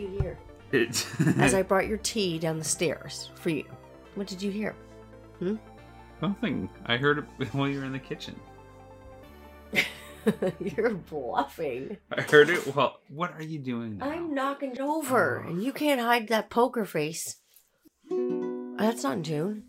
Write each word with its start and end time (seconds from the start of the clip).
you 0.00 0.08
hear? 0.20 0.38
It, 0.72 1.06
As 1.38 1.54
I 1.54 1.62
brought 1.70 1.86
your 1.88 1.98
tea 1.98 2.38
down 2.38 2.58
the 2.58 2.64
stairs 2.64 3.30
for 3.34 3.50
you. 3.50 3.64
What 4.14 4.26
did 4.26 4.40
you 4.42 4.50
hear? 4.50 4.74
Hmm? 5.38 5.56
Nothing. 6.22 6.68
I 6.86 6.96
heard 6.96 7.18
it 7.18 7.24
while 7.54 7.68
you 7.68 7.78
were 7.78 7.84
in 7.84 7.92
the 7.92 7.98
kitchen. 7.98 8.38
You're 10.60 10.90
bluffing. 10.90 11.96
I 12.12 12.20
heard 12.20 12.50
it 12.50 12.74
Well, 12.76 13.00
What 13.08 13.32
are 13.32 13.42
you 13.42 13.58
doing 13.58 13.96
now? 13.98 14.10
I'm 14.10 14.34
knocking 14.34 14.72
it 14.72 14.80
over, 14.80 15.38
and 15.38 15.62
you 15.62 15.72
can't 15.72 16.00
hide 16.00 16.28
that 16.28 16.50
poker 16.50 16.84
face. 16.84 17.36
That's 18.10 19.02
not 19.02 19.14
in 19.18 19.22
tune. 19.22 19.62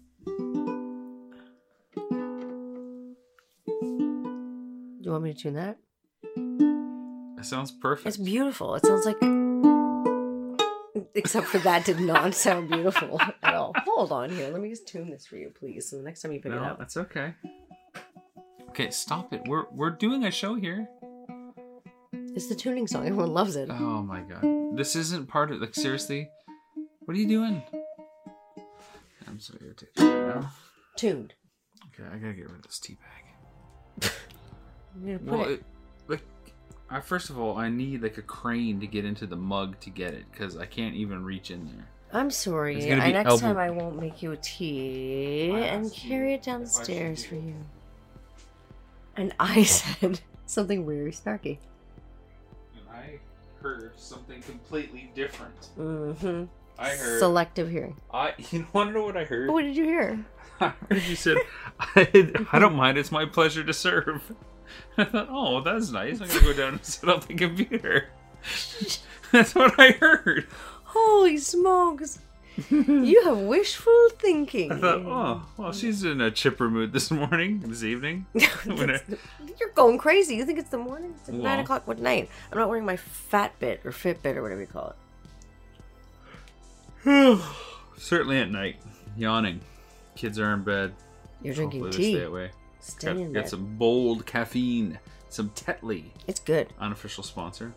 Do 5.01 5.05
you 5.05 5.11
want 5.11 5.23
me 5.23 5.33
to 5.33 5.39
tune 5.39 5.53
that? 5.53 5.77
It 7.39 7.45
sounds 7.45 7.71
perfect. 7.71 8.07
It's 8.07 8.17
beautiful. 8.17 8.75
It 8.75 8.85
sounds 8.85 9.05
like. 9.05 9.17
Except 11.13 11.47
for 11.47 11.57
that 11.59 11.85
did 11.85 11.99
not 11.99 12.33
sound 12.33 12.69
beautiful 12.69 13.19
at 13.43 13.53
all. 13.53 13.73
Hold 13.85 14.11
on 14.11 14.29
here. 14.29 14.49
Let 14.49 14.61
me 14.61 14.69
just 14.69 14.87
tune 14.87 15.09
this 15.09 15.25
for 15.25 15.35
you, 15.35 15.49
please. 15.49 15.89
So 15.89 15.97
the 15.97 16.03
next 16.03 16.21
time 16.21 16.31
you 16.31 16.39
pick 16.39 16.51
it 16.51 16.55
no, 16.55 16.63
up. 16.63 16.79
that's 16.79 16.95
okay. 16.97 17.33
Okay, 18.69 18.89
stop 18.89 19.33
it. 19.33 19.41
We're 19.45 19.65
we're 19.71 19.89
doing 19.89 20.23
a 20.23 20.31
show 20.31 20.55
here. 20.55 20.87
It's 22.13 22.47
the 22.47 22.55
tuning 22.55 22.87
song. 22.87 23.05
Everyone 23.05 23.33
loves 23.33 23.57
it. 23.57 23.69
Oh 23.69 24.01
my 24.01 24.21
god. 24.21 24.77
This 24.77 24.95
isn't 24.95 25.27
part 25.27 25.51
of 25.51 25.59
like 25.59 25.75
seriously. 25.75 26.29
What 27.01 27.17
are 27.17 27.19
you 27.19 27.27
doing? 27.27 27.61
I'm 29.27 29.39
so 29.39 29.55
irritated 29.61 29.91
right 29.97 30.35
now. 30.35 30.51
Tuned. 30.95 31.33
Okay, 31.87 32.07
I 32.07 32.17
gotta 32.17 32.33
get 32.33 32.49
rid 32.49 32.59
of 32.59 32.63
this 32.63 32.79
tea 32.79 32.95
bag. 32.95 34.11
I'm 34.95 35.05
gonna 35.05 35.19
put 35.19 35.39
Well, 35.39 35.49
it. 35.49 35.63
It, 36.91 36.93
like, 36.93 37.03
I 37.03 37.05
first 37.05 37.29
of 37.29 37.39
all, 37.39 37.57
I 37.57 37.69
need 37.69 38.03
like 38.03 38.17
a 38.17 38.21
crane 38.21 38.79
to 38.81 38.87
get 38.87 39.05
into 39.05 39.25
the 39.25 39.35
mug 39.35 39.79
to 39.81 39.89
get 39.89 40.13
it 40.13 40.25
because 40.31 40.57
I 40.57 40.65
can't 40.65 40.95
even 40.95 41.23
reach 41.23 41.51
in 41.51 41.65
there. 41.65 41.87
I'm 42.13 42.29
sorry. 42.29 42.75
It's 42.77 42.85
gonna 42.85 43.01
I, 43.03 43.07
be 43.07 43.13
next 43.13 43.29
elbow- 43.29 43.41
time 43.41 43.57
I 43.57 43.69
won't 43.69 43.99
make 43.99 44.21
you 44.21 44.31
a 44.33 44.37
tea 44.37 45.51
I 45.53 45.59
and 45.59 45.85
asked 45.85 46.03
you 46.03 46.09
carry 46.09 46.33
it 46.33 46.47
if 46.47 46.53
I 46.53 46.57
should 46.59 46.67
stairs 46.69 47.23
do 47.23 47.29
for 47.29 47.35
it. 47.35 47.41
you. 47.43 47.55
And 49.15 49.33
I 49.39 49.63
said 49.63 50.21
something 50.45 50.85
very 50.85 51.11
snarky. 51.11 51.57
And 52.75 52.83
I 52.91 53.19
heard 53.61 53.93
something 53.97 54.41
completely 54.41 55.11
different. 55.15 55.69
Mm-hmm. 55.77 56.45
I 56.77 56.89
heard. 56.89 57.19
Selective 57.19 57.69
hearing. 57.69 57.95
I 58.13 58.33
you 58.51 58.67
want 58.73 58.89
to 58.89 58.93
know 58.93 59.03
what 59.05 59.15
I 59.17 59.23
heard? 59.23 59.49
What 59.49 59.61
did 59.63 59.75
you 59.75 59.85
hear? 59.85 60.25
I 60.59 60.73
heard 60.89 61.03
you 61.03 61.15
said, 61.15 61.37
I, 61.79 62.45
I 62.51 62.59
don't 62.59 62.75
mind. 62.75 62.97
It's 62.97 63.11
my 63.11 63.25
pleasure 63.25 63.63
to 63.63 63.73
serve. 63.73 64.33
I 64.97 65.03
thought, 65.05 65.27
oh, 65.29 65.61
that's 65.61 65.89
nice. 65.91 66.19
I'm 66.21 66.27
gonna 66.27 66.41
go 66.41 66.53
down 66.53 66.73
and 66.73 66.85
set 66.85 67.09
up 67.09 67.27
the 67.27 67.33
computer. 67.35 68.09
That's 69.31 69.55
what 69.55 69.79
I 69.79 69.91
heard. 69.91 70.47
Holy 70.83 71.37
smokes! 71.37 72.19
you 72.69 73.21
have 73.23 73.37
wishful 73.47 74.09
thinking. 74.17 74.71
I 74.73 74.77
thought, 74.77 74.99
oh, 75.05 75.45
well, 75.55 75.71
she's 75.71 76.03
in 76.03 76.19
a 76.19 76.29
chipper 76.29 76.69
mood 76.69 76.91
this 76.91 77.09
morning, 77.11 77.61
this 77.61 77.83
evening. 77.83 78.25
I- 78.35 78.99
You're 79.59 79.69
going 79.73 79.97
crazy. 79.97 80.35
You 80.35 80.43
think 80.45 80.59
it's 80.59 80.69
the 80.69 80.77
morning? 80.77 81.13
It's 81.17 81.29
like 81.29 81.37
nine 81.41 81.59
o'clock. 81.59 81.87
What 81.87 81.99
night? 81.99 82.29
I'm 82.51 82.57
not 82.57 82.67
wearing 82.67 82.85
my 82.85 82.97
fat 82.97 83.57
bit 83.59 83.79
or 83.85 83.91
Fitbit 83.91 84.35
or 84.35 84.41
whatever 84.41 84.59
you 84.61 84.67
call 84.67 84.95
it. 87.05 87.39
Certainly 87.97 88.39
at 88.39 88.51
night, 88.51 88.77
yawning. 89.15 89.61
Kids 90.15 90.37
are 90.39 90.53
in 90.53 90.63
bed. 90.63 90.93
You're 91.41 91.53
drinking 91.55 91.81
Hopefully 91.83 92.03
they 92.05 92.11
tea. 92.11 92.17
Stay 92.17 92.25
away. 92.25 92.51
Stay 92.81 93.07
Got, 93.07 93.17
in 93.17 93.33
got 93.33 93.47
some 93.49 93.77
bold 93.77 94.25
caffeine, 94.25 94.99
some 95.29 95.49
Tetley, 95.51 96.05
It's 96.27 96.39
good, 96.39 96.67
unofficial 96.79 97.23
sponsor. 97.23 97.73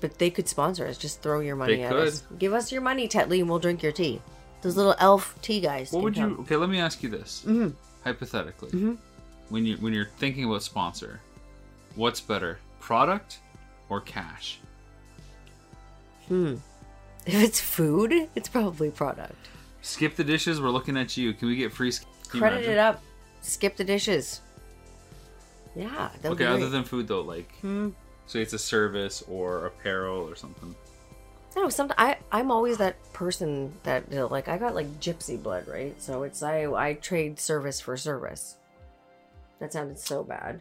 but 0.00 0.18
they 0.18 0.30
could 0.30 0.48
sponsor 0.48 0.86
us. 0.86 0.96
Just 0.96 1.22
throw 1.22 1.40
your 1.40 1.56
money 1.56 1.76
They 1.76 1.82
at 1.82 1.90
could. 1.92 2.08
us. 2.08 2.22
Give 2.38 2.52
us 2.54 2.70
your 2.72 2.80
money, 2.80 3.08
Tetley, 3.08 3.40
and 3.40 3.48
we'll 3.48 3.58
drink 3.58 3.82
your 3.82 3.92
tea. 3.92 4.20
Those 4.62 4.76
little 4.76 4.94
elf 4.98 5.36
tea 5.42 5.60
guys. 5.60 5.92
What 5.92 6.02
would 6.04 6.16
you? 6.16 6.36
Okay, 6.40 6.56
let 6.56 6.68
me 6.68 6.78
ask 6.80 7.02
you 7.02 7.08
this. 7.08 7.42
Mhm. 7.46 7.74
Hypothetically, 8.04 8.70
Mhm. 8.70 8.96
when 9.50 9.64
you 9.66 9.76
when 9.78 9.92
you're 9.92 10.10
thinking 10.18 10.44
about 10.44 10.62
sponsor, 10.62 11.20
what's 11.96 12.20
better, 12.20 12.58
product 12.80 13.38
or 13.88 14.00
cash? 14.00 14.58
Hmm. 16.28 16.54
If 17.26 17.42
it's 17.42 17.60
food, 17.60 18.14
it's 18.34 18.48
probably 18.48 18.90
product. 18.90 19.36
Skip 19.82 20.16
the 20.16 20.24
dishes. 20.24 20.60
We're 20.62 20.70
looking 20.70 20.96
at 20.96 21.14
you. 21.16 21.34
Can 21.34 21.48
we 21.48 21.56
get 21.56 21.72
free? 21.74 21.92
Credit 22.28 22.64
it 22.66 22.78
up. 22.78 23.02
Skip 23.48 23.76
the 23.76 23.84
dishes. 23.84 24.40
Yeah. 25.74 26.10
Okay, 26.24 26.44
other 26.44 26.68
than 26.68 26.84
food 26.84 27.08
though, 27.08 27.22
like 27.22 27.50
Hmm. 27.60 27.90
say 28.26 28.42
it's 28.42 28.52
a 28.52 28.58
service 28.58 29.22
or 29.28 29.66
apparel 29.66 30.28
or 30.28 30.34
something. 30.36 30.74
Know. 31.56 31.68
Sometimes 31.68 31.96
I 31.98 32.18
I'm 32.30 32.50
always 32.50 32.78
that 32.78 32.96
person 33.12 33.72
that 33.82 34.04
you 34.10 34.16
know, 34.16 34.26
like 34.26 34.48
I 34.48 34.58
got 34.58 34.74
like 34.74 34.86
gypsy 35.00 35.42
blood, 35.42 35.66
right? 35.66 36.00
So 36.00 36.22
it's 36.22 36.42
I 36.42 36.64
I 36.66 36.94
trade 36.94 37.40
service 37.40 37.80
for 37.80 37.96
service. 37.96 38.56
That 39.60 39.72
sounded 39.72 39.98
so 39.98 40.22
bad. 40.22 40.60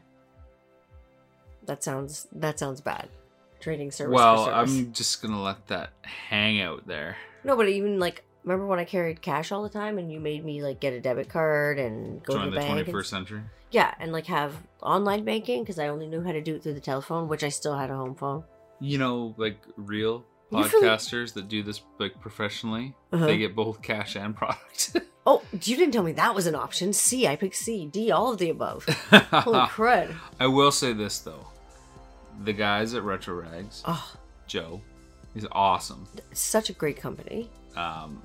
That 1.65 1.83
sounds 1.83 2.27
that 2.31 2.57
sounds 2.57 2.81
bad. 2.81 3.09
Trading 3.59 3.91
service. 3.91 4.15
well, 4.15 4.45
for 4.45 4.51
service. 4.51 4.71
I'm 4.77 4.93
just 4.93 5.21
gonna 5.21 5.41
let 5.41 5.67
that 5.67 5.89
hang 6.03 6.61
out 6.61 6.87
there. 6.87 7.17
no, 7.43 7.55
but 7.55 7.67
even 7.69 7.99
like 7.99 8.23
remember 8.47 8.65
when 8.67 8.79
I 8.79 8.85
carried 8.85 9.21
cash 9.21 9.51
all 9.51 9.61
the 9.63 9.69
time 9.69 9.97
and 9.97 10.11
you 10.11 10.19
made 10.19 10.43
me 10.45 10.63
like 10.63 10.79
get 10.79 10.93
a 10.93 10.99
debit 11.01 11.29
card 11.29 11.77
and 11.79 12.23
go 12.23 12.33
Join 12.33 12.45
to 12.45 12.49
the 12.51 12.55
the 12.55 12.61
bank. 12.61 12.87
and- 12.87 12.87
21st 12.95 13.05
century. 13.05 13.41
yeah, 13.71 13.93
and 13.99 14.11
like 14.11 14.25
have 14.27 14.55
online 14.81 15.23
banking 15.25 15.63
because 15.63 15.77
I 15.79 15.87
only 15.89 16.07
knew 16.07 16.23
how 16.23 16.31
to 16.31 16.41
do 16.41 16.55
it 16.55 16.63
through 16.63 16.73
the 16.75 16.79
telephone, 16.79 17.27
which 17.27 17.43
I 17.43 17.49
still 17.49 17.75
had 17.77 17.89
a 17.91 17.95
home 17.95 18.15
phone. 18.15 18.43
You 18.79 18.97
know, 18.97 19.33
like 19.37 19.57
real 19.75 20.23
podcasters 20.51 21.33
that 21.33 21.49
do 21.49 21.61
this 21.63 21.81
like 21.99 22.19
professionally, 22.21 22.93
Uh-huh. 23.11 23.25
they 23.25 23.37
get 23.37 23.55
both 23.55 23.81
cash 23.81 24.15
and 24.15 24.35
product. 24.35 24.95
Oh, 25.29 25.41
you 25.51 25.75
didn't 25.75 25.91
tell 25.91 26.03
me 26.03 26.13
that 26.13 26.33
was 26.33 26.47
an 26.47 26.55
option. 26.55 26.93
C, 26.93 27.27
I 27.27 27.35
picked 27.35 27.57
C, 27.57 27.85
D, 27.85 28.11
all 28.11 28.31
of 28.31 28.37
the 28.37 28.49
above. 28.49 28.85
Holy 29.11 29.59
crud! 29.67 30.15
I 30.39 30.47
will 30.47 30.71
say 30.71 30.93
this 30.93 31.19
though, 31.19 31.45
the 32.45 32.53
guys 32.53 32.93
at 32.93 33.03
Retro 33.03 33.35
Rags, 33.35 33.83
Oh, 33.85 34.13
Joe, 34.47 34.79
he's 35.33 35.45
awesome. 35.51 36.07
such 36.31 36.69
a 36.69 36.73
great 36.73 36.95
company. 36.95 37.49
Um, 37.75 38.21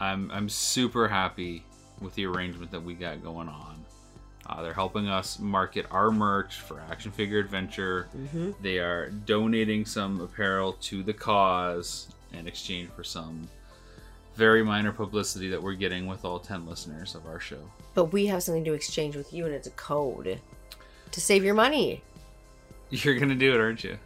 I'm 0.00 0.30
I'm 0.30 0.48
super 0.48 1.08
happy 1.08 1.64
with 2.00 2.14
the 2.14 2.26
arrangement 2.26 2.70
that 2.72 2.82
we 2.82 2.94
got 2.94 3.22
going 3.22 3.48
on. 3.48 3.84
Uh, 4.48 4.62
they're 4.62 4.72
helping 4.74 5.08
us 5.08 5.38
market 5.40 5.86
our 5.90 6.10
merch 6.12 6.60
for 6.60 6.80
Action 6.90 7.10
Figure 7.10 7.38
Adventure. 7.40 8.06
Mm-hmm. 8.16 8.52
They 8.62 8.78
are 8.78 9.10
donating 9.10 9.84
some 9.84 10.20
apparel 10.20 10.74
to 10.82 11.02
the 11.02 11.12
cause 11.12 12.08
in 12.32 12.46
exchange 12.46 12.90
for 12.94 13.02
some 13.02 13.48
very 14.36 14.62
minor 14.62 14.92
publicity 14.92 15.48
that 15.48 15.60
we're 15.60 15.72
getting 15.74 16.06
with 16.06 16.24
all 16.24 16.38
10 16.38 16.66
listeners 16.66 17.14
of 17.14 17.26
our 17.26 17.40
show. 17.40 17.58
But 17.94 18.12
we 18.12 18.26
have 18.26 18.42
something 18.42 18.64
to 18.66 18.74
exchange 18.74 19.16
with 19.16 19.32
you, 19.32 19.46
and 19.46 19.54
it's 19.54 19.66
a 19.66 19.70
code 19.72 20.38
to 21.10 21.20
save 21.20 21.42
your 21.42 21.54
money. 21.54 22.02
You're 22.90 23.18
gonna 23.18 23.34
do 23.34 23.52
it, 23.54 23.60
aren't 23.60 23.82
you? 23.82 23.98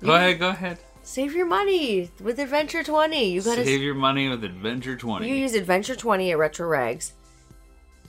Go 0.00 0.12
Yeah. 0.12 0.18
ahead, 0.20 0.38
go 0.38 0.48
ahead. 0.50 0.78
Save 1.06 1.34
your 1.34 1.46
money 1.46 2.10
with 2.22 2.38
Adventure 2.38 2.82
Twenty. 2.82 3.30
You 3.30 3.42
gotta 3.42 3.64
Save 3.64 3.82
your 3.82 3.94
money 3.94 4.28
with 4.28 4.42
Adventure 4.42 4.96
20. 4.96 5.28
you 5.28 5.34
use 5.34 5.54
Adventure 5.54 5.94
Twenty 5.94 6.30
at 6.32 6.38
Retro 6.38 6.66
Rags, 6.66 7.12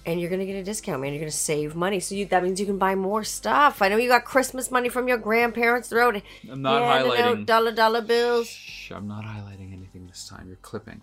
and 0.06 0.20
you're 0.20 0.30
gonna 0.30 0.46
get 0.46 0.56
a 0.56 0.64
discount, 0.64 1.02
man. 1.02 1.12
You're 1.14 1.20
gonna 1.20 1.32
save 1.32 1.76
money, 1.76 2.00
so 2.00 2.16
you, 2.16 2.26
that 2.28 2.42
means 2.42 2.58
you 2.60 2.66
can 2.66 2.78
buy 2.78 2.96
more 2.96 3.24
stuff. 3.26 3.82
I 3.82 3.90
know 3.90 3.98
you 3.98 4.08
got 4.08 4.24
Christmas 4.24 4.72
money 4.72 4.88
from 4.88 5.10
your 5.10 5.18
grandparents 5.18 5.90
throughout. 5.90 6.16
I'm 6.50 6.62
not 6.62 6.82
handing 6.84 7.12
out 7.12 7.38
highlighting. 7.38 7.46
dollar 7.46 7.72
dollar 7.74 8.02
bills. 8.02 8.48
Shh, 8.48 8.92
I'm 8.92 9.08
not 9.10 9.26
highlighting 9.26 9.74
anything 9.74 10.08
this 10.08 10.28
time. 10.30 10.48
You're 10.48 10.56
clipping. 10.58 11.02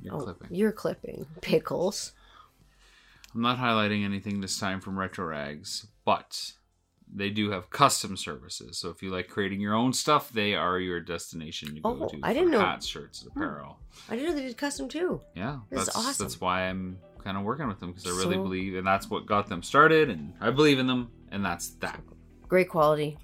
You're 0.00 0.14
Oh, 0.14 0.20
clipping. 0.20 0.48
you're 0.52 0.72
clipping 0.72 1.26
pickles. 1.40 2.12
I'm 3.34 3.40
not 3.42 3.58
highlighting 3.58 4.04
anything 4.04 4.40
this 4.42 4.58
time 4.60 4.80
from 4.80 4.96
Retro 4.98 5.24
Rags, 5.24 5.86
but 6.04 6.52
they 7.14 7.28
do 7.30 7.50
have 7.50 7.68
custom 7.70 8.16
services. 8.16 8.78
So 8.78 8.88
if 8.90 9.02
you 9.02 9.10
like 9.10 9.28
creating 9.28 9.60
your 9.60 9.74
own 9.74 9.92
stuff, 9.92 10.30
they 10.32 10.54
are 10.54 10.78
your 10.78 11.00
destination 11.00 11.74
to 11.74 11.80
go 11.80 11.98
Oh, 12.02 12.08
to. 12.08 12.18
I 12.22 12.28
for 12.30 12.34
didn't 12.34 12.50
know- 12.52 12.60
hats, 12.60 12.86
shirts, 12.86 13.26
apparel. 13.26 13.78
I 14.08 14.16
didn't 14.16 14.30
know 14.30 14.34
they 14.40 14.46
did 14.46 14.56
custom 14.56 14.88
too. 14.88 15.20
Yeah, 15.34 15.58
This 15.70 15.80
is 15.80 15.86
that's 15.86 15.96
awesome. 15.98 16.24
that's 16.24 16.40
why 16.40 16.62
I'm 16.68 16.98
kind 17.22 17.36
of 17.36 17.42
working 17.44 17.68
with 17.68 17.78
them 17.80 17.90
because 17.92 18.06
I 18.06 18.10
really 18.10 18.36
So- 18.36 18.42
believe, 18.42 18.74
and 18.76 18.86
that's 18.86 19.10
what 19.10 19.26
got 19.26 19.48
them 19.48 19.62
started, 19.62 20.08
and 20.10 20.32
I 20.40 20.50
believe 20.50 20.78
in 20.78 20.86
them, 20.86 21.10
and 21.30 21.44
that's 21.44 21.70
that. 21.80 22.02
Great 22.48 22.68
quality. 22.68 23.18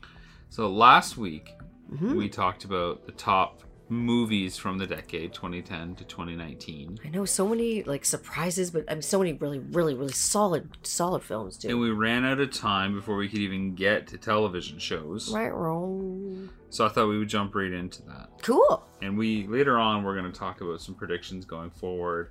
So 0.50 0.68
last 0.70 1.16
week 1.16 1.54
Mhm. 1.92 2.16
we 2.16 2.28
talked 2.28 2.64
about 2.64 3.06
the 3.06 3.12
top 3.12 3.62
movies 3.90 4.56
from 4.56 4.78
the 4.78 4.86
decade 4.86 5.32
2010 5.32 5.94
to 5.96 6.04
2019. 6.04 6.98
I 7.04 7.08
know 7.08 7.24
so 7.24 7.48
many 7.48 7.82
like 7.84 8.04
surprises, 8.04 8.70
but 8.70 8.84
I'm 8.88 9.00
so 9.02 9.18
many 9.18 9.32
really, 9.34 9.58
really, 9.58 9.94
really 9.94 10.12
solid, 10.12 10.68
solid 10.82 11.22
films 11.22 11.56
too. 11.56 11.68
And 11.68 11.80
we 11.80 11.90
ran 11.90 12.24
out 12.24 12.40
of 12.40 12.52
time 12.52 12.94
before 12.94 13.16
we 13.16 13.28
could 13.28 13.40
even 13.40 13.74
get 13.74 14.06
to 14.08 14.18
television 14.18 14.78
shows. 14.78 15.32
right, 15.32 15.52
wrong. 15.54 16.50
So 16.70 16.84
I 16.84 16.90
thought 16.90 17.08
we 17.08 17.18
would 17.18 17.28
jump 17.28 17.54
right 17.54 17.72
into 17.72 18.02
that. 18.02 18.28
Cool. 18.42 18.86
And 19.00 19.16
we 19.16 19.46
later 19.46 19.78
on 19.78 20.02
we're 20.04 20.18
going 20.18 20.30
to 20.30 20.38
talk 20.38 20.60
about 20.60 20.80
some 20.82 20.94
predictions 20.94 21.44
going 21.46 21.70
forward. 21.70 22.30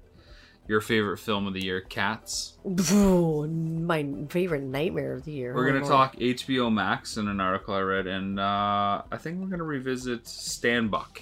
Your 0.67 0.81
favorite 0.81 1.17
film 1.19 1.47
of 1.47 1.53
the 1.53 1.63
year, 1.63 1.79
Cats. 1.79 2.57
My 2.65 4.05
favorite 4.29 4.63
nightmare 4.63 5.13
of 5.13 5.23
the 5.23 5.31
year. 5.31 5.55
We're 5.55 5.67
Oh, 5.69 5.71
going 5.71 5.81
to 5.81 5.87
talk 5.89 6.15
HBO 6.17 6.71
Max 6.71 7.15
in 7.15 7.29
an 7.29 7.39
article 7.39 7.73
I 7.73 7.79
read, 7.79 8.05
and 8.05 8.37
uh, 8.37 9.01
I 9.09 9.17
think 9.17 9.39
we're 9.39 9.47
going 9.47 9.59
to 9.59 9.63
revisit 9.65 10.27
Stan 10.27 10.89
Buck. 10.89 11.21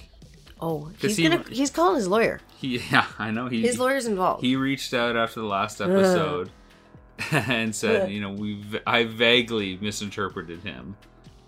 Oh, 0.60 0.90
he's 0.98 1.16
he- 1.16 1.28
gonna. 1.28 1.44
He's 1.50 1.70
calling 1.70 1.96
his 1.96 2.08
lawyer. 2.08 2.40
He, 2.58 2.78
yeah, 2.90 3.06
I 3.18 3.30
know 3.30 3.48
he. 3.48 3.62
His 3.62 3.78
lawyer's 3.78 4.06
involved. 4.06 4.42
He 4.42 4.56
reached 4.56 4.94
out 4.94 5.16
after 5.16 5.40
the 5.40 5.46
last 5.46 5.80
episode 5.80 6.50
and 7.30 7.74
said, 7.74 8.10
you 8.10 8.20
know, 8.20 8.32
we 8.32 8.64
I 8.86 9.04
vaguely 9.04 9.78
misinterpreted 9.80 10.60
him, 10.62 10.96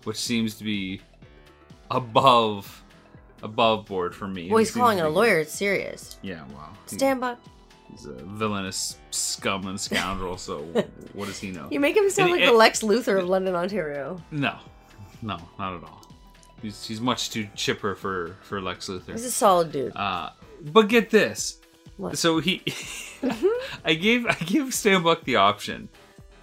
which 0.05 0.19
seems 0.19 0.57
to 0.57 0.65
be 0.65 1.01
above 1.91 2.85
above 3.43 3.87
board 3.87 4.15
for 4.15 4.27
me. 4.29 4.49
well, 4.51 4.59
he's 4.59 4.71
calling 4.71 5.01
a 5.01 5.09
lawyer. 5.09 5.39
It's 5.41 5.53
serious. 5.53 6.19
Yeah, 6.23 6.43
wow. 6.55 6.71
He- 6.89 6.97
Stand 6.97 7.21
by. 7.21 7.37
He's 7.91 8.05
a 8.05 8.13
villainous 8.13 8.99
scum 9.11 9.67
and 9.67 9.81
scoundrel. 9.81 10.37
So 10.37 10.59
what 11.15 11.27
does 11.27 11.39
he 11.39 11.51
know? 11.51 11.69
You 11.71 11.81
make 11.81 11.97
him 11.97 12.11
sound 12.11 12.33
And- 12.33 12.41
like 12.41 12.51
the 12.51 12.57
Lex 12.57 12.83
Luthor 12.83 13.19
of 13.19 13.29
London, 13.29 13.55
Ontario. 13.55 14.23
No, 14.31 14.59
no, 15.23 15.39
not 15.59 15.75
at 15.77 15.85
all. 15.85 16.03
He's 16.63 16.87
he's 16.87 17.01
much 17.01 17.31
too 17.31 17.49
chipper 17.55 17.95
for 17.95 18.37
for 18.43 18.61
Lex 18.61 18.89
Luthor. 18.89 19.13
He's 19.13 19.25
a 19.25 19.31
solid 19.31 19.73
dude. 19.73 19.97
Uh, 19.97 20.31
but 20.61 20.89
get 20.89 21.11
this. 21.11 21.59
What? 21.97 22.17
So 22.17 22.39
he, 22.39 22.63
I 23.85 23.95
gave 23.95 24.27
I 24.27 24.35
gave 24.45 24.73
Stan 24.73 25.03
Buck 25.03 25.25
the 25.25 25.37
option 25.37 25.89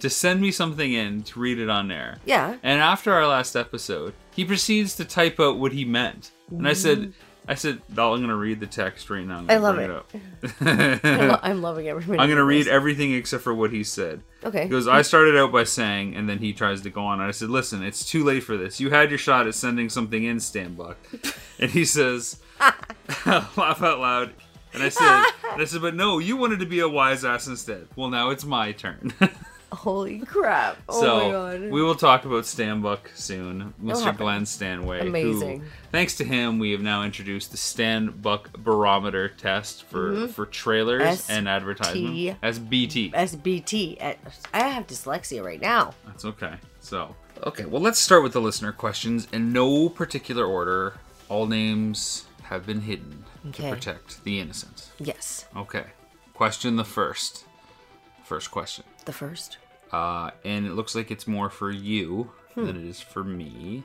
to 0.00 0.10
send 0.10 0.40
me 0.40 0.50
something 0.50 0.92
in 0.92 1.22
to 1.22 1.40
read 1.40 1.58
it 1.58 1.70
on 1.70 1.90
air. 1.90 2.18
yeah. 2.26 2.56
And 2.62 2.80
after 2.80 3.12
our 3.12 3.26
last 3.26 3.56
episode, 3.56 4.12
he 4.34 4.44
proceeds 4.44 4.94
to 4.96 5.04
type 5.06 5.40
out 5.40 5.58
what 5.58 5.72
he 5.72 5.84
meant. 5.86 6.32
And 6.50 6.68
I 6.68 6.74
said, 6.74 7.14
I 7.48 7.54
said, 7.54 7.80
"Doll, 7.94 8.14
I'm 8.14 8.20
gonna 8.20 8.36
read 8.36 8.60
the 8.60 8.66
text 8.66 9.08
right 9.08 9.24
now. 9.24 9.38
I'm 9.38 9.50
I 9.50 9.56
love 9.58 9.78
it. 9.78 9.90
up. 9.90 10.10
I 10.60 11.26
lo- 11.26 11.38
I'm 11.42 11.62
loving 11.62 11.88
everybody. 11.88 12.18
I'm 12.18 12.28
gonna 12.28 12.44
read 12.44 12.66
everything 12.66 13.14
except 13.14 13.42
for 13.44 13.54
what 13.54 13.72
he 13.72 13.84
said. 13.84 14.22
Okay. 14.44 14.64
He 14.64 14.68
goes, 14.68 14.86
I 14.88 15.02
started 15.02 15.36
out 15.36 15.52
by 15.52 15.64
saying, 15.64 16.14
and 16.16 16.28
then 16.28 16.38
he 16.38 16.52
tries 16.52 16.80
to 16.82 16.90
go 16.90 17.02
on. 17.04 17.20
And 17.20 17.28
I 17.28 17.32
said, 17.32 17.48
listen, 17.50 17.82
it's 17.82 18.08
too 18.08 18.22
late 18.24 18.42
for 18.44 18.56
this. 18.56 18.80
You 18.80 18.90
had 18.90 19.10
your 19.10 19.18
shot 19.18 19.46
at 19.46 19.54
sending 19.54 19.88
something 19.88 20.22
in, 20.24 20.40
Stan 20.40 20.74
Buck. 20.74 20.98
And 21.58 21.70
he 21.70 21.84
says, 21.86 22.38
laugh 22.60 23.56
out 23.82 23.98
loud. 23.98 24.34
And 24.74 24.82
I 24.82 24.90
said, 24.90 25.24
and 25.52 25.62
I 25.62 25.64
said, 25.64 25.80
but 25.80 25.94
no, 25.94 26.18
you 26.18 26.36
wanted 26.36 26.58
to 26.60 26.66
be 26.66 26.80
a 26.80 26.88
wise 26.88 27.24
ass 27.24 27.46
instead. 27.46 27.88
Well, 27.96 28.10
now 28.10 28.28
it's 28.28 28.44
my 28.44 28.72
turn. 28.72 29.14
Holy 29.72 30.18
crap! 30.26 30.78
Oh 30.88 31.00
so 31.00 31.16
my 31.16 31.32
god. 31.32 31.60
we 31.70 31.82
will 31.82 31.94
talk 31.94 32.24
about 32.24 32.46
Stan 32.46 32.80
Buck 32.80 33.10
soon, 33.14 33.74
oh 33.80 33.84
Mr. 33.84 34.16
Glenn 34.16 34.46
Stanway. 34.46 35.00
who, 35.02 35.08
Amazing. 35.08 35.64
thanks 35.90 36.16
to 36.18 36.24
him, 36.24 36.58
we 36.58 36.70
have 36.72 36.80
now 36.80 37.02
introduced 37.02 37.50
the 37.50 37.56
Stan 37.56 38.10
Buck 38.10 38.52
barometer 38.52 39.28
test 39.28 39.84
for 39.84 40.12
mm-hmm. 40.12 40.26
for 40.28 40.46
trailers 40.46 41.02
S 41.02 41.30
and 41.30 41.48
advertisement. 41.48 42.40
SBT. 42.42 43.12
SBT. 43.12 44.16
I 44.54 44.68
have 44.68 44.86
dyslexia 44.86 45.44
right 45.44 45.60
now. 45.60 45.94
That's 46.06 46.24
okay. 46.24 46.54
So, 46.80 47.16
okay, 47.44 47.64
well, 47.64 47.82
let's 47.82 47.98
start 47.98 48.22
with 48.22 48.32
the 48.32 48.40
listener 48.40 48.72
questions 48.72 49.26
in 49.32 49.52
no 49.52 49.88
particular 49.88 50.44
order. 50.44 50.94
All 51.28 51.46
names 51.46 52.26
have 52.44 52.64
been 52.66 52.82
hidden 52.82 53.24
Okay. 53.48 53.68
to 53.70 53.74
protect 53.74 54.22
the 54.24 54.38
innocent. 54.40 54.90
Yes. 54.98 55.46
Okay, 55.56 55.86
question 56.34 56.76
the 56.76 56.84
first. 56.84 57.44
First 58.24 58.50
question. 58.50 58.84
The 59.06 59.12
first. 59.12 59.56
Uh, 59.92 60.30
and 60.44 60.66
it 60.66 60.72
looks 60.74 60.94
like 60.94 61.10
it's 61.10 61.26
more 61.26 61.48
for 61.48 61.70
you 61.70 62.30
Hmm. 62.54 62.66
than 62.66 62.76
it 62.76 62.86
is 62.88 63.00
for 63.00 63.22
me. 63.24 63.84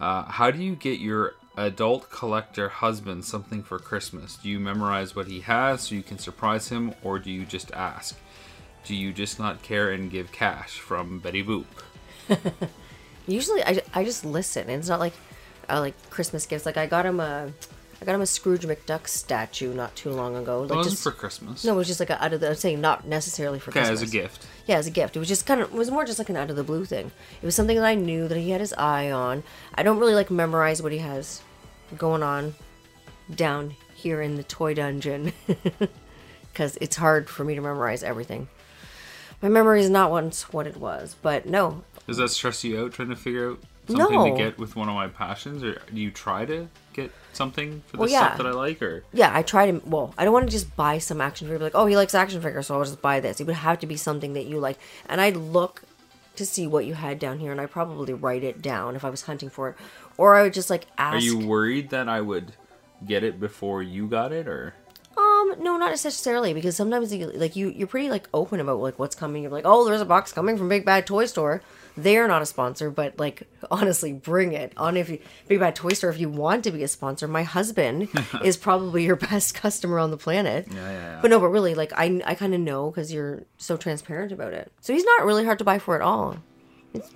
Uh, 0.00 0.24
how 0.24 0.50
do 0.50 0.62
you 0.62 0.74
get 0.74 0.98
your 1.00 1.34
adult 1.56 2.10
collector 2.10 2.68
husband 2.68 3.24
something 3.24 3.62
for 3.62 3.78
Christmas? 3.78 4.36
Do 4.36 4.48
you 4.48 4.58
memorize 4.60 5.14
what 5.16 5.26
he 5.28 5.40
has 5.40 5.82
so 5.82 5.94
you 5.94 6.02
can 6.02 6.18
surprise 6.18 6.68
him, 6.68 6.94
or 7.02 7.18
do 7.18 7.30
you 7.30 7.44
just 7.44 7.70
ask? 7.72 8.16
Do 8.84 8.94
you 8.94 9.12
just 9.12 9.38
not 9.38 9.62
care 9.62 9.90
and 9.92 10.10
give 10.10 10.32
cash 10.32 10.78
from 10.78 11.18
Betty 11.20 11.42
Boop? 11.44 11.64
Usually, 13.26 13.62
I, 13.64 13.80
I 13.94 14.04
just 14.04 14.24
listen. 14.24 14.68
It's 14.68 14.88
not 14.88 15.00
like 15.00 15.12
uh, 15.68 15.80
like 15.80 15.94
Christmas 16.10 16.46
gifts. 16.46 16.66
Like 16.66 16.76
I 16.76 16.86
got 16.86 17.06
him 17.06 17.20
a 17.20 17.52
I 18.02 18.04
got 18.04 18.16
him 18.16 18.20
a 18.20 18.26
Scrooge 18.26 18.62
McDuck 18.66 19.06
statue 19.06 19.72
not 19.72 19.94
too 19.94 20.10
long 20.10 20.34
ago. 20.36 20.62
Like 20.62 20.70
Well, 20.70 20.82
just 20.82 21.02
for 21.04 21.12
Christmas. 21.12 21.64
no, 21.64 21.72
it 21.74 21.76
was 21.76 21.86
just 21.86 22.00
like 22.00 22.10
a, 22.10 22.22
out 22.22 22.32
of 22.32 22.40
the. 22.40 22.48
I'm 22.48 22.54
saying 22.56 22.80
not 22.80 23.06
necessarily 23.06 23.60
for 23.60 23.70
Okay, 23.70 23.78
Christmas. 23.80 24.02
as 24.02 24.08
a 24.08 24.12
gift. 24.12 24.46
Yeah, 24.66 24.76
as 24.78 24.88
a 24.88 24.90
gift. 24.90 25.14
It 25.14 25.20
was 25.20 25.28
just 25.28 25.46
kind 25.46 25.60
of. 25.60 25.68
It 25.72 25.76
was 25.76 25.90
more 25.90 26.04
just 26.04 26.18
like 26.18 26.28
an 26.28 26.36
out 26.36 26.50
of 26.50 26.56
the 26.56 26.64
blue 26.64 26.84
thing. 26.84 27.12
It 27.40 27.46
was 27.46 27.54
something 27.54 27.76
that 27.76 27.84
I 27.84 27.94
knew 27.94 28.26
that 28.26 28.36
he 28.36 28.50
had 28.50 28.60
his 28.60 28.72
eye 28.76 29.10
on. 29.12 29.44
I 29.76 29.82
don't 29.84 29.98
really 30.00 30.14
like 30.14 30.30
memorize 30.30 30.82
what 30.82 30.90
he 30.92 30.98
has 30.98 31.42
going 31.96 32.22
on 32.24 32.54
down 33.32 33.76
here 33.94 34.20
in 34.20 34.34
the 34.34 34.42
toy 34.42 34.74
dungeon 34.74 35.32
because 36.52 36.76
it's 36.80 36.96
hard 36.96 37.28
for 37.30 37.44
me 37.44 37.54
to 37.54 37.60
memorize 37.60 38.02
everything. 38.02 38.48
My 39.40 39.48
memory 39.48 39.80
is 39.80 39.90
not 39.90 40.10
once 40.10 40.52
what 40.52 40.66
it 40.66 40.76
was, 40.76 41.16
but 41.22 41.46
no, 41.46 41.82
Does 42.06 42.16
that 42.18 42.28
stress 42.30 42.62
you 42.64 42.80
out 42.80 42.92
trying 42.92 43.08
to 43.10 43.16
figure 43.16 43.50
out 43.52 43.58
something 43.88 44.14
No. 44.16 44.30
to 44.30 44.36
get 44.36 44.58
with 44.58 44.76
one 44.76 44.88
of 44.88 44.94
my 44.94 45.08
passions, 45.08 45.62
or 45.64 45.80
do 45.92 46.00
you 46.00 46.10
try 46.10 46.44
to 46.44 46.68
get 46.92 47.10
something 47.36 47.82
for 47.86 47.96
the 47.96 48.00
Well, 48.02 48.08
yeah. 48.10 48.26
stuff 48.26 48.38
that 48.38 48.46
I 48.46 48.50
like, 48.52 48.80
or 48.82 49.04
Yeah, 49.12 49.30
I 49.34 49.42
try 49.42 49.70
to. 49.70 49.80
Well, 49.86 50.14
I 50.18 50.24
don't 50.24 50.32
want 50.32 50.46
to 50.46 50.52
just 50.52 50.74
buy 50.76 50.98
some 50.98 51.20
action 51.20 51.48
figure. 51.48 51.58
Like, 51.62 51.74
oh, 51.74 51.86
he 51.86 51.96
likes 51.96 52.14
action 52.14 52.40
figures, 52.42 52.66
so 52.66 52.76
I'll 52.76 52.84
just 52.84 53.02
buy 53.02 53.20
this. 53.20 53.40
It 53.40 53.46
would 53.46 53.56
have 53.56 53.78
to 53.80 53.86
be 53.86 53.96
something 53.96 54.32
that 54.34 54.46
you 54.46 54.58
like. 54.58 54.78
And 55.08 55.20
I'd 55.20 55.36
look 55.36 55.82
to 56.36 56.46
see 56.46 56.66
what 56.66 56.86
you 56.86 56.94
had 56.94 57.18
down 57.18 57.38
here, 57.38 57.52
and 57.52 57.60
I'd 57.60 57.70
probably 57.70 58.14
write 58.14 58.42
it 58.44 58.62
down 58.62 58.96
if 58.96 59.04
I 59.04 59.10
was 59.10 59.22
hunting 59.22 59.50
for 59.50 59.68
it, 59.70 59.76
or 60.16 60.34
I 60.34 60.42
would 60.42 60.54
just 60.54 60.70
like 60.70 60.86
ask. 60.98 61.16
are 61.16 61.18
you 61.20 61.38
worried 61.46 61.90
that 61.90 62.08
I 62.08 62.20
would 62.20 62.52
get 63.06 63.22
it 63.24 63.38
before 63.40 63.82
you 63.82 64.06
got 64.06 64.32
it, 64.32 64.48
or 64.48 64.74
Um, 65.16 65.56
no, 65.58 65.76
not 65.76 65.90
necessarily, 65.90 66.54
because 66.54 66.74
sometimes 66.74 67.12
you 67.14 67.26
like 67.32 67.54
you 67.54 67.68
you're 67.68 67.86
pretty 67.88 68.08
like 68.08 68.28
open 68.32 68.60
about 68.60 68.80
like 68.80 68.98
what's 68.98 69.14
coming. 69.14 69.42
You're 69.42 69.52
like, 69.52 69.66
oh, 69.66 69.84
there's 69.84 70.00
a 70.00 70.06
box 70.06 70.32
coming 70.32 70.56
from 70.56 70.68
Big 70.70 70.84
Bad 70.86 71.06
Toy 71.06 71.26
Store. 71.26 71.60
They're 71.96 72.26
not 72.26 72.40
a 72.42 72.46
sponsor, 72.46 72.90
but 72.90 73.18
like 73.18 73.42
honestly, 73.70 74.12
bring 74.12 74.52
it 74.52 74.72
on 74.76 74.96
if 74.96 75.08
you 75.08 75.18
Big 75.48 75.60
Bad 75.60 75.76
Toy 75.76 75.90
Store 75.90 76.10
if 76.10 76.18
you 76.18 76.28
want 76.28 76.64
to 76.64 76.70
be 76.70 76.82
a 76.82 76.88
sponsor. 76.88 77.28
My 77.28 77.42
husband 77.42 78.08
is 78.44 78.56
probably 78.56 79.04
your 79.04 79.16
best 79.16 79.54
customer 79.54 79.98
on 79.98 80.10
the 80.10 80.16
planet. 80.16 80.66
yeah, 80.70 80.76
yeah, 80.76 80.90
yeah. 80.90 81.18
But 81.20 81.30
no, 81.30 81.38
but 81.38 81.48
really, 81.48 81.74
like 81.74 81.92
I 81.94 82.22
I 82.24 82.34
kind 82.34 82.54
of 82.54 82.60
know 82.60 82.90
because 82.90 83.12
you're 83.12 83.44
so 83.58 83.76
transparent 83.76 84.32
about 84.32 84.52
it. 84.52 84.72
So 84.80 84.92
he's 84.92 85.04
not 85.04 85.26
really 85.26 85.44
hard 85.44 85.58
to 85.58 85.64
buy 85.64 85.78
for 85.78 85.94
at 85.94 86.02
all. 86.02 86.36
It's... 86.94 87.10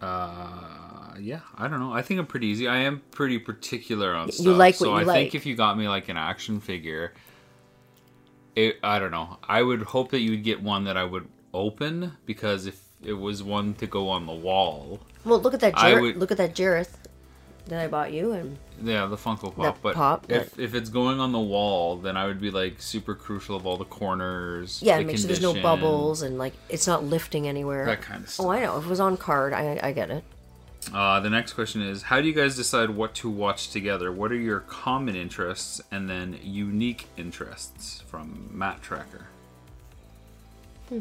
Uh, 0.00 1.14
yeah, 1.20 1.40
I 1.56 1.68
don't 1.68 1.78
know. 1.78 1.92
I 1.92 2.02
think 2.02 2.20
I'm 2.20 2.26
pretty 2.26 2.48
easy. 2.48 2.66
I 2.66 2.78
am 2.78 3.02
pretty 3.10 3.38
particular 3.38 4.14
on 4.14 4.32
stuff. 4.32 4.46
You 4.46 4.54
like 4.54 4.80
what 4.80 4.86
so 4.86 4.94
you 4.94 5.00
I 5.00 5.02
like. 5.04 5.14
think 5.14 5.34
if 5.34 5.46
you 5.46 5.54
got 5.54 5.78
me 5.78 5.88
like 5.88 6.08
an 6.08 6.16
action 6.16 6.60
figure, 6.60 7.12
it, 8.56 8.78
I 8.82 8.98
don't 8.98 9.10
know. 9.10 9.38
I 9.42 9.62
would 9.62 9.82
hope 9.82 10.10
that 10.10 10.20
you 10.20 10.32
would 10.32 10.42
get 10.42 10.62
one 10.62 10.84
that 10.84 10.96
I 10.96 11.04
would 11.04 11.28
open 11.54 12.12
because 12.26 12.66
if 12.66 12.81
it 13.04 13.14
was 13.14 13.42
one 13.42 13.74
to 13.74 13.86
go 13.86 14.08
on 14.08 14.26
the 14.26 14.32
wall, 14.32 15.00
Well, 15.24 15.40
look 15.40 15.54
at 15.54 15.60
that 15.60 15.76
I 15.76 15.98
would- 16.00 16.16
Look 16.16 16.30
at 16.30 16.36
that 16.38 16.54
Jareth 16.54 16.94
that 17.68 17.80
I 17.80 17.86
bought 17.86 18.12
you, 18.12 18.32
and 18.32 18.58
yeah, 18.82 19.06
the 19.06 19.16
Funko 19.16 19.54
Pop. 19.54 19.78
But 19.82 19.94
pop, 19.94 20.26
if 20.28 20.58
if 20.58 20.74
it's 20.74 20.90
going 20.90 21.20
on 21.20 21.30
the 21.30 21.38
wall, 21.40 21.96
then 21.96 22.16
I 22.16 22.26
would 22.26 22.40
be 22.40 22.50
like 22.50 22.82
super 22.82 23.14
crucial 23.14 23.54
of 23.54 23.66
all 23.66 23.76
the 23.76 23.84
corners. 23.84 24.80
yeah, 24.82 24.98
the 24.98 25.04
make 25.04 25.16
sure 25.18 25.28
there's 25.28 25.40
no 25.40 25.54
bubbles 25.54 26.22
and 26.22 26.38
like 26.38 26.54
it's 26.68 26.86
not 26.88 27.04
lifting 27.04 27.46
anywhere. 27.46 27.86
That 27.86 28.02
kind 28.02 28.24
of 28.24 28.30
stuff. 28.30 28.46
Oh, 28.46 28.50
I 28.50 28.60
know. 28.60 28.78
If 28.78 28.84
it 28.86 28.88
was 28.90 28.98
on 29.00 29.16
card, 29.16 29.52
I 29.52 29.78
I 29.82 29.92
get 29.92 30.10
it. 30.10 30.24
Uh, 30.92 31.20
the 31.20 31.30
next 31.30 31.52
question 31.52 31.80
is 31.80 32.02
How 32.02 32.20
do 32.20 32.26
you 32.26 32.34
guys 32.34 32.56
decide 32.56 32.90
what 32.90 33.14
to 33.14 33.30
watch 33.30 33.70
together? 33.70 34.10
What 34.10 34.32
are 34.32 34.36
your 34.36 34.58
common 34.60 35.14
interests 35.14 35.80
and 35.92 36.10
then 36.10 36.40
unique 36.42 37.06
interests 37.16 38.02
from 38.08 38.48
Matt 38.52 38.82
Tracker? 38.82 39.26
Do 40.90 41.00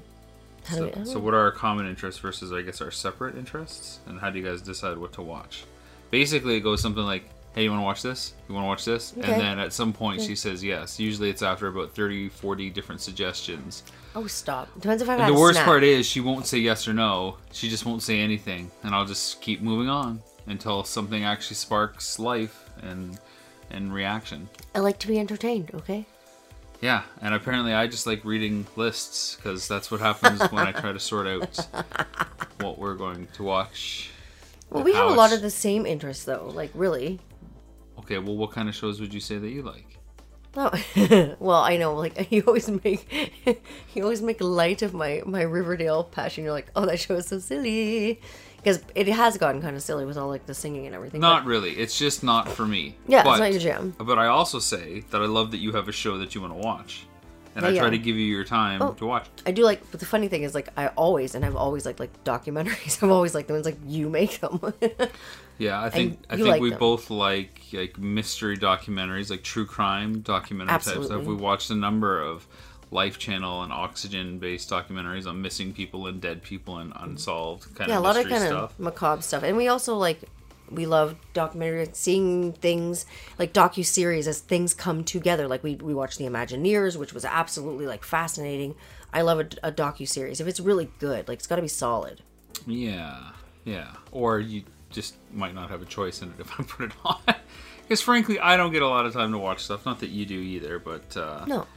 So, 0.69 0.85
we, 0.85 0.91
oh. 0.91 1.03
so, 1.03 1.19
what 1.19 1.33
are 1.33 1.39
our 1.39 1.51
common 1.51 1.87
interests 1.87 2.19
versus, 2.21 2.51
I 2.53 2.61
guess, 2.61 2.81
our 2.81 2.91
separate 2.91 3.35
interests? 3.35 3.99
And 4.05 4.19
how 4.19 4.29
do 4.29 4.39
you 4.39 4.45
guys 4.45 4.61
decide 4.61 4.97
what 4.97 5.13
to 5.13 5.21
watch? 5.21 5.63
Basically, 6.11 6.55
it 6.57 6.61
goes 6.61 6.81
something 6.81 7.03
like, 7.03 7.23
Hey, 7.53 7.63
you 7.65 7.69
want 7.69 7.81
to 7.81 7.85
watch 7.85 8.01
this? 8.01 8.33
You 8.47 8.55
want 8.55 8.63
to 8.63 8.67
watch 8.69 8.85
this? 8.85 9.13
Okay. 9.17 9.29
And 9.29 9.41
then 9.41 9.59
at 9.59 9.73
some 9.73 9.91
point, 9.91 10.21
she 10.21 10.35
says 10.35 10.63
yes. 10.63 10.99
Usually, 11.01 11.29
it's 11.29 11.41
after 11.41 11.67
about 11.67 11.91
30, 11.93 12.29
40 12.29 12.69
different 12.69 13.01
suggestions. 13.01 13.83
oh, 14.15 14.25
stop. 14.27 14.69
Depends 14.79 15.01
if 15.03 15.09
I've 15.09 15.15
And 15.15 15.23
had 15.23 15.33
the 15.33 15.37
a 15.37 15.39
worst 15.39 15.55
snack. 15.57 15.65
part 15.65 15.83
is, 15.83 16.05
she 16.05 16.21
won't 16.21 16.45
say 16.45 16.59
yes 16.59 16.87
or 16.87 16.93
no. 16.93 17.37
She 17.51 17.67
just 17.69 17.85
won't 17.85 18.03
say 18.03 18.21
anything. 18.21 18.71
And 18.83 18.95
I'll 18.95 19.05
just 19.05 19.41
keep 19.41 19.61
moving 19.61 19.89
on 19.89 20.21
until 20.47 20.85
something 20.85 21.25
actually 21.25 21.55
sparks 21.55 22.19
life 22.19 22.69
and 22.81 23.19
and 23.69 23.93
reaction. 23.93 24.47
I 24.75 24.79
like 24.79 24.99
to 24.99 25.07
be 25.07 25.17
entertained. 25.19 25.71
Okay. 25.73 26.05
Yeah, 26.81 27.03
and 27.21 27.35
apparently 27.35 27.73
I 27.73 27.85
just 27.85 28.07
like 28.07 28.25
reading 28.25 28.65
lists 28.75 29.35
because 29.35 29.67
that's 29.67 29.91
what 29.91 29.99
happens 29.99 30.41
when 30.51 30.65
I 30.65 30.71
try 30.71 30.91
to 30.91 30.99
sort 30.99 31.27
out 31.27 31.67
what 32.59 32.79
we're 32.79 32.95
going 32.95 33.27
to 33.33 33.43
watch. 33.43 34.09
Well, 34.71 34.83
we 34.83 34.93
have 34.93 35.11
a 35.11 35.13
lot 35.13 35.31
of 35.31 35.41
the 35.41 35.51
same 35.51 35.85
interests, 35.85 36.23
though. 36.23 36.49
Like, 36.53 36.71
really. 36.73 37.19
Okay, 37.99 38.17
well, 38.17 38.35
what 38.35 38.51
kind 38.51 38.67
of 38.67 38.73
shows 38.73 38.99
would 38.99 39.13
you 39.13 39.19
say 39.19 39.37
that 39.37 39.49
you 39.49 39.61
like? 39.61 39.99
Oh, 40.57 40.71
well, 41.39 41.61
I 41.61 41.77
know. 41.77 41.93
Like, 41.95 42.31
you 42.31 42.43
always 42.47 42.69
make 42.69 43.07
you 43.93 44.03
always 44.03 44.21
make 44.21 44.41
light 44.41 44.81
of 44.81 44.93
my 44.93 45.21
my 45.25 45.41
Riverdale 45.41 46.03
passion. 46.03 46.43
You're 46.43 46.53
like, 46.53 46.71
oh, 46.75 46.85
that 46.85 46.99
show 46.99 47.15
is 47.15 47.27
so 47.27 47.39
silly, 47.39 48.19
because 48.63 48.81
it 48.95 49.07
has 49.07 49.37
gotten 49.37 49.61
kind 49.61 49.75
of 49.75 49.81
silly 49.81 50.05
with 50.05 50.17
all 50.17 50.27
like 50.27 50.45
the 50.45 50.53
singing 50.53 50.85
and 50.85 50.95
everything. 50.95 51.19
Not 51.21 51.43
but- 51.43 51.49
really. 51.49 51.71
It's 51.71 51.97
just 51.97 52.23
not 52.23 52.47
for 52.49 52.65
me. 52.65 52.95
Yeah, 53.07 53.23
but, 53.23 53.31
it's 53.31 53.39
not 53.39 53.51
your 53.51 53.61
jam. 53.61 53.95
But 53.97 54.19
I 54.19 54.27
also 54.27 54.59
say 54.59 55.03
that 55.11 55.21
I 55.21 55.25
love 55.25 55.51
that 55.51 55.57
you 55.57 55.71
have 55.73 55.87
a 55.87 55.91
show 55.91 56.17
that 56.19 56.35
you 56.35 56.41
want 56.41 56.53
to 56.53 56.59
watch, 56.59 57.05
and 57.55 57.65
oh, 57.65 57.69
I 57.69 57.75
try 57.75 57.85
yeah. 57.85 57.89
to 57.91 57.97
give 57.97 58.15
you 58.15 58.25
your 58.25 58.43
time 58.45 58.81
Oh. 58.81 58.93
to 58.93 59.05
watch. 59.05 59.27
I 59.45 59.51
do 59.51 59.63
like, 59.63 59.81
but 59.91 59.99
the 59.99 60.05
funny 60.05 60.27
thing 60.27 60.43
is, 60.43 60.53
like, 60.55 60.69
I 60.77 60.87
always 60.89 61.35
and 61.35 61.43
I've 61.43 61.55
always 61.55 61.85
liked 61.85 61.99
like 61.99 62.23
documentaries. 62.23 63.01
I've 63.03 63.11
always 63.11 63.33
liked 63.35 63.47
the 63.47 63.53
ones 63.55 63.65
like 63.65 63.77
you 63.87 64.09
make 64.09 64.39
them. 64.39 64.59
Yeah, 65.57 65.79
I 65.79 65.91
think 65.91 66.17
I 66.27 66.37
think 66.37 66.47
like 66.47 66.59
we 66.59 66.71
them. 66.71 66.79
both 66.79 67.11
like 67.11 67.61
like 67.71 67.99
mystery 67.99 68.57
documentaries, 68.57 69.29
like 69.29 69.43
true 69.43 69.67
crime 69.67 70.21
documentary 70.21 70.71
type 70.71 70.81
stuff. 70.81 70.95
Absolutely. 70.97 71.27
We 71.27 71.35
watched 71.35 71.69
a 71.69 71.75
number 71.75 72.19
of 72.19 72.47
Life 72.91 73.17
Channel 73.17 73.63
and 73.63 73.71
Oxygen 73.71 74.37
based 74.37 74.69
documentaries 74.69 75.25
on 75.25 75.41
missing 75.41 75.73
people 75.73 76.07
and 76.07 76.21
dead 76.21 76.43
people 76.43 76.77
and 76.77 76.91
unsolved 76.95 77.73
kind 77.75 77.89
yeah, 77.89 77.95
a 77.95 77.97
of 77.99 78.03
lot 78.03 78.17
of 78.17 78.27
kind 78.27 78.43
stuff. 78.43 78.71
of 78.71 78.79
macabre 78.79 79.21
stuff, 79.21 79.43
and 79.43 79.55
we 79.57 79.67
also 79.69 79.95
like 79.95 80.19
we 80.69 80.85
love 80.85 81.15
documentaries, 81.33 81.95
seeing 81.95 82.53
things 82.53 83.05
like 83.37 83.53
docu 83.53 83.85
series 83.85 84.27
as 84.27 84.39
things 84.39 84.73
come 84.73 85.03
together. 85.03 85.47
Like 85.47 85.63
we 85.63 85.75
we 85.75 85.93
watched 85.93 86.17
The 86.17 86.25
Imagineers, 86.25 86.97
which 86.97 87.13
was 87.13 87.25
absolutely 87.25 87.87
like 87.87 88.03
fascinating. 88.03 88.75
I 89.13 89.21
love 89.21 89.39
a, 89.39 89.47
a 89.63 89.71
docu 89.71 90.07
series 90.07 90.39
if 90.39 90.47
it's 90.47 90.59
really 90.59 90.89
good. 90.99 91.27
Like 91.27 91.39
it's 91.39 91.47
got 91.47 91.57
to 91.57 91.61
be 91.61 91.67
solid. 91.67 92.21
Yeah, 92.67 93.31
yeah. 93.65 93.93
Or 94.11 94.39
you 94.39 94.63
just 94.89 95.15
might 95.33 95.55
not 95.55 95.69
have 95.69 95.81
a 95.81 95.85
choice 95.85 96.21
in 96.21 96.29
it 96.29 96.35
if 96.39 96.51
I 96.59 96.63
put 96.63 96.85
it 96.87 96.91
on. 97.05 97.19
Because 97.83 98.01
frankly, 98.01 98.39
I 98.39 98.55
don't 98.57 98.71
get 98.71 98.81
a 98.81 98.87
lot 98.87 99.05
of 99.05 99.13
time 99.13 99.31
to 99.33 99.37
watch 99.37 99.63
stuff. 99.63 99.85
Not 99.85 99.99
that 100.01 100.09
you 100.09 100.25
do 100.25 100.39
either, 100.39 100.79
but 100.79 101.15
uh, 101.17 101.43
No, 101.45 101.67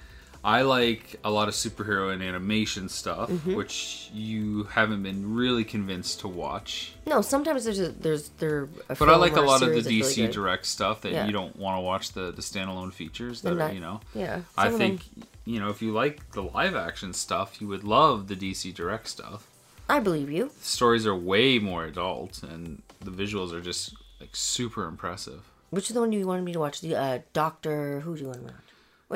I 0.44 0.60
like 0.62 1.16
a 1.24 1.30
lot 1.30 1.48
of 1.48 1.54
superhero 1.54 2.12
and 2.12 2.22
animation 2.22 2.90
stuff, 2.90 3.30
Mm-hmm. 3.30 3.54
which 3.54 4.10
you 4.12 4.64
haven't 4.64 5.02
been 5.02 5.34
really 5.34 5.64
convinced 5.64 6.20
to 6.20 6.28
watch. 6.28 6.92
no. 7.06 7.22
Sometimes 7.22 7.64
there's 7.64 7.80
a, 7.80 7.88
there's 7.88 8.28
there. 8.40 8.66
But 8.88 9.08
I 9.08 9.16
like 9.16 9.36
a 9.36 9.40
lot 9.40 9.62
of 9.62 9.70
the 9.70 9.80
DC 9.80 10.16
really 10.18 10.32
direct 10.32 10.66
stuff 10.66 11.00
that 11.00 11.12
Yeah. 11.12 11.24
you 11.26 11.32
don't 11.32 11.56
want 11.56 11.76
to 11.78 11.80
watch 11.80 12.12
the 12.12 12.30
the 12.30 12.42
standalone 12.42 12.92
features. 12.92 13.40
That 13.40 13.52
And 13.52 13.62
are, 13.62 13.72
you 13.72 13.80
know, 13.80 14.00
Yeah, 14.14 14.42
I 14.56 14.66
of 14.66 14.72
them- 14.72 14.80
think 14.80 15.00
you 15.46 15.58
know 15.60 15.70
if 15.70 15.80
you 15.80 15.92
like 15.92 16.32
the 16.32 16.42
live 16.42 16.76
action 16.76 17.12
stuff, 17.14 17.60
you 17.60 17.68
would 17.68 17.82
love 17.84 18.28
the 18.28 18.36
DC 18.36 18.72
direct 18.74 19.08
stuff. 19.08 19.46
I 19.88 19.98
believe 20.00 20.30
you. 20.30 20.50
The 20.60 20.64
stories 20.66 21.06
are 21.06 21.14
way 21.16 21.58
more 21.58 21.84
adult, 21.84 22.42
and 22.42 22.82
the 23.00 23.10
visuals 23.10 23.52
are 23.52 23.60
just 23.60 23.94
like 24.20 24.34
super 24.36 24.84
impressive. 24.86 25.40
Which 25.70 25.88
is 25.90 25.94
the 25.94 26.00
one 26.00 26.12
you 26.12 26.26
wanted 26.26 26.44
me 26.44 26.52
to 26.52 26.60
watch? 26.60 26.80
The 26.82 26.94
uh, 26.96 27.18
Doctor. 27.32 28.00
Who 28.00 28.14
do 28.16 28.20
you 28.22 28.26
want 28.28 28.40
to 28.40 28.44
watch? 28.44 28.54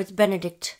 It's 0.02 0.11
Benedict 0.11 0.76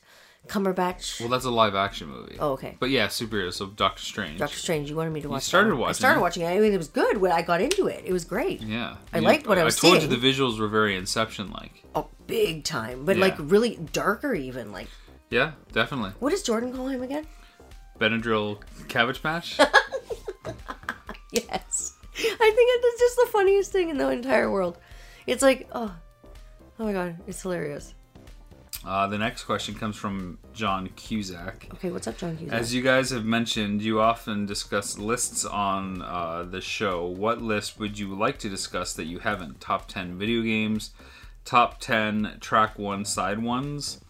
Cumberbatch. 0.47 1.21
Well, 1.21 1.28
that's 1.28 1.45
a 1.45 1.50
live 1.50 1.75
action 1.75 2.09
movie. 2.09 2.37
Oh, 2.40 2.52
okay. 2.52 2.76
But 2.80 2.88
yeah, 2.90 3.09
superhero. 3.09 3.52
So 3.52 3.66
Doctor 3.66 4.02
Strange. 4.02 4.38
Doctor 4.38 4.57
Strange. 4.57 4.88
You 4.88 4.97
wanted 4.97 5.12
me 5.12 5.21
to 5.21 5.28
watch. 5.28 5.42
started 5.42 5.73
that 5.73 5.76
one. 5.76 5.90
I 5.90 5.92
started 5.92 6.21
it. 6.21 6.23
watching 6.23 6.42
it. 6.45 6.47
I 6.47 6.59
mean, 6.59 6.73
it 6.73 6.78
was 6.78 6.88
good 6.88 7.18
when 7.18 7.33
I 7.33 7.42
got 7.42 7.61
into 7.61 7.87
it. 7.87 8.02
It 8.07 8.12
was 8.14 8.25
great. 8.25 8.62
Yeah, 8.62 8.97
I 9.12 9.18
You- 9.18 9.25
liked 9.25 9.47
what 9.47 9.59
I 9.59 9.64
was 9.64 9.76
I 9.76 9.80
told 9.80 9.99
seeing. 10.00 10.11
you 10.11 10.16
the 10.16 10.26
visuals 10.26 10.59
were 10.59 10.68
very 10.68 10.97
Inception 10.97 11.50
like. 11.50 11.85
Oh, 11.95 12.09
big 12.26 12.64
time. 12.64 13.04
But 13.04 13.16
Yeah. 13.16 13.23
like 13.26 13.35
really 13.38 13.76
darker, 13.92 14.33
even. 14.35 14.73
Like, 14.73 14.88
Yeah, 15.30 15.52
definitely. 15.73 16.12
what 16.18 16.30
does 16.30 16.42
Jordan 16.42 16.73
call 16.75 16.87
him 16.88 17.02
again? 17.02 17.26
Benadryl 18.00 18.59
Cabbage 18.88 19.23
Patch. 19.23 19.59
Yes. 21.30 21.95
I 22.16 22.21
think 22.21 22.71
it's 22.85 23.00
just 23.00 23.16
the 23.16 23.26
funniest 23.33 23.71
thing 23.71 23.90
in 23.90 23.99
the 23.99 24.09
entire 24.09 24.50
world. 24.50 24.78
It's 25.26 25.42
like, 25.42 25.68
oh, 25.73 25.95
oh 26.80 26.85
my 26.85 26.92
god, 26.92 27.18
it's 27.26 27.42
hilarious. 27.42 27.95
Uh, 28.88 29.07
the 29.07 29.18
next 29.18 29.45
question 29.45 29.75
comes 29.75 29.97
from 29.97 30.38
John 30.54 30.88
Cusack. 30.97 31.68
Okay, 31.75 31.90
what's 31.90 32.07
up, 32.07 32.16
John 32.16 32.38
Hughes? 32.38 32.50
As 32.50 32.75
you 32.75 32.80
guys 32.80 33.11
have 33.11 33.25
mentioned, 33.25 33.83
you 33.83 34.00
often 34.00 34.47
discuss 34.47 34.99
lists 34.99 35.45
on 35.45 36.00
uh, 36.00 36.45
the 36.45 36.62
show. 36.62 37.04
What 37.07 37.42
list 37.42 37.78
would 37.78 37.99
you 37.99 38.14
like 38.14 38.38
to 38.38 38.49
discuss 38.49 38.95
that 38.95 39.04
you 39.04 39.18
haven't? 39.18 39.61
Top 39.61 39.88
10 39.88 40.18
video 40.18 40.40
games, 40.40 40.92
top 41.45 41.80
10 41.80 42.38
track 42.40 42.78
one 42.78 43.04
side 43.04 43.42
ones. 43.42 44.00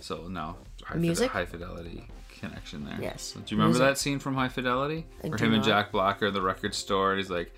So, 0.00 0.28
no, 0.28 0.56
high, 0.84 0.92
fide- 0.94 1.00
Music? 1.00 1.30
high 1.32 1.44
fidelity 1.46 2.06
connection 2.38 2.84
there. 2.84 2.98
Yes. 3.00 3.32
Do 3.32 3.40
you 3.48 3.56
remember 3.56 3.78
Music. 3.78 3.86
that 3.86 3.98
scene 3.98 4.20
from 4.20 4.34
High 4.36 4.48
Fidelity? 4.48 5.06
I 5.24 5.28
Where 5.28 5.38
him 5.38 5.54
and. 5.54 5.64
Jack 5.64 5.90
Black 5.90 6.22
are 6.22 6.26
at 6.26 6.34
the 6.34 6.40
record 6.40 6.72
store 6.72 7.10
and 7.14 7.18
he's 7.20 7.30
like, 7.30 7.52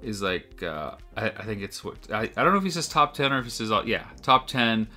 is 0.00 0.22
like, 0.22 0.62
uh, 0.62 0.92
I, 1.14 1.26
I 1.26 1.44
think 1.44 1.60
it's 1.60 1.84
what, 1.84 1.96
I, 2.10 2.22
I 2.22 2.42
don't 2.42 2.52
know 2.52 2.56
if 2.58 2.64
he 2.64 2.70
says 2.70 2.88
top 2.88 3.12
10 3.12 3.32
or 3.34 3.40
if 3.40 3.44
he 3.44 3.50
says, 3.50 3.70
all, 3.70 3.86
yeah, 3.86 4.06
top 4.22 4.46
10 4.46 4.88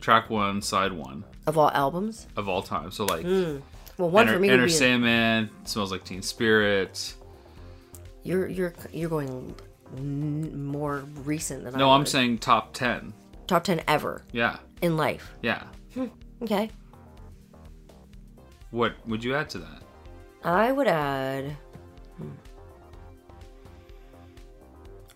track 0.00 0.30
one, 0.30 0.62
side 0.62 0.92
one 0.92 1.24
of 1.46 1.56
all 1.58 1.70
albums? 1.70 2.26
of 2.36 2.48
all 2.48 2.62
time. 2.62 2.90
So, 2.90 3.04
like, 3.04 3.24
Well, 3.24 4.10
one 4.10 4.22
Enter, 4.26 4.34
for 4.34 4.40
me 4.40 4.48
Enter 4.50 4.68
Sandman, 4.68 5.50
Smells 5.64 5.90
Like 5.92 6.04
Teen 6.04 6.22
Spirit. 6.22 7.14
you're 8.22 8.46
you're 8.48 8.74
you're 8.92 9.08
going 9.10 9.54
more 10.00 11.04
recent 11.24 11.64
than 11.64 11.74
I 11.74 11.78
No, 11.78 11.90
I'm 11.92 12.04
saying 12.06 12.38
top 12.38 12.72
10. 12.74 13.12
top 13.46 13.64
10 13.64 13.82
ever 13.88 14.22
Yeah, 14.32 14.56
in 14.82 14.96
life. 14.96 15.32
yeah. 15.42 15.62
Okay. 16.42 16.70
What 18.70 18.94
would 19.06 19.22
you 19.24 19.34
add 19.34 19.48
to 19.50 19.58
that? 19.58 19.82
I 20.44 20.70
would 20.72 20.86
add 20.88 21.56
hmm, 22.18 22.30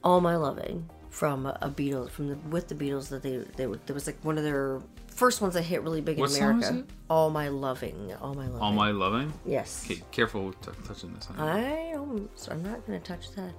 All 0.02 0.20
My 0.20 0.36
Loving 0.36 0.88
from 1.10 1.44
a 1.44 1.72
Beatles 1.76 2.10
from 2.10 2.28
the 2.28 2.36
with 2.48 2.68
the 2.68 2.74
Beatles 2.74 3.08
that 3.08 3.22
they 3.22 3.38
they 3.56 3.66
were 3.66 3.78
there 3.86 3.94
was 3.94 4.06
like 4.06 4.24
one 4.24 4.38
of 4.38 4.44
their 4.44 4.80
first 5.08 5.40
ones 5.42 5.54
that 5.54 5.62
hit 5.62 5.82
really 5.82 6.00
big 6.00 6.16
in 6.16 6.20
What 6.20 6.30
is 6.30 6.38
America. 6.38 6.84
All 7.10 7.30
My 7.30 7.48
Loving. 7.48 8.14
All 8.22 8.32
My 8.32 8.46
Loving. 8.46 8.62
All 8.62 8.72
My 8.72 8.90
Loving? 8.92 9.32
Yes. 9.44 9.84
Okay, 9.84 10.02
careful 10.12 10.46
with 10.46 10.60
t- 10.62 10.70
touching 10.86 11.12
this. 11.12 11.28
I 11.36 11.90
don't 11.92 12.30
so 12.38 12.52
I'm 12.52 12.62
not 12.62 12.86
to 12.86 12.98
touch 13.00 13.32
that. 13.32 13.52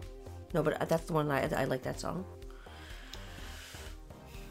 No, 0.53 0.63
but 0.63 0.89
that's 0.89 1.05
the 1.05 1.13
one 1.13 1.29
I 1.29 1.47
I 1.53 1.65
like 1.65 1.83
that 1.83 1.99
song. 1.99 2.25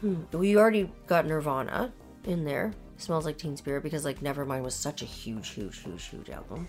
Hmm. 0.01 0.21
We 0.31 0.55
already 0.55 0.91
got 1.07 1.25
Nirvana 1.25 1.91
in 2.25 2.45
there. 2.45 2.73
Smells 2.97 3.25
like 3.25 3.39
Teen 3.39 3.57
Spirit 3.57 3.81
because 3.81 4.05
like 4.05 4.19
Nevermind 4.21 4.61
was 4.61 4.75
such 4.75 5.01
a 5.01 5.05
huge, 5.05 5.49
huge, 5.49 5.79
huge, 5.79 6.05
huge 6.05 6.29
album. 6.29 6.67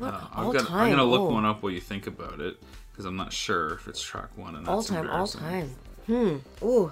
Uh, 0.00 0.26
I'm, 0.32 0.52
gonna. 0.52 0.68
I'm 0.70 0.90
gonna 0.90 1.04
look 1.04 1.22
oh. 1.22 1.30
one 1.32 1.44
up 1.44 1.62
while 1.62 1.72
you 1.72 1.80
think 1.80 2.06
about 2.06 2.40
it 2.40 2.62
because 2.96 3.04
I'm 3.04 3.16
not 3.16 3.30
sure 3.32 3.74
if 3.74 3.88
it's 3.88 4.00
track 4.00 4.30
one. 4.36 4.56
And 4.56 4.66
All 4.66 4.76
that's 4.78 4.88
time, 4.88 5.10
all 5.10 5.26
time. 5.26 5.74
Hmm. 6.06 6.36
Ooh. 6.62 6.90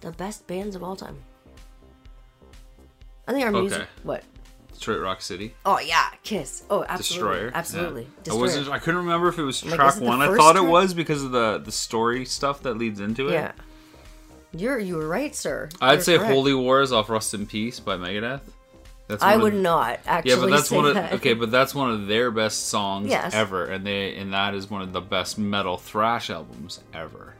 The 0.00 0.10
best 0.12 0.46
bands 0.46 0.76
of 0.76 0.82
all 0.82 0.96
time. 0.96 1.16
I 3.26 3.32
think 3.32 3.44
our 3.46 3.52
music. 3.52 3.78
Okay. 3.82 3.88
What? 4.02 4.24
Detroit 4.74 5.00
Rock 5.00 5.22
City, 5.22 5.54
Oh 5.64 5.78
yeah, 5.78 6.08
Kiss. 6.24 6.64
Oh, 6.68 6.84
absolutely, 6.88 6.98
Destroyer. 7.38 7.50
absolutely. 7.54 8.02
Yeah. 8.02 8.08
I 8.08 8.22
Destroyer. 8.24 8.40
wasn't. 8.40 8.68
I 8.70 8.78
couldn't 8.80 9.00
remember 9.00 9.28
if 9.28 9.38
it 9.38 9.44
was 9.44 9.60
track 9.60 9.96
it 9.96 10.02
one. 10.02 10.20
I 10.20 10.36
thought 10.36 10.56
it 10.56 10.64
was 10.64 10.92
because 10.92 11.22
of 11.22 11.30
the 11.30 11.58
the 11.58 11.70
story 11.72 12.24
stuff 12.24 12.62
that 12.64 12.74
leads 12.76 12.98
into 12.98 13.28
it. 13.28 13.32
Yeah. 13.34 13.52
You're 14.54 14.78
you 14.80 14.96
were 14.96 15.06
right, 15.06 15.34
sir. 15.34 15.68
I'd 15.80 15.92
You're 15.94 16.00
say 16.02 16.16
correct. 16.18 16.32
Holy 16.32 16.52
Wars 16.52 16.90
off 16.90 17.08
Rust 17.08 17.32
in 17.32 17.46
Peace 17.46 17.78
by 17.80 17.96
Megadeth. 17.96 18.40
That's 19.08 19.22
I 19.22 19.32
one 19.32 19.36
of- 19.36 19.42
would 19.42 19.54
not 19.62 20.00
actually. 20.06 20.30
Yeah, 20.32 20.40
but 20.40 20.50
that's 20.50 20.68
say 20.68 20.76
one 20.76 20.86
of 20.86 20.94
that. 20.94 21.12
okay, 21.14 21.34
but 21.34 21.50
that's 21.50 21.74
one 21.74 21.90
of 21.90 22.06
their 22.06 22.30
best 22.30 22.68
songs 22.68 23.08
Yes. 23.08 23.34
ever, 23.34 23.66
and 23.66 23.86
they 23.86 24.16
and 24.16 24.32
that 24.32 24.54
is 24.54 24.70
one 24.70 24.80
of 24.82 24.92
the 24.92 25.00
best 25.00 25.38
metal 25.38 25.76
thrash 25.76 26.30
albums 26.30 26.80
ever. 26.94 27.34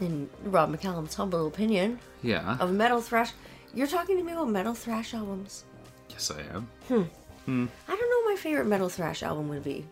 In 0.00 0.28
Rob 0.44 0.74
McCallum's 0.74 1.14
humble 1.14 1.46
opinion 1.46 1.98
Yeah, 2.22 2.58
of 2.60 2.72
metal 2.72 3.00
thrash, 3.00 3.30
you're 3.74 3.86
talking 3.86 4.18
to 4.18 4.22
me 4.22 4.32
about 4.32 4.48
metal 4.50 4.74
thrash 4.74 5.14
albums. 5.14 5.64
yes, 6.10 6.30
I 6.30 6.40
am. 6.54 6.68
Hmm. 6.88 7.66
I 7.88 7.96
don't 7.96 8.10
know 8.10 8.20
what 8.24 8.30
my 8.34 8.36
favorite 8.36 8.66
metal 8.66 8.88
thrash 8.90 9.22
album 9.22 9.48
would 9.48 9.62
be. 9.64 9.86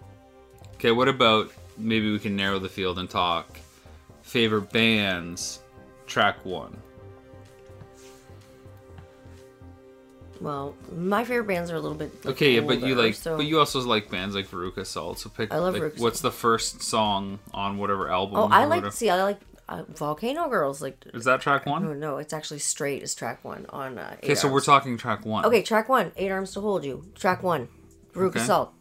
Okay, 0.75 0.91
what 0.91 1.09
about 1.09 1.51
maybe 1.79 2.11
we 2.13 2.19
can 2.19 2.37
narrow 2.37 2.59
the 2.59 2.69
field 2.69 2.99
and 2.99 3.09
talk 3.09 3.47
favorite 4.23 4.71
bands, 4.73 5.61
track 6.07 6.45
one. 6.45 6.77
Well, 10.41 10.75
my 10.95 11.25
favorite 11.25 11.47
bands 11.47 11.71
are 11.71 11.77
a 11.77 11.81
little 11.81 11.97
bit. 11.97 12.25
like, 12.25 12.35
Okay, 12.37 12.55
yeah, 12.57 12.61
but 12.61 12.81
you 12.83 12.95
like, 12.95 13.15
so 13.15 13.37
but 13.37 13.47
you 13.47 13.59
also 13.59 13.81
like 13.81 14.11
bands 14.11 14.35
like 14.35 14.49
Veruca 14.49 14.85
Salt. 14.87 15.19
So 15.21 15.31
pick. 15.31 15.53
I 15.53 15.59
love 15.59 15.75
like, 15.75 15.83
Veruca 15.83 16.01
What's 16.01 16.21
the 16.21 16.31
first 16.33 16.83
song 16.83 17.39
on 17.53 17.79
whatever 17.79 18.11
album? 18.11 18.37
Oh, 18.39 18.49
I 18.51 18.65
like. 18.65 18.79
whatever- 18.79 18.91
See, 18.91 19.11
I 19.11 19.23
like 19.23 19.41
uh, 19.69 19.85
Volcano 19.89 20.49
Girls. 20.49 20.83
Like, 20.83 21.03
Is 21.15 21.25
that 21.25 21.41
track 21.41 21.67
one? 21.67 21.99
no, 22.01 22.19
it's 22.19 22.33
actually 22.33 22.59
straight 22.59 23.03
is 23.03 23.15
track 23.15 23.45
one 23.45 23.67
on. 23.71 23.97
Uh, 23.99 24.17
Okay, 24.23 24.35
so 24.35 24.51
we're 24.51 24.61
talking 24.61 24.97
track 24.99 25.25
one. 25.25 25.45
Okay, 25.47 25.63
track 25.63 25.89
one, 25.89 26.13
Eight 26.17 26.31
Arms 26.31 26.53
to 26.53 26.61
Hold 26.61 26.85
You. 26.85 27.05
Track 27.15 27.43
one, 27.43 27.69
Veruca 28.13 28.37
Okay. 28.37 28.41
Salt, 28.41 28.73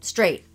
straight. 0.00 0.46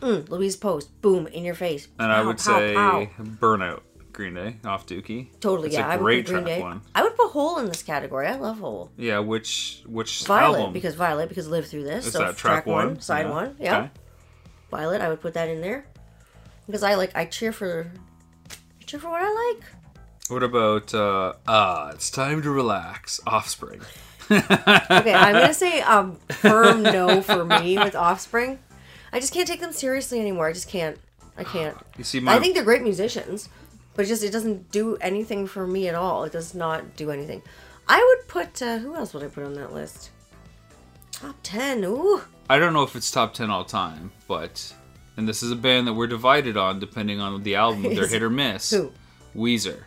Mm, 0.00 0.28
Louise 0.28 0.56
Post, 0.56 1.00
boom, 1.02 1.26
in 1.28 1.44
your 1.44 1.54
face. 1.54 1.88
And 1.98 2.12
I 2.12 2.22
would 2.22 2.36
pow, 2.38 2.58
say 2.58 2.74
pow. 2.74 3.06
Burnout, 3.20 3.80
Green 4.14 4.34
Day, 4.34 4.56
off 4.64 4.86
Dookie. 4.86 5.28
Totally, 5.40 5.68
It's 5.68 5.76
yeah. 5.76 5.86
I 5.88 5.94
a 5.94 5.98
would 5.98 6.02
great 6.04 6.24
put 6.24 6.32
Green 6.32 6.44
track 6.44 6.56
Day. 6.56 6.62
one. 6.62 6.80
I 6.94 7.02
would 7.02 7.14
put 7.16 7.30
Hole 7.32 7.58
in 7.58 7.66
this 7.66 7.82
category. 7.82 8.26
I 8.26 8.36
love 8.36 8.58
Hole. 8.60 8.90
Yeah, 8.96 9.18
which 9.18 9.82
which 9.86 10.24
Violet 10.24 10.58
album? 10.60 10.72
because 10.72 10.94
Violet 10.94 11.28
because 11.28 11.46
Live 11.48 11.66
Through 11.66 11.84
This. 11.84 12.06
Is 12.06 12.12
so 12.14 12.20
that 12.20 12.36
track, 12.36 12.64
one? 12.66 13.00
side 13.00 13.26
Yeah. 13.26 13.30
one, 13.32 13.56
yeah. 13.60 13.78
Okay. 13.78 13.90
Violet, 14.70 15.00
I 15.02 15.08
would 15.08 15.20
put 15.20 15.34
that 15.34 15.48
in 15.48 15.60
there 15.60 15.84
because 16.66 16.82
I 16.82 16.94
like 16.94 17.14
I 17.14 17.26
cheer 17.26 17.52
for 17.52 17.90
I 18.50 18.84
cheer 18.86 18.98
for 19.00 19.10
what 19.10 19.20
I 19.22 19.52
like. 19.56 19.64
What 20.28 20.42
about 20.42 20.94
uh 20.94 21.34
ah, 21.46 21.90
it's 21.90 22.10
time 22.10 22.40
to 22.42 22.50
relax, 22.50 23.20
Offspring. 23.26 23.80
Okay, 24.30 25.12
I'm 25.12 25.34
gonna 25.34 25.52
say 25.52 25.82
um 25.82 26.16
firm 26.30 26.82
no 26.82 27.20
for 27.20 27.44
me 27.44 27.76
with 27.76 27.94
Offspring. 27.94 28.58
I 29.12 29.20
just 29.20 29.34
can't 29.34 29.46
take 29.46 29.60
them 29.60 29.72
seriously 29.72 30.18
anymore. 30.18 30.48
I 30.48 30.52
just 30.54 30.68
can't. 30.68 30.96
I 31.36 31.44
can't. 31.44 31.76
You 31.98 32.04
see 32.04 32.20
my 32.20 32.34
I 32.34 32.38
think 32.40 32.54
they're 32.54 32.64
great 32.64 32.82
musicians, 32.82 33.48
but 33.94 34.06
just 34.06 34.22
it 34.22 34.30
doesn't 34.30 34.70
do 34.70 34.96
anything 34.96 35.46
for 35.46 35.66
me 35.66 35.88
at 35.88 35.94
all. 35.94 36.24
It 36.24 36.32
does 36.32 36.54
not 36.54 36.96
do 36.96 37.10
anything. 37.10 37.42
I 37.88 37.98
would 37.98 38.28
put 38.28 38.62
uh, 38.62 38.78
who 38.78 38.94
else 38.94 39.14
would 39.14 39.22
I 39.22 39.28
put 39.28 39.44
on 39.44 39.54
that 39.54 39.72
list? 39.72 40.10
Top 41.12 41.36
ten. 41.42 41.84
Ooh, 41.84 42.22
I 42.48 42.58
don't 42.58 42.74
know 42.74 42.82
if 42.82 42.94
it's 42.94 43.10
top 43.10 43.32
10 43.32 43.50
all 43.50 43.64
time, 43.64 44.12
but 44.28 44.74
and 45.16 45.26
this 45.26 45.42
is 45.42 45.50
a 45.50 45.56
band 45.56 45.86
that 45.86 45.94
we're 45.94 46.06
divided 46.06 46.56
on 46.56 46.78
depending 46.78 47.20
on 47.20 47.42
the 47.42 47.54
album. 47.54 47.82
They're 47.94 48.06
hit 48.06 48.22
or 48.22 48.30
miss. 48.30 48.70
Who? 48.70 48.92
Weezer. 49.34 49.84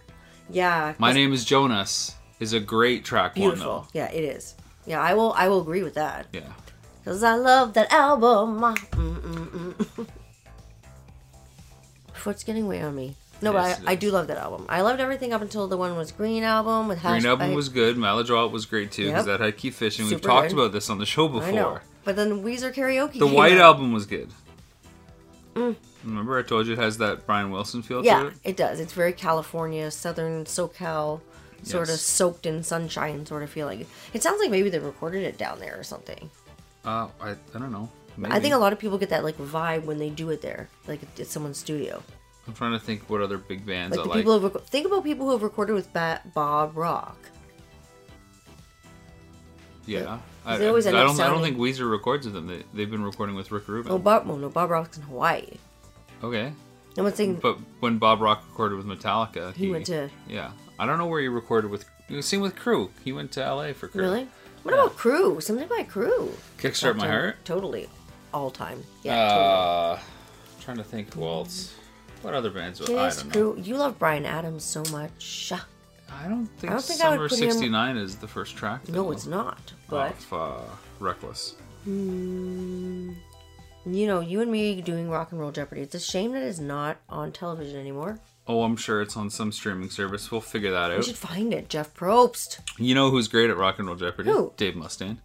Yeah. 0.50 0.96
My 0.98 1.12
name 1.12 1.34
is 1.34 1.46
Jonas 1.46 2.16
is 2.40 2.54
a 2.54 2.60
great 2.60 3.06
track 3.06 3.36
one 3.36 3.50
beautiful. 3.50 3.82
though. 3.82 4.00
Yeah, 4.00 4.12
it 4.12 4.24
is. 4.24 4.56
Yeah, 4.86 5.02
I 5.02 5.14
will. 5.14 5.34
I 5.34 5.50
will 5.50 5.62
agree 5.62 5.84
with 5.84 5.96
that. 5.96 6.28
Yeah. 6.32 6.52
Cause 7.06 7.24
I 7.24 7.36
love 7.36 7.74
that 7.76 7.92
album. 7.92 8.60
Mm, 8.60 9.22
mm, 9.22 9.74
mm. 9.74 10.08
Foot's 12.14 12.44
getting 12.44 12.68
way 12.68 12.82
on 12.82 12.96
me. 12.96 13.16
No, 13.41 13.53
Yes, 13.53 13.79
but 13.79 13.88
I, 13.88 13.91
I 13.91 13.96
do 13.96 14.10
love 14.12 14.27
that 14.27 14.38
album. 14.38 14.65
I 14.67 14.82
loved 14.82 15.00
everything 15.00 15.32
up 15.34 15.41
until 15.41 15.67
the 15.67 15.77
one 15.77 15.96
was 15.96 16.12
Green 16.12 16.44
album 16.44 16.88
with 16.88 17.00
Hash. 17.00 17.22
Green 17.22 17.29
album 17.32 17.51
I- 17.51 17.56
was 17.56 17.70
good. 17.70 17.96
Maladroit 17.98 18.51
was 18.51 18.65
great 18.65 18.91
too 18.91 19.06
because 19.06 19.27
Yep. 19.27 19.39
that 19.39 19.44
had 19.46 19.58
Keep 19.58 19.74
Fishin'. 19.75 20.08
We've 20.08 20.20
talked 20.22 20.50
good. 20.50 20.58
about 20.58 20.72
this 20.72 20.89
on 20.89 20.98
the 20.98 21.06
show 21.06 21.27
before. 21.27 21.48
I 21.48 21.51
know. 21.51 21.79
But 22.03 22.15
then 22.15 22.44
Weezer 22.44 22.74
karaoke. 22.74 23.20
The 23.20 23.27
White 23.27 23.53
out. 23.53 23.60
album 23.60 23.91
was 23.94 24.06
good. 24.06 24.29
Remember 26.03 26.38
I 26.38 26.44
told 26.44 26.67
you 26.67 26.74
it 26.74 26.79
has 26.79 27.00
that 27.00 27.25
Brian 27.25 27.51
Wilson 27.51 27.82
feel 27.82 28.01
to 28.03 28.08
Mm. 28.10 28.12
Yeah, 28.12 28.27
it? 28.27 28.34
it 28.44 28.58
does. 28.58 28.79
It's 28.79 28.94
very 28.94 29.12
California, 29.13 29.89
Southern 29.91 30.46
SoCal, 30.46 31.20
sort 31.63 31.89
of 31.89 32.00
soaked 32.00 32.46
in 32.46 32.63
sunshine 32.63 33.25
sort 33.25 33.44
of 33.44 33.50
feeling. 33.50 33.86
It 34.13 34.22
sounds 34.24 34.39
like 34.39 34.51
maybe 34.51 34.70
they 34.70 34.79
recorded 34.79 35.24
it 35.24 35.38
down 35.38 35.60
there 35.60 35.77
or 35.77 35.84
something. 35.84 36.29
Uh, 36.86 37.08
I, 37.20 37.32
I 37.32 37.36
don't 37.60 37.72
know. 37.72 37.89
Maybe. 38.15 38.34
I 38.34 38.39
think 38.39 38.53
a 38.53 38.58
lot 38.58 38.72
of 38.74 38.79
people 38.79 38.98
get 38.98 39.10
that 39.10 39.24
like 39.24 39.38
vibe 39.38 39.84
when 39.86 39.98
they 40.00 40.10
do 40.10 40.29
it 40.29 40.41
there, 40.41 40.70
like 40.88 41.01
it's 41.17 41.32
someone's 41.32 41.58
studio. 41.58 42.01
I'm 42.48 42.54
trying 42.54 42.72
to 42.74 42.80
think 42.80 43.10
what 43.10 43.22
other 43.22 43.38
big 43.38 43.66
bands 43.66 43.96
Like 43.98 44.01
I 44.01 44.04
the 44.04 44.10
like. 44.10 44.18
people 44.20 44.39
who 44.39 44.46
have, 44.46 44.56
rec- 44.56 44.63
think 44.66 44.86
about 44.88 45.04
people 45.04 45.25
who 45.25 45.32
have 45.34 45.44
recorded 45.44 45.74
with 45.74 45.92
ba- 45.94 46.22
Bob 46.34 46.77
Rock. 46.77 47.18
yeah. 49.86 50.20
I, 50.46 50.58
they 50.58 50.68
always 50.68 50.86
I 50.86 50.89
end 50.92 50.98
up 51.00 51.08
don't. 51.18 51.20
I 51.20 51.27
don't 51.30 51.42
think 51.42 51.58
Weezer 51.58 51.89
records 51.92 52.25
with 52.25 52.34
them. 52.34 52.48
They, 52.48 52.63
they've 52.74 52.89
been 52.89 53.04
recording 53.04 53.36
with 53.36 53.51
Rick 53.51 53.68
Rubin. 53.68 53.92
Oh, 53.92 53.98
Bob, 53.98 54.25
well, 54.27 54.38
no, 54.38 54.48
Bob 54.50 54.70
Rock's 54.70 54.96
in 54.98 55.04
Hawaii. 55.04 55.58
okay. 56.24 56.54
I'm 56.98 57.04
not 57.04 57.16
saying 57.16 57.36
But 57.36 57.60
when 57.80 58.00
Bob 58.00 58.22
Rock 58.22 58.44
recorded 58.50 58.75
with 58.77 58.88
Metallica, 58.88 59.54
he 59.54 59.70
went 59.70 59.86
to 59.86 60.10
Yeah, 60.27 60.51
I 60.80 60.88
don't 60.88 60.98
know 60.98 61.06
where 61.06 61.22
he 61.22 61.27
recorded 61.27 61.70
with. 61.70 61.86
Same 62.22 62.42
with 62.42 62.56
Crüe. 62.56 62.89
He 63.04 63.12
went 63.12 63.32
to 63.34 63.44
L.A. 63.44 63.74
for 63.74 63.88
Crüe. 63.88 63.96
really. 64.01 64.27
What 64.63 64.74
Yeah. 64.74 64.82
about 64.86 64.98
Crüe? 64.98 65.44
Something 65.44 65.68
by 65.68 65.84
Crüe. 65.84 66.32
Kickstart 66.58 66.96
My 66.96 67.08
Heart. 67.08 67.46
Totally, 67.46 67.88
all 68.34 68.50
time. 68.50 68.84
Yeah, 69.04 69.27
totally. 69.27 69.46
Uh, 69.46 70.00
trying 70.62 70.77
to 70.77 70.84
think 70.84 71.13
who 71.13 71.24
else. 71.24 71.75
What 72.27 72.36
other 72.36 72.50
bands? 72.50 72.81
I 72.81 72.86
Kiss, 72.88 73.24
don't 73.24 73.34
know. 73.34 73.55
You 73.55 73.77
love 73.77 73.98
Bryan 73.98 74.25
Adams 74.25 74.62
so 74.65 74.84
much. 74.91 75.53
I 76.12 76.27
don't 76.27 76.46
think, 76.46 76.72
I 76.72 76.74
don't 76.75 76.84
think 76.84 77.00
I 77.00 77.03
Summer 77.05 77.22
would 77.22 77.29
put 77.29 77.39
him- 77.39 77.51
'69 77.51 77.96
is 77.96 78.17
the 78.17 78.27
first 78.27 78.57
track. 78.57 78.89
No, 78.89 79.12
it's 79.12 79.25
not. 79.25 79.72
But 79.89 80.12
Of 80.12 80.34
uh, 80.34 80.60
Reckless. 81.00 81.55
mm, 81.88 83.15
you 83.86 84.07
know, 84.07 84.19
you 84.19 84.41
and 84.41 84.51
me 84.51 84.81
doing 84.81 85.10
Rock 85.10 85.31
and 85.31 85.39
Roll 85.39 85.53
Jeopardy. 85.53 85.79
It's 85.79 85.96
a 85.96 86.01
shame 86.01 86.34
that 86.34 86.43
it's 86.43 86.60
not 86.60 86.98
on 87.07 87.31
television 87.31 87.79
anymore. 87.79 88.19
Oh, 88.46 88.63
I'm 88.63 88.75
sure 88.75 89.01
it's 89.01 89.15
on 89.15 89.29
some 89.29 89.53
streaming 89.53 89.89
service. 89.89 90.29
We'll 90.29 90.41
figure 90.41 90.72
that 90.72 90.91
out. 90.91 90.98
We 90.98 91.03
should 91.03 91.15
find 91.15 91.53
it. 91.53 91.69
Jeff 91.69 91.93
Probst. 91.96 92.60
You 92.77 92.93
know 92.93 93.10
who's 93.10 93.29
great 93.29 93.50
at 93.50 93.55
Rock 93.55 93.79
and 93.79 93.88
Roll 93.88 93.96
Jeopardy? 93.96 94.31
Who? 94.31 94.51
Dave 94.57 94.74
Mustaine. 94.74 95.19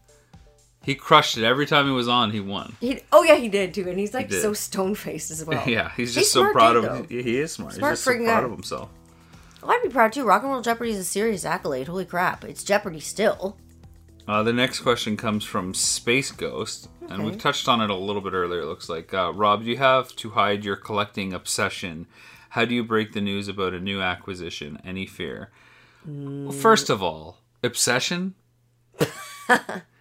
He 0.84 0.94
crushed 0.96 1.38
it 1.38 1.44
every 1.44 1.66
time 1.66 1.86
he 1.86 1.92
was 1.92 2.08
on. 2.08 2.30
He 2.32 2.40
won. 2.40 2.74
He, 2.80 3.00
oh 3.12 3.22
yeah, 3.22 3.36
he 3.36 3.48
did 3.48 3.72
too, 3.74 3.88
and 3.88 3.98
he's 3.98 4.12
like 4.14 4.28
did. 4.28 4.42
so 4.42 4.52
stone 4.52 4.94
faced 4.94 5.30
as 5.30 5.44
well. 5.44 5.62
yeah, 5.68 5.90
he's 5.96 6.14
He's 6.14 6.24
just 6.24 6.32
so 6.32 6.40
smart 6.40 6.52
proud 6.54 6.72
dude, 6.74 6.84
of. 6.84 6.98
though. 6.98 7.02
He, 7.16 7.22
he 7.22 7.38
is 7.38 7.52
smart. 7.52 7.74
Smart 7.74 7.92
he's 7.92 7.98
just 7.98 8.04
so 8.04 8.24
proud 8.24 8.40
guy. 8.40 8.44
of 8.46 8.50
himself. 8.50 8.90
Oh, 9.62 9.68
I'd 9.68 9.80
be 9.82 9.88
proud 9.90 10.12
too. 10.12 10.24
Rock 10.24 10.42
and 10.42 10.50
Roll 10.50 10.60
Jeopardy 10.60 10.90
is 10.90 10.98
a 10.98 11.04
serious 11.04 11.44
accolade. 11.44 11.86
Holy 11.86 12.04
crap! 12.04 12.44
It's 12.44 12.64
Jeopardy 12.64 12.98
still. 13.00 13.56
Uh, 14.26 14.42
the 14.42 14.52
next 14.52 14.80
question 14.80 15.16
comes 15.16 15.44
from 15.44 15.74
Space 15.74 16.30
Ghost, 16.32 16.88
and 17.08 17.22
we 17.24 17.30
Okay. 17.30 17.38
touched 17.38 17.68
on 17.68 17.80
it 17.80 17.90
a 17.90 17.94
little 17.94 18.22
bit 18.22 18.32
earlier. 18.32 18.60
It 18.62 18.66
looks 18.66 18.88
like 18.88 19.12
uh, 19.14 19.32
Rob, 19.32 19.64
do 19.64 19.70
you 19.70 19.76
have 19.78 20.14
to 20.16 20.30
hide 20.30 20.64
your 20.64 20.76
collecting 20.76 21.32
obsession. 21.32 22.06
How 22.50 22.64
do 22.64 22.74
you 22.74 22.84
break 22.84 23.12
the 23.12 23.20
news 23.20 23.48
about 23.48 23.72
a 23.72 23.80
new 23.80 24.00
acquisition? 24.02 24.80
Any 24.84 25.06
fear? 25.06 25.50
Mm. 26.08 26.44
Well, 26.44 26.52
first 26.52 26.90
of 26.90 27.02
all, 27.02 27.38
obsession. 27.64 28.34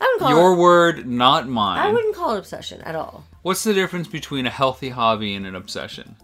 I 0.00 0.04
wouldn't 0.04 0.20
call 0.20 0.30
Your 0.30 0.52
it. 0.52 0.56
word, 0.56 1.06
not 1.06 1.48
mine. 1.48 1.78
I 1.78 1.92
wouldn't 1.92 2.14
call 2.14 2.34
it 2.34 2.38
obsession 2.38 2.80
at 2.82 2.94
all. 2.94 3.24
What's 3.42 3.64
the 3.64 3.74
difference 3.74 4.08
between 4.08 4.46
a 4.46 4.50
healthy 4.50 4.88
hobby 4.88 5.34
and 5.34 5.46
an 5.46 5.54
obsession? 5.54 6.16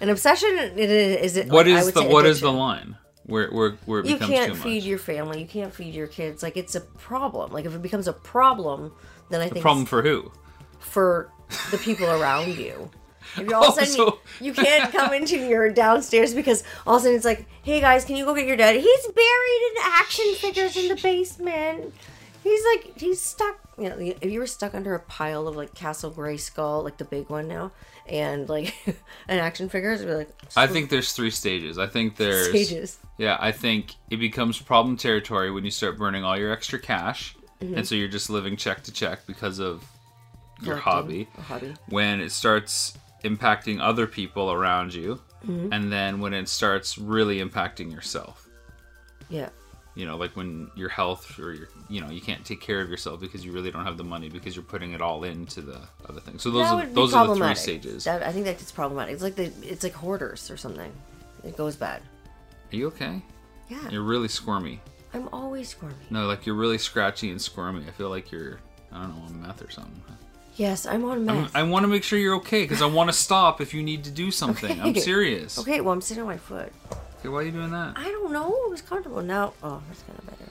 An 0.00 0.08
obsession 0.08 0.50
it 0.58 0.78
is. 0.78 1.36
It? 1.36 1.48
What 1.48 1.66
like, 1.66 1.76
is 1.76 1.92
the 1.92 2.04
what 2.04 2.26
is 2.26 2.40
the 2.40 2.52
line 2.52 2.96
where 3.24 3.50
where 3.50 3.72
where 3.86 4.00
it 4.00 4.06
You 4.06 4.14
becomes 4.14 4.30
can't 4.30 4.56
feed 4.56 4.82
your 4.82 4.98
family. 4.98 5.40
You 5.40 5.46
can't 5.46 5.72
feed 5.72 5.94
your 5.94 6.06
kids. 6.06 6.42
Like 6.42 6.56
it's 6.56 6.74
a 6.74 6.80
problem. 6.80 7.52
Like 7.52 7.66
if 7.66 7.74
it 7.74 7.82
becomes 7.82 8.08
a 8.08 8.12
problem, 8.12 8.92
then 9.28 9.40
I 9.40 9.48
think 9.48 9.62
Problem 9.62 9.82
it's 9.82 9.90
for 9.90 10.02
who? 10.02 10.32
for 10.78 11.30
the 11.70 11.78
people 11.78 12.06
around 12.06 12.56
you. 12.56 12.90
If 13.36 13.48
you're 13.48 13.54
all 13.56 13.68
of 13.68 13.78
a 13.78 13.86
sudden 13.86 13.94
so- 13.94 14.18
you 14.40 14.52
can't 14.52 14.90
come 14.92 15.12
into 15.12 15.36
your 15.36 15.70
downstairs 15.70 16.34
because 16.34 16.64
all 16.86 16.96
of 16.96 17.00
a 17.00 17.04
sudden 17.04 17.16
it's 17.16 17.24
like, 17.24 17.46
hey 17.62 17.80
guys, 17.80 18.04
can 18.04 18.16
you 18.16 18.24
go 18.24 18.34
get 18.34 18.46
your 18.46 18.56
dad? 18.56 18.74
He's 18.76 19.06
buried 19.06 19.62
in 19.70 19.82
action 19.82 20.34
figures 20.36 20.76
in 20.76 20.88
the 20.88 20.96
basement. 20.96 21.94
He's 22.42 22.62
like 22.74 22.98
he's 22.98 23.20
stuck. 23.20 23.58
You 23.78 23.88
know, 23.90 23.96
if 23.98 24.24
you 24.30 24.40
were 24.40 24.46
stuck 24.46 24.74
under 24.74 24.94
a 24.94 25.00
pile 25.00 25.46
of 25.48 25.56
like 25.56 25.74
Castle 25.74 26.10
Grayskull, 26.10 26.84
like 26.84 26.96
the 26.98 27.04
big 27.04 27.28
one 27.30 27.48
now, 27.48 27.72
and 28.08 28.48
like 28.48 28.74
an 29.28 29.38
action 29.38 29.68
figures, 29.68 30.02
you're 30.02 30.16
like 30.18 30.30
I 30.56 30.66
think 30.66 30.90
there's 30.90 31.12
three 31.12 31.30
stages. 31.30 31.78
I 31.78 31.86
think 31.86 32.16
there's 32.16 32.48
stages. 32.50 32.98
Yeah, 33.18 33.36
I 33.40 33.52
think 33.52 33.94
it 34.10 34.16
becomes 34.18 34.58
problem 34.60 34.96
territory 34.96 35.50
when 35.50 35.64
you 35.64 35.70
start 35.70 35.98
burning 35.98 36.24
all 36.24 36.38
your 36.38 36.52
extra 36.52 36.78
cash, 36.78 37.36
Mm-hmm. 37.62 37.76
and 37.76 37.86
so 37.86 37.94
you're 37.94 38.08
just 38.08 38.30
living 38.30 38.56
check 38.56 38.82
to 38.84 38.92
check 38.92 39.26
because 39.26 39.58
of 39.58 39.84
your 40.62 40.76
hobby. 40.76 41.28
a 41.36 41.42
hobby. 41.42 41.74
When 41.90 42.20
it 42.22 42.32
starts 42.32 42.96
impacting 43.22 43.80
other 43.82 44.06
people 44.06 44.50
around 44.50 44.94
you, 44.94 45.20
Mm-hmm. 45.46 45.72
and 45.72 45.90
then 45.92 46.20
when 46.20 46.32
it 46.34 46.48
starts 46.48 46.96
really 46.98 47.38
impacting 47.40 47.90
yourself. 47.92 48.46
Yeah. 49.30 49.48
You 49.94 50.04
know, 50.06 50.16
like 50.18 50.36
when 50.36 50.70
your 50.76 50.88
health 50.90 51.38
or 51.38 51.52
your, 51.54 51.68
you 51.90 52.00
know, 52.00 52.08
you 52.08 52.20
can't 52.20 52.44
take 52.44 52.60
care 52.60 52.80
of 52.80 52.88
yourself 52.88 53.20
because 53.20 53.44
you 53.44 53.50
really 53.52 53.70
don't 53.70 53.84
have 53.84 53.96
the 53.96 54.04
money 54.04 54.28
because 54.28 54.54
you're 54.54 54.62
putting 54.62 54.92
it 54.92 55.02
all 55.02 55.24
into 55.24 55.60
the 55.60 55.80
other 56.08 56.20
thing. 56.20 56.38
So 56.38 56.50
those 56.50 56.70
that 56.70 56.84
are 56.84 56.92
those 56.92 57.12
are 57.12 57.26
the 57.26 57.34
three 57.34 57.54
stages. 57.56 58.04
That, 58.04 58.22
I 58.22 58.32
think 58.32 58.44
that 58.44 58.60
it's 58.60 58.70
problematic. 58.70 59.14
It's 59.14 59.22
like 59.22 59.34
the 59.34 59.52
it's 59.62 59.82
like 59.82 59.92
hoarders 59.92 60.50
or 60.50 60.56
something. 60.56 60.92
It 61.44 61.56
goes 61.56 61.76
bad. 61.76 62.00
Are 62.72 62.76
you 62.76 62.86
okay? 62.88 63.20
Yeah. 63.68 63.88
You're 63.90 64.02
really 64.02 64.28
squirmy. 64.28 64.80
I'm 65.12 65.28
always 65.32 65.68
squirmy. 65.68 65.94
No, 66.10 66.26
like 66.26 66.46
you're 66.46 66.54
really 66.54 66.78
scratchy 66.78 67.30
and 67.30 67.40
squirmy. 67.42 67.84
I 67.88 67.90
feel 67.90 68.08
like 68.08 68.30
you're, 68.30 68.60
I 68.92 69.02
don't 69.02 69.16
know, 69.16 69.22
on 69.24 69.42
meth 69.42 69.62
or 69.62 69.70
something. 69.70 70.02
Yes, 70.56 70.86
I'm 70.86 71.04
on 71.04 71.28
I'm- 71.28 71.42
meth. 71.42 71.56
I 71.56 71.62
want 71.64 71.82
to 71.82 71.88
make 71.88 72.04
sure 72.04 72.18
you're 72.18 72.36
okay 72.36 72.62
because 72.62 72.82
I 72.82 72.86
want 72.86 73.10
to 73.10 73.16
stop 73.16 73.60
if 73.60 73.74
you 73.74 73.82
need 73.82 74.04
to 74.04 74.10
do 74.10 74.30
something. 74.30 74.80
I'm 74.80 74.94
serious. 74.94 75.58
Okay. 75.58 75.72
Okay, 75.72 75.80
well 75.80 75.92
I'm 75.92 76.00
sitting 76.00 76.20
on 76.20 76.28
my 76.28 76.36
foot. 76.36 76.72
Okay, 77.18 77.28
why 77.28 77.38
are 77.38 77.42
you 77.42 77.50
doing 77.50 77.70
that? 77.72 77.94
I 77.96 78.04
don't 78.04 78.32
know. 78.32 78.48
It 78.66 78.70
was 78.70 78.82
comfortable. 78.82 79.22
Now, 79.22 79.54
oh, 79.62 79.82
that's 79.88 80.02
kind 80.02 80.18
of 80.18 80.26
better. 80.26 80.49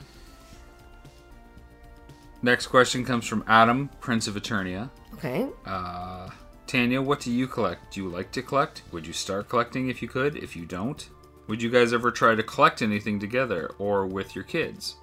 Next 2.42 2.68
question 2.68 3.04
comes 3.04 3.26
from 3.26 3.44
Adam, 3.46 3.90
Prince 4.00 4.26
of 4.26 4.34
Eternia. 4.34 4.90
Okay. 5.14 5.46
Uh, 5.66 6.30
Tanya, 6.66 7.02
what 7.02 7.20
do 7.20 7.30
you 7.30 7.46
collect? 7.46 7.92
Do 7.92 8.02
you 8.02 8.08
like 8.08 8.30
to 8.32 8.42
collect? 8.42 8.82
Would 8.92 9.06
you 9.06 9.12
start 9.12 9.48
collecting 9.48 9.88
if 9.90 10.00
you 10.00 10.08
could? 10.08 10.36
If 10.36 10.56
you 10.56 10.64
don't, 10.64 11.08
would 11.48 11.60
you 11.60 11.68
guys 11.68 11.92
ever 11.92 12.10
try 12.10 12.34
to 12.34 12.42
collect 12.42 12.80
anything 12.80 13.18
together 13.18 13.72
or 13.78 14.06
with 14.06 14.34
your 14.34 14.44
kids? 14.44 14.96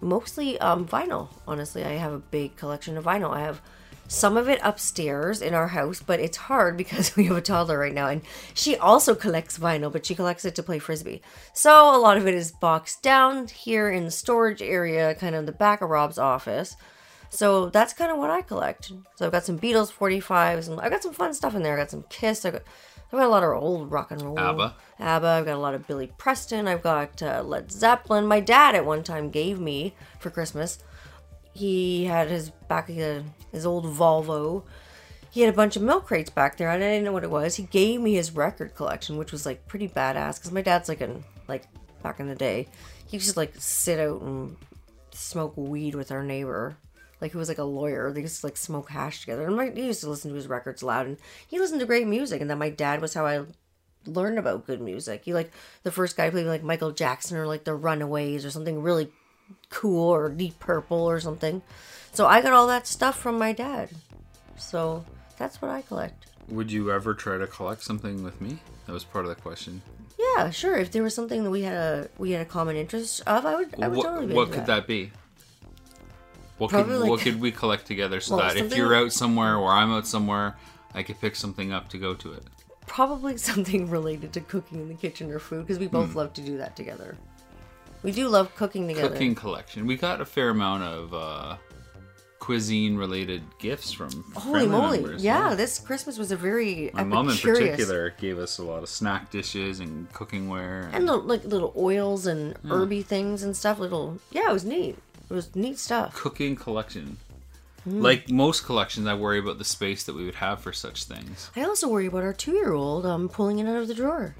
Mostly 0.00 0.58
um, 0.60 0.86
vinyl. 0.86 1.28
Honestly, 1.46 1.84
I 1.84 1.92
have 1.92 2.12
a 2.12 2.18
big 2.18 2.56
collection 2.56 2.96
of 2.96 3.04
vinyl. 3.04 3.30
I 3.30 3.40
have 3.40 3.60
some 4.08 4.36
of 4.36 4.48
it 4.48 4.58
upstairs 4.64 5.40
in 5.40 5.54
our 5.54 5.68
house, 5.68 6.02
but 6.04 6.18
it's 6.18 6.36
hard 6.36 6.76
because 6.76 7.14
we 7.16 7.26
have 7.26 7.36
a 7.36 7.42
toddler 7.42 7.78
right 7.78 7.94
now, 7.94 8.08
and 8.08 8.22
she 8.54 8.76
also 8.76 9.14
collects 9.14 9.58
vinyl, 9.58 9.92
but 9.92 10.04
she 10.04 10.14
collects 10.14 10.44
it 10.44 10.54
to 10.56 10.62
play 10.62 10.80
frisbee. 10.80 11.22
So 11.52 11.94
a 11.94 12.00
lot 12.00 12.16
of 12.16 12.26
it 12.26 12.34
is 12.34 12.50
boxed 12.50 13.02
down 13.02 13.46
here 13.46 13.88
in 13.90 14.04
the 14.04 14.10
storage 14.10 14.62
area, 14.62 15.14
kind 15.14 15.36
of 15.36 15.46
the 15.46 15.52
back 15.52 15.82
of 15.82 15.90
Rob's 15.90 16.18
office. 16.18 16.76
So 17.30 17.68
that's 17.68 17.92
kind 17.92 18.10
of 18.10 18.16
what 18.16 18.30
I 18.30 18.40
collect. 18.40 18.90
So 19.16 19.26
I've 19.26 19.32
got 19.32 19.44
some 19.44 19.58
Beatles 19.58 19.92
45s, 19.92 20.68
and 20.68 20.80
I've 20.80 20.90
got 20.90 21.02
some 21.02 21.12
fun 21.12 21.34
stuff 21.34 21.54
in 21.54 21.62
there. 21.62 21.74
I 21.74 21.76
got 21.76 21.90
some 21.90 22.04
Kiss. 22.08 22.44
I 22.44 22.50
got 22.50 22.62
I've 23.10 23.18
got 23.18 23.26
a 23.26 23.28
lot 23.28 23.42
of 23.42 23.50
old 23.50 23.90
rock 23.90 24.10
and 24.10 24.20
roll. 24.20 24.38
ABBA. 24.38 24.74
ABBA. 25.00 25.26
I've 25.26 25.44
got 25.46 25.56
a 25.56 25.60
lot 25.60 25.74
of 25.74 25.86
Billy 25.86 26.12
Preston. 26.18 26.68
I've 26.68 26.82
got 26.82 27.22
uh, 27.22 27.42
Led 27.42 27.72
Zeppelin. 27.72 28.26
My 28.26 28.40
dad 28.40 28.74
at 28.74 28.84
one 28.84 29.02
time 29.02 29.30
gave 29.30 29.58
me 29.58 29.94
for 30.18 30.28
Christmas. 30.28 30.78
He 31.52 32.04
had 32.04 32.28
his 32.28 32.50
back 32.68 32.90
uh, 32.90 33.22
his 33.52 33.66
old 33.66 33.84
Volvo. 33.86 34.64
He 35.30 35.42
had 35.42 35.52
a 35.52 35.56
bunch 35.56 35.76
of 35.76 35.82
milk 35.82 36.06
crates 36.06 36.30
back 36.30 36.56
there, 36.56 36.70
and 36.70 36.82
I 36.82 36.88
didn't 36.88 37.04
know 37.04 37.12
what 37.12 37.24
it 37.24 37.30
was. 37.30 37.56
He 37.56 37.64
gave 37.64 38.00
me 38.00 38.14
his 38.14 38.34
record 38.34 38.74
collection, 38.74 39.16
which 39.16 39.32
was 39.32 39.44
like 39.44 39.66
pretty 39.66 39.88
badass. 39.88 40.36
Because 40.36 40.52
my 40.52 40.62
dad's 40.62 40.88
like 40.88 41.00
an 41.00 41.24
like 41.48 41.64
back 42.02 42.20
in 42.20 42.28
the 42.28 42.34
day, 42.34 42.68
he 43.06 43.16
used 43.16 43.32
to 43.32 43.38
like 43.38 43.54
sit 43.58 43.98
out 43.98 44.22
and 44.22 44.56
smoke 45.12 45.54
weed 45.56 45.94
with 45.94 46.12
our 46.12 46.22
neighbor. 46.22 46.76
Like 47.20 47.32
he 47.32 47.36
was 47.36 47.48
like 47.48 47.58
a 47.58 47.64
lawyer. 47.64 48.12
They 48.12 48.20
used 48.20 48.40
to 48.40 48.46
like 48.46 48.56
smoke 48.56 48.90
hash 48.90 49.20
together. 49.20 49.46
And 49.46 49.56
my, 49.56 49.70
he 49.70 49.86
used 49.86 50.00
to 50.02 50.10
listen 50.10 50.30
to 50.30 50.36
his 50.36 50.46
records 50.46 50.82
loud, 50.82 51.06
and 51.06 51.18
he 51.46 51.58
listened 51.58 51.80
to 51.80 51.86
great 51.86 52.06
music. 52.06 52.40
And 52.40 52.48
then 52.48 52.58
my 52.58 52.70
dad 52.70 53.00
was 53.00 53.14
how 53.14 53.26
I 53.26 53.44
learned 54.06 54.38
about 54.38 54.66
good 54.66 54.80
music. 54.80 55.22
He 55.24 55.34
like 55.34 55.52
the 55.82 55.90
first 55.90 56.16
guy 56.16 56.30
played 56.30 56.46
like 56.46 56.62
Michael 56.62 56.92
Jackson 56.92 57.36
or 57.36 57.46
like 57.46 57.64
the 57.64 57.74
Runaways 57.74 58.44
or 58.44 58.50
something 58.50 58.82
really 58.82 59.10
cool 59.70 60.08
or 60.10 60.28
Deep 60.28 60.58
Purple 60.60 60.98
or 60.98 61.20
something. 61.20 61.62
So 62.12 62.26
I 62.26 62.40
got 62.42 62.52
all 62.52 62.66
that 62.68 62.86
stuff 62.86 63.18
from 63.18 63.38
my 63.38 63.52
dad. 63.52 63.90
So 64.56 65.04
That's 65.36 65.62
what 65.62 65.70
I 65.70 65.82
collect. 65.82 66.26
Would 66.48 66.72
you 66.72 66.90
ever 66.90 67.14
try 67.14 67.38
to 67.38 67.46
collect 67.46 67.82
something 67.82 68.24
with 68.24 68.40
me? 68.40 68.58
That 68.86 68.92
was 68.92 69.04
part 69.04 69.24
of 69.24 69.28
the 69.28 69.40
question. 69.40 69.82
Yeah, 70.18 70.50
sure. 70.50 70.76
If 70.76 70.90
there 70.90 71.02
was 71.02 71.14
something 71.14 71.44
that 71.44 71.50
we 71.50 71.62
had 71.62 71.76
a 71.76 72.08
we 72.18 72.32
had 72.32 72.40
a 72.42 72.44
common 72.50 72.74
interest 72.76 73.20
of, 73.26 73.44
I 73.46 73.54
would 73.54 73.74
I 73.82 73.86
would 73.88 73.96
what 73.98 74.04
totally 74.06 74.26
be 74.28 74.34
what 74.34 74.50
could 74.50 74.66
that 74.66 74.86
be? 74.86 75.12
What 76.56 76.70
could 76.70 76.88
like- 76.88 77.08
what 77.10 77.20
could 77.20 77.40
we 77.40 77.52
collect 77.52 77.86
together 77.86 78.20
so 78.20 78.36
Well, 78.36 78.48
that 78.48 78.56
if 78.56 78.74
you're 78.76 78.94
out 78.94 79.12
somewhere 79.12 79.56
or 79.56 79.70
I'm 79.70 79.92
out 79.92 80.06
somewhere, 80.06 80.56
I 80.94 81.02
could 81.04 81.20
pick 81.20 81.36
something 81.36 81.72
up 81.72 81.88
to 81.90 81.98
go 81.98 82.14
to 82.14 82.32
it. 82.32 82.42
Probably 82.86 83.36
something 83.50 83.88
related 83.90 84.32
to 84.32 84.40
cooking 84.40 84.80
in 84.80 84.88
the 84.88 84.94
kitchen 84.94 85.30
or 85.30 85.38
food 85.38 85.66
because 85.66 85.78
we 85.78 85.86
both 85.86 86.10
Hmm. 86.12 86.18
love 86.18 86.32
to 86.34 86.40
do 86.40 86.56
that 86.58 86.74
together. 86.74 87.16
We 88.02 88.12
do 88.12 88.28
love 88.28 88.54
cooking 88.54 88.86
together. 88.88 89.08
Cooking 89.10 89.34
collection. 89.34 89.86
We 89.86 89.96
got 89.96 90.20
a 90.20 90.24
fair 90.24 90.50
amount 90.50 90.84
of 90.84 91.12
uh, 91.14 91.56
cuisine 92.38 92.96
related 92.96 93.42
gifts 93.58 93.92
from 93.92 94.10
Holy 94.34 94.66
moly! 94.66 95.00
members, 95.00 95.22
yeah, 95.24 95.54
this 95.54 95.78
Christmas 95.78 96.16
was 96.16 96.30
a 96.30 96.36
very 96.36 96.90
My 96.94 97.02
mom 97.04 97.28
in 97.28 97.36
particular 97.36 98.10
gave 98.20 98.38
us 98.38 98.58
a 98.58 98.62
lot 98.62 98.82
of 98.82 98.88
snack 98.88 99.30
dishes 99.30 99.80
and 99.80 100.10
cooking 100.12 100.48
ware. 100.48 100.88
and 100.92 101.06
little, 101.06 101.22
like 101.22 101.44
little 101.44 101.72
oils 101.76 102.26
and 102.26 102.56
Hmm. 102.58 102.68
herby 102.70 103.02
things 103.02 103.42
and 103.42 103.56
stuff. 103.56 103.78
Little 103.78 104.18
yeah, 104.30 104.48
it 104.48 104.52
was 104.52 104.64
neat. 104.64 104.96
It 105.28 105.34
was 105.34 105.54
neat 105.54 105.78
stuff. 105.78 106.14
cooking 106.14 106.56
collection. 106.56 107.18
Hmm. 107.84 108.00
Like 108.00 108.30
most 108.30 108.64
collections, 108.64 109.06
I 109.06 109.14
worry 109.14 109.38
about 109.38 109.58
the 109.58 109.64
space 109.64 110.04
that 110.04 110.14
we 110.14 110.24
would 110.24 110.36
have 110.36 110.60
for 110.60 110.72
such 110.72 111.04
things. 111.04 111.50
I 111.56 111.64
also 111.64 111.88
worry 111.88 112.06
about 112.06 112.22
our 112.22 112.32
two-year-old 112.32 113.04
um, 113.04 113.28
pulling 113.28 113.58
it 113.58 113.66
out 113.68 113.76
of 113.76 113.88
the 113.88 113.94
drawer. 113.94 114.34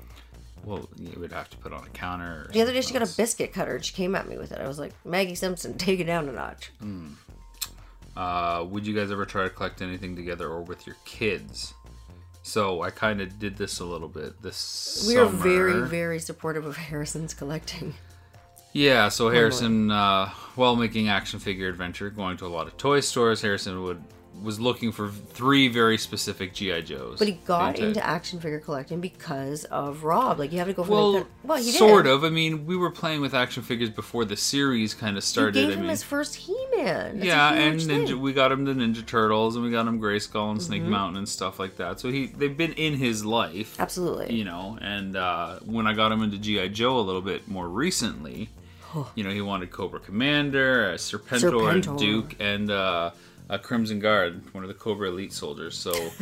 Well, 0.64 0.88
you 0.98 1.18
would 1.20 1.32
have 1.32 1.48
to 1.50 1.56
put 1.56 1.72
on 1.72 1.84
a 1.84 1.88
counter. 1.90 2.46
Or 2.48 2.52
The 2.52 2.60
other 2.62 2.72
day, 2.72 2.80
she 2.80 2.92
got 2.92 3.02
a 3.02 3.16
biscuit 3.16 3.52
cutter. 3.52 3.76
and 3.76 3.84
She 3.84 3.94
came 3.94 4.14
at 4.14 4.28
me 4.28 4.36
with 4.38 4.52
it. 4.52 4.60
I 4.60 4.68
was 4.68 4.78
like, 4.78 4.92
Maggie 5.04 5.34
Simpson, 5.34 5.76
take 5.78 6.00
it 6.00 6.04
down 6.04 6.28
a 6.28 6.32
notch. 6.32 6.72
Uh, 8.16 8.64
would 8.68 8.86
you 8.86 8.94
guys 8.94 9.10
ever 9.12 9.24
try 9.24 9.44
to 9.44 9.50
collect 9.50 9.80
anything 9.80 10.16
together 10.16 10.48
or 10.48 10.62
with 10.62 10.86
your 10.86 10.96
kids? 11.04 11.74
So 12.42 12.82
I 12.82 12.90
kind 12.90 13.20
of 13.20 13.38
did 13.38 13.56
this 13.56 13.80
a 13.80 13.84
little 13.84 14.08
bit 14.08 14.40
this 14.42 15.04
We 15.06 15.16
are 15.18 15.26
very, 15.26 15.86
very 15.86 16.18
supportive 16.18 16.64
of 16.66 16.76
Harrison's 16.76 17.34
collecting. 17.34 17.94
Yeah, 18.72 19.08
so 19.08 19.28
Harrison, 19.30 19.90
uh, 19.90 20.28
while 20.54 20.76
making 20.76 21.08
action 21.08 21.38
figure 21.40 21.68
adventure, 21.68 22.10
going 22.10 22.36
to 22.38 22.46
a 22.46 22.48
lot 22.48 22.66
of 22.66 22.76
toy 22.76 23.00
stores, 23.00 23.40
Harrison 23.42 23.82
would 23.82 24.02
was 24.42 24.60
looking 24.60 24.92
for 24.92 25.08
three 25.10 25.68
very 25.68 25.98
specific 25.98 26.54
GI 26.54 26.82
Joes. 26.82 27.18
But 27.18 27.28
he 27.28 27.34
got 27.44 27.78
Into- 27.78 28.04
action 28.04 28.40
figure 28.40 28.60
collecting 28.60 29.00
because 29.00 29.64
of 29.64 30.04
Rob. 30.04 30.38
Like 30.38 30.52
you 30.52 30.58
have 30.58 30.68
to 30.68 30.72
go 30.74 30.84
from 30.84 30.92
well, 30.94 31.12
the 31.12 31.26
well, 31.44 31.58
he 31.58 31.64
did. 31.70 31.74
sort 31.78 32.06
of. 32.06 32.24
I 32.24 32.30
mean, 32.30 32.66
we 32.66 32.76
were 32.76 32.90
playing 32.90 33.20
with 33.20 33.34
action 33.34 33.62
figures 33.62 33.90
before 33.90 34.24
the 34.24 34.36
series 34.36 34.94
kind 34.94 35.12
of 35.16 35.16
You 35.16 35.20
started. 35.22 35.54
gave 35.54 35.68
I 35.70 35.72
him 35.72 35.80
mean, 35.80 35.90
his 35.90 36.02
first 36.02 36.34
He-Man. 36.36 37.16
That's 37.16 37.26
yeah, 37.26 37.52
and 37.54 37.80
Ninja, 37.80 38.18
we 38.18 38.32
got 38.32 38.52
him 38.52 38.64
the 38.64 38.72
Ninja 38.72 39.04
Turtles, 39.04 39.56
and 39.56 39.64
we 39.64 39.70
got 39.70 39.86
him 39.86 40.00
Grayskull 40.00 40.50
and 40.50 40.58
Mm-hmm. 40.60 40.66
Snake 40.66 40.82
Mountain 40.82 41.18
and 41.18 41.28
stuff 41.28 41.58
like 41.58 41.76
that. 41.76 42.00
So 42.00 42.10
he 42.10 42.26
they've 42.26 42.56
been 42.56 42.72
in 42.74 42.94
his 42.94 43.24
life, 43.24 43.78
Absolutely. 43.80 44.34
you 44.34 44.44
know. 44.44 44.78
And 44.80 45.16
uh, 45.16 45.58
when 45.64 45.86
I 45.86 45.92
got 45.94 46.12
him 46.12 46.22
into 46.22 46.38
GI 46.38 46.68
Joe 46.70 46.98
a 46.98 47.00
little 47.02 47.22
bit 47.22 47.48
more 47.48 47.68
recently, 47.68 48.48
you 49.14 49.22
know, 49.24 49.30
he 49.30 49.40
wanted 49.40 49.70
Cobra 49.70 50.00
Commander, 50.00 50.90
a 50.92 50.94
Serpentor, 50.94 51.50
Serpentor. 51.52 51.88
and 51.88 51.98
Duke, 51.98 52.34
and 52.40 52.70
uh, 52.70 53.10
a 53.48 53.58
Crimson 53.58 53.98
Guard, 54.00 54.52
one 54.54 54.64
of 54.64 54.68
the 54.68 54.74
Cobra 54.74 55.08
Elite 55.08 55.32
soldiers. 55.32 55.76
So. 55.76 55.92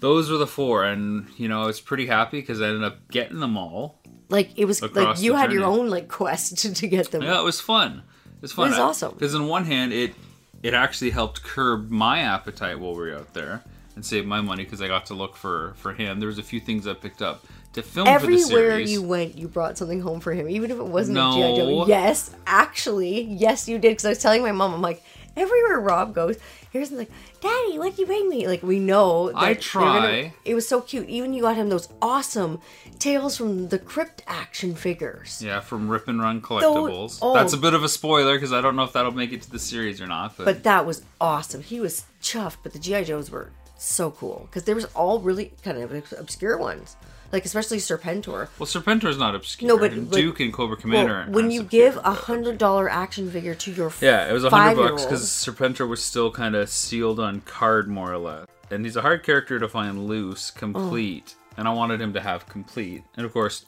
Those 0.00 0.30
were 0.30 0.38
the 0.38 0.46
four, 0.46 0.84
and 0.84 1.26
you 1.36 1.48
know 1.48 1.60
I 1.60 1.66
was 1.66 1.80
pretty 1.80 2.06
happy 2.06 2.40
because 2.40 2.62
I 2.62 2.68
ended 2.68 2.84
up 2.84 3.10
getting 3.10 3.40
them 3.40 3.56
all. 3.56 3.98
Like 4.28 4.56
it 4.56 4.64
was 4.66 4.80
like 4.80 5.20
you 5.20 5.34
had 5.34 5.52
your 5.52 5.64
own 5.64 5.88
like 5.90 6.06
quest 6.08 6.58
to, 6.76 6.86
get 6.86 7.10
them. 7.10 7.22
Yeah, 7.22 7.40
it 7.40 7.44
was 7.44 7.60
fun. 7.60 8.02
It 8.26 8.42
was 8.42 8.52
fun. 8.52 8.68
It 8.68 8.70
was 8.70 8.78
awesome. 8.78 9.14
Because 9.14 9.34
on 9.34 9.48
one 9.48 9.64
hand, 9.64 9.92
it 9.92 10.14
it 10.62 10.72
actually 10.74 11.10
helped 11.10 11.42
curb 11.42 11.90
my 11.90 12.20
appetite 12.20 12.78
while 12.78 12.92
we 12.92 13.10
were 13.10 13.16
out 13.16 13.34
there 13.34 13.64
and 13.96 14.04
save 14.04 14.24
my 14.26 14.40
money 14.40 14.62
because 14.62 14.80
I 14.80 14.86
got 14.86 15.06
to 15.06 15.14
look 15.14 15.34
for 15.34 15.74
for 15.76 15.92
him. 15.92 16.20
There 16.20 16.28
was 16.28 16.38
a 16.38 16.44
few 16.44 16.60
things 16.60 16.86
I 16.86 16.94
picked 16.94 17.20
up 17.20 17.44
to 17.72 17.82
film 17.82 18.06
for 18.06 18.10
the 18.10 18.14
Everywhere 18.14 18.46
series. 18.46 18.92
you 18.92 19.02
went, 19.02 19.36
you 19.36 19.48
brought 19.48 19.76
something 19.76 20.00
home 20.00 20.20
for 20.20 20.32
him, 20.32 20.48
even 20.48 20.70
if 20.70 20.78
it 20.78 20.86
wasn't 20.86 21.16
No. 21.16 21.30
a 21.30 21.34
GI 21.34 21.56
Joe. 21.56 21.86
Yes, 21.88 22.34
actually, 22.46 23.22
yes, 23.22 23.68
you 23.68 23.78
did. 23.78 23.90
Because 23.90 24.04
I 24.04 24.08
was 24.10 24.18
telling 24.18 24.42
my 24.42 24.52
mom, 24.52 24.74
I'm 24.74 24.80
like, 24.82 25.02
everywhere 25.38 25.80
Rob 25.80 26.14
goes, 26.14 26.36
here's 26.70 26.90
like, 26.92 27.10
Daddy, 27.40 27.78
what 27.78 27.90
did 27.90 27.98
you 27.98 28.06
bring 28.06 28.28
me? 28.28 28.46
Like 28.46 28.62
we 28.62 28.78
know. 28.78 29.30
I 29.34 29.46
they're 29.46 29.54
gonna- 29.54 29.60
try. 29.60 30.32
it 30.44 30.54
was 30.54 30.66
so 30.68 30.80
cute. 30.80 31.08
Even 31.08 31.32
you 31.32 31.42
got 31.42 31.56
him 31.56 31.68
those 31.68 31.88
awesome 32.02 32.60
tales 32.98 33.36
from 33.36 33.68
the 33.68 33.78
Crypt 33.78 34.22
action 34.26 34.74
figures. 34.74 35.40
yeah, 35.42 35.60
from 35.60 35.88
Rip 35.88 36.08
and 36.08 36.20
Run 36.20 36.40
Collectibles. 36.40 37.18
oh. 37.22 37.34
That's 37.34 37.52
a 37.52 37.58
bit 37.58 37.74
of 37.74 37.84
a 37.84 37.88
spoiler 37.88 38.34
because 38.34 38.52
I 38.52 38.60
don't 38.60 38.76
know 38.76 38.84
if 38.84 38.92
that'll 38.92 39.12
make 39.12 39.32
it 39.32 39.42
to 39.42 39.50
the 39.50 39.58
series 39.58 40.00
or 40.00 40.06
not. 40.06 40.36
But, 40.36 40.44
But 40.44 40.62
that 40.64 40.84
was 40.86 41.02
awesome. 41.20 41.62
He 41.62 41.80
was 41.80 42.04
chuffed, 42.22 42.56
but 42.62 42.72
the 42.72 42.78
GI 42.78 43.04
Joes 43.04 43.30
were 43.30 43.50
so 43.78 44.10
cool 44.10 44.46
because 44.50 44.64
there 44.64 44.74
was 44.74 44.84
all 44.86 45.20
really 45.20 45.52
kind 45.62 45.78
of 45.78 46.12
obscure 46.12 46.58
ones, 46.58 46.96
like 47.32 47.44
especially 47.44 47.78
Serpentor. 47.78 48.48
well, 48.58 48.66
Serpentor 48.66 49.08
is 49.08 49.16
not 49.18 49.34
obscure. 49.34 49.68
No, 49.68 49.78
but- 49.78 50.10
Duke 50.10 50.40
and 50.40 50.52
Cobra 50.52 50.76
Commander. 50.76 51.24
Well, 51.26 51.32
when 51.34 51.50
you 51.50 51.62
give 51.62 51.96
a 51.98 52.12
hundred 52.12 52.58
dollar 52.58 52.88
action 52.90 53.30
figure 53.30 53.54
to 53.54 53.72
your 53.72 53.92
Yeah, 54.00 54.28
it 54.28 54.32
was 54.32 54.44
a 54.44 54.50
hundred 54.50 54.76
bucks 54.76 55.04
because 55.04 55.24
Serpentor 55.24 55.88
was 55.88 56.04
still 56.04 56.30
kind 56.30 56.54
of 56.54 56.68
sealed 56.68 57.20
on 57.20 57.40
card, 57.42 57.88
more 57.88 58.12
or 58.12 58.18
less. 58.18 58.46
And 58.70 58.84
he's 58.84 58.96
a 58.96 59.02
hard 59.02 59.22
character 59.22 59.58
to 59.58 59.68
find 59.68 60.06
loose, 60.06 60.50
complete, 60.50 61.34
and 61.56 61.66
I 61.66 61.72
wanted 61.72 62.00
him 62.02 62.12
to 62.12 62.20
have 62.20 62.46
complete. 62.46 63.02
And 63.16 63.24
of 63.24 63.32
course, 63.32 63.64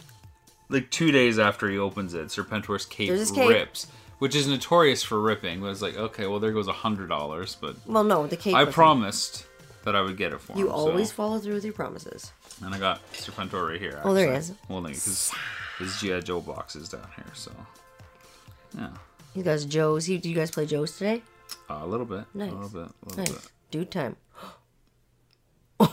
like 0.69 0.91
two 0.91 1.11
days 1.11 1.39
after 1.39 1.69
he 1.71 1.79
opens 1.79 2.13
it, 2.15 2.27
Serpentor's 2.29 2.85
cape, 2.85 3.11
cape. 3.35 3.49
rips, 3.49 3.87
which 4.19 4.35
is 4.35 4.47
notorious 4.47 5.03
for 5.03 5.21
ripping. 5.21 5.61
But 5.61 5.69
it's 5.69 5.81
like, 5.83 5.97
okay, 5.97 6.27
well, 6.27 6.39
there 6.41 6.53
goes 6.53 6.69
a 6.69 6.73
hundred 6.73 7.09
dollars, 7.09 7.57
but 7.61 7.77
well, 7.87 8.05
no, 8.05 8.27
the 8.27 8.37
cape. 8.37 8.55
I 8.55 8.67
promised 8.67 9.47
that 9.85 9.97
I 9.97 10.01
would 10.03 10.17
get 10.17 10.33
it 10.33 10.41
for 10.41 10.57
You 10.59 10.67
him. 10.67 10.73
always 10.73 11.09
so. 11.09 11.15
follow 11.15 11.39
through 11.39 11.55
with 11.55 11.65
your 11.65 11.73
promises. 11.73 12.33
and 12.63 12.75
I 12.75 12.79
got 12.79 13.01
Mr. 13.13 13.31
Serpentor 13.33 13.69
right 13.71 13.81
here. 13.81 14.01
Oh, 14.05 14.13
there 14.15 14.29
he 14.29 14.35
actually. 14.37 14.55
is. 14.55 14.69
Well, 14.69 14.81
because 14.83 15.33
his 15.79 16.01
GI 16.01 16.21
Joe 16.23 16.41
box 16.41 16.77
is 16.77 16.89
down 16.89 17.07
here, 17.17 17.25
so 17.35 17.51
yeah, 18.77 18.91
You 19.35 19.43
guys, 19.43 19.65
Joe's. 19.65 20.09
You, 20.09 20.19
do 20.19 20.29
you 20.29 20.35
guys 20.35 20.51
play 20.51 20.67
Joe's 20.67 20.97
today? 20.97 21.23
uh, 21.69 21.81
a 21.83 21.87
little 21.87 22.07
bit, 22.07 22.25
Nice. 22.35 22.53
a 22.53 22.55
little 22.55 22.69
bit, 22.69 22.93
a 23.05 23.09
little 23.09 23.19
Nice. 23.19 23.33
bit. 23.33 23.51
Dude 23.71 23.91
time. 23.91 24.17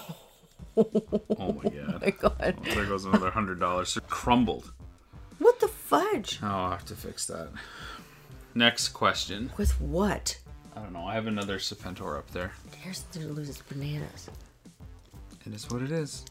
Oh 0.78 1.54
my 1.64 1.70
god. 1.70 1.96
Oh 1.96 2.00
My 2.02 2.10
God. 2.12 2.56
Well, 2.66 2.76
there 2.76 2.86
goes 2.86 3.06
another 3.06 3.32
hundred 3.32 3.60
dollars. 3.60 3.98
Crumbled. 4.10 4.74
What 5.40 5.60
the 5.60 5.68
fudge? 5.68 6.40
Oh, 6.44 6.48
I'll 6.48 6.70
have 6.72 6.86
to 6.86 6.96
fix 6.96 7.26
that. 7.28 7.50
Next 8.54 8.90
question. 8.90 9.52
With 9.58 9.80
what? 9.82 10.38
I 10.78 10.80
don't 10.84 10.94
know. 10.94 11.06
I 11.08 11.16
have 11.16 11.26
another 11.26 11.58
Serpentor 11.58 12.18
up 12.20 12.30
there. 12.32 12.52
Here's 12.82 13.02
the 13.12 13.22
loses 13.22 13.58
bananas. 13.64 14.30
It 15.46 15.54
is 15.54 15.70
what 15.72 15.82
it 15.82 15.92
is. 15.92 16.24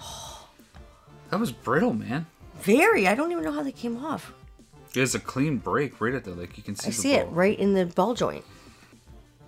That 1.30 1.40
was 1.40 1.50
brittle, 1.50 1.94
man. 1.94 2.26
Very. 2.60 3.08
I 3.08 3.14
don't 3.16 3.32
even 3.32 3.42
know 3.42 3.50
how 3.50 3.62
they 3.64 3.72
came 3.72 4.04
off. 4.04 4.32
It 4.94 5.00
has 5.00 5.14
a 5.16 5.18
clean 5.18 5.56
break 5.56 6.00
right 6.00 6.14
at 6.14 6.22
the 6.22 6.30
like 6.32 6.56
you 6.56 6.62
can 6.62 6.76
see. 6.76 6.88
I 6.88 6.90
see 6.90 7.14
it 7.14 7.26
right 7.30 7.58
in 7.58 7.72
the 7.74 7.86
ball 7.86 8.14
joint. 8.14 8.44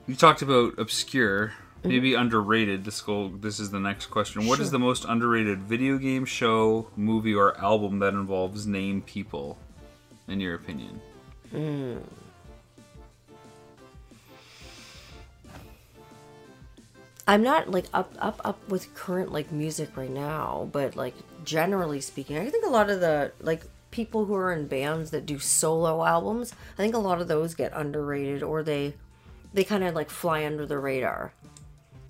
You 0.09 0.15
talked 0.17 0.43
about 0.43 0.79
obscure, 0.79 1.53
Mm-hmm. 1.81 1.89
maybe 1.91 2.15
underrated. 2.15 2.85
This 2.85 3.01
go. 3.03 3.29
This 3.29 3.61
is 3.61 3.71
the 3.71 3.79
next 3.79 4.07
question. 4.07 4.47
What 4.47 4.59
is 4.59 4.67
Sure. 4.69 4.73
the 4.73 4.79
most 4.81 5.05
underrated 5.05 5.61
video 5.61 5.99
game, 5.99 6.25
show, 6.25 6.89
movie, 6.97 7.35
or 7.35 7.57
album 7.59 7.99
that 8.01 8.15
involves 8.15 8.67
name 8.67 9.03
people, 9.03 9.59
in 10.27 10.41
your 10.41 10.55
opinion? 10.55 11.01
I'm 17.29 17.43
not 17.43 17.71
like 17.71 17.87
up 17.93 18.13
up 18.19 18.41
up 18.45 18.69
with 18.69 18.95
current 18.95 19.33
like 19.33 19.51
music 19.51 19.97
right 19.97 20.11
now, 20.11 20.69
but 20.73 20.95
like 20.97 21.15
generally 21.45 22.01
speaking, 22.01 22.39
I 22.39 22.49
think 22.51 22.65
a 22.65 22.71
lot 22.71 22.89
of 22.89 23.01
the 23.01 23.33
like 23.41 23.65
people 23.91 24.27
who 24.27 24.35
are 24.35 24.53
in 24.53 24.67
bands 24.67 25.11
that 25.11 25.27
do 25.27 25.39
solo 25.39 26.05
albums, 26.05 26.53
I 26.75 26.83
think 26.83 26.95
a 26.95 26.99
lot 26.99 27.21
of 27.21 27.29
those 27.29 27.55
get 27.55 27.73
underrated 27.75 28.43
or 28.43 28.63
they 28.63 28.95
they 29.53 29.65
kind 29.65 29.83
of 29.83 29.95
like 29.95 30.11
fly 30.11 30.45
under 30.45 30.67
the 30.67 30.79
radar. 30.79 31.33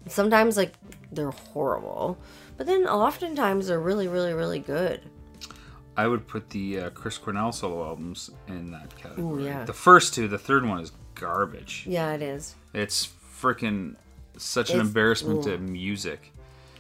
Sometimes 0.07 0.57
like 0.57 0.75
they're 1.11 1.31
horrible, 1.31 2.19
but 2.57 2.67
then 2.67 2.87
oftentimes 2.87 3.69
they're 3.69 3.81
really 3.81 4.09
really 4.09 4.35
really 4.35 4.59
good. 4.59 5.01
I 5.97 6.07
would 6.09 6.27
put 6.27 6.51
the 6.51 6.81
uh, 6.81 6.91
Chris 6.91 7.17
Cornell 7.17 7.53
solo 7.53 7.87
albums 7.87 8.31
in 8.49 8.71
that 8.73 8.95
category. 8.97 9.45
yeah. 9.47 9.65
The 9.65 9.73
first 9.73 10.13
two, 10.13 10.29
the 10.29 10.37
third 10.37 10.67
one 10.67 10.79
is 10.81 10.93
garbage. 11.15 11.85
Yeah, 11.89 12.13
it 12.13 12.21
is. 12.21 12.55
It's 12.75 13.09
freaking 13.41 13.97
such 14.39 14.71
an 14.71 14.81
embarrassment 14.81 15.45
to 15.45 15.59
music. 15.59 16.33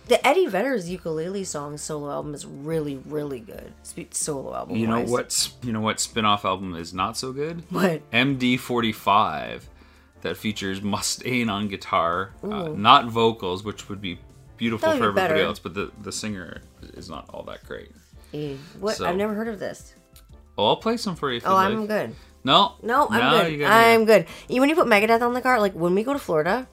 The 0.09 0.25
Eddie 0.25 0.47
Vedder's 0.47 0.88
ukulele 0.88 1.42
song 1.42 1.77
solo 1.79 2.11
album 2.12 2.33
is 2.35 2.47
really 2.47 2.97
really 3.07 3.40
good. 3.40 3.73
Solo 4.12 4.55
album. 4.55 4.77
You 4.77 4.87
know 4.87 5.01
wise. 5.01 5.11
what? 5.11 5.53
You 5.64 5.73
know 5.73 5.81
what 5.81 5.99
spin-off 5.99 6.45
album 6.45 6.77
is 6.77 6.95
not 6.95 7.16
so 7.16 7.33
good? 7.33 7.62
What? 7.71 8.03
MD45 8.12 9.62
that 10.23 10.37
features 10.37 10.81
Mustaine 10.81 11.49
on 11.51 11.69
guitar, 11.69 12.31
uh, 12.42 12.69
not 12.69 13.07
vocals, 13.07 13.64
which 13.64 13.88
would 13.88 14.01
be 14.01 14.19
beautiful 14.57 14.88
That 14.88 14.97
for 14.99 15.03
be 15.03 15.09
everybody 15.09 15.35
better. 15.35 15.45
else, 15.47 15.59
but 15.59 15.75
the 15.75 15.90
the 16.03 16.12
singer 16.12 16.62
is 16.95 17.09
not 17.11 17.29
all 17.33 17.42
that 17.45 17.64
great. 17.66 17.90
Eh, 18.35 18.55
What? 18.81 18.97
So- 18.97 19.07
I've 19.07 19.16
never 19.16 19.35
heard 19.35 19.49
of 19.49 19.59
this. 19.59 19.95
Well, 20.57 20.69
I'll 20.69 20.77
play 20.77 20.97
some 20.97 21.16
for 21.16 21.31
you. 21.31 21.37
If 21.38 21.47
Oh, 21.47 21.51
you'd 21.51 21.57
I'm 21.59 21.81
like. 21.81 21.88
good. 21.88 22.14
No, 22.45 22.73
No, 22.83 23.09
I'm 23.11 23.21
no, 23.21 23.45
good. 23.51 23.59
gotta- 23.61 23.75
I'm 23.75 24.05
good. 24.05 24.27
You- 24.49 24.61
When 24.61 24.71
you 24.71 24.77
put 24.77 24.87
Megadeth 24.87 25.21
on 25.21 25.35
the 25.35 25.40
car, 25.42 25.61
like 25.61 25.75
when 25.75 25.95
we 25.95 26.03
go 26.05 26.12
to 26.12 26.19
Florida, 26.19 26.66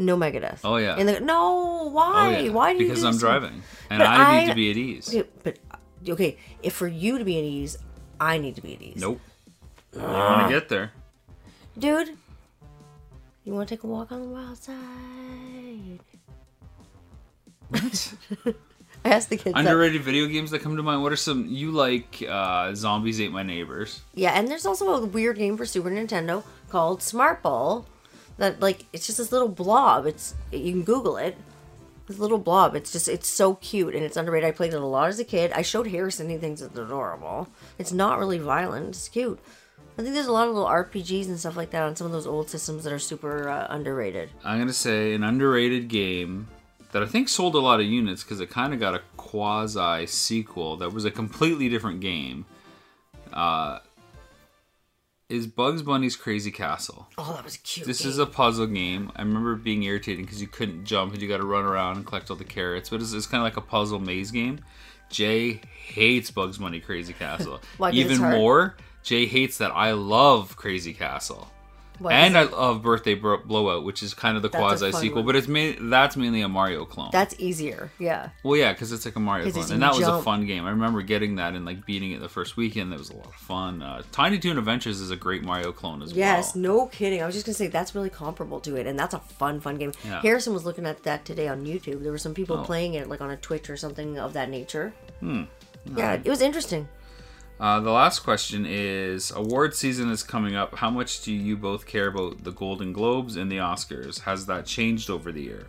No 0.00 0.16
Megadeth. 0.16 0.60
Oh, 0.64 0.76
yeah. 0.76 0.96
And 0.96 1.06
they 1.08 1.18
go, 1.18 1.24
no, 1.24 1.38
Oh, 1.82 1.88
why? 1.90 2.38
yeah. 2.38 2.50
Why 2.52 2.72
do 2.72 2.78
you 2.82 2.88
Because 2.88 3.04
I'm 3.04 3.12
this? 3.12 3.20
driving 3.20 3.62
and 3.90 3.98
But 4.00 4.06
I, 4.08 4.38
need 4.40 4.44
I- 4.44 4.48
to 4.48 4.54
be 4.54 4.70
at 4.70 4.76
ease. 4.76 5.08
Okay, 5.14 5.28
but 5.44 5.58
okay, 6.08 6.38
if 6.62 6.72
for 6.72 6.88
you 6.88 7.18
to 7.18 7.24
be 7.24 7.36
at 7.38 7.44
ease, 7.44 7.76
I 8.18 8.38
need 8.38 8.54
to 8.56 8.62
be 8.62 8.74
at 8.74 8.80
ease. 8.82 8.96
Nope. 9.00 9.20
You 9.94 10.00
want 10.02 10.48
to 10.48 10.54
get 10.54 10.68
there? 10.68 10.92
Dude, 11.78 12.16
you 13.44 13.52
want 13.52 13.68
to 13.68 13.74
take 13.76 13.84
a 13.84 13.86
walk 13.86 14.10
on 14.12 14.22
the 14.22 14.28
wild 14.28 14.56
side? 14.56 16.00
What? 17.68 18.14
I 19.04 19.08
asked 19.08 19.30
the 19.30 19.36
kids. 19.36 19.54
that. 19.54 19.60
Underrated 19.60 20.02
video 20.02 20.26
games 20.26 20.50
that 20.50 20.60
come 20.60 20.76
to 20.76 20.82
mind. 20.82 21.02
What 21.02 21.10
are 21.12 21.16
some 21.16 21.46
you 21.46 21.70
like? 21.70 22.22
Uh, 22.28 22.74
Zombies 22.74 23.20
ate 23.20 23.32
my 23.32 23.42
neighbors. 23.42 24.02
Yeah, 24.14 24.32
and 24.32 24.48
there's 24.48 24.66
also 24.66 24.88
a 24.94 25.06
weird 25.06 25.36
game 25.38 25.56
for 25.56 25.64
Super 25.64 25.90
Nintendo 25.90 26.42
called 26.68 27.02
Smart 27.02 27.42
Ball. 27.42 27.86
That 28.40 28.60
like 28.60 28.86
it's 28.94 29.04
just 29.04 29.18
this 29.18 29.32
little 29.32 29.48
blob. 29.48 30.06
It's 30.06 30.34
you 30.50 30.72
can 30.72 30.82
Google 30.82 31.18
it. 31.18 31.36
This 32.06 32.18
little 32.18 32.38
blob. 32.38 32.74
It's 32.74 32.90
just 32.90 33.06
it's 33.06 33.28
so 33.28 33.56
cute 33.56 33.94
and 33.94 34.02
it's 34.02 34.16
underrated. 34.16 34.48
I 34.48 34.52
played 34.52 34.72
it 34.72 34.80
a 34.80 34.86
lot 34.86 35.10
as 35.10 35.20
a 35.20 35.24
kid. 35.24 35.52
I 35.52 35.60
showed 35.60 35.86
Harrison. 35.86 36.30
He 36.30 36.38
thinks 36.38 36.62
it's 36.62 36.78
adorable. 36.78 37.48
It's 37.78 37.92
not 37.92 38.18
really 38.18 38.38
violent. 38.38 38.88
It's 38.88 39.10
cute. 39.10 39.38
I 39.98 40.02
think 40.02 40.14
there's 40.14 40.26
a 40.26 40.32
lot 40.32 40.48
of 40.48 40.54
little 40.54 40.70
RPGs 40.70 41.26
and 41.26 41.38
stuff 41.38 41.58
like 41.58 41.68
that 41.72 41.82
on 41.82 41.94
some 41.96 42.06
of 42.06 42.14
those 42.14 42.26
old 42.26 42.48
systems 42.48 42.84
that 42.84 42.94
are 42.94 42.98
super 42.98 43.50
uh, 43.50 43.66
underrated. 43.68 44.30
I'm 44.42 44.58
gonna 44.58 44.72
say 44.72 45.12
an 45.12 45.22
underrated 45.22 45.88
game 45.88 46.48
that 46.92 47.02
I 47.02 47.06
think 47.06 47.28
sold 47.28 47.54
a 47.54 47.58
lot 47.58 47.78
of 47.78 47.84
units 47.84 48.24
because 48.24 48.40
it 48.40 48.48
kind 48.48 48.72
of 48.72 48.80
got 48.80 48.94
a 48.94 49.02
quasi 49.18 50.06
sequel 50.06 50.78
that 50.78 50.94
was 50.94 51.04
a 51.04 51.10
completely 51.10 51.68
different 51.68 52.00
game. 52.00 52.46
Uh, 53.34 53.80
is 55.30 55.46
Bugs 55.46 55.82
Bunny's 55.82 56.16
Crazy 56.16 56.50
Castle? 56.50 57.08
Oh, 57.16 57.32
that 57.34 57.44
was 57.44 57.56
cute. 57.58 57.86
This 57.86 58.02
game. 58.02 58.10
is 58.10 58.18
a 58.18 58.26
puzzle 58.26 58.66
game. 58.66 59.12
I 59.14 59.22
remember 59.22 59.54
being 59.54 59.82
irritating 59.82 60.24
because 60.24 60.40
you 60.40 60.48
couldn't 60.48 60.84
jump 60.84 61.12
and 61.12 61.22
you 61.22 61.28
got 61.28 61.38
to 61.38 61.46
run 61.46 61.64
around 61.64 61.96
and 61.96 62.06
collect 62.06 62.30
all 62.30 62.36
the 62.36 62.44
carrots. 62.44 62.90
But 62.90 63.00
it's, 63.00 63.12
it's 63.12 63.26
kind 63.26 63.40
of 63.40 63.44
like 63.44 63.56
a 63.56 63.66
puzzle 63.66 64.00
maze 64.00 64.30
game. 64.30 64.60
Jay 65.08 65.60
hates 65.86 66.30
Bugs 66.30 66.58
Bunny 66.58 66.80
Crazy 66.80 67.12
Castle. 67.12 67.60
like 67.78 67.94
Even 67.94 68.18
more, 68.18 68.76
Jay 69.02 69.26
hates 69.26 69.58
that 69.58 69.70
I 69.70 69.92
love 69.92 70.56
Crazy 70.56 70.92
Castle. 70.92 71.48
What, 72.00 72.14
and 72.14 72.36
I 72.36 72.44
love 72.44 72.82
Birthday 72.82 73.14
Bro- 73.14 73.42
Blowout, 73.44 73.84
which 73.84 74.02
is 74.02 74.14
kind 74.14 74.36
of 74.36 74.42
the 74.42 74.48
quasi 74.48 74.90
sequel, 74.90 75.22
but 75.22 75.36
it's 75.36 75.46
ma- 75.46 75.72
that's 75.78 76.16
mainly 76.16 76.40
a 76.40 76.48
Mario 76.48 76.84
clone. 76.86 77.10
that's 77.12 77.34
easier. 77.38 77.90
Yeah. 77.98 78.30
well, 78.42 78.56
yeah, 78.56 78.72
because 78.72 78.90
it's 78.90 79.04
like 79.04 79.16
a 79.16 79.20
Mario 79.20 79.50
clone, 79.50 79.70
and 79.70 79.82
that 79.82 79.94
was 79.94 80.06
a 80.08 80.22
fun 80.22 80.46
game. 80.46 80.64
I 80.64 80.70
remember 80.70 81.02
getting 81.02 81.36
that 81.36 81.54
and 81.54 81.64
like 81.66 81.84
beating 81.84 82.12
it 82.12 82.20
the 82.20 82.28
first 82.28 82.56
weekend. 82.56 82.90
That 82.92 82.98
was 82.98 83.10
a 83.10 83.16
lot 83.16 83.26
of 83.26 83.34
fun. 83.34 83.82
Uh, 83.82 84.02
Tiny 84.12 84.38
Toon 84.38 84.56
Adventures 84.56 85.00
is 85.00 85.10
a 85.10 85.16
great 85.16 85.42
Mario 85.42 85.72
clone 85.72 86.02
as 86.02 86.12
Yes, 86.12 86.16
well. 86.16 86.36
Yes, 86.36 86.54
no 86.56 86.86
kidding. 86.86 87.22
I 87.22 87.26
was 87.26 87.34
just 87.34 87.44
gonna 87.46 87.54
say 87.54 87.66
that's 87.66 87.94
really 87.94 88.10
comparable 88.10 88.60
to 88.60 88.76
it, 88.76 88.86
and 88.86 88.98
that's 88.98 89.12
a 89.14 89.18
fun, 89.20 89.60
fun 89.60 89.76
game. 89.76 89.92
Yeah. 90.04 90.22
Harrison 90.22 90.54
was 90.54 90.64
looking 90.64 90.86
at 90.86 91.02
that 91.02 91.24
today 91.26 91.48
on 91.48 91.66
YouTube. 91.66 92.02
There 92.02 92.12
were 92.12 92.18
some 92.18 92.32
people 92.34 92.58
Oh. 92.58 92.64
playing 92.64 92.94
it, 92.94 93.08
like 93.10 93.20
on 93.20 93.30
a 93.30 93.36
Twitch 93.36 93.68
or 93.68 93.76
something 93.76 94.18
of 94.18 94.32
that 94.32 94.48
nature. 94.48 94.94
Hmm. 95.20 95.42
Yeah, 95.96 96.14
it 96.14 96.28
was 96.28 96.40
interesting. 96.40 96.88
Uh, 97.60 97.78
the 97.78 97.90
last 97.90 98.20
question 98.20 98.64
is: 98.66 99.30
Award 99.30 99.74
season 99.74 100.10
is 100.10 100.22
coming 100.22 100.56
up. 100.56 100.76
How 100.76 100.88
much 100.88 101.22
do 101.22 101.30
you 101.32 101.58
both 101.58 101.86
care 101.86 102.06
about 102.06 102.42
the 102.42 102.52
Golden 102.52 102.94
Globes 102.94 103.36
and 103.36 103.52
the 103.52 103.58
Oscars? 103.58 104.20
Has 104.20 104.46
that 104.46 104.64
changed 104.64 105.10
over 105.10 105.30
the 105.30 105.42
year? 105.42 105.66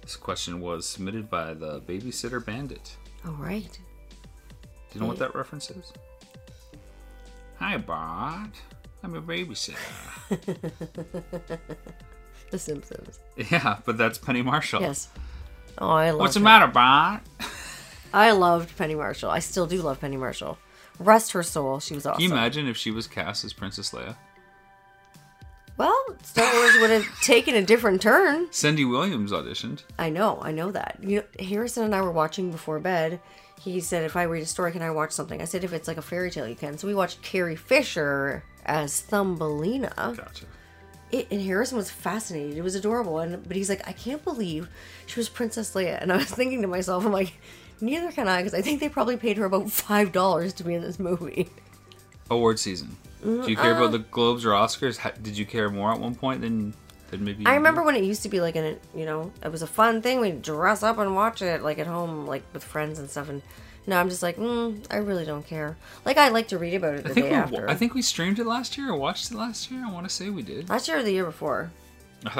This 0.00 0.16
question 0.16 0.60
was 0.60 0.86
submitted 0.86 1.28
by 1.28 1.52
the 1.52 1.80
Babysitter 1.80 2.42
Bandit. 2.42 2.96
All 3.26 3.32
right. 3.34 3.78
Do 4.62 4.68
you 4.94 5.00
know 5.00 5.08
what 5.08 5.18
that 5.18 5.34
reference 5.34 5.70
is? 5.70 5.92
Hi, 7.58 7.76
Bart. 7.76 8.50
I'm 9.02 9.14
a 9.14 9.22
babysitter. 9.22 9.76
The 12.50 12.58
Simpsons. 12.60 13.18
yeah, 13.50 13.78
but 13.84 13.98
that's 13.98 14.18
Penny 14.18 14.40
Marshall. 14.40 14.80
Yes. 14.80 15.08
Oh, 15.78 15.88
I 15.90 16.10
love. 16.10 16.20
What's 16.20 16.34
the 16.34 16.40
matter, 16.40 16.68
Bart? 16.68 17.22
I 18.14 18.30
loved 18.30 18.76
Penny 18.78 18.94
Marshall. 18.94 19.30
I 19.30 19.40
still 19.40 19.66
do 19.66 19.82
love 19.82 20.00
Penny 20.00 20.16
Marshall. 20.16 20.56
Rest 20.98 21.32
her 21.32 21.42
soul. 21.42 21.80
She 21.80 21.94
was 21.94 22.06
awesome. 22.06 22.20
Can 22.20 22.30
you 22.30 22.32
imagine 22.36 22.66
if 22.66 22.76
she 22.76 22.90
was 22.90 23.06
cast 23.06 23.44
as 23.44 23.52
Princess 23.52 23.90
Leia? 23.90 24.16
Well, 25.76 25.94
Star 26.22 26.50
Wars 26.54 26.76
would 26.80 26.90
have 26.90 27.20
taken 27.22 27.54
a 27.54 27.62
different 27.62 28.00
turn. 28.00 28.48
Cindy 28.50 28.84
Williams 28.84 29.30
auditioned. 29.30 29.82
I 29.98 30.08
know, 30.08 30.38
I 30.40 30.52
know 30.52 30.70
that. 30.70 30.98
You 31.02 31.16
know, 31.18 31.44
Harrison 31.44 31.84
and 31.84 31.94
I 31.94 32.00
were 32.00 32.12
watching 32.12 32.50
before 32.50 32.78
bed. 32.78 33.20
He 33.60 33.80
said, 33.80 34.04
"If 34.04 34.16
I 34.16 34.24
read 34.24 34.42
a 34.42 34.46
story, 34.46 34.72
can 34.72 34.82
I 34.82 34.90
watch 34.90 35.12
something?" 35.12 35.40
I 35.40 35.44
said, 35.44 35.64
"If 35.64 35.72
it's 35.72 35.88
like 35.88 35.96
a 35.96 36.02
fairy 36.02 36.30
tale, 36.30 36.48
you 36.48 36.54
can." 36.54 36.78
So 36.78 36.86
we 36.86 36.94
watched 36.94 37.22
Carrie 37.22 37.56
Fisher 37.56 38.44
as 38.64 39.00
Thumbelina. 39.00 40.14
Gotcha. 40.16 40.46
It, 41.12 41.28
and 41.30 41.40
Harrison 41.40 41.76
was 41.76 41.90
fascinated. 41.90 42.56
It 42.56 42.62
was 42.62 42.74
adorable, 42.74 43.18
and 43.18 43.46
but 43.46 43.56
he's 43.56 43.68
like, 43.68 43.86
"I 43.86 43.92
can't 43.92 44.22
believe 44.24 44.68
she 45.06 45.20
was 45.20 45.28
Princess 45.28 45.74
Leia." 45.74 46.00
And 46.00 46.12
I 46.12 46.16
was 46.16 46.26
thinking 46.26 46.62
to 46.62 46.68
myself, 46.68 47.04
"I'm 47.04 47.12
like, 47.12 47.34
neither 47.80 48.10
can 48.12 48.28
I," 48.28 48.38
because 48.42 48.54
I 48.54 48.62
think 48.62 48.80
they 48.80 48.88
probably 48.88 49.16
paid 49.16 49.36
her 49.38 49.44
about 49.44 49.70
five 49.70 50.12
dollars 50.12 50.52
to 50.54 50.64
be 50.64 50.74
in 50.74 50.82
this 50.82 50.98
movie. 50.98 51.48
Award 52.30 52.58
season. 52.58 52.96
Do 53.22 53.44
you 53.48 53.56
care 53.56 53.76
about 53.76 53.92
the 53.92 53.98
Globes 53.98 54.44
or 54.44 54.50
Oscars? 54.50 54.98
Ha- 54.98 55.12
Did 55.22 55.36
you 55.38 55.46
care 55.46 55.68
more 55.70 55.92
at 55.92 55.98
one 56.00 56.14
point 56.14 56.40
than 56.42 56.74
than 57.10 57.24
maybe? 57.24 57.46
I 57.46 57.54
remember 57.54 57.80
do? 57.80 57.86
when 57.86 57.96
it 57.96 58.04
used 58.04 58.22
to 58.24 58.28
be 58.28 58.40
like 58.40 58.56
an, 58.56 58.78
you 58.94 59.04
know, 59.04 59.32
it 59.44 59.50
was 59.50 59.62
a 59.62 59.66
fun 59.66 60.02
thing. 60.02 60.20
We'd 60.20 60.42
dress 60.42 60.82
up 60.82 60.98
and 60.98 61.14
watch 61.14 61.42
it 61.42 61.62
like 61.62 61.78
at 61.78 61.86
home, 61.86 62.26
like 62.26 62.42
with 62.52 62.62
friends 62.64 62.98
and 62.98 63.08
stuff. 63.10 63.28
And 63.28 63.42
now 63.86 64.00
I'm 64.00 64.08
just 64.08 64.22
like, 64.22 64.36
mm, 64.36 64.84
I 64.90 64.96
really 64.98 65.24
don't 65.24 65.46
care. 65.46 65.76
Like 66.04 66.18
I 66.18 66.28
like 66.28 66.48
to 66.48 66.58
read 66.58 66.74
about 66.74 66.94
it 66.94 67.04
the 67.04 67.10
I 67.10 67.14
think 67.14 67.26
day 67.26 67.30
we, 67.32 67.36
after. 67.36 67.70
I 67.70 67.74
think 67.74 67.94
we 67.94 68.02
streamed 68.02 68.38
it 68.38 68.46
last 68.46 68.76
year 68.76 68.90
or 68.90 68.96
watched 68.96 69.30
it 69.30 69.36
last 69.36 69.70
year. 69.70 69.84
I 69.84 69.90
want 69.90 70.08
to 70.08 70.14
say 70.14 70.30
we 70.30 70.42
did. 70.42 70.68
last 70.68 70.86
year 70.88 70.98
or 70.98 71.02
the 71.02 71.12
year 71.12 71.24
before. 71.24 71.70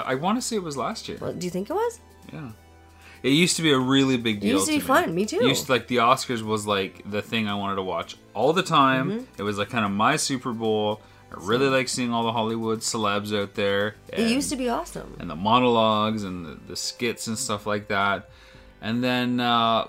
I 0.05 0.15
want 0.17 0.39
to 0.39 0.43
say 0.43 0.57
it 0.57 0.63
was 0.63 0.77
last 0.77 1.09
year. 1.09 1.19
Well, 1.21 1.33
do 1.33 1.45
you 1.47 1.51
think 1.51 1.71
it 1.71 1.75
was? 1.75 2.01
Yeah. 2.33 2.51
It 3.27 3.33
used 3.33 3.57
to 3.57 3.63
be 3.63 3.73
a 3.73 3.79
really 3.79 4.17
big 4.17 4.39
deal. 4.39 4.51
It 4.51 4.55
used 4.55 4.67
to 4.67 4.73
be 4.75 4.79
fun, 4.79 5.13
me 5.13 5.27
too. 5.27 5.41
It 5.41 5.49
used 5.49 5.67
to, 5.67 5.73
like 5.73 5.89
the 5.89 5.97
Oscars 5.97 6.43
was 6.43 6.65
like 6.65 7.03
the 7.11 7.21
thing 7.21 7.49
I 7.49 7.55
wanted 7.57 7.75
to 7.75 7.83
watch 7.83 8.17
all 8.35 8.53
the 8.53 8.63
time. 8.63 9.11
Mm-hmm. 9.11 9.25
It 9.37 9.43
was 9.43 9.59
like 9.59 9.69
kind 9.69 9.85
of 9.85 9.91
my 9.91 10.15
Super 10.15 10.53
Bowl. 10.53 11.01
I 11.33 11.35
really 11.41 11.69
like 11.69 11.89
seeing 11.89 12.13
all 12.13 12.23
the 12.23 12.31
Hollywood 12.31 12.83
celebs 12.83 13.37
out 13.37 13.55
there. 13.55 13.97
It 14.13 14.31
used 14.31 14.49
to 14.51 14.57
be 14.57 14.69
awesome. 14.69 15.17
and 15.19 15.29
the 15.29 15.35
monologues 15.35 16.23
and 16.23 16.47
the, 16.47 16.57
the 16.69 16.77
skits 16.77 17.27
and 17.27 17.37
stuff 17.37 17.67
like 17.67 17.89
that. 17.89 18.31
And 18.81 19.03
then 19.03 19.41
uh, 19.41 19.89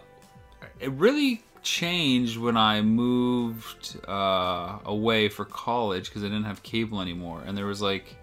it 0.79 0.89
really 0.93 1.43
changed 1.61 2.39
when 2.39 2.57
I 2.57 2.81
moved 2.81 3.99
uh, 4.07 4.79
away 4.83 5.29
for 5.29 5.45
college 5.45 6.05
because 6.05 6.23
I 6.23 6.27
didn't 6.27 6.45
have 6.45 6.63
cable 6.63 7.01
anymore. 7.01 7.43
And 7.45 7.55
there 7.55 7.67
was 7.67 7.83
like 7.83 8.15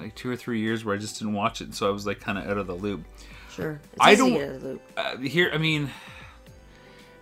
like 0.00 0.16
two 0.16 0.28
or 0.28 0.34
three 0.34 0.58
years 0.58 0.84
where 0.84 0.96
I 0.96 0.98
just 0.98 1.20
didn't 1.20 1.34
watch 1.34 1.60
it, 1.60 1.72
so 1.72 1.88
I 1.88 1.92
was 1.92 2.04
like 2.04 2.18
kind 2.18 2.36
of 2.36 2.48
out 2.48 2.58
of 2.58 2.66
the 2.66 2.74
loop. 2.74 3.04
Sure. 3.54 3.80
It's 3.92 4.00
I 4.00 4.14
don't- 4.14 4.32
get 4.32 4.48
out 4.48 4.54
of 4.56 4.62
the 4.62 4.68
loop. 4.68 4.82
Uh, 4.96 5.16
here, 5.18 5.50
I 5.52 5.58
mean, 5.58 5.90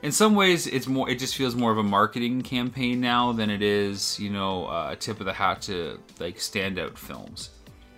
in 0.03 0.12
some 0.12 0.35
ways, 0.35 0.66
it's 0.66 0.87
more. 0.87 1.09
It 1.09 1.18
just 1.18 1.37
feels 1.37 1.55
more 1.55 1.71
of 1.71 1.79
a 1.79 1.83
marketing 1.83 2.42
campaign 2.42 3.01
now 3.01 3.33
than 3.33 3.51
it 3.51 3.62
is, 3.62 4.18
you 4.18 4.31
know, 4.31 4.66
uh, 4.66 4.88
a 4.92 4.97
tip 4.97 5.21
of 5.21 5.27
the 5.27 5.33
hat 5.33 5.62
to 5.62 5.99
like 6.18 6.38
standout 6.38 6.97
films. 6.99 7.51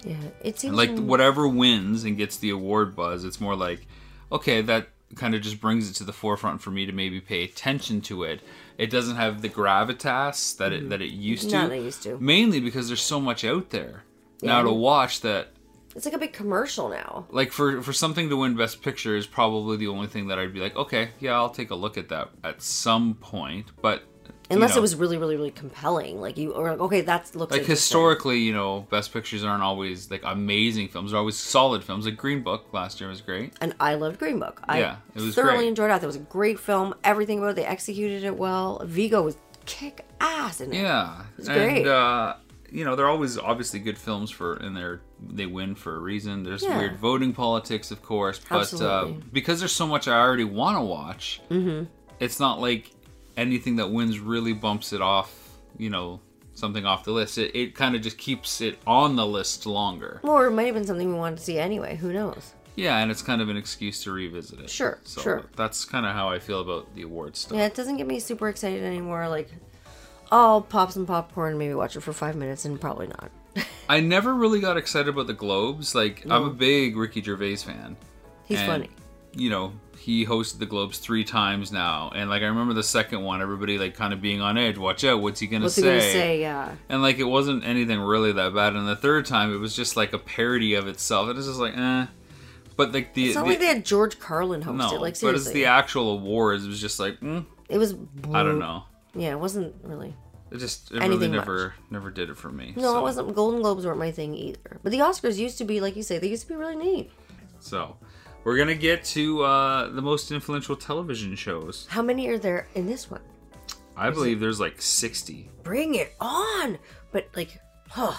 Yeah, 0.04 0.16
it 0.42 0.58
seems 0.60 0.74
like 0.76 0.94
whatever 0.98 1.48
wins 1.48 2.04
and 2.04 2.16
gets 2.18 2.36
the 2.36 2.50
award 2.50 2.94
buzz 2.94 3.24
it's 3.24 3.40
more 3.40 3.56
like 3.56 3.86
okay 4.30 4.60
that 4.60 4.88
kind 5.14 5.34
of 5.34 5.40
just 5.40 5.62
brings 5.62 5.88
it 5.90 5.94
to 5.94 6.04
the 6.04 6.12
forefront 6.12 6.60
for 6.60 6.70
me 6.70 6.84
to 6.84 6.92
maybe 6.92 7.22
pay 7.22 7.42
attention 7.42 8.02
to 8.02 8.22
it 8.24 8.42
it 8.76 8.90
doesn't 8.90 9.16
have 9.16 9.40
the 9.40 9.48
gravitas 9.48 10.58
that 10.58 10.74
it 10.74 10.90
that 10.90 11.00
it 11.00 11.10
used 11.12 11.48
to 11.48 11.56
Not 11.56 11.72
used 11.72 12.02
to. 12.02 12.18
mainly 12.18 12.60
because 12.60 12.88
there's 12.88 13.00
so 13.00 13.18
much 13.18 13.46
out 13.46 13.70
there 13.70 14.02
now 14.42 14.60
to 14.62 14.70
watch 14.70 15.22
that 15.22 15.48
It's 15.94 16.04
like 16.04 16.14
a 16.14 16.18
big 16.18 16.32
commercial 16.32 16.88
now. 16.88 17.26
like 17.30 17.52
for 17.52 17.80
for 17.82 17.92
something 17.92 18.28
to 18.28 18.36
win 18.36 18.56
best 18.56 18.82
picture 18.82 19.16
is 19.16 19.26
probably 19.26 19.76
the 19.76 19.88
only 19.88 20.06
thing 20.08 20.26
that 20.28 20.38
i'd 20.38 20.52
be 20.52 20.60
like 20.60 20.74
okay 20.76 21.10
yeah 21.20 21.34
i'll 21.34 21.50
take 21.50 21.70
a 21.70 21.74
look 21.74 21.96
at 21.96 22.08
that 22.08 22.30
at 22.42 22.60
some 22.62 23.14
point 23.14 23.66
but 23.80 24.02
you 24.50 24.56
Unless 24.56 24.72
know, 24.74 24.78
it 24.78 24.82
was 24.82 24.94
really, 24.96 25.16
really, 25.16 25.36
really 25.36 25.50
compelling. 25.50 26.20
Like 26.20 26.36
you, 26.36 26.52
or 26.52 26.70
like, 26.72 26.80
okay, 26.80 27.00
that 27.00 27.34
looks 27.34 27.50
like 27.56 27.64
historically 27.64 28.40
you 28.40 28.52
know 28.52 28.86
best 28.90 29.10
pictures 29.10 29.42
aren't 29.42 29.62
always 29.62 30.10
like 30.10 30.20
amazing 30.22 30.88
films 30.88 31.12
they're 31.12 31.18
always 31.18 31.36
solid 31.36 31.82
films 31.82 32.04
like 32.04 32.18
green 32.18 32.42
book 32.42 32.66
last 32.72 33.00
year 33.00 33.08
was 33.08 33.22
great 33.22 33.54
And 33.62 33.74
I 33.80 33.94
loved 33.94 34.18
Green 34.18 34.38
Book. 34.38 34.60
I 34.68 34.80
Yeah, 34.80 34.96
it 35.14 35.22
was 35.22 35.34
thoroughly 35.34 35.56
great. 35.58 35.68
enjoyed 35.68 35.90
it. 35.90 36.02
It 36.02 36.06
was 36.06 36.16
a 36.16 36.26
great 36.38 36.58
film. 36.60 36.94
Everything 37.04 37.38
about 37.38 37.50
it, 37.52 37.56
they 37.56 37.64
executed 37.64 38.22
it 38.22 38.36
well. 38.36 38.82
Viggo 38.84 39.22
was 39.22 39.36
kick 39.64 40.04
ass 40.20 40.60
in 40.60 40.74
it. 40.74 40.82
Yeah, 40.82 41.22
It's 41.38 41.48
and 41.48 41.56
great. 41.56 41.86
uh, 41.86 42.34
you 42.70 42.84
know 42.84 42.96
they're 42.96 43.08
always 43.08 43.38
obviously 43.38 43.80
good 43.80 43.96
films 43.96 44.30
for, 44.30 44.58
in 44.58 44.74
they're 44.74 45.00
they 45.30 45.46
win 45.46 45.74
for 45.74 45.96
a 45.96 45.98
reason. 45.98 46.42
There's 46.42 46.62
Yeah. 46.62 46.78
weird 46.78 46.96
voting 46.98 47.32
politics, 47.32 47.90
of 47.90 48.02
course, 48.02 48.40
but 48.48 48.72
uh, 48.80 49.08
because 49.32 49.58
there's 49.60 49.72
so 49.72 49.86
much 49.86 50.08
I 50.08 50.18
already 50.20 50.44
want 50.44 50.76
to 50.78 50.82
watch, 50.82 51.40
Mm-hmm. 51.50 51.84
it's 52.20 52.38
not 52.40 52.60
like 52.60 52.90
anything 53.36 53.76
that 53.76 53.90
wins 53.90 54.18
really 54.18 54.52
bumps 54.52 54.92
it 54.92 55.00
off. 55.00 55.40
You 55.76 55.90
know, 55.90 56.20
something 56.54 56.86
off 56.86 57.02
the 57.04 57.10
list. 57.12 57.36
It, 57.38 57.54
it 57.56 57.74
kind 57.74 57.96
of 57.96 58.02
just 58.02 58.16
keeps 58.18 58.60
it 58.60 58.78
on 58.86 59.16
the 59.16 59.26
list 59.26 59.66
longer. 59.66 60.20
Or 60.22 60.46
it 60.46 60.52
might 60.52 60.66
have 60.66 60.74
been 60.74 60.86
something 60.86 61.08
we 61.08 61.14
wanted 61.18 61.38
to 61.38 61.44
see 61.44 61.58
anyway. 61.58 61.96
Who 61.96 62.12
knows? 62.12 62.52
Yeah, 62.76 62.98
and 62.98 63.10
it's 63.10 63.22
kind 63.22 63.40
of 63.42 63.48
an 63.48 63.56
excuse 63.56 64.02
to 64.04 64.12
revisit 64.12 64.60
it. 64.60 64.68
Sure, 64.70 64.98
so 65.04 65.20
sure. 65.20 65.44
That's 65.56 65.84
kind 65.84 66.04
of 66.06 66.12
how 66.12 66.28
I 66.28 66.38
feel 66.40 66.60
about 66.60 66.92
the 66.94 67.02
awards 67.02 67.38
stuff. 67.40 67.56
Yeah, 67.58 67.66
it 67.66 67.74
doesn't 67.74 67.96
get 67.96 68.06
me 68.06 68.18
super 68.20 68.48
excited 68.48 68.82
anymore. 68.84 69.28
Like, 69.28 69.48
I'll 70.32 70.60
pop 70.60 70.90
some 70.92 71.06
popcorn, 71.06 71.56
maybe 71.58 71.74
watch 71.74 71.94
it 71.96 72.00
for 72.00 72.12
five 72.12 72.34
minutes, 72.36 72.64
and 72.64 72.80
probably 72.80 73.06
not. 73.06 73.30
I 73.88 74.00
never 74.00 74.34
really 74.34 74.60
got 74.60 74.76
excited 74.76 75.08
about 75.08 75.26
the 75.26 75.34
Globes. 75.34 75.94
Like 75.94 76.24
I'm 76.28 76.44
a 76.44 76.50
big 76.50 76.96
Ricky 76.96 77.22
Gervais 77.22 77.56
fan. 77.56 77.96
He's 78.44 78.58
And, 78.58 78.66
funny. 78.66 78.90
You 79.36 79.50
know, 79.50 79.72
he 79.98 80.24
hosted 80.26 80.58
the 80.58 80.66
Globes 80.66 80.98
three 80.98 81.24
times 81.24 81.72
now, 81.72 82.10
and 82.14 82.30
like 82.30 82.42
I 82.42 82.46
remember 82.46 82.74
the 82.74 82.82
second 82.82 83.22
one, 83.22 83.42
everybody 83.42 83.78
like 83.78 83.94
kind 83.94 84.12
of 84.12 84.20
being 84.20 84.40
on 84.40 84.56
edge. 84.58 84.78
Watch 84.78 85.04
out, 85.04 85.20
what's 85.20 85.40
he 85.40 85.46
gonna 85.46 85.68
say? 85.70 85.82
What's 85.82 86.04
he 86.04 86.10
gonna 86.10 86.12
say? 86.12 86.40
Yeah. 86.40 86.74
And 86.88 87.02
like 87.02 87.18
it 87.18 87.24
wasn't 87.24 87.64
anything 87.64 88.00
really 88.00 88.32
that 88.32 88.54
bad. 88.54 88.74
And 88.74 88.86
the 88.86 88.96
third 88.96 89.26
time, 89.26 89.52
it 89.52 89.58
was 89.58 89.74
just 89.74 89.96
like 89.96 90.12
a 90.12 90.18
parody 90.18 90.74
of 90.74 90.86
itself. 90.86 91.28
It 91.28 91.36
was 91.36 91.46
just 91.46 91.58
like, 91.58 91.76
eh. 91.76 92.06
But 92.76 92.92
like 92.92 93.14
the, 93.14 93.26
It's 93.26 93.34
not 93.34 93.44
the 93.44 93.50
like 93.50 93.60
they 93.60 93.66
had 93.66 93.84
George 93.84 94.18
Carlin 94.18 94.62
host 94.62 94.78
no, 94.78 94.96
it. 94.96 95.00
Like 95.00 95.20
but 95.20 95.34
it's 95.34 95.50
the 95.50 95.66
actual 95.66 96.10
awards. 96.10 96.64
It 96.64 96.68
was 96.68 96.80
just 96.80 96.98
like, 96.98 97.20
mm, 97.20 97.44
it 97.68 97.78
was. 97.78 97.94
I 98.32 98.42
don't 98.42 98.58
know. 98.58 98.84
Yeah, 99.14 99.30
it 99.30 99.38
wasn't 99.38 99.74
really. 99.82 100.14
It 100.54 100.58
just 100.58 100.92
it 100.92 100.98
Anything 101.02 101.10
really 101.10 101.28
much. 101.28 101.38
never 101.46 101.74
never 101.90 102.10
did 102.12 102.30
it 102.30 102.36
for 102.36 102.48
me. 102.48 102.74
No, 102.76 102.92
so. 102.92 102.98
it 103.00 103.02
wasn't. 103.02 103.34
Golden 103.34 103.60
Globes 103.60 103.84
weren't 103.84 103.98
my 103.98 104.12
thing 104.12 104.34
either. 104.36 104.78
But 104.84 104.92
the 104.92 105.00
Oscars 105.00 105.36
used 105.36 105.58
to 105.58 105.64
be, 105.64 105.80
like 105.80 105.96
you 105.96 106.04
say, 106.04 106.18
they 106.20 106.28
used 106.28 106.42
to 106.42 106.48
be 106.48 106.54
really 106.54 106.76
neat. 106.76 107.10
So, 107.58 107.96
we're 108.44 108.56
gonna 108.56 108.76
get 108.76 109.02
to 109.06 109.42
uh, 109.42 109.88
the 109.88 110.00
most 110.00 110.30
influential 110.30 110.76
television 110.76 111.34
shows. 111.34 111.88
How 111.90 112.02
many 112.02 112.28
are 112.28 112.38
there 112.38 112.68
in 112.76 112.86
this 112.86 113.10
one? 113.10 113.20
I 113.96 114.10
believe 114.10 114.38
there's 114.38 114.60
like 114.60 114.80
60. 114.80 115.50
Bring 115.64 115.96
it 115.96 116.14
on! 116.20 116.78
But 117.10 117.28
like, 117.34 117.60
huh? 117.88 118.14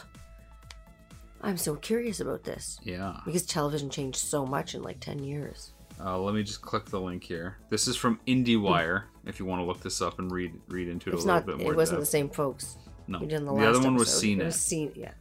I'm 1.42 1.58
so 1.58 1.76
curious 1.76 2.20
about 2.20 2.44
this 2.44 2.80
Yeah. 2.84 3.18
because 3.24 3.46
television 3.46 3.90
changed 3.90 4.18
so 4.18 4.46
much 4.46 4.76
in 4.76 4.82
like 4.84 5.00
ten 5.00 5.24
years. 5.24 5.72
Uh, 6.04 6.20
let 6.20 6.36
me 6.36 6.44
just 6.44 6.62
click 6.62 6.84
the 6.86 7.00
link 7.00 7.24
here. 7.24 7.56
This 7.70 7.88
is 7.88 7.96
from 7.96 8.20
IndieWire. 8.28 9.04
If 9.26 9.40
you 9.40 9.46
want 9.46 9.62
to 9.62 9.66
look 9.66 9.82
this 9.82 10.02
up 10.02 10.20
and 10.20 10.32
read 10.32 10.54
read 10.68 10.88
into 10.88 11.10
it 11.10 11.14
It's 11.14 11.24
a 11.24 11.28
little 11.28 11.40
not. 11.42 11.46
bit 11.46 11.60
more. 11.60 11.74
It 11.74 11.78
wasn't 11.78 12.00
the 12.00 12.06
same 12.06 12.30
folks. 12.30 12.78
No, 13.08 13.20
We 13.20 13.28
did 13.28 13.40
in 13.40 13.46
the, 13.46 13.52
the 13.52 13.58
last 13.58 13.76
other 13.78 13.80
one 13.86 13.96
was 13.96 14.08
episode. 14.10 14.20
seen 14.22 14.42
It 14.42 14.46
was 14.46 14.56
seen. 14.62 14.92
Yeah. 14.96 15.12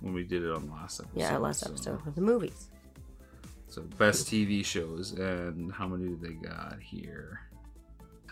when 0.00 0.14
we 0.14 0.24
did 0.24 0.42
it 0.42 0.50
on 0.52 0.68
last 0.70 1.00
episode. 1.00 1.18
Yeah, 1.20 1.36
last 1.38 1.60
so- 1.60 1.70
episode 1.70 2.04
with 2.04 2.14
the 2.14 2.20
movies. 2.20 2.68
So 3.68 3.82
best 3.98 4.28
TV 4.28 4.64
shows 4.64 5.12
and 5.12 5.72
how 5.72 5.88
many 5.88 6.08
do 6.08 6.16
they 6.16 6.34
got 6.34 6.78
here? 6.80 7.40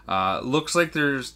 Uh, 0.07 0.41
looks 0.43 0.75
like 0.75 0.93
there's 0.93 1.35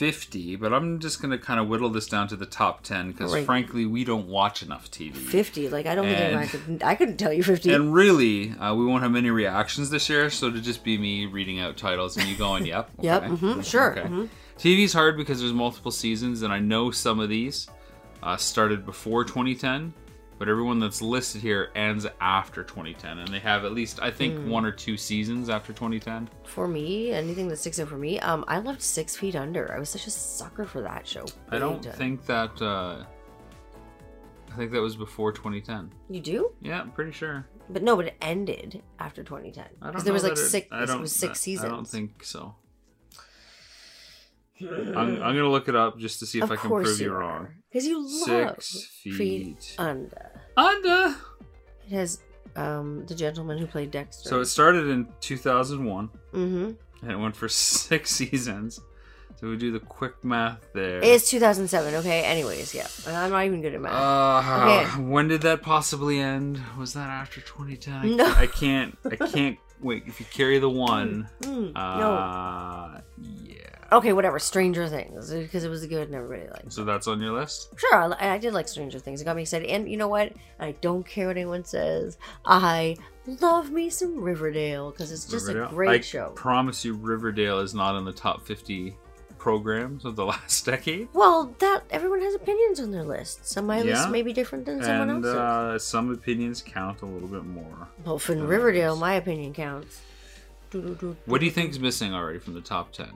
50, 0.00 0.56
but 0.56 0.72
I'm 0.72 0.98
just 0.98 1.20
gonna 1.20 1.36
kind 1.36 1.60
of 1.60 1.68
whittle 1.68 1.90
this 1.90 2.06
down 2.06 2.26
to 2.28 2.36
the 2.36 2.46
top 2.46 2.82
10 2.82 3.12
because 3.12 3.34
Right. 3.34 3.44
frankly 3.44 3.84
we 3.84 4.02
don't 4.02 4.28
watch 4.28 4.62
enough 4.62 4.90
TV. 4.90 5.12
Fifty. 5.12 5.68
Like 5.68 5.84
I 5.84 5.94
don't 5.94 6.06
think 6.06 6.34
I 6.38 6.46
could. 6.46 6.82
I 6.82 6.94
couldn't 6.94 7.18
tell 7.18 7.30
you 7.34 7.42
fifty. 7.42 7.70
And 7.70 7.92
really, 7.92 8.52
uh, 8.52 8.74
we 8.74 8.86
won't 8.86 9.02
have 9.02 9.12
many 9.12 9.28
reactions 9.28 9.90
this 9.90 10.08
year, 10.08 10.30
so 10.30 10.46
it'll 10.46 10.62
just 10.62 10.82
be 10.84 10.96
me 10.96 11.26
reading 11.26 11.60
out 11.60 11.76
titles 11.76 12.16
and 12.16 12.26
you 12.26 12.34
going, 12.34 12.64
"Yep, 12.64 12.90
Yep, 13.02 13.22
okay, 13.24 13.30
mhm, 13.34 13.62
sure, 13.62 13.90
okay." 13.98 14.08
mhm. 14.08 14.28
TV's 14.58 14.94
hard 14.94 15.18
because 15.18 15.40
there's 15.40 15.52
multiple 15.52 15.90
seasons, 15.90 16.40
and 16.40 16.50
I 16.50 16.60
know 16.60 16.90
some 16.90 17.20
of 17.20 17.28
these 17.28 17.68
uh, 18.22 18.38
started 18.38 18.86
before 18.86 19.22
2010, 19.24 19.92
but 20.40 20.48
everyone 20.48 20.80
that's 20.80 21.02
listed 21.02 21.42
here 21.42 21.70
ends 21.74 22.06
after 22.22 22.64
2010, 22.64 23.18
and 23.18 23.28
they 23.28 23.38
have 23.40 23.66
at 23.66 23.72
least 23.72 24.00
I 24.00 24.10
think 24.10 24.34
Hmm. 24.36 24.48
one 24.48 24.64
or 24.64 24.72
two 24.72 24.96
seasons 24.96 25.50
after 25.50 25.74
2010. 25.74 26.30
for 26.44 26.66
me, 26.66 27.12
anything 27.12 27.46
that 27.48 27.58
sticks 27.58 27.78
out 27.78 27.88
for 27.88 27.98
me, 27.98 28.18
um, 28.20 28.42
I 28.48 28.58
loved 28.58 28.80
Six 28.80 29.14
Feet 29.16 29.36
Under. 29.36 29.70
I 29.72 29.78
was 29.78 29.90
such 29.90 30.06
a 30.06 30.10
sucker 30.10 30.64
for 30.64 30.80
that 30.80 31.06
show. 31.06 31.26
I 31.50 31.58
don't 31.58 31.84
think 31.84 32.24
that. 32.24 32.60
Uh, 32.60 33.04
I 34.50 34.56
think 34.56 34.72
that 34.72 34.80
was 34.80 34.96
before 34.96 35.30
2010. 35.30 35.92
you 36.08 36.20
do, 36.20 36.52
Yeah, 36.62 36.80
I'm 36.80 36.90
pretty 36.90 37.12
sure. 37.12 37.46
but 37.68 37.82
no, 37.82 37.94
but 37.94 38.06
it 38.06 38.16
ended 38.22 38.82
after 38.98 39.22
2010 39.22 39.64
I 39.64 39.84
don't 39.84 39.92
because 39.92 40.04
there 40.04 40.12
was 40.14 40.22
like 40.24 40.32
it- 40.32 40.36
six. 40.38 40.66
It 40.72 40.98
was 41.00 41.12
six 41.12 41.38
seasons. 41.40 41.66
I 41.66 41.68
don't 41.68 41.86
think 41.86 42.24
so. 42.24 42.54
I'm, 44.62 44.96
I'm 44.96 45.34
gonna 45.36 45.48
look 45.48 45.68
it 45.68 45.76
up 45.76 45.98
just 45.98 46.18
to 46.20 46.26
see 46.26 46.38
if 46.38 46.44
of 46.44 46.52
I 46.52 46.56
can 46.56 46.70
prove 46.70 47.00
you 47.00 47.12
wrong. 47.12 47.48
because 47.70 47.86
you 47.86 48.02
love 48.02 48.62
Six 48.62 48.84
Feet 49.02 49.14
feet 49.14 49.74
Under. 49.78 50.30
under. 50.56 51.14
It 51.86 51.90
has 51.94 52.20
um 52.56 53.04
the 53.06 53.14
gentleman 53.14 53.58
who 53.58 53.66
played 53.66 53.90
Dexter. 53.90 54.28
So 54.28 54.40
it 54.40 54.46
started 54.46 54.86
in 54.88 55.06
2001 55.20 56.08
mm-hmm. 56.32 56.70
and 57.02 57.10
it 57.12 57.16
went 57.16 57.36
for 57.36 57.48
six 57.88 58.10
seasons. 58.10 58.80
So 59.36 59.48
we 59.48 59.56
do 59.56 59.72
the 59.72 59.80
quick 59.80 60.22
math 60.22 60.58
there. 60.74 61.00
It's 61.02 61.30
2007. 61.30 61.94
Okay. 61.94 62.22
Anyways, 62.24 62.74
yeah, 62.74 62.86
I'm 63.06 63.30
not 63.30 63.46
even 63.46 63.62
good 63.62 63.74
at 63.74 63.80
math. 63.80 63.92
Uh, 63.94 64.66
Okay. 64.66 65.02
When 65.02 65.28
did 65.28 65.40
that 65.42 65.62
possibly 65.62 66.18
end? 66.20 66.60
Was 66.78 66.92
that 66.92 67.08
after 67.08 67.40
2010? 67.40 68.16
No. 68.16 68.24
I 68.36 68.46
can't. 68.46 68.98
I 69.10 69.16
can't. 69.16 69.56
Wait. 69.80 70.02
If 70.06 70.20
you 70.20 70.26
carry 70.30 70.58
the 70.58 70.68
one, 70.68 71.26
Mm, 71.40 71.72
no. 71.72 71.80
uh, 71.80 73.00
yeah. 73.16 73.30
Okay, 73.92 74.12
whatever. 74.12 74.38
Stranger 74.38 74.86
Things 74.88 75.32
because 75.32 75.64
it 75.64 75.68
was 75.68 75.84
good 75.86 76.06
and 76.08 76.14
everybody 76.14 76.48
liked. 76.50 76.72
So 76.72 76.84
that's 76.84 77.06
on 77.08 77.20
your 77.20 77.32
list. 77.32 77.70
Sure, 77.76 78.14
I, 78.20 78.34
I 78.34 78.38
did 78.38 78.52
like 78.54 78.68
Stranger 78.68 78.98
Things. 78.98 79.20
It 79.20 79.24
got 79.24 79.34
me 79.36 79.42
excited. 79.42 79.68
And 79.68 79.90
you 79.90 79.96
know 79.96 80.08
what? 80.08 80.32
I 80.60 80.72
don't 80.80 81.04
care 81.06 81.26
what 81.26 81.36
anyone 81.36 81.64
says. 81.64 82.16
I 82.44 82.96
love 83.40 83.70
me 83.70 83.90
some 83.90 84.20
Riverdale 84.20 84.90
because 84.92 85.10
it's 85.10 85.26
just 85.26 85.48
Riverdale. 85.48 85.68
a 85.68 85.74
great 85.74 86.04
show. 86.04 86.24
I 86.24 86.26
show. 86.28 86.30
promise 86.34 86.84
you, 86.84 86.94
Riverdale 86.94 87.58
is 87.60 87.74
not 87.74 87.96
in 87.96 88.04
the 88.04 88.12
top 88.12 88.46
50 88.46 88.96
programs 89.38 90.04
of 90.04 90.14
the 90.16 90.24
last 90.32 90.66
decade. 90.66 91.08
well, 91.12 91.52
that 91.58 91.82
everyone 91.90 92.20
has 92.20 92.34
opinions 92.34 92.78
on 92.78 92.90
their 92.92 93.04
list. 93.04 93.46
Some 93.46 93.66
my 93.66 93.78
Yeah. 93.78 93.94
list 93.96 94.10
may 94.10 94.22
be 94.22 94.32
different 94.32 94.66
than 94.66 94.82
someone 94.82 95.10
And 95.10 95.24
else's. 95.24 95.34
uh, 95.34 95.78
some 95.78 96.12
opinions 96.12 96.62
count 96.64 97.02
a 97.02 97.06
little 97.06 97.26
bit 97.28 97.44
more. 97.44 97.88
well, 98.04 98.18
for 98.18 98.34
uh, 98.34 98.42
Riverdale, 98.44 98.96
my 98.96 99.14
opinion 99.14 99.52
counts. 99.54 100.00
What 101.26 101.40
do 101.40 101.46
you 101.46 101.50
think 101.50 101.70
is 101.70 101.80
missing 101.80 102.14
already 102.14 102.38
from 102.38 102.54
the 102.54 102.60
top 102.60 102.92
10? 102.92 103.08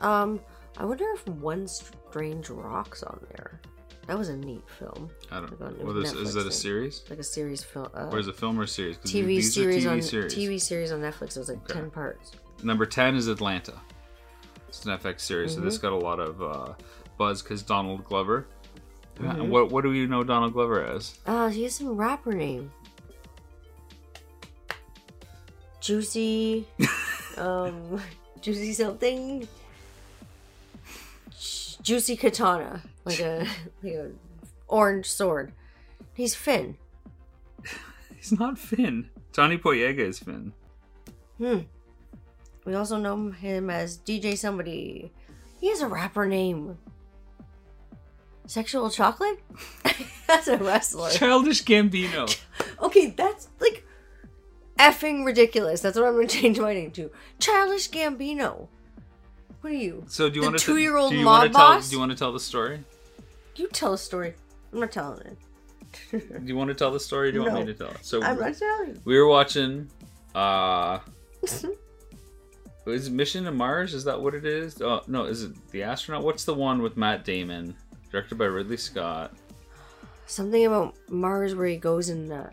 Um, 0.00 0.40
I 0.76 0.84
wonder 0.84 1.04
if 1.14 1.26
One 1.28 1.66
Strange 1.66 2.50
Rock's 2.50 3.02
on 3.02 3.24
there. 3.30 3.60
That 4.06 4.16
was 4.18 4.30
a 4.30 4.36
neat 4.36 4.62
film, 4.78 5.10
I 5.30 5.40
don't 5.40 5.60
know. 5.60 5.74
Well, 5.84 5.98
is, 5.98 6.12
is 6.14 6.32
that 6.32 6.46
a 6.46 6.50
series? 6.52 7.02
like 7.10 7.18
a 7.18 7.22
series 7.22 7.62
film. 7.62 7.88
Uh, 7.94 8.08
Or 8.10 8.18
is 8.18 8.26
it 8.26 8.30
a 8.34 8.38
film 8.38 8.58
or 8.58 8.62
a 8.62 8.68
series? 8.68 8.96
TV 8.98 9.42
series 9.42 9.84
TV 9.84 9.90
on 9.90 10.00
series. 10.00 10.34
TV 10.34 10.58
series 10.60 10.92
on 10.92 11.00
Netflix. 11.00 11.36
It 11.36 11.40
was 11.40 11.48
like 11.50 11.58
Okay. 11.64 11.74
ten 11.74 11.90
parts. 11.90 12.32
Number 12.62 12.86
10 12.86 13.16
is 13.16 13.28
Atlanta. 13.28 13.74
It's 14.68 14.84
an 14.86 14.96
FX 14.98 15.20
series, 15.20 15.50
so 15.52 15.58
Mm-hmm. 15.58 15.66
this 15.66 15.76
got 15.78 15.92
a 15.92 15.96
lot 15.96 16.20
of 16.20 16.42
uh, 16.42 16.72
buzz 17.18 17.42
because 17.42 17.62
Donald 17.62 18.04
Glover. 18.04 18.46
Uh, 19.20 19.22
Mm-hmm. 19.24 19.50
What, 19.50 19.70
what 19.72 19.82
do 19.84 19.90
we 19.90 20.06
know 20.06 20.24
Donald 20.24 20.54
Glover 20.54 20.82
as? 20.84 21.18
Uh, 21.26 21.48
he 21.48 21.64
has 21.64 21.74
some 21.74 21.88
rapper 21.96 22.32
name. 22.32 22.70
Juicy, 25.80 26.66
um, 27.36 28.00
Juicy 28.40 28.72
something. 28.72 29.46
Juicy 31.88 32.18
katana, 32.18 32.82
like 33.06 33.18
a 33.20 33.46
like 33.82 33.94
a 33.94 34.10
orange 34.66 35.06
sword. 35.06 35.52
He's 36.12 36.34
Finn. 36.34 36.76
He's 38.14 38.30
not 38.30 38.58
Finn. 38.58 39.08
Johnny 39.32 39.56
Boyega 39.56 40.00
is 40.00 40.18
Finn. 40.18 40.52
Hmm. 41.38 41.60
We 42.66 42.74
also 42.74 42.98
know 42.98 43.30
him 43.30 43.70
as 43.70 43.96
DJ 43.96 44.36
somebody. 44.36 45.10
He 45.58 45.70
has 45.70 45.80
a 45.80 45.86
rapper 45.86 46.26
name. 46.26 46.76
Sexual 48.44 48.90
chocolate? 48.90 49.40
That's 50.26 50.46
a 50.46 50.58
wrestler. 50.58 51.08
Childish 51.08 51.64
Gambino. 51.64 52.38
Okay, 52.82 53.14
that's 53.16 53.48
like 53.60 53.82
effing 54.78 55.24
ridiculous. 55.24 55.80
That's 55.80 55.96
what 55.96 56.06
I'm 56.06 56.16
gonna 56.16 56.26
change 56.26 56.60
my 56.60 56.74
name 56.74 56.90
to. 56.92 57.10
Childish 57.38 57.88
Gambino. 57.88 58.68
What 59.60 59.72
are 59.72 59.76
you? 59.76 60.04
So 60.08 60.28
do 60.28 60.36
you 60.36 60.40
The 60.42 60.46
want 60.48 60.58
to 60.58 60.64
two-year-old 60.64 61.10
do 61.10 61.16
you 61.18 61.24
mob 61.24 61.38
wanna 61.40 61.50
tell, 61.50 61.58
boss? 61.74 61.88
Do 61.88 61.96
you 61.96 62.00
want 62.00 62.12
to 62.12 62.16
tell 62.18 62.32
the 62.32 62.40
story? 62.40 62.84
You 63.56 63.66
tell 63.68 63.92
a 63.92 63.98
story. 63.98 64.34
I'm 64.72 64.80
not 64.80 64.92
telling 64.92 65.20
it. 65.26 65.38
Do 66.12 66.20
you 66.44 66.54
want 66.54 66.68
to 66.68 66.74
tell 66.74 66.90
the 66.92 67.00
story? 67.00 67.30
Or 67.30 67.32
do 67.32 67.38
you 67.38 67.42
want 67.44 67.54
No. 67.54 67.60
me 67.60 67.66
to 67.66 67.74
tell 67.74 67.88
it? 67.88 67.96
So 68.02 68.22
I'm 68.22 68.38
not 68.38 68.54
telling. 68.56 69.00
we 69.04 69.18
were 69.18 69.26
watching. 69.26 69.88
uh 70.34 70.98
Is 72.86 73.06
it 73.08 73.12
Mission 73.12 73.44
to 73.44 73.50
Mars? 73.52 73.94
Is 73.94 74.04
that 74.04 74.20
what 74.20 74.34
it 74.34 74.44
is? 74.46 74.80
Oh 74.80 75.02
no, 75.08 75.24
is 75.24 75.42
it 75.44 75.70
the 75.72 75.82
astronaut? 75.82 76.24
What's 76.24 76.44
the 76.44 76.54
one 76.54 76.80
with 76.82 76.96
Matt 76.96 77.24
Damon, 77.24 77.74
directed 78.10 78.36
by 78.38 78.44
Ridley 78.46 78.76
Scott? 78.76 79.34
Something 80.26 80.66
about 80.66 80.94
Mars 81.10 81.54
where 81.54 81.66
he 81.66 81.76
goes 81.76 82.08
and 82.10 82.32
uh, 82.32 82.46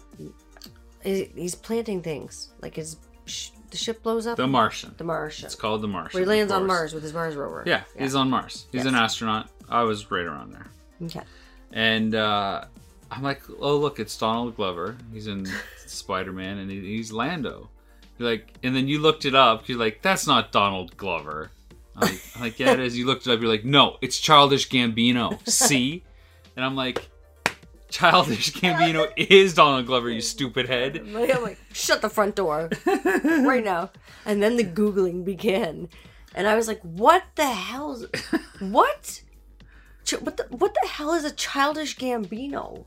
he- 1.03 1.31
he's 1.35 1.55
planting 1.55 2.01
things. 2.01 2.49
Like 2.61 2.75
his 2.75 2.97
sh- 3.25 3.49
the 3.71 3.77
ship 3.77 4.03
blows 4.03 4.27
up. 4.27 4.37
The 4.37 4.47
Martian. 4.47 4.93
The 4.97 5.03
Martian. 5.03 5.45
It's 5.45 5.55
called 5.55 5.81
The 5.81 5.87
Martian. 5.87 6.17
Where 6.19 6.23
he 6.23 6.29
lands 6.39 6.51
on. 6.51 6.65
Mars 6.67 6.93
with 6.93 7.03
his 7.03 7.13
Mars 7.13 7.35
rover. 7.35 7.63
Yeah, 7.65 7.81
he's 7.97 8.15
on 8.15 8.29
Mars. 8.29 8.67
He's 8.71 8.79
Yes. 8.79 8.85
an 8.87 8.95
astronaut. 8.95 9.49
I 9.69 9.83
was 9.83 10.09
right 10.11 10.25
around 10.25 10.53
there. 10.53 10.67
Okay. 11.03 11.21
And 11.71 12.15
uh, 12.15 12.65
I'm 13.11 13.23
like, 13.23 13.41
oh 13.59 13.77
look, 13.77 13.99
it's 13.99 14.17
Donald 14.17 14.55
Glover. 14.55 14.97
He's 15.13 15.27
in 15.27 15.47
Spider 15.85 16.31
Man, 16.31 16.57
and 16.59 16.69
he, 16.71 16.79
he's 16.81 17.11
Lando. 17.11 17.69
You're 18.17 18.29
like, 18.29 18.53
and 18.63 18.75
then 18.75 18.87
you 18.87 18.99
looked 18.99 19.25
it 19.25 19.35
up. 19.35 19.67
You're 19.67 19.77
like, 19.79 20.01
that's 20.01 20.25
not 20.25 20.51
Donald 20.51 20.95
Glover. 20.95 21.51
I'm 21.97 22.01
like, 22.09 22.21
I'm 22.35 22.41
like, 22.41 22.59
yeah, 22.59 22.71
it 22.73 22.79
is. 22.79 22.97
You 22.97 23.05
looked 23.05 23.27
it 23.27 23.33
up. 23.33 23.39
You're 23.41 23.49
like, 23.49 23.65
no, 23.65 23.97
it's 24.01 24.19
Childish 24.19 24.69
Gambino. 24.69 25.45
See? 25.49 26.03
And 26.55 26.63
I'm 26.63 26.75
like, 26.75 27.09
Childish 27.95 28.51
Gambino 28.53 29.09
is 29.15 29.53
Donald 29.53 29.85
Glover. 29.85 30.09
You 30.09 30.19
stupid 30.21 30.67
head. 30.67 30.97
I'm 30.97 31.13
like, 31.19 31.33
I'm 31.35 31.41
like, 31.43 31.57
shut 31.71 32.01
the 32.01 32.09
front 32.09 32.35
door 32.35 32.69
right 32.85 33.63
now. 33.63 33.91
And 34.25 34.43
then 34.43 34.57
the 34.57 34.65
googling 34.65 35.23
began, 35.23 35.87
and 36.33 36.45
I 36.47 36.55
was 36.55 36.67
like, 36.67 36.81
"What 36.81 37.23
the 37.35 37.45
hell's 37.47 38.05
what? 38.59 39.21
Ch- 40.03 40.19
What 40.21 40.35
the 40.37 40.43
what 40.49 40.73
the 40.81 40.87
hell 40.89 41.13
is 41.13 41.23
a 41.23 41.31
childish 41.31 41.97
Gambino?" 41.97 42.83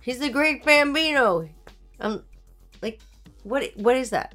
He's 0.00 0.18
the 0.20 0.30
great 0.30 0.64
Bambino. 0.64 1.48
Um, 2.00 2.24
like, 2.80 3.00
what? 3.42 3.70
What 3.76 3.96
is 3.96 4.08
that? 4.10 4.34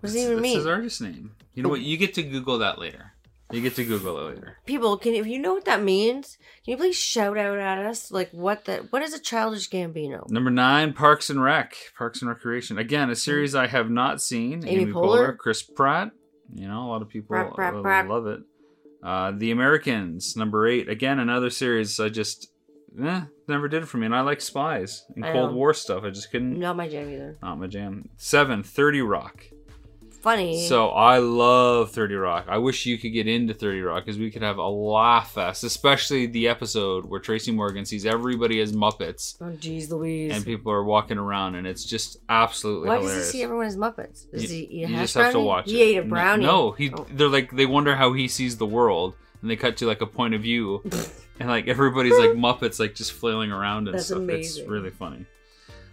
What 0.00 0.08
does 0.08 0.14
it 0.14 0.20
even 0.20 0.32
That's 0.36 0.42
mean? 0.42 0.56
his 0.56 0.66
artist 0.66 1.00
name. 1.02 1.32
You 1.54 1.62
know 1.62 1.68
what? 1.68 1.80
You 1.82 1.96
get 1.98 2.14
to 2.14 2.22
Google 2.22 2.58
that 2.58 2.78
later. 2.78 3.12
You 3.52 3.60
get 3.60 3.76
to 3.76 3.84
Google 3.84 4.18
it 4.18 4.34
later. 4.34 4.58
People, 4.66 4.96
can 4.96 5.14
if 5.14 5.26
you 5.26 5.38
know 5.38 5.54
what 5.54 5.66
that 5.66 5.82
means, 5.82 6.36
can 6.64 6.72
you 6.72 6.76
please 6.76 6.96
shout 6.96 7.38
out 7.38 7.58
at 7.58 7.78
us? 7.78 8.10
Like, 8.10 8.30
what 8.32 8.64
the? 8.64 8.86
What 8.90 9.02
is 9.02 9.14
a 9.14 9.20
childish 9.20 9.70
Gambino? 9.70 10.28
Number 10.28 10.50
nine, 10.50 10.92
Parks 10.92 11.30
and 11.30 11.40
Rec, 11.40 11.74
Parks 11.96 12.22
and 12.22 12.28
Recreation. 12.28 12.76
Again, 12.76 13.08
a 13.08 13.14
series 13.14 13.54
I 13.54 13.68
have 13.68 13.88
not 13.88 14.20
seen. 14.20 14.66
Amy 14.66 14.86
Poehler? 14.86 15.36
Chris 15.36 15.62
Pratt. 15.62 16.10
You 16.52 16.66
know, 16.66 16.86
a 16.86 16.88
lot 16.88 17.02
of 17.02 17.08
people 17.08 17.28
Pratt, 17.28 17.54
Pratt, 17.54 17.74
Pratt. 17.82 18.08
love 18.08 18.26
it. 18.26 18.40
Uh, 19.02 19.32
the 19.36 19.52
Americans, 19.52 20.36
number 20.36 20.66
eight. 20.66 20.88
Again, 20.88 21.20
another 21.20 21.50
series 21.50 22.00
I 22.00 22.08
just 22.08 22.48
eh, 23.00 23.22
never 23.46 23.68
did 23.68 23.84
it 23.84 23.86
for 23.86 23.98
me. 23.98 24.06
And 24.06 24.14
I 24.14 24.22
like 24.22 24.40
spies 24.40 25.04
and 25.14 25.24
I 25.24 25.32
Cold 25.32 25.52
know. 25.52 25.56
War 25.56 25.72
stuff. 25.74 26.02
I 26.04 26.10
just 26.10 26.32
couldn't. 26.32 26.58
Not 26.58 26.76
my 26.76 26.88
jam 26.88 27.08
either. 27.10 27.38
Not 27.42 27.60
my 27.60 27.68
jam. 27.68 28.08
Seven, 28.16 28.62
30 28.64 29.02
Rock. 29.02 29.44
Funny. 30.26 30.66
So 30.66 30.88
I 30.88 31.18
love 31.18 31.92
30 31.92 32.16
Rock. 32.16 32.46
I 32.48 32.58
wish 32.58 32.84
you 32.84 32.98
could 32.98 33.12
get 33.12 33.28
into 33.28 33.54
30 33.54 33.80
Rock 33.82 34.04
because 34.04 34.18
we 34.18 34.28
could 34.32 34.42
have 34.42 34.58
a 34.58 34.66
laugh 34.68 35.34
fest, 35.34 35.62
especially 35.62 36.26
the 36.26 36.48
episode 36.48 37.04
where 37.06 37.20
Tracy 37.20 37.52
Morgan 37.52 37.84
sees 37.84 38.04
everybody 38.04 38.60
as 38.60 38.72
Muppets 38.72 39.36
oh, 39.40 39.44
jeez, 39.56 39.88
Louise. 39.88 40.34
and 40.34 40.44
people 40.44 40.72
are 40.72 40.82
walking 40.82 41.16
around 41.16 41.54
and 41.54 41.64
it's 41.64 41.84
just 41.84 42.16
absolutely 42.28 42.88
Why 42.88 42.96
hilarious. 42.96 43.18
does 43.26 43.32
he 43.32 43.38
see 43.38 43.44
everyone 43.44 43.66
as 43.66 43.76
Muppets? 43.76 44.28
Does 44.32 44.42
You- 44.42 44.48
he 44.48 44.64
eat 44.64 44.84
a 44.86 44.88
you 44.90 44.96
just 44.96 45.14
have 45.14 45.26
to 45.26 45.32
brownie? 45.34 45.46
watch 45.46 45.70
He 45.70 45.80
it. 45.80 45.84
ate 45.84 45.96
a 45.98 46.02
brownie. 46.02 46.44
No, 46.44 46.72
he. 46.72 46.90
Oh. 46.92 47.06
They're 47.12 47.28
like 47.28 47.52
they 47.54 47.66
wonder 47.66 47.94
how 47.94 48.12
he 48.12 48.26
sees 48.26 48.56
the 48.56 48.66
world, 48.66 49.14
and 49.42 49.48
they 49.48 49.54
cut 49.54 49.76
to 49.76 49.86
like 49.86 50.00
a 50.00 50.06
point 50.06 50.34
of 50.34 50.42
view, 50.42 50.82
and 51.38 51.48
like 51.48 51.68
everybody's 51.68 52.18
like 52.18 52.30
Muppets, 52.46 52.80
like 52.80 52.96
just 52.96 53.12
flailing 53.12 53.52
around 53.52 53.86
and 53.86 53.96
That's 53.96 54.06
stuff. 54.06 54.18
amazing. 54.18 54.62
It's 54.64 54.68
really 54.68 54.90
funny. 54.90 55.24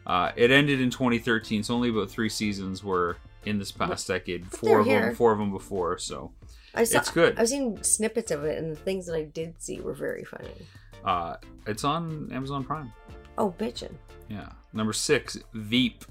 Uh, 0.08 0.32
it 0.36 0.50
ended 0.50 0.82
in 0.82 0.90
2013, 0.90 1.62
so 1.62 1.76
only 1.76 1.90
about 1.90 2.10
three 2.10 2.30
seasons 2.30 2.84
were 2.84 3.18
in 3.46 3.60
this 3.60 3.72
past 3.72 4.08
decade. 4.08 4.50
but 4.50 4.60
Four 4.60 4.80
of 4.80 4.86
them, 4.86 5.16
four 5.16 5.32
of 5.32 5.40
them 5.40 5.52
before. 5.52 5.98
So 5.98 6.32
I 6.76 6.84
saw, 6.84 7.00
It's 7.00 7.12
good. 7.12 7.38
I've 7.40 7.50
seen 7.50 7.82
snippets 7.84 8.32
of 8.32 8.44
it, 8.46 8.58
and 8.58 8.72
the 8.72 8.76
things 8.80 9.06
that 9.08 9.16
I 9.16 9.24
did 9.24 9.62
see 9.62 9.80
were 9.80 9.94
very 9.94 10.24
funny. 10.24 10.50
uh, 11.06 11.36
it's 11.68 11.84
on 11.84 12.30
Amazon 12.32 12.64
Prime. 12.64 12.92
Oh, 13.38 13.54
bitchin'. 13.58 13.94
Yeah. 14.30 14.50
Number 14.74 14.94
six, 14.94 15.38
Veep. 15.54 16.06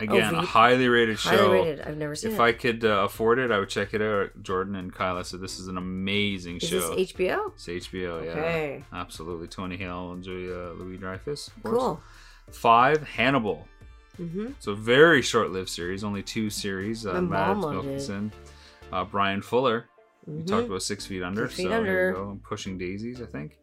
Again, 0.00 0.34
a 0.34 0.40
Veep. 0.40 0.48
highly 0.48 0.88
rated 0.88 1.18
show. 1.18 1.30
Highly 1.30 1.50
rated. 1.60 1.80
I've 1.82 1.96
never 1.96 2.14
seen 2.16 2.32
If 2.32 2.38
it. 2.38 2.42
I 2.42 2.52
could 2.52 2.84
uh, 2.84 3.04
afford 3.04 3.38
it, 3.38 3.52
I 3.52 3.58
would 3.60 3.68
check 3.68 3.94
it 3.94 4.02
out. 4.02 4.30
Jordan 4.42 4.74
and 4.74 4.92
Kyla 4.92 5.24
said 5.24 5.40
this 5.40 5.60
is 5.60 5.68
an 5.68 5.76
amazing 5.76 6.56
Is 6.56 6.68
show. 6.68 6.96
HBO? 6.96 7.52
It's 7.54 7.66
HBO, 7.68 8.24
yeah. 8.24 8.30
Okay. 8.32 8.84
Absolutely. 8.92 9.46
Tony 9.46 9.76
Hale 9.76 10.12
and 10.12 10.24
Julia 10.24 10.72
Louis 10.76 10.96
Dreyfus. 10.96 11.50
Cool. 11.62 12.00
Five, 12.50 13.02
Hannibal. 13.06 13.68
Mm-hmm. 14.20 14.46
It's 14.48 14.66
a 14.66 14.74
very 14.74 15.22
short 15.22 15.50
lived 15.52 15.68
series, 15.68 16.04
only 16.04 16.22
two 16.22 16.50
series. 16.50 17.06
Uh, 17.06 17.20
Matt. 17.22 17.56
Wilkinson, 17.58 18.32
uh, 18.92 19.04
Bryan 19.04 19.42
Fuller. 19.42 19.86
We 20.26 20.42
Mhm. 20.42 20.46
talked 20.46 20.66
about 20.68 20.82
Six 20.82 21.06
Feet 21.06 21.22
Under. 21.22 21.46
Six 21.48 21.56
Feet 21.56 21.62
so 21.64 21.68
here 21.70 21.76
Under. 21.78 22.08
you 22.08 22.14
go. 22.14 22.30
And 22.30 22.42
Pushing 22.42 22.78
Daisies, 22.78 23.20
I 23.20 23.26
think. 23.26 23.58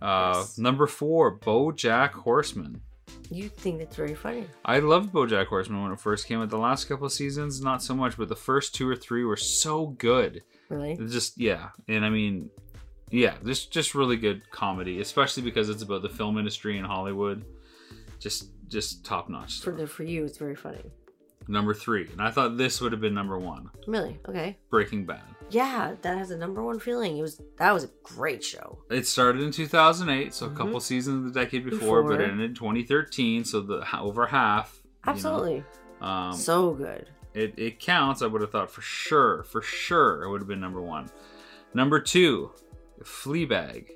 Uh, 0.00 0.34
Yes. 0.36 0.58
Number 0.58 0.86
four, 0.86 1.38
BoJack 1.38 2.10
Horseman. 2.10 2.80
You 3.30 3.48
think 3.48 3.78
that's 3.78 3.96
very 3.96 4.14
funny? 4.14 4.44
I 4.64 4.80
loved 4.80 5.12
BoJack 5.12 5.46
Horseman 5.46 5.82
when 5.82 5.92
it 5.92 5.98
first 6.00 6.26
came 6.26 6.40
out. 6.40 6.50
The 6.50 6.58
last 6.58 6.84
couple 6.86 7.06
of 7.06 7.12
seasons, 7.12 7.62
not 7.62 7.82
so 7.82 7.94
much, 7.94 8.16
but 8.18 8.28
the 8.28 8.36
first 8.36 8.74
two 8.74 8.86
or 8.88 8.94
three 8.96 9.24
were 9.24 9.36
so 9.36 9.86
good. 9.86 10.42
Really? 10.68 10.96
Just 10.96 11.38
yeah, 11.38 11.70
and 11.88 12.04
I 12.04 12.10
mean, 12.10 12.50
yeah, 13.10 13.34
just 13.44 13.72
just 13.72 13.94
really 13.94 14.16
good 14.16 14.50
comedy, 14.50 15.00
especially 15.00 15.42
because 15.42 15.68
it's 15.70 15.82
about 15.82 16.02
the 16.02 16.08
film 16.08 16.36
industry 16.38 16.76
in 16.78 16.84
Hollywood. 16.84 17.44
Just 18.22 18.50
just 18.68 19.04
top 19.04 19.28
notch. 19.28 19.60
For 19.60 19.72
the 19.72 19.86
for 19.86 20.04
you, 20.04 20.24
it's 20.24 20.38
very 20.38 20.54
funny. 20.56 20.84
Number 21.48 21.74
three, 21.74 22.08
and 22.12 22.22
I 22.22 22.30
thought 22.30 22.56
this 22.56 22.80
would 22.80 22.92
have 22.92 23.00
been 23.00 23.14
number 23.14 23.36
one. 23.36 23.68
Really? 23.88 24.20
Okay. 24.28 24.56
Breaking 24.70 25.04
Bad. 25.04 25.22
Yeah, 25.50 25.96
that 26.02 26.16
has 26.16 26.30
a 26.30 26.38
number 26.38 26.62
one 26.62 26.78
feeling. 26.78 27.18
It 27.18 27.22
was 27.22 27.40
that 27.58 27.72
was 27.74 27.82
a 27.84 27.90
great 28.04 28.44
show. 28.44 28.78
It 28.90 29.08
started 29.08 29.42
in 29.42 29.50
2008, 29.50 30.32
so 30.32 30.46
a 30.46 30.50
Mhm. 30.50 30.56
couple 30.56 30.78
seasons 30.80 31.26
of 31.26 31.34
the 31.34 31.40
decade 31.40 31.64
before, 31.68 32.04
but 32.04 32.20
it 32.20 32.30
ended 32.30 32.50
in 32.50 32.54
2013, 32.54 33.44
so 33.44 33.60
the 33.60 33.84
over 33.98 34.26
half. 34.26 34.80
you 34.84 34.88
know. 35.06 35.12
Absolutely. 35.12 35.64
Um, 36.00 36.32
so 36.32 36.70
good. 36.74 37.08
it, 37.34 37.54
it 37.58 37.80
counts. 37.80 38.22
I 38.22 38.26
would 38.28 38.40
have 38.40 38.52
thought 38.52 38.70
for 38.70 38.82
sure, 38.82 39.42
for 39.42 39.60
sure, 39.62 40.22
it 40.22 40.30
would 40.30 40.40
have 40.42 40.48
been 40.48 40.60
number 40.60 40.80
one. 40.80 41.10
Number 41.74 41.98
two, 41.98 42.52
Fleabag. 43.02 43.90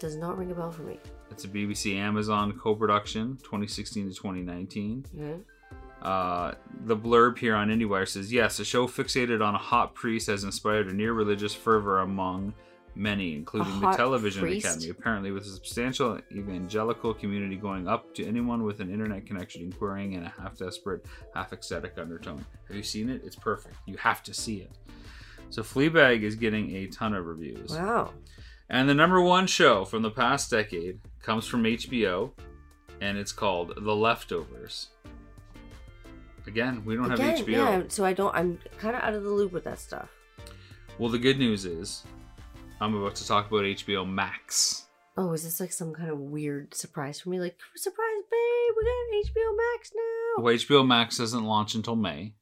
Does 0.00 0.16
not 0.16 0.36
ring 0.38 0.50
a 0.52 0.54
bell 0.54 0.70
for 0.70 0.82
me. 0.82 1.00
It's 1.34 1.44
a 1.44 1.48
BBC 1.48 1.96
Amazon 1.96 2.56
co-production, 2.56 3.38
2016 3.42 4.08
to 4.08 4.14
2019. 4.14 5.04
Mhm. 5.16 5.40
Uh, 6.00 6.54
the 6.84 6.96
blurb 6.96 7.38
here 7.38 7.56
on 7.56 7.70
IndieWire 7.70 8.06
says, 8.06 8.32
"Yes, 8.32 8.60
a 8.60 8.64
show 8.64 8.86
fixated 8.86 9.44
on 9.44 9.56
a 9.56 9.58
hot 9.58 9.96
priest 9.96 10.28
has 10.28 10.44
inspired 10.44 10.86
a 10.86 10.92
near 10.92 11.12
religious 11.12 11.52
fervor 11.52 11.98
among 11.98 12.54
many, 12.94 13.34
including 13.34 13.80
the 13.80 13.90
Television 13.90 14.42
priest? 14.42 14.64
Academy. 14.64 14.90
Apparently, 14.90 15.32
with 15.32 15.42
a 15.42 15.48
substantial 15.48 16.20
evangelical 16.30 17.12
community 17.12 17.56
going 17.56 17.88
up 17.88 18.14
to 18.14 18.24
anyone 18.24 18.62
with 18.62 18.78
an 18.78 18.88
internet 18.88 19.26
connection, 19.26 19.62
inquiring 19.62 20.12
in 20.12 20.22
a 20.22 20.28
half 20.28 20.56
desperate, 20.56 21.04
half 21.34 21.52
ecstatic 21.52 21.98
undertone. 21.98 22.44
Have 22.68 22.76
you 22.76 22.84
seen 22.84 23.08
it? 23.08 23.22
It's 23.24 23.34
perfect. 23.34 23.74
You 23.86 23.96
have 23.96 24.22
to 24.22 24.32
see 24.32 24.58
it." 24.58 24.70
So 25.50 25.62
Fleabag 25.62 26.22
is 26.22 26.36
getting 26.36 26.76
a 26.76 26.86
ton 26.86 27.12
of 27.12 27.26
reviews. 27.26 27.70
Wow. 27.70 28.12
And 28.74 28.88
the 28.88 28.94
number 28.94 29.20
one 29.22 29.46
show 29.46 29.84
from 29.84 30.02
the 30.02 30.10
past 30.10 30.50
decade 30.50 30.98
comes 31.22 31.46
from 31.46 31.62
HBO, 31.62 32.32
and 33.00 33.16
it's 33.16 33.30
called 33.30 33.72
The 33.76 33.94
Leftovers. 33.94 34.88
Again, 36.48 36.84
we 36.84 36.96
don't 36.96 37.12
Again, 37.12 37.36
have 37.36 37.46
HBO. 37.46 37.52
yeah. 37.52 37.82
So 37.86 38.04
I 38.04 38.12
don't. 38.12 38.34
I'm 38.34 38.58
kind 38.78 38.96
of 38.96 39.02
out 39.04 39.14
of 39.14 39.22
the 39.22 39.30
loop 39.30 39.52
with 39.52 39.62
that 39.62 39.78
stuff. 39.78 40.08
Well, 40.98 41.08
the 41.08 41.20
good 41.20 41.38
news 41.38 41.64
is, 41.66 42.02
I'm 42.80 42.96
about 42.96 43.14
to 43.14 43.28
talk 43.28 43.46
about 43.46 43.62
HBO 43.62 44.04
Max. 44.12 44.86
Oh, 45.16 45.32
is 45.34 45.44
this 45.44 45.60
like 45.60 45.72
some 45.72 45.94
kind 45.94 46.10
of 46.10 46.18
weird 46.18 46.74
surprise 46.74 47.20
for 47.20 47.28
me? 47.28 47.38
Like, 47.38 47.56
surprise, 47.76 48.24
babe, 48.28 48.74
we 48.76 48.84
got 48.84 49.30
HBO 49.32 49.56
Max 49.56 49.92
now. 49.94 50.42
Well, 50.42 50.52
HBO 50.52 50.84
Max 50.84 51.18
doesn't 51.18 51.44
launch 51.44 51.76
until 51.76 51.94
May. 51.94 52.34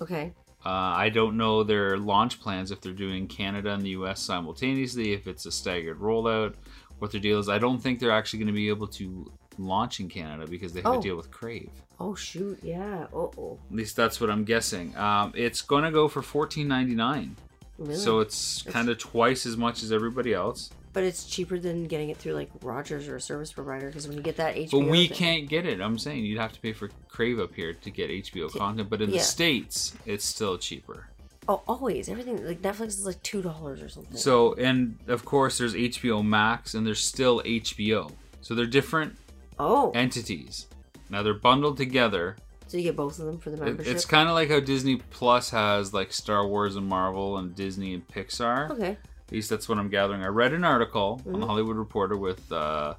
Okay. 0.00 0.32
Uh, 0.64 0.68
I 0.68 1.08
don't 1.08 1.36
know 1.36 1.62
their 1.64 1.96
launch 1.96 2.40
plans 2.40 2.70
if 2.70 2.80
they're 2.80 2.92
doing 2.92 3.26
Canada 3.26 3.72
and 3.72 3.82
the 3.82 3.90
US 3.90 4.20
simultaneously, 4.20 5.12
if 5.12 5.26
it's 5.26 5.46
a 5.46 5.50
staggered 5.52 5.98
rollout, 6.00 6.54
what 6.98 7.12
their 7.12 7.20
deal 7.20 7.38
is. 7.38 7.48
I 7.48 7.58
don't 7.58 7.78
think 7.78 7.98
they're 7.98 8.10
actually 8.10 8.40
going 8.40 8.48
to 8.48 8.52
be 8.52 8.68
able 8.68 8.88
to 8.88 9.32
launch 9.58 10.00
in 10.00 10.08
Canada 10.08 10.46
because 10.46 10.72
they 10.72 10.80
have 10.82 10.92
Oh. 10.94 10.98
a 10.98 11.02
deal 11.02 11.16
with 11.16 11.30
Crave. 11.30 11.70
Oh 11.98 12.14
shoot, 12.14 12.58
yeah. 12.62 13.06
Oh 13.12 13.30
oh. 13.38 13.58
At 13.70 13.76
least 13.76 13.96
that's 13.96 14.20
what 14.20 14.30
I'm 14.30 14.44
guessing. 14.44 14.96
Um, 14.96 15.32
it's 15.34 15.60
going 15.62 15.84
to 15.84 15.90
go 15.90 16.08
for 16.08 16.22
$14.99. 16.22 17.30
Really? 17.78 17.94
So 17.96 18.20
it's 18.20 18.62
kind 18.62 18.88
of 18.90 18.98
twice 18.98 19.46
as 19.46 19.56
much 19.56 19.82
as 19.82 19.92
everybody 19.92 20.34
else. 20.34 20.70
But 20.92 21.04
it's 21.04 21.24
cheaper 21.24 21.58
than 21.58 21.84
getting 21.84 22.10
it 22.10 22.16
through 22.16 22.32
like 22.32 22.50
Rogers 22.62 23.08
or 23.08 23.16
a 23.16 23.20
service 23.20 23.52
provider 23.52 23.86
because 23.86 24.08
when 24.08 24.16
you 24.16 24.22
get 24.22 24.36
that 24.36 24.56
HBO. 24.56 24.70
But 24.70 24.90
we 24.90 25.06
thing- 25.06 25.16
can't 25.16 25.48
get 25.48 25.66
it. 25.66 25.80
I'm 25.80 25.98
saying 25.98 26.24
you'd 26.24 26.40
have 26.40 26.52
to 26.52 26.60
pay 26.60 26.72
for 26.72 26.90
Crave 27.08 27.38
up 27.38 27.54
here 27.54 27.72
to 27.74 27.90
get 27.90 28.10
HBO 28.10 28.52
content. 28.56 28.90
But 28.90 29.02
in 29.02 29.10
the. 29.10 29.20
States, 29.20 29.94
it's 30.06 30.24
still 30.24 30.58
cheaper. 30.58 31.06
Oh, 31.48 31.62
always 31.66 32.08
everything 32.08 32.46
like 32.46 32.62
Netflix 32.62 32.88
is 32.88 33.06
like 33.06 33.22
two 33.22 33.42
dollars 33.42 33.82
or 33.82 33.88
something. 33.88 34.16
So, 34.16 34.54
and 34.54 34.98
of 35.08 35.24
course, 35.24 35.58
there's 35.58 35.74
HBO 35.74 36.24
Max 36.24 36.74
and 36.74 36.86
there's 36.86 37.00
still 37.00 37.40
HBO. 37.42 38.12
So 38.40 38.54
they're 38.54 38.66
different 38.66 39.16
oh, 39.58 39.90
entities. 39.92 40.66
Now 41.08 41.22
they're 41.22 41.34
bundled 41.34 41.76
together. 41.76 42.36
so 42.66 42.76
you 42.76 42.84
get 42.84 42.96
both 42.96 43.18
of 43.18 43.26
them 43.26 43.38
for 43.38 43.50
the 43.50 43.56
membership. 43.56 43.92
It's 43.94 44.04
kind 44.04 44.28
of 44.28 44.34
like 44.34 44.48
how 44.48 44.60
Disney 44.60 44.96
Plus 45.10 45.50
has 45.50 45.92
like 45.92 46.12
Star 46.12 46.46
Wars 46.46 46.76
and 46.76 46.86
Marvel 46.86 47.38
and 47.38 47.54
Disney 47.54 47.94
and 47.94 48.06
Pixar. 48.06 48.70
okay. 48.70 48.96
At 49.30 49.34
least 49.34 49.48
that's 49.48 49.68
what 49.68 49.78
I'm 49.78 49.88
gathering. 49.88 50.24
I 50.24 50.26
read 50.26 50.52
an 50.52 50.64
article 50.64 51.20
on 51.24 51.38
the. 51.38 51.46
Hollywood 51.46 51.76
Reporter 51.76 52.16
with, 52.16 52.50
uh, 52.50 52.94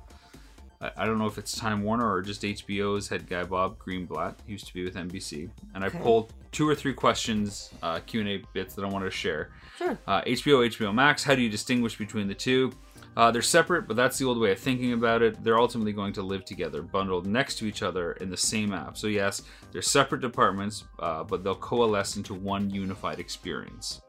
I, 0.79 0.91
I 0.95 1.05
don't 1.05 1.19
know 1.19 1.25
if 1.25 1.37
it's 1.37 1.57
Time 1.57 1.83
Warner 1.83 2.09
or 2.09 2.21
just 2.21 2.41
HBO's 2.43 3.09
head 3.09 3.27
guy 3.27 3.43
Bob 3.43 3.77
Greenblatt. 3.77 4.35
He 4.45 4.53
used 4.53 4.65
to 4.67 4.73
be 4.73 4.85
with 4.85 4.95
NBC, 4.95 5.49
and 5.75 5.83
Okay. 5.83 5.97
I 5.97 6.01
pulled 6.01 6.31
two 6.53 6.67
or 6.69 6.73
three 6.73 6.93
questions, 6.93 7.71
uh, 7.83 7.99
Q 8.05 8.21
and 8.21 8.29
A 8.29 8.43
bits 8.53 8.75
that 8.75 8.85
I 8.85 8.87
wanted 8.87 9.05
to 9.05 9.11
share. 9.11 9.49
Sure. 9.77 9.97
Uh, 10.07 10.21
HBO, 10.21 10.65
HBO 10.69 10.93
Max. 10.93 11.21
How 11.21 11.35
do 11.35 11.41
you 11.41 11.49
distinguish 11.49 11.97
between 11.97 12.29
the 12.29 12.33
two? 12.33 12.71
Uh, 13.17 13.29
they're 13.29 13.41
separate, 13.41 13.89
but 13.89 13.97
that's 13.97 14.17
the 14.17 14.23
old 14.23 14.39
way 14.39 14.53
of 14.53 14.59
thinking 14.59 14.93
about 14.93 15.21
it. 15.21 15.43
They're 15.43 15.59
ultimately 15.59 15.91
going 15.91 16.13
to 16.13 16.21
live 16.21 16.45
together, 16.45 16.81
bundled 16.81 17.27
next 17.27 17.55
to 17.57 17.65
each 17.65 17.83
other 17.83 18.13
in 18.13 18.29
the 18.29 18.37
same 18.37 18.71
app. 18.71 18.97
So 18.97 19.07
yes, 19.07 19.41
they're 19.73 19.81
separate 19.81 20.21
departments, 20.21 20.85
uh, 20.99 21.25
but 21.25 21.43
they'll 21.43 21.55
coalesce 21.55 22.15
into 22.15 22.33
one 22.33 22.69
unified 22.69 23.19
experience. 23.19 24.01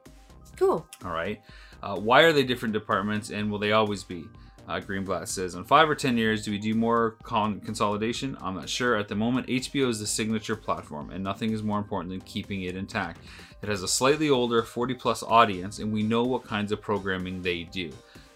Cool. 0.56 0.86
All 1.04 1.10
right. 1.10 1.42
Uh, 1.82 1.96
why 1.96 2.22
are 2.22 2.32
they 2.32 2.44
different 2.44 2.72
departments 2.72 3.30
and 3.30 3.50
will 3.50 3.58
they 3.58 3.72
always 3.72 4.04
be? 4.04 4.24
Uh, 4.68 4.78
Greenblatt 4.80 5.26
says, 5.26 5.56
in 5.56 5.64
five 5.64 5.90
or 5.90 5.94
ten 5.96 6.16
years, 6.16 6.44
do 6.44 6.52
we 6.52 6.58
do 6.58 6.72
more 6.74 7.16
con- 7.24 7.60
consolidation? 7.60 8.36
I'm 8.40 8.54
not 8.54 8.68
sure. 8.68 8.94
At 8.96 9.08
the 9.08 9.16
moment, 9.16 9.48
HBO 9.48 9.88
is 9.88 9.98
the 9.98 10.06
signature 10.06 10.54
platform, 10.54 11.10
and 11.10 11.22
nothing 11.24 11.52
is 11.52 11.64
more 11.64 11.78
important 11.78 12.10
than 12.10 12.20
keeping 12.20 12.62
it 12.62 12.76
intact. 12.76 13.18
It 13.60 13.68
has 13.68 13.82
a 13.82 13.88
slightly 13.88 14.30
older 14.30 14.62
40 14.62 14.94
plus 14.94 15.24
audience, 15.24 15.80
and 15.80 15.92
we 15.92 16.04
know 16.04 16.22
what 16.22 16.44
kinds 16.44 16.70
of 16.70 16.80
programming 16.80 17.42
they 17.42 17.64
do. 17.64 17.90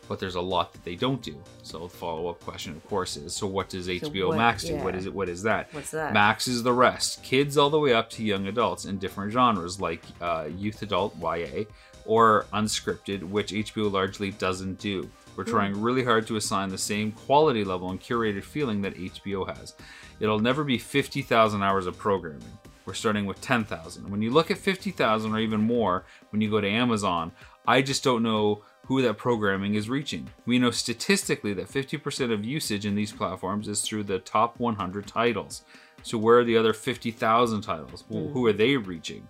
but 0.08 0.20
there's 0.20 0.36
a 0.36 0.40
lot 0.40 0.72
that 0.72 0.84
they 0.84 0.94
don't 0.94 1.20
do. 1.20 1.36
So 1.64 1.80
the 1.80 1.88
follow 1.88 2.28
up 2.28 2.38
question, 2.40 2.76
of 2.76 2.86
course, 2.88 3.16
is 3.16 3.34
so 3.34 3.46
what 3.48 3.68
does 3.68 3.88
HBO 3.88 4.28
what- 4.28 4.36
Max 4.36 4.62
do? 4.64 4.76
What 4.76 4.94
yeah. 4.94 5.00
is 5.00 5.06
it? 5.06 5.12
What 5.14 5.28
is 5.28 5.42
that? 5.42 5.72
What's 5.74 5.90
that? 5.90 6.12
Max 6.12 6.46
is 6.46 6.62
the 6.62 6.72
rest, 6.72 7.24
kids 7.24 7.56
all 7.58 7.70
the 7.70 7.78
way 7.80 7.92
up 7.92 8.08
to 8.10 8.22
young 8.22 8.46
adults 8.46 8.84
in 8.84 8.98
different 8.98 9.32
genres 9.32 9.80
like 9.80 10.02
uh, 10.20 10.48
youth 10.56 10.80
adult 10.82 11.16
(YA) 11.20 11.64
or 12.06 12.46
unscripted, 12.52 13.22
which 13.22 13.52
HBO 13.52 13.90
largely 13.90 14.30
doesn't 14.30 14.78
do. 14.78 15.08
We're 15.36 15.44
hmm. 15.44 15.50
trying 15.50 15.80
really 15.80 16.04
hard 16.04 16.26
to 16.28 16.36
assign 16.36 16.68
the 16.68 16.78
same 16.78 17.12
quality 17.12 17.64
level 17.64 17.90
and 17.90 18.00
curated 18.00 18.44
feeling 18.44 18.82
that 18.82 18.96
HBO 18.96 19.46
has. 19.56 19.74
It'll 20.20 20.40
never 20.40 20.64
be 20.64 20.78
50,000 20.78 21.62
hours 21.62 21.86
of 21.86 21.98
programming. 21.98 22.58
We're 22.86 22.94
starting 22.94 23.26
with 23.26 23.40
10,000. 23.40 24.08
When 24.08 24.22
you 24.22 24.30
look 24.30 24.50
at 24.50 24.58
50,000 24.58 25.32
or 25.32 25.40
even 25.40 25.60
more, 25.60 26.04
when 26.30 26.40
you 26.40 26.50
go 26.50 26.60
to 26.60 26.68
Amazon, 26.68 27.32
I 27.66 27.82
just 27.82 28.04
don't 28.04 28.22
know 28.22 28.62
who 28.86 29.02
that 29.02 29.18
programming 29.18 29.74
is 29.74 29.90
reaching. 29.90 30.28
We 30.46 30.60
know 30.60 30.70
statistically 30.70 31.52
that 31.54 31.68
50% 31.68 32.32
of 32.32 32.44
usage 32.44 32.86
in 32.86 32.94
these 32.94 33.10
platforms 33.10 33.66
is 33.66 33.82
through 33.82 34.04
the 34.04 34.20
top 34.20 34.60
100 34.60 35.06
titles. 35.06 35.62
So 36.04 36.16
where 36.16 36.38
are 36.38 36.44
the 36.44 36.56
other 36.56 36.72
50,000 36.72 37.62
titles? 37.62 38.04
Well, 38.08 38.24
hmm. 38.24 38.32
who 38.32 38.46
are 38.46 38.52
they 38.52 38.76
reaching? 38.76 39.28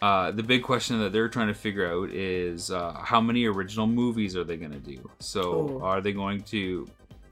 Uh, 0.00 0.30
the 0.30 0.42
big 0.42 0.62
question 0.62 1.00
that 1.00 1.12
they're 1.12 1.28
trying 1.28 1.48
to 1.48 1.54
figure 1.54 1.90
out 1.90 2.10
is 2.10 2.70
uh, 2.70 2.92
how 3.02 3.20
many 3.20 3.46
original 3.46 3.86
movies 3.86 4.36
are 4.36 4.44
they 4.44 4.56
going 4.56 4.72
to 4.72 4.78
do? 4.78 5.10
So 5.18 5.70
Ooh. 5.80 5.82
are 5.82 6.00
they 6.00 6.12
going 6.12 6.42
to 6.44 6.86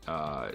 uh, 0.08 0.48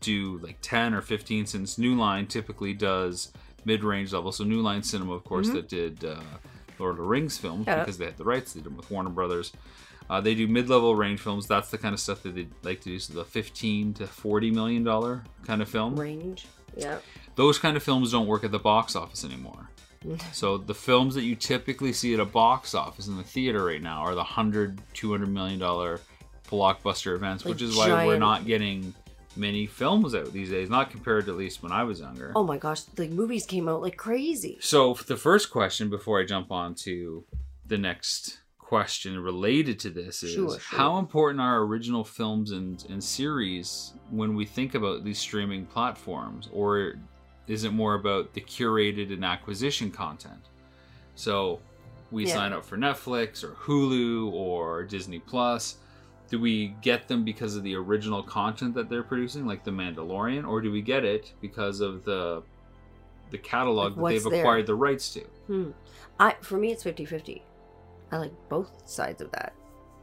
do 0.00 0.38
like 0.42 0.58
10 0.62 0.94
or 0.94 1.00
15 1.02 1.46
since 1.46 1.78
New 1.78 1.94
Line 1.96 2.26
typically 2.26 2.74
does 2.74 3.32
mid-range 3.64 4.12
level. 4.12 4.32
So 4.32 4.44
New 4.44 4.60
Line 4.60 4.82
Cinema, 4.82 5.12
of 5.14 5.24
course, 5.24 5.48
that 5.50 5.68
did 5.68 6.04
uh, 6.04 6.20
Lord 6.78 6.92
of 6.92 6.96
the 6.98 7.02
Rings 7.02 7.36
films 7.38 7.66
Yeah. 7.66 7.80
because 7.80 7.98
they 7.98 8.04
had 8.06 8.16
the 8.16 8.24
rights. 8.24 8.52
They 8.52 8.60
did 8.60 8.66
them 8.66 8.76
with 8.76 8.90
Warner 8.90 9.10
Brothers. 9.10 9.52
Uh, 10.08 10.20
they 10.20 10.36
do 10.36 10.46
mid-level 10.46 10.94
range 10.94 11.20
films. 11.20 11.48
That's 11.48 11.70
the 11.70 11.78
kind 11.78 11.92
of 11.92 11.98
stuff 11.98 12.22
that 12.22 12.34
they 12.36 12.46
like 12.62 12.80
to 12.82 12.90
do. 12.90 12.98
So 13.00 13.14
the 13.14 13.24
15 13.24 13.94
to 13.94 14.06
40 14.06 14.50
million 14.52 14.84
dollar 14.84 15.24
kind 15.44 15.60
of 15.60 15.68
film. 15.68 15.96
Range. 15.98 16.46
Yeah. 16.76 16.98
Those 17.34 17.58
kind 17.58 17.76
of 17.76 17.82
films 17.82 18.12
don't 18.12 18.26
work 18.28 18.44
at 18.44 18.52
the 18.52 18.58
box 18.60 18.94
office 18.94 19.24
anymore. 19.24 19.70
So 20.32 20.58
the 20.58 20.74
films 20.74 21.14
that 21.14 21.22
you 21.22 21.34
typically 21.34 21.92
see 21.92 22.14
at 22.14 22.20
a 22.20 22.24
box 22.24 22.74
office 22.74 23.06
in 23.08 23.16
the 23.16 23.22
theater 23.22 23.64
right 23.64 23.82
now 23.82 24.00
are 24.00 24.12
the 24.14 24.16
100 24.18 24.80
200 24.94 25.26
million 25.28 25.58
dollar 25.58 26.00
blockbuster 26.50 27.14
events 27.14 27.44
Like 27.44 27.54
which 27.54 27.62
is 27.62 27.76
why 27.76 28.06
we're 28.06 28.18
not 28.18 28.46
getting 28.46 28.94
many 29.36 29.66
films 29.66 30.14
out 30.14 30.32
these 30.32 30.50
days 30.50 30.70
not 30.70 30.90
compared 30.90 31.26
to 31.26 31.32
at 31.32 31.36
least 31.36 31.62
when 31.62 31.72
i 31.72 31.82
was 31.84 32.00
younger 32.00 32.32
Oh 32.34 32.44
my 32.44 32.56
gosh, 32.56 32.82
like 32.96 33.10
movies 33.10 33.44
came 33.44 33.68
out 33.68 33.82
like 33.82 33.96
crazy. 33.96 34.56
so 34.60 34.94
the 35.06 35.16
first 35.16 35.50
question 35.50 35.90
before 35.90 36.20
i 36.20 36.24
jump 36.24 36.50
on 36.50 36.74
to 36.86 37.24
the 37.66 37.76
next 37.76 38.38
question 38.58 39.18
related 39.20 39.78
to 39.80 39.90
this 39.90 40.22
is 40.22 40.32
Sure, 40.32 40.50
sure. 40.50 40.78
how 40.78 40.98
important 40.98 41.40
are 41.40 41.62
original 41.62 42.02
films 42.04 42.50
and, 42.52 42.84
and 42.88 43.02
series 43.02 43.92
when 44.10 44.34
we 44.34 44.44
think 44.44 44.74
about 44.74 45.04
these 45.04 45.18
streaming 45.18 45.66
platforms 45.66 46.48
or 46.52 46.94
is 47.48 47.64
it 47.64 47.72
more 47.72 47.94
about 47.94 48.32
the 48.34 48.40
curated 48.40 49.12
and 49.12 49.24
acquisition 49.24 49.90
content 49.90 50.46
so 51.14 51.60
we 52.10 52.26
Yeah. 52.26 52.34
sign 52.34 52.52
up 52.52 52.64
for 52.64 52.76
netflix 52.76 53.42
or 53.44 53.50
hulu 53.52 54.32
or 54.32 54.84
disney 54.84 55.18
plus 55.18 55.76
do 56.28 56.40
we 56.40 56.68
get 56.82 57.06
them 57.08 57.24
because 57.24 57.54
of 57.56 57.62
the 57.62 57.74
original 57.76 58.22
content 58.22 58.74
that 58.74 58.88
they're 58.88 59.02
producing 59.02 59.46
like 59.46 59.64
the 59.64 59.70
mandalorian 59.70 60.46
or 60.46 60.60
do 60.60 60.70
we 60.72 60.82
get 60.82 61.04
it 61.04 61.32
because 61.40 61.80
of 61.80 62.04
the 62.04 62.42
the 63.30 63.38
catalog 63.38 63.96
Like, 63.96 64.14
that 64.14 64.22
they've 64.24 64.30
there? 64.32 64.40
acquired 64.42 64.66
the 64.66 64.74
rights 64.74 65.12
to 65.14 65.20
Hmm. 65.46 65.70
I 66.18 66.36
for 66.42 66.56
me 66.58 66.72
it's 66.72 66.82
50-50. 66.84 67.42
I 68.12 68.18
like 68.18 68.32
both 68.48 68.88
sides 68.88 69.20
of 69.20 69.32
that. 69.32 69.52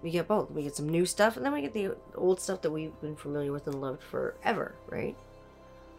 We 0.01 0.11
get 0.11 0.27
both. 0.27 0.51
We 0.51 0.63
get 0.63 0.75
some 0.75 0.89
new 0.89 1.05
stuff 1.05 1.37
and 1.37 1.45
then 1.45 1.53
we 1.53 1.61
get 1.61 1.73
the 1.73 1.95
old 2.15 2.41
stuff 2.41 2.61
that 2.63 2.71
we've 2.71 2.99
been 2.99 3.15
familiar 3.15 3.53
with 3.53 3.65
and 3.67 3.79
loved 3.79 4.03
forever, 4.03 4.75
right? 4.89 5.15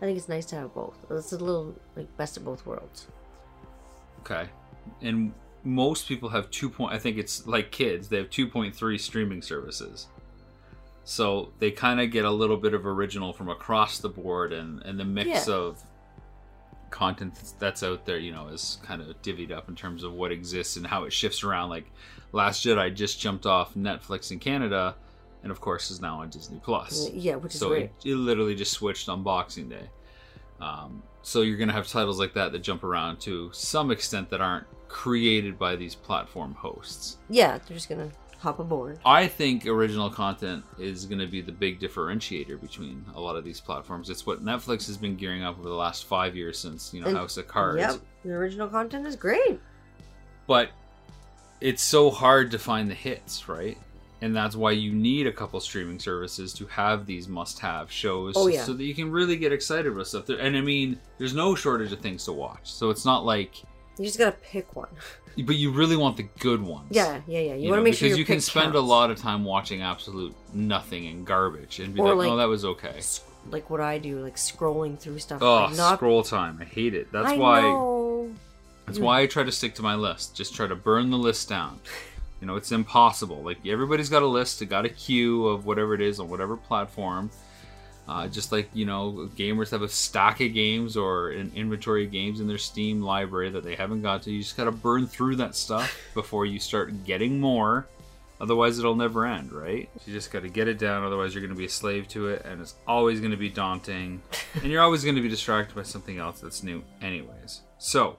I 0.04 0.06
think 0.08 0.18
it's 0.18 0.28
nice 0.28 0.44
to 0.46 0.56
have 0.56 0.74
both. 0.74 0.98
It's 1.10 1.32
a 1.32 1.38
little 1.38 1.74
like 1.96 2.14
best 2.18 2.36
of 2.36 2.44
both 2.44 2.66
worlds. 2.66 3.06
okay 4.20 4.50
and 5.00 5.32
most 5.64 6.06
people 6.06 6.28
have 6.28 6.50
two 6.50 6.68
point 6.68 6.92
i 6.92 6.98
think 6.98 7.16
it's 7.16 7.46
like 7.46 7.70
kids 7.70 8.08
they 8.08 8.18
have 8.18 8.28
2.3 8.28 9.00
streaming 9.00 9.40
services 9.40 10.08
so 11.04 11.52
they 11.58 11.70
kind 11.70 12.00
of 12.02 12.10
get 12.10 12.26
a 12.26 12.30
little 12.30 12.58
bit 12.58 12.74
of 12.74 12.84
original 12.86 13.32
from 13.32 13.48
across 13.48 13.98
the 13.98 14.08
board 14.10 14.52
and 14.52 14.82
and 14.82 15.00
the 15.00 15.04
mix 15.06 15.48
Yeah. 15.48 15.54
of 15.54 15.82
content 16.90 17.34
that's- 17.34 17.54
that's 17.58 17.82
out 17.82 18.04
there 18.04 18.18
you 18.18 18.30
know 18.30 18.48
is 18.48 18.78
kind 18.84 19.00
of 19.00 19.08
divvied 19.22 19.50
up 19.52 19.68
in 19.70 19.74
terms 19.74 20.04
of 20.04 20.12
what 20.12 20.30
exists 20.30 20.76
and 20.76 20.86
how 20.86 21.04
it 21.04 21.12
shifts 21.14 21.42
around 21.42 21.70
like 21.70 21.90
last 22.32 22.62
jedi 22.64 22.94
just 22.94 23.18
jumped 23.18 23.46
off 23.46 23.74
netflix 23.74 24.30
in 24.30 24.38
canada 24.38 24.94
and 25.44 25.52
of 25.52 25.60
course 25.60 25.90
is 25.92 26.00
now 26.00 26.20
on 26.20 26.28
disney 26.30 26.58
plus 26.64 27.08
Yeah, 27.12 27.36
which 27.36 27.54
is 27.54 27.60
so 27.60 27.68
great. 27.68 27.90
it, 28.04 28.10
it 28.10 28.16
literally 28.16 28.56
just 28.56 28.72
switched 28.72 29.08
on 29.08 29.22
boxing 29.22 29.68
day 29.68 29.88
um, 30.60 31.02
so 31.22 31.42
you're 31.42 31.56
gonna 31.58 31.72
have 31.72 31.86
titles 31.86 32.18
like 32.18 32.34
that 32.34 32.50
that 32.52 32.60
jump 32.60 32.82
around 32.82 33.20
to 33.20 33.50
some 33.52 33.90
extent 33.92 34.28
that 34.30 34.40
aren't 34.40 34.66
created 34.88 35.58
by 35.58 35.76
these 35.76 35.94
platform 35.94 36.54
hosts 36.54 37.18
Yeah, 37.28 37.58
they're 37.58 37.76
just 37.76 37.88
gonna 37.88 38.10
hop 38.38 38.58
aboard. 38.58 38.98
i 39.06 39.26
think 39.26 39.66
original 39.66 40.10
content 40.10 40.64
is 40.78 41.06
gonna 41.06 41.26
be 41.26 41.40
the 41.40 41.50
big 41.52 41.80
differentiator 41.80 42.60
between 42.60 43.04
a 43.14 43.20
lot 43.20 43.36
of 43.36 43.44
these 43.44 43.58
platforms 43.60 44.10
it's 44.10 44.26
what 44.26 44.44
netflix 44.44 44.86
has 44.86 44.96
been 44.98 45.16
gearing 45.16 45.42
up 45.42 45.58
over 45.58 45.68
the 45.68 45.74
last 45.74 46.04
five 46.04 46.36
years 46.36 46.58
since 46.58 46.92
you 46.92 47.00
know 47.00 47.06
And- 47.08 47.16
house 47.16 47.36
of 47.38 47.48
cards 47.48 47.78
Yep, 47.78 48.00
the 48.24 48.32
original 48.32 48.68
content 48.68 49.06
is 49.06 49.16
great. 49.16 49.58
but 50.46 50.68
it's 51.60 51.82
so 51.82 52.10
hard 52.10 52.50
to 52.50 52.58
find 52.58 52.90
the 52.90 52.94
hits, 52.94 53.48
right? 53.48 53.78
And 54.22 54.34
that's 54.34 54.56
why 54.56 54.70
you 54.70 54.92
need 54.92 55.26
a 55.26 55.32
couple 55.32 55.60
streaming 55.60 55.98
services 55.98 56.54
to 56.54 56.66
have 56.66 57.04
these 57.04 57.28
must-have 57.28 57.90
shows, 57.90 58.34
Oh, 58.36 58.46
yeah. 58.46 58.64
so 58.64 58.72
that 58.72 58.84
you 58.84 58.94
can 58.94 59.10
really 59.10 59.36
get 59.36 59.52
excited 59.52 59.94
with 59.94 60.08
stuff. 60.08 60.28
And 60.30 60.56
I 60.56 60.60
mean, 60.62 60.98
there's 61.18 61.34
no 61.34 61.54
shortage 61.54 61.92
of 61.92 62.00
things 62.00 62.24
to 62.24 62.32
watch, 62.32 62.72
so 62.72 62.90
it's 62.90 63.04
not 63.04 63.24
like, 63.26 63.56
You 63.98 64.06
just 64.06 64.18
gotta 64.18 64.32
pick 64.32 64.74
one. 64.74 64.88
but 65.44 65.56
you 65.56 65.72
really 65.72 65.96
want 65.96 66.16
the 66.16 66.22
good 66.38 66.62
ones. 66.62 66.86
Yeah, 66.90 67.20
yeah, 67.26 67.40
yeah. 67.40 67.54
You, 67.54 67.64
You 67.64 67.68
want 67.70 67.80
to 67.80 67.84
make 67.84 67.92
because 67.94 67.98
sure 67.98 68.08
your 68.08 68.18
you 68.18 68.24
can 68.24 68.40
spend 68.40 68.74
a 68.76 68.80
lot 68.80 69.10
of 69.10 69.18
time 69.18 69.44
watching 69.44 69.82
absolute 69.82 70.34
nothing 70.54 71.06
and 71.08 71.26
garbage, 71.26 71.80
and 71.80 71.92
be 71.92 72.00
Or 72.00 72.14
like, 72.14 72.28
"Oh, 72.30 72.36
that 72.36 72.48
was 72.48 72.64
okay." 72.64 72.94
S- 72.96 73.20
Like 73.50 73.68
what 73.68 73.80
I 73.80 73.98
do, 73.98 74.20
like 74.20 74.36
scrolling 74.36 74.98
through 74.98 75.18
stuff. 75.18 75.42
Oh, 75.42 75.64
like 75.66 75.76
not, 75.76 75.96
scroll 75.98 76.22
time! 76.22 76.58
I 76.62 76.64
hate 76.64 76.94
it. 76.94 77.10
That's 77.12 77.32
I 77.32 77.36
why. 77.36 77.60
know. 77.62 78.32
That's 78.86 78.98
why 78.98 79.20
I 79.20 79.26
try 79.26 79.42
to 79.42 79.52
stick 79.52 79.74
to 79.76 79.82
my 79.82 79.96
list. 79.96 80.34
Just 80.36 80.54
try 80.54 80.66
to 80.66 80.76
burn 80.76 81.10
the 81.10 81.18
list 81.18 81.48
down. 81.48 81.80
You 82.44 82.48
know, 82.48 82.56
it's 82.56 82.72
impossible. 82.72 83.42
Like 83.42 83.66
everybody's 83.66 84.10
got 84.10 84.22
a 84.22 84.26
list, 84.26 84.68
got 84.68 84.84
a 84.84 84.90
queue 84.90 85.46
of 85.46 85.64
whatever 85.64 85.94
it 85.94 86.02
is 86.02 86.20
on 86.20 86.28
whatever 86.28 86.58
platform. 86.58 87.30
Uh, 88.06 88.28
just 88.28 88.52
like 88.52 88.68
you 88.74 88.84
know, 88.84 89.30
gamers 89.34 89.70
have 89.70 89.80
a 89.80 89.88
stack 89.88 90.42
of 90.42 90.52
games 90.52 90.94
or 90.94 91.30
an 91.30 91.50
inventory 91.54 92.04
of 92.04 92.12
games 92.12 92.40
in 92.40 92.46
their 92.46 92.58
Steam 92.58 93.00
library 93.00 93.48
that 93.48 93.64
they 93.64 93.74
haven't 93.74 94.02
got 94.02 94.24
to. 94.24 94.30
You 94.30 94.42
just 94.42 94.58
got 94.58 94.64
to 94.64 94.72
burn 94.72 95.06
through 95.06 95.36
that 95.36 95.54
stuff 95.54 95.98
before 96.12 96.44
you 96.44 96.58
start 96.58 97.06
getting 97.06 97.40
more. 97.40 97.86
Otherwise, 98.42 98.78
it'll 98.78 98.94
never 98.94 99.24
end, 99.24 99.50
right? 99.50 99.88
You 100.04 100.12
just 100.12 100.30
got 100.30 100.42
to 100.42 100.50
get 100.50 100.68
it 100.68 100.78
down. 100.78 101.02
Otherwise, 101.02 101.32
you're 101.32 101.40
going 101.40 101.54
to 101.54 101.58
be 101.58 101.64
a 101.64 101.70
slave 101.70 102.08
to 102.08 102.28
it, 102.28 102.44
and 102.44 102.60
it's 102.60 102.74
always 102.86 103.20
going 103.20 103.30
to 103.30 103.38
be 103.38 103.48
daunting, 103.48 104.20
and 104.56 104.64
you're 104.64 104.82
always 104.82 105.02
going 105.02 105.16
to 105.16 105.22
be 105.22 105.30
distracted 105.30 105.74
by 105.74 105.82
something 105.82 106.18
else 106.18 106.40
that's 106.40 106.62
new, 106.62 106.84
anyways. 107.00 107.62
So, 107.78 108.18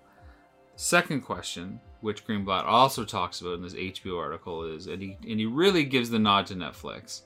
Second 0.77 1.21
question, 1.21 1.79
which 2.05 2.23
Greenblatt 2.23 2.65
also 2.65 3.03
talks 3.03 3.41
about 3.41 3.55
in 3.55 3.63
this 3.63 3.73
HBO 3.73 4.19
article, 4.19 4.63
is 4.63 4.85
and 4.85 5.01
he 5.01 5.17
and 5.27 5.39
he 5.39 5.47
really 5.47 5.83
gives 5.83 6.11
the 6.11 6.19
nod 6.19 6.45
to 6.47 6.53
Netflix. 6.53 7.23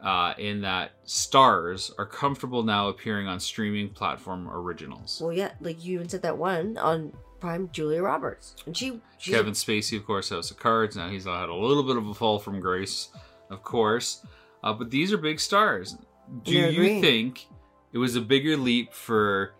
Uh, 0.00 0.34
in 0.38 0.60
that 0.60 0.92
stars 1.04 1.90
are 1.98 2.06
comfortable 2.06 2.62
now 2.62 2.88
appearing 2.88 3.26
on 3.26 3.40
streaming 3.40 3.88
platform 3.88 4.48
originals. 4.48 5.20
Well, 5.20 5.32
yeah, 5.32 5.52
like 5.60 5.84
you 5.84 5.94
even 5.94 6.08
said 6.08 6.22
that 6.22 6.36
one 6.36 6.76
on 6.76 7.12
Prime, 7.40 7.68
Julia 7.72 8.02
Roberts, 8.02 8.54
and 8.66 8.76
she, 8.76 9.00
she's 9.18 9.34
a- 9.34 9.38
Kevin 9.38 9.54
Spacey, 9.54 9.96
of 9.96 10.06
course, 10.06 10.28
House 10.28 10.50
of 10.50 10.58
Cards. 10.58 10.94
Now 10.94 11.08
he's 11.08 11.24
had 11.24 11.48
a 11.48 11.54
little 11.54 11.82
bit 11.82 11.96
of 11.96 12.06
a 12.06 12.14
fall 12.14 12.38
from 12.38 12.60
grace, 12.60 13.08
of 13.50 13.62
course. 13.62 14.24
Uh, 14.62 14.72
but 14.72 14.90
these 14.90 15.12
are 15.12 15.18
big 15.18 15.40
stars. 15.40 15.96
Do 16.44 16.52
you 16.52 16.66
agree. 16.66 17.00
think 17.00 17.46
it 17.92 17.98
was 17.98 18.14
a 18.14 18.20
bigger 18.20 18.56
leap 18.56 18.92
for 18.92 19.54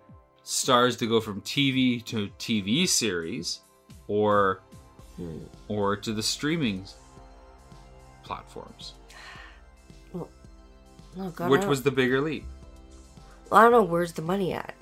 stars 0.45 0.97
to 0.99 1.09
go 1.09 1.21
from 1.21 1.41
TV 1.41 2.05
to 2.05 2.29
TV 2.39 2.87
series, 2.87 3.61
or 4.09 4.61
Hmm. 5.17 5.39
or 5.69 5.97
to 5.97 6.13
the 6.13 6.23
streaming 6.23 6.85
platforms? 8.25 8.95
Oh 10.17 11.31
God, 11.31 11.51
Which 11.51 11.65
was 11.65 11.83
the 11.83 11.93
bigger 11.93 12.21
leap? 12.21 12.45
I 13.53 13.63
don't 13.63 13.71
know 13.73 13.83
where's 13.85 14.13
the 14.15 14.23
money 14.23 14.53
at. 14.53 14.75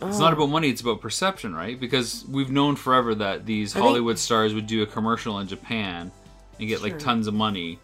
It's 0.00 0.16
Oh. 0.16 0.20
not 0.20 0.32
about 0.32 0.46
money; 0.48 0.68
it's 0.70 0.80
about 0.80 1.00
perception, 1.00 1.54
right? 1.54 1.78
Because 1.78 2.24
we've 2.28 2.50
known 2.50 2.76
forever 2.76 3.14
that 3.16 3.46
these 3.46 3.72
Hollywood 3.72 4.18
stars 4.18 4.54
would 4.54 4.66
do 4.68 4.82
a 4.82 4.86
commercial 4.86 5.40
in 5.40 5.48
Japan 5.48 6.12
and 6.58 6.68
get 6.68 6.82
like 6.82 6.98
tons 7.00 7.26
of 7.26 7.34
money 7.34 7.80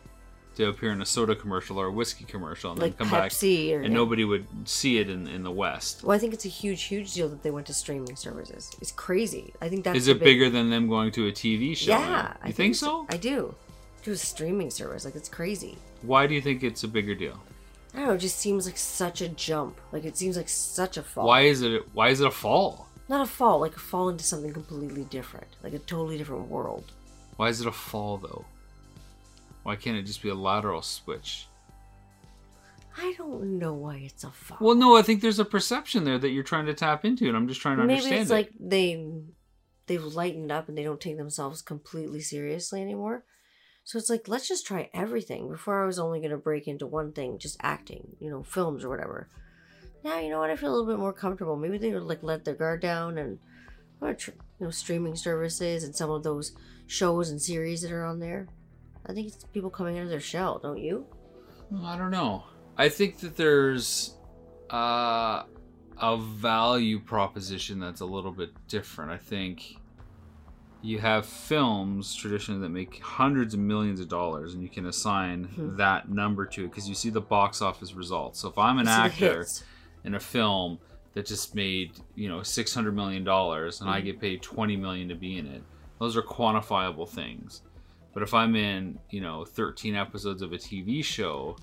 to 0.56 0.68
appear 0.68 0.90
in 0.90 1.00
a 1.00 1.06
soda 1.06 1.34
commercial 1.34 1.78
or 1.78 1.86
a 1.86 1.92
whiskey 1.92 2.24
commercial, 2.24 2.72
and 2.72 2.80
like 2.80 2.96
then 2.98 3.08
come 3.08 3.18
back, 3.18 3.30
Pepsi 3.30 3.72
or 3.72 3.80
and 3.82 3.94
nobody 3.94 4.24
would 4.24 4.46
see 4.68 4.98
it 4.98 5.08
in 5.08 5.26
in 5.28 5.42
the 5.42 5.50
West. 5.50 6.02
Well, 6.02 6.16
I 6.16 6.18
think 6.18 6.34
it's 6.34 6.44
a 6.44 6.48
huge, 6.48 6.82
huge 6.84 7.14
deal 7.14 7.28
that 7.28 7.42
they 7.42 7.50
went 7.50 7.66
to 7.68 7.74
streaming 7.74 8.16
services. 8.16 8.70
It's 8.80 8.92
crazy. 8.92 9.52
I 9.60 9.68
think 9.68 9.84
that's 9.84 9.96
Is 9.98 10.08
it 10.08 10.14
big- 10.18 10.24
bigger 10.24 10.50
than 10.50 10.70
them 10.70 10.88
going 10.88 11.10
to 11.12 11.28
a 11.28 11.32
TV 11.32 11.76
show? 11.76 11.92
Yeah, 11.92 12.28
you 12.32 12.34
I 12.48 12.52
think, 12.52 12.74
so? 12.74 13.06
I 13.10 13.16
do. 13.16 13.54
to 14.02 14.12
a 14.12 14.16
streaming 14.16 14.70
service. 14.70 15.04
Like 15.04 15.16
it's 15.16 15.28
crazy. 15.28 15.76
Why 16.02 16.26
do 16.26 16.34
you 16.34 16.40
think 16.40 16.62
it's 16.62 16.84
a 16.84 16.88
bigger 16.88 17.14
deal? 17.14 17.38
I 17.94 17.98
don't 17.98 18.06
know. 18.08 18.12
It 18.14 18.18
just 18.18 18.38
seems 18.38 18.66
like 18.66 18.76
such 18.76 19.20
a 19.22 19.28
jump. 19.28 19.80
Like 19.92 20.04
it 20.04 20.16
seems 20.16 20.36
like 20.36 20.48
such 20.48 20.96
a 20.96 21.02
fall. 21.02 21.26
Why 21.26 21.42
is 21.42 21.62
it? 21.62 21.82
Why 21.94 22.08
is 22.10 22.20
it 22.20 22.26
a 22.26 22.30
fall? 22.30 22.88
Not 23.08 23.20
a 23.20 23.30
fall. 23.30 23.60
Like 23.60 23.76
a 23.76 23.80
fall 23.80 24.08
into 24.08 24.24
something 24.24 24.52
completely 24.52 25.04
different. 25.04 25.46
Like 25.62 25.74
a 25.74 25.78
totally 25.78 26.18
different 26.18 26.48
world. 26.48 26.92
Why 27.36 27.48
is 27.48 27.60
it 27.60 27.66
a 27.66 27.72
fall 27.72 28.16
though? 28.18 28.44
Why 29.66 29.74
can't 29.74 29.96
it 29.96 30.04
just 30.04 30.22
be 30.22 30.28
a 30.28 30.34
lateral 30.34 30.80
switch? 30.80 31.48
I 32.96 33.12
don't 33.18 33.58
know 33.58 33.72
why 33.74 33.96
it's 33.96 34.22
a. 34.22 34.30
Well, 34.60 34.76
no, 34.76 34.96
I 34.96 35.02
think 35.02 35.22
there's 35.22 35.40
a 35.40 35.44
perception 35.44 36.04
there 36.04 36.18
that 36.18 36.28
you're 36.28 36.44
trying 36.44 36.66
to 36.66 36.72
tap 36.74 37.04
into, 37.04 37.26
and 37.26 37.36
I'm 37.36 37.48
just 37.48 37.60
trying 37.60 37.78
to 37.78 37.82
Maybe 37.82 37.94
understand 37.94 38.22
it's 38.22 38.30
it. 38.30 38.34
like 38.34 38.52
they 38.60 39.10
they've 39.88 40.04
lightened 40.04 40.52
up 40.52 40.68
and 40.68 40.78
they 40.78 40.84
don't 40.84 41.00
take 41.00 41.16
themselves 41.16 41.62
completely 41.62 42.20
seriously 42.20 42.80
anymore. 42.80 43.24
So 43.82 43.98
it's 43.98 44.08
like 44.08 44.28
let's 44.28 44.46
just 44.46 44.68
try 44.68 44.88
everything. 44.94 45.50
Before 45.50 45.82
I 45.82 45.86
was 45.86 45.98
only 45.98 46.20
gonna 46.20 46.38
break 46.38 46.68
into 46.68 46.86
one 46.86 47.10
thing, 47.10 47.40
just 47.40 47.56
acting, 47.60 48.14
you 48.20 48.30
know, 48.30 48.44
films 48.44 48.84
or 48.84 48.88
whatever. 48.88 49.28
Now 50.04 50.20
you 50.20 50.30
know 50.30 50.38
what? 50.38 50.50
I 50.50 50.54
feel 50.54 50.70
a 50.70 50.74
little 50.76 50.86
bit 50.86 51.00
more 51.00 51.12
comfortable. 51.12 51.56
Maybe 51.56 51.78
they 51.78 51.92
would 51.92 52.04
like 52.04 52.22
let 52.22 52.44
their 52.44 52.54
guard 52.54 52.82
down 52.82 53.18
and 53.18 53.40
or 54.00 54.14
tr- 54.14 54.30
you 54.60 54.66
know 54.66 54.70
streaming 54.70 55.16
services 55.16 55.82
and 55.82 55.96
some 55.96 56.10
of 56.12 56.22
those 56.22 56.52
shows 56.86 57.30
and 57.30 57.42
series 57.42 57.82
that 57.82 57.90
are 57.90 58.04
on 58.04 58.20
there. 58.20 58.46
I 59.08 59.12
think 59.12 59.28
it's 59.28 59.44
people 59.52 59.70
coming 59.70 59.98
out 59.98 60.04
of 60.04 60.10
their 60.10 60.20
shell, 60.20 60.58
don't 60.58 60.78
you? 60.78 61.06
Well, 61.70 61.84
I 61.84 61.96
don't 61.96 62.10
know. 62.10 62.44
I 62.76 62.88
think 62.88 63.20
that 63.20 63.36
there's 63.36 64.14
uh, 64.70 65.44
a 66.00 66.16
value 66.16 66.98
proposition 67.00 67.78
that's 67.78 68.00
a 68.00 68.06
little 68.06 68.32
bit 68.32 68.50
different. 68.68 69.10
I 69.10 69.16
think 69.18 69.76
you 70.82 70.98
have 70.98 71.24
films 71.26 72.14
traditionally 72.14 72.60
that 72.60 72.68
make 72.68 73.00
hundreds 73.00 73.54
of 73.54 73.60
millions 73.60 73.98
of 74.00 74.08
dollars, 74.08 74.54
and 74.54 74.62
you 74.62 74.68
can 74.68 74.86
assign 74.86 75.44
Hmm. 75.44 75.76
that 75.76 76.08
number 76.10 76.44
to 76.46 76.64
it 76.64 76.68
because 76.68 76.88
you 76.88 76.94
see 76.94 77.10
the 77.10 77.20
box 77.20 77.62
office 77.62 77.94
results. 77.94 78.40
So 78.40 78.48
if 78.48 78.58
I'm 78.58 78.78
an 78.78 78.88
actor 78.88 79.46
in 80.04 80.14
a 80.14 80.20
film 80.20 80.78
that 81.14 81.26
just 81.26 81.54
made 81.54 81.92
you 82.14 82.28
know 82.28 82.42
six 82.42 82.74
hundred 82.74 82.94
million 82.94 83.24
dollars, 83.24 83.80
and 83.80 83.88
I 83.88 83.98
Mm-hmm. 83.98 84.06
get 84.06 84.20
paid 84.20 84.42
twenty 84.42 84.76
million 84.76 85.08
to 85.08 85.14
be 85.14 85.38
in 85.38 85.46
it, 85.46 85.62
those 85.98 86.16
are 86.16 86.22
quantifiable 86.22 87.08
things. 87.08 87.62
But 88.16 88.22
if 88.22 88.32
I'm 88.32 88.56
in 88.56 88.98
you 89.10 89.20
know 89.20 89.44
thirteen 89.44 89.94
episodes 89.94 90.40
of 90.40 90.54
a 90.54 90.56
TV 90.56 91.04
show 91.04 91.54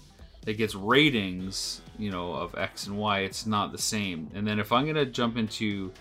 that 0.46 0.56
gets 0.56 0.76
ratings, 0.76 1.82
you 1.98 2.12
know, 2.12 2.32
of 2.32 2.54
X 2.56 2.86
and 2.86 2.96
Y, 2.96 3.22
it's 3.22 3.48
not 3.48 3.72
the 3.72 3.78
same. 3.80 4.30
And 4.36 4.46
then 4.46 4.60
if 4.60 4.72
I'm 4.72 4.86
gonna 4.86 5.04
jump 5.04 5.36
into 5.36 5.92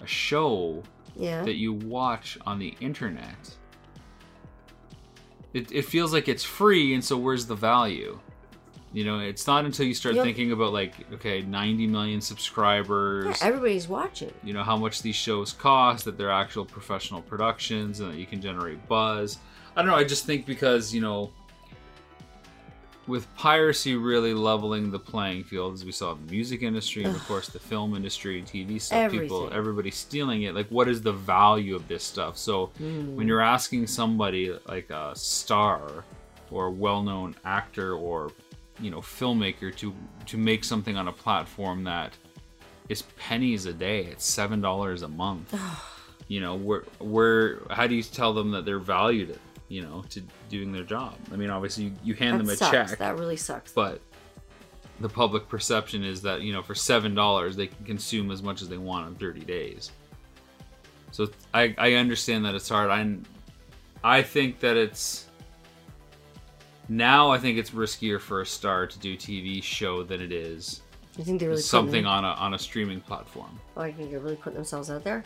a 0.00 0.06
show 0.06 0.84
Yeah. 1.16 1.42
that 1.42 1.54
you 1.56 1.72
watch 1.72 2.38
on 2.46 2.60
the 2.60 2.76
internet, 2.80 3.56
it, 5.52 5.72
it 5.72 5.82
feels 5.84 6.12
like 6.12 6.28
it's 6.28 6.44
free, 6.44 6.94
and 6.94 7.04
so 7.04 7.16
where's 7.16 7.46
the 7.46 7.56
value? 7.56 8.20
You 8.92 9.04
know, 9.04 9.18
it's 9.18 9.48
not 9.48 9.64
until 9.64 9.84
you 9.84 9.94
start 9.94 10.14
Yep. 10.14 10.24
thinking 10.24 10.52
about 10.52 10.72
like, 10.72 10.94
okay, 11.14 11.42
90 11.42 11.88
million 11.88 12.20
subscribers. 12.20 13.26
yeah, 13.26 13.48
everybody's 13.48 13.88
watching. 13.88 14.32
you 14.44 14.52
know 14.52 14.62
how 14.62 14.76
much 14.76 15.02
these 15.02 15.16
shows 15.16 15.52
cost, 15.54 16.04
that 16.04 16.16
they're 16.16 16.30
actual 16.30 16.64
professional 16.64 17.20
productions, 17.20 17.98
and 17.98 18.12
that 18.12 18.16
you 18.18 18.26
can 18.26 18.40
generate 18.40 18.86
buzz. 18.86 19.38
I 19.78 19.82
don't 19.82 19.90
know. 19.92 19.96
I 19.96 20.02
just 20.02 20.26
think 20.26 20.44
because 20.44 20.92
you 20.92 21.00
know, 21.00 21.30
with 23.06 23.32
piracy 23.36 23.94
really 23.94 24.34
leveling 24.34 24.90
the 24.90 24.98
playing 24.98 25.44
field, 25.44 25.72
as 25.74 25.84
we 25.84 25.92
saw 25.92 26.12
in 26.12 26.26
the 26.26 26.32
music 26.32 26.62
industry 26.62 27.04
and 27.04 27.14
of 27.14 27.24
course 27.28 27.46
the 27.48 27.60
film 27.60 27.94
industry 27.94 28.40
and 28.40 28.46
TV 28.48 28.80
stuff, 28.80 28.98
people, 29.12 29.48
everybody 29.52 29.92
stealing 29.92 30.42
it. 30.42 30.54
Like, 30.56 30.66
what 30.68 30.88
is 30.88 31.00
the 31.00 31.12
value 31.12 31.76
of 31.76 31.86
this 31.86 32.02
stuff? 32.02 32.36
So 32.36 32.66
Hmm. 32.78 33.14
when 33.14 33.28
you're 33.28 33.40
asking 33.40 33.86
somebody 33.86 34.52
like 34.66 34.90
a 34.90 35.12
star 35.14 36.04
or 36.50 36.66
a 36.66 36.70
well-known 36.72 37.36
actor 37.44 37.94
or 37.94 38.32
you 38.80 38.90
know 38.90 38.98
filmmaker 39.00 39.74
to 39.76 39.94
to 40.26 40.36
make 40.36 40.64
something 40.64 40.96
on 40.96 41.06
a 41.06 41.12
platform 41.12 41.84
that 41.84 42.12
is 42.88 43.02
pennies 43.16 43.66
a 43.66 43.72
day 43.72 44.04
it's 44.04 44.24
seven 44.24 44.60
dollars 44.60 45.02
a 45.02 45.08
month 45.08 45.52
you 46.28 46.40
know 46.40 46.54
where 46.54 46.84
where 47.00 47.58
how 47.70 47.86
do 47.88 47.94
you 47.96 48.02
tell 48.02 48.32
them 48.32 48.50
that 48.52 48.64
they're 48.64 48.78
valued 48.78 49.30
it 49.30 49.40
you 49.68 49.82
know 49.82 50.02
to 50.10 50.22
doing 50.48 50.72
their 50.72 50.82
job 50.82 51.14
i 51.32 51.36
mean 51.36 51.50
obviously 51.50 51.84
you, 51.84 51.92
you 52.02 52.14
hand 52.14 52.40
That 52.40 52.44
them 52.44 52.52
a 52.54 52.56
sucks. 52.56 52.90
check 52.90 52.98
That 52.98 53.18
really 53.18 53.36
sucks. 53.36 53.72
but 53.72 54.00
the 55.00 55.08
public 55.08 55.48
perception 55.48 56.02
is 56.04 56.22
that 56.22 56.40
you 56.42 56.52
know 56.52 56.62
for 56.62 56.74
seven 56.74 57.14
dollars 57.14 57.54
they 57.56 57.66
can 57.68 57.84
consume 57.84 58.30
as 58.30 58.42
much 58.42 58.62
as 58.62 58.68
they 58.68 58.78
want 58.78 59.06
in 59.08 59.14
30 59.16 59.40
days 59.40 59.90
so 61.10 61.28
i 61.54 61.74
i 61.78 61.94
understand 61.94 62.44
that 62.44 62.54
it's 62.54 62.68
hard 62.68 62.90
i 62.90 63.16
i 64.02 64.22
think 64.22 64.58
that 64.60 64.76
it's 64.76 65.26
now 66.88 67.30
i 67.30 67.38
think 67.38 67.58
it's 67.58 67.70
riskier 67.70 68.18
for 68.20 68.40
a 68.40 68.46
star 68.46 68.86
to 68.86 68.98
do 68.98 69.16
tv 69.16 69.62
show 69.62 70.02
than 70.02 70.20
it 70.20 70.32
is 70.32 70.80
you 71.16 71.24
think 71.24 71.40
they're 71.40 71.50
really 71.50 71.60
something 71.60 72.06
on 72.06 72.24
a 72.24 72.28
on 72.28 72.54
a 72.54 72.58
streaming 72.58 73.00
platform 73.00 73.58
Oh, 73.76 73.82
I 73.82 73.92
think 73.92 74.10
they're 74.10 74.18
really 74.20 74.36
putting 74.36 74.56
themselves 74.56 74.90
out 74.90 75.04
there. 75.04 75.22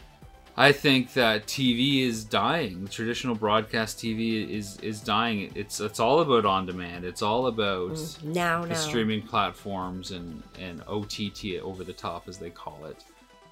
I 0.57 0.73
think 0.73 1.15
that 1.15 1.47
TV 1.47 2.03
is 2.03 2.25
dying. 2.25 2.87
Traditional 2.89 3.35
broadcast 3.35 3.99
TV 3.99 4.49
is 4.51 4.77
is 4.81 5.01
dying. 5.01 5.51
It's 5.55 5.81
it's 5.81 5.99
all 5.99 6.21
about 6.21 6.45
on 6.45 6.67
demand. 6.67 7.05
It's 7.05 7.23
all 7.23 7.47
about 7.47 7.99
Now, 8.23 8.63
the 8.63 8.69
now. 8.69 8.75
streaming 8.75 9.23
platforms 9.23 10.11
and 10.11 10.43
and 10.59 10.83
OTT 10.87 11.61
over 11.63 11.85
the 11.85 11.95
top 11.95 12.29
as 12.29 12.39
they 12.39 12.51
call 12.51 12.85
it. 12.85 13.03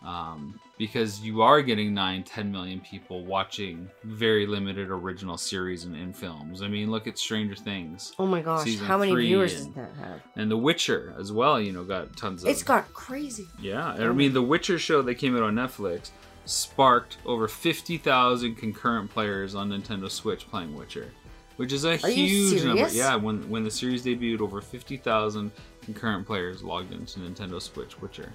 Um, 0.04 0.58
because 0.78 1.20
you 1.20 1.42
are 1.42 1.60
getting 1.60 1.92
9 1.92 2.22
10 2.22 2.50
million 2.50 2.80
people 2.80 3.22
watching 3.26 3.86
very 4.04 4.46
limited 4.46 4.88
original 4.88 5.36
series 5.36 5.84
and, 5.84 5.94
and 5.94 6.16
films. 6.16 6.62
I 6.62 6.68
mean, 6.68 6.90
look 6.90 7.06
at 7.06 7.18
Stranger 7.18 7.54
Things 7.54 8.14
Oh 8.18 8.24
my 8.26 8.40
gosh, 8.40 8.78
how 8.78 8.96
many 8.96 9.14
viewers 9.14 9.52
does 9.52 9.74
that 9.74 9.90
have? 10.00 10.22
and 10.36 10.50
The 10.50 10.56
Witcher 10.56 11.14
as 11.20 11.32
well, 11.32 11.60
you 11.60 11.72
know, 11.72 11.84
got 11.84 12.16
tons 12.16 12.42
of 12.44 12.48
It's 12.48 12.62
got 12.62 12.90
crazy. 12.94 13.46
yeah, 13.60 13.88
I 13.88 14.08
mean, 14.12 14.32
the 14.32 14.40
Witcher 14.40 14.78
show 14.78 15.02
that 15.02 15.16
came 15.16 15.36
out 15.36 15.42
on 15.42 15.54
Netflix 15.54 16.12
sparked 16.44 17.18
over 17.24 17.48
50,000 17.48 18.54
concurrent 18.56 19.10
players 19.10 19.54
on 19.54 19.70
Nintendo 19.70 20.10
Switch 20.10 20.48
playing 20.48 20.74
Witcher, 20.74 21.10
which 21.56 21.72
is 21.72 21.84
a 21.84 21.92
Are 22.02 22.08
huge 22.08 22.64
number. 22.64 22.88
Yeah, 22.88 23.16
when 23.16 23.48
when 23.48 23.64
the 23.64 23.70
series 23.70 24.04
debuted, 24.04 24.40
over 24.40 24.60
50,000 24.60 25.50
concurrent 25.82 26.26
players 26.26 26.62
logged 26.62 26.92
into 26.92 27.20
Nintendo 27.20 27.60
Switch 27.60 28.00
Witcher 28.00 28.32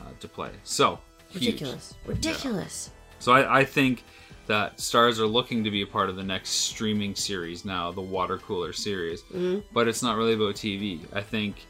uh, 0.00 0.04
to 0.20 0.28
play. 0.28 0.50
So 0.64 0.98
huge. 1.28 1.44
Ridiculous. 1.46 1.94
Ridiculous. 2.06 2.90
So 3.18 3.32
I, 3.32 3.60
I 3.60 3.64
think 3.64 4.04
that 4.46 4.78
stars 4.78 5.18
are 5.20 5.26
looking 5.26 5.64
to 5.64 5.70
be 5.70 5.82
a 5.82 5.86
part 5.86 6.10
of 6.10 6.16
the 6.16 6.22
next 6.22 6.50
streaming 6.50 7.14
series 7.14 7.64
now, 7.64 7.90
the 7.90 8.00
water 8.00 8.36
cooler 8.38 8.72
series. 8.72 9.22
Mhm. 9.22 9.62
But 9.72 9.88
it's 9.88 10.02
not 10.02 10.16
really 10.16 10.34
about 10.34 10.54
TV. 10.54 11.00
I 11.14 11.22
think 11.22 11.66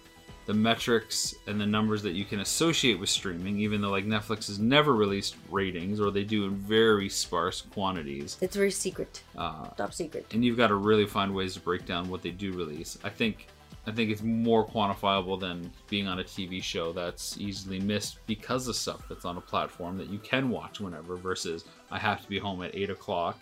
the 0.46 0.54
metrics 0.54 1.34
and 1.46 1.60
the 1.60 1.66
numbers 1.66 2.02
that 2.02 2.12
you 2.12 2.24
can 2.24 2.40
associate 2.40 2.98
with 2.98 3.08
streaming, 3.08 3.58
even 3.58 3.80
though 3.80 3.90
like 3.90 4.04
Netflix 4.04 4.46
has 4.48 4.58
never 4.58 4.94
released 4.94 5.36
ratings 5.50 6.00
or 6.00 6.10
they 6.10 6.24
do 6.24 6.44
in 6.44 6.54
very 6.54 7.08
sparse 7.08 7.62
quantities, 7.62 8.36
It's 8.40 8.56
very 8.56 8.70
secret. 8.70 9.22
uh, 9.36 9.68
Top 9.70 9.94
secret. 9.94 10.26
and 10.32 10.44
you've 10.44 10.56
got 10.56 10.68
to 10.68 10.74
really 10.74 11.06
find 11.06 11.34
ways 11.34 11.54
to 11.54 11.60
break 11.60 11.86
down 11.86 12.08
what 12.08 12.22
they 12.22 12.30
do 12.30 12.52
release. 12.52 12.98
I 13.04 13.08
think 13.08 13.46
I 13.86 13.90
think 13.90 14.10
it's 14.10 14.22
more 14.22 14.66
quantifiable 14.66 15.38
than 15.38 15.70
being 15.90 16.08
on 16.08 16.18
a 16.20 16.24
TV 16.24 16.62
show 16.62 16.92
that's 16.94 17.36
easily 17.38 17.78
missed 17.80 18.16
because 18.26 18.66
of 18.66 18.76
stuff 18.76 19.02
that's 19.10 19.26
on 19.26 19.36
a 19.36 19.42
platform 19.42 19.98
that 19.98 20.08
you 20.08 20.18
can 20.20 20.48
watch 20.48 20.80
whenever. 20.80 21.16
Versus 21.16 21.66
I 21.90 21.98
have 21.98 22.22
to 22.22 22.28
be 22.28 22.38
home 22.38 22.62
at 22.62 22.74
eight 22.74 22.88
o'clock 22.88 23.38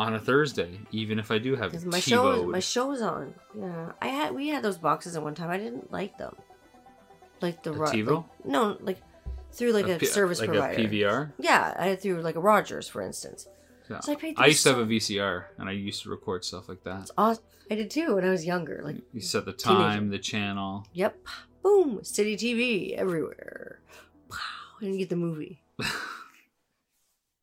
on 0.00 0.14
a 0.14 0.18
Thursday, 0.20 0.80
even 0.92 1.18
if 1.18 1.30
I 1.30 1.38
do 1.38 1.56
have 1.56 1.70
Because 1.70 1.84
my 1.84 2.00
show, 2.00 2.44
TiVo. 2.44 2.50
my 2.50 2.60
show's 2.60 3.02
on. 3.02 3.34
Yeah, 3.58 3.92
I 4.00 4.08
had 4.08 4.34
we 4.34 4.48
had 4.48 4.62
those 4.62 4.78
boxes 4.78 5.14
at 5.16 5.22
one 5.22 5.34
time. 5.34 5.50
I 5.50 5.58
didn't 5.58 5.92
like 5.92 6.16
them. 6.18 6.34
Like 7.40 7.62
the 7.62 7.70
A 7.72 7.74
Ro- 7.74 7.88
TiVo? 7.90 8.16
like- 8.16 8.46
no, 8.46 8.76
like 8.80 8.98
through 9.52 9.72
like 9.72 9.88
a, 9.88 9.96
P- 9.98 10.06
service 10.06 10.40
like 10.40 10.48
provider. 10.50 10.80
a 10.80 10.84
PVR. 10.86 11.32
Yeah, 11.38 11.74
I 11.78 11.86
had 11.88 12.00
through 12.00 12.20
like 12.22 12.36
a 12.36 12.40
Rogers, 12.40 12.88
for 12.88 13.02
instance. 13.02 13.46
Yeah. 13.90 14.00
So 14.00 14.12
I 14.12 14.14
paid 14.16 14.34
I 14.38 14.46
used 14.46 14.62
to 14.62 14.68
have 14.70 14.78
a 14.78 14.86
VCR, 14.86 15.44
and 15.58 15.68
I 15.68 15.72
used 15.72 16.02
to 16.04 16.10
record 16.10 16.44
stuff 16.44 16.68
like 16.68 16.82
that. 16.84 17.10
Awesome. 17.18 17.42
I 17.70 17.74
did 17.74 17.90
too 17.90 18.14
when 18.14 18.24
I 18.24 18.30
was 18.30 18.44
younger. 18.46 18.80
Like, 18.84 18.96
You 19.12 19.20
set 19.20 19.44
the 19.44 19.52
Teenager. 19.52 19.80
time, 19.82 20.08
the 20.10 20.18
channel. 20.18 20.86
yep, 20.92 21.16
boom, 21.62 22.02
city 22.04 22.36
TV 22.36 22.94
everywhere. 22.96 23.80
Wow, 24.30 24.36
and 24.80 24.92
you 24.92 24.98
get 24.98 25.08
the 25.10 25.16
movie. 25.16 25.62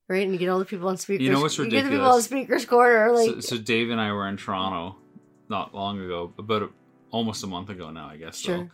Right, 0.09 0.23
and 0.23 0.31
you 0.31 0.39
get 0.39 0.47
all 0.49 0.59
the 0.59 0.65
people 0.65 0.87
on 0.87 0.97
speakers. 0.97 1.25
You 1.25 1.31
know 1.33 1.41
what's 1.41 1.59
ridiculous? 1.59 1.83
You 1.83 1.89
get 1.89 1.95
the 1.95 1.97
people 2.01 2.13
on 2.13 2.21
speakers 2.21 2.65
corner, 2.65 3.11
like 3.11 3.29
so, 3.29 3.39
so 3.41 3.57
Dave 3.57 3.89
and 3.89 3.99
I 3.99 4.11
were 4.13 4.27
in 4.29 4.37
Toronto 4.37 4.95
not 5.49 5.73
long 5.75 5.99
ago, 5.99 6.33
about 6.37 6.61
a, 6.63 6.69
almost 7.11 7.43
a 7.43 7.47
month 7.47 7.69
ago 7.69 7.89
now, 7.91 8.07
I 8.07 8.17
guess. 8.17 8.37
Sure. 8.37 8.57
So. 8.57 8.69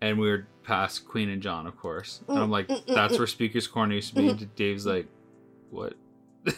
And 0.00 0.18
we 0.18 0.28
were 0.28 0.46
past 0.64 1.06
Queen 1.06 1.28
and 1.28 1.40
John, 1.40 1.66
of 1.68 1.76
course. 1.76 2.22
And 2.28 2.36
Mm, 2.38 2.42
I'm 2.42 2.50
like, 2.50 2.66
mm, 2.68 2.84
mm, 2.84 2.94
that's 2.94 3.14
mm. 3.14 3.18
where 3.18 3.26
Speaker's 3.28 3.68
Corner 3.68 3.94
used 3.94 4.08
to 4.10 4.14
be. 4.16 4.28
And 4.28 4.54
Dave's 4.56 4.84
like, 4.86 5.06
what? 5.70 5.94
he 6.44 6.52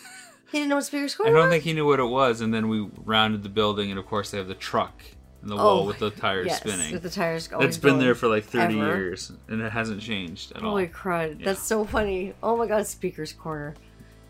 didn't 0.52 0.68
know 0.70 0.76
what 0.76 0.84
speakers 0.86 1.14
corner. 1.14 1.36
I 1.36 1.40
don't 1.40 1.50
think 1.50 1.64
he 1.64 1.74
knew 1.74 1.84
what 1.86 2.00
it 2.00 2.04
was. 2.04 2.40
And 2.40 2.54
then 2.54 2.68
we 2.70 2.88
rounded 3.04 3.42
the 3.42 3.48
building, 3.50 3.90
and 3.90 3.98
of 3.98 4.06
course, 4.06 4.30
they 4.30 4.38
have 4.38 4.48
the 4.48 4.54
truck 4.54 5.02
in 5.42 5.48
the 5.48 5.56
wall 5.56 5.80
Oh, 5.80 5.84
with 5.86 5.98
the 5.98 6.10
tires 6.10 6.46
yes, 6.46 6.60
spinning. 6.60 6.92
With 6.92 7.02
the 7.02 7.10
tires 7.10 7.50
always 7.52 7.68
It's 7.68 7.76
been 7.78 7.92
going. 7.94 8.00
there 8.04 8.14
for 8.14 8.28
like 8.28 8.44
30 8.44 8.80
ever. 8.80 8.96
years, 8.96 9.30
and 9.48 9.60
it 9.60 9.72
hasn't 9.72 10.00
changed 10.00 10.52
at 10.52 10.62
all. 10.62 10.70
Holy 10.70 10.88
crud. 10.88 11.40
Yeah. 11.40 11.44
That's 11.44 11.62
so 11.62 11.84
funny. 11.84 12.32
Oh 12.42 12.56
my 12.56 12.66
god, 12.66 12.86
speakers 12.86 13.32
corner. 13.34 13.74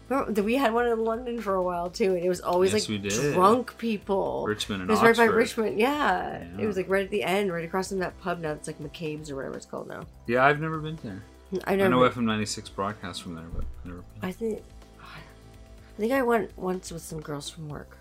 We 0.08 0.56
had 0.56 0.74
one 0.74 0.86
in 0.86 1.02
London 1.02 1.40
for 1.40 1.54
a 1.54 1.62
while 1.62 1.88
too, 1.90 2.14
and 2.14 2.24
it 2.24 2.28
was 2.28 2.40
always 2.40 2.72
Yes, 2.72 2.88
like 2.88 3.32
drunk 3.34 3.78
people. 3.78 4.44
Richmond 4.46 4.82
It 4.82 4.82
and 4.82 4.90
was 4.90 5.00
right 5.02 5.16
by 5.16 5.24
Richmond, 5.24 5.78
yeah. 5.78 6.44
Yeah. 6.56 6.64
It 6.64 6.66
was 6.66 6.76
like 6.76 6.88
right 6.90 7.04
at 7.04 7.10
the 7.10 7.22
end, 7.22 7.52
right 7.52 7.64
across 7.64 7.88
from 7.88 8.00
that 8.00 8.18
pub 8.20 8.40
now. 8.40 8.52
It's 8.52 8.66
like 8.66 8.78
McCabe's 8.78 9.30
or 9.30 9.36
whatever 9.36 9.56
it's 9.56 9.66
called 9.66 9.88
now. 9.88 10.02
Yeah, 10.26 10.44
I've 10.44 10.60
never 10.60 10.78
been 10.78 10.98
there. 11.02 11.22
I 11.64 11.72
I 11.72 11.76
never. 11.76 11.90
know 11.90 11.98
FM 12.00 12.24
ninety 12.24 12.46
six 12.46 12.68
broadcasts 12.68 13.20
from 13.22 13.34
there, 13.34 13.44
but 13.54 13.64
never 13.84 13.98
been. 14.20 14.28
I 14.28 14.32
think. 14.32 14.62
I 15.00 15.96
think 15.96 16.12
I 16.12 16.22
went 16.22 16.56
once 16.58 16.90
with 16.90 17.02
some 17.02 17.20
girls 17.20 17.48
from 17.48 17.68
work. 17.68 17.96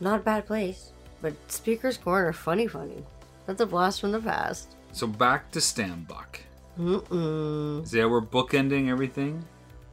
Not 0.00 0.20
a 0.20 0.22
bad 0.22 0.46
place, 0.46 0.90
but 1.22 1.32
Speaker's 1.50 1.96
Corner, 1.96 2.32
funny, 2.32 2.66
funny. 2.66 3.04
That's 3.46 3.60
a 3.60 3.66
blast 3.66 4.00
from 4.00 4.10
the 4.12 4.20
past. 4.20 4.74
So 4.92 5.06
back 5.06 5.52
to 5.52 5.60
Stambuck. 5.60 6.40
Mm-mm. 6.78 7.84
Is 7.84 7.92
that 7.92 8.10
we're 8.10 8.20
bookending 8.20 8.88
everything? 8.88 9.44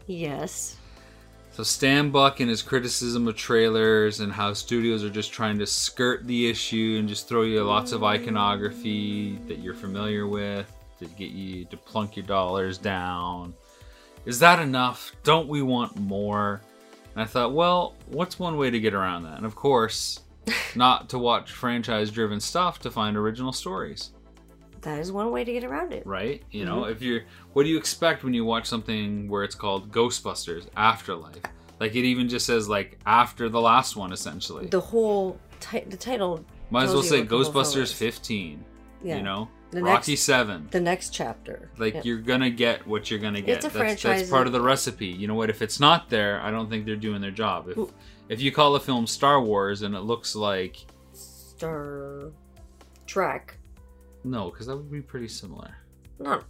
Yes. 0.07 0.77
So 1.51 1.61
Stan 1.61 2.09
Buck 2.09 2.39
and 2.39 2.49
his 2.49 2.63
criticism 2.63 3.27
of 3.27 3.35
trailers 3.35 4.21
and 4.21 4.33
how 4.33 4.53
studios 4.53 5.03
are 5.03 5.09
just 5.09 5.31
trying 5.31 5.59
to 5.59 5.67
skirt 5.67 6.25
the 6.25 6.49
issue 6.49 6.97
and 6.99 7.07
just 7.07 7.27
throw 7.27 7.43
you 7.43 7.63
lots 7.63 7.91
of 7.91 8.03
iconography 8.03 9.37
that 9.47 9.59
you're 9.59 9.75
familiar 9.75 10.25
with 10.25 10.71
to 10.97 11.05
get 11.05 11.29
you 11.29 11.65
to 11.65 11.77
plunk 11.77 12.15
your 12.15 12.25
dollars 12.25 12.79
down. 12.79 13.53
Is 14.25 14.39
that 14.39 14.59
enough? 14.59 15.11
Don't 15.23 15.47
we 15.47 15.61
want 15.61 15.95
more? 15.95 16.61
And 17.13 17.21
I 17.21 17.25
thought, 17.25 17.53
well, 17.53 17.95
what's 18.07 18.39
one 18.39 18.57
way 18.57 18.71
to 18.71 18.79
get 18.79 18.95
around 18.95 19.23
that? 19.23 19.37
And 19.37 19.45
of 19.45 19.55
course, 19.55 20.21
not 20.75 21.07
to 21.09 21.19
watch 21.19 21.51
franchise 21.51 22.09
driven 22.09 22.39
stuff 22.39 22.79
to 22.79 22.89
find 22.89 23.15
original 23.15 23.53
stories 23.53 24.09
That 24.83 24.99
is 24.99 25.11
one 25.11 25.31
way 25.31 25.43
to 25.43 25.51
get 25.51 25.63
around 25.63 25.93
it. 25.93 26.05
right? 26.05 26.43
You 26.51 26.65
know, 26.65 26.81
mm-hmm. 26.81 26.91
if 26.91 27.01
you're, 27.01 27.21
what 27.53 27.63
do 27.63 27.69
you 27.69 27.77
expect 27.77 28.23
when 28.23 28.33
you 28.33 28.43
watch 28.45 28.65
something 28.67 29.27
where 29.29 29.43
it's 29.43 29.55
called 29.55 29.91
Ghostbusters 29.91 30.67
Afterlife? 30.75 31.41
Like 31.79 31.95
it 31.95 32.05
even 32.05 32.29
just 32.29 32.45
says 32.45 32.69
like 32.69 32.99
after 33.05 33.49
the 33.49 33.59
last 33.61 33.95
one, 33.95 34.11
essentially. 34.11 34.67
The 34.67 34.79
whole 34.79 35.39
ti- 35.59 35.85
the 35.87 35.97
title. 35.97 36.43
Might 36.69 36.83
as 36.85 36.93
well 36.93 37.03
say 37.03 37.19
what 37.19 37.29
the 37.29 37.35
whole 37.35 37.43
film 37.45 37.63
Ghostbusters 37.65 37.93
15. 37.93 38.63
Yeah. 39.03 39.17
You 39.17 39.23
know, 39.23 39.49
The 39.71 39.81
Rocky 39.83 40.13
next- 40.13 40.23
Seven. 40.23 40.67
The 40.71 40.79
next 40.79 41.09
chapter. 41.09 41.71
Like 41.77 41.95
Yeah. 41.95 42.01
you're 42.03 42.19
gonna 42.19 42.49
get 42.49 42.85
what 42.87 43.09
you're 43.09 43.19
gonna 43.19 43.41
get. 43.41 43.57
It's 43.57 43.65
a 43.65 43.69
that's, 43.69 43.75
franchise 43.77 44.19
that's 44.21 44.29
part 44.29 44.47
of 44.47 44.53
the 44.53 44.61
recipe. 44.61 45.07
You 45.07 45.27
know 45.27 45.35
what? 45.35 45.49
If 45.49 45.61
it's 45.61 45.79
not 45.79 46.09
there, 46.09 46.41
I 46.41 46.51
don't 46.51 46.69
think 46.69 46.85
they're 46.85 46.95
doing 46.95 47.21
their 47.21 47.31
job. 47.31 47.69
If 47.69 47.77
Ooh. 47.77 47.93
if 48.29 48.41
you 48.41 48.51
call 48.51 48.75
a 48.75 48.79
film 48.79 49.07
Star 49.07 49.41
Wars 49.41 49.81
and 49.81 49.95
it 49.95 50.01
looks 50.01 50.35
like 50.35 50.85
Star 51.13 52.31
Trek. 53.07 53.57
No, 54.23 54.49
because 54.49 54.67
that 54.67 54.75
would 54.75 54.91
be 54.91 55.01
pretty 55.01 55.27
similar. 55.27 55.75
Not. 56.19 56.45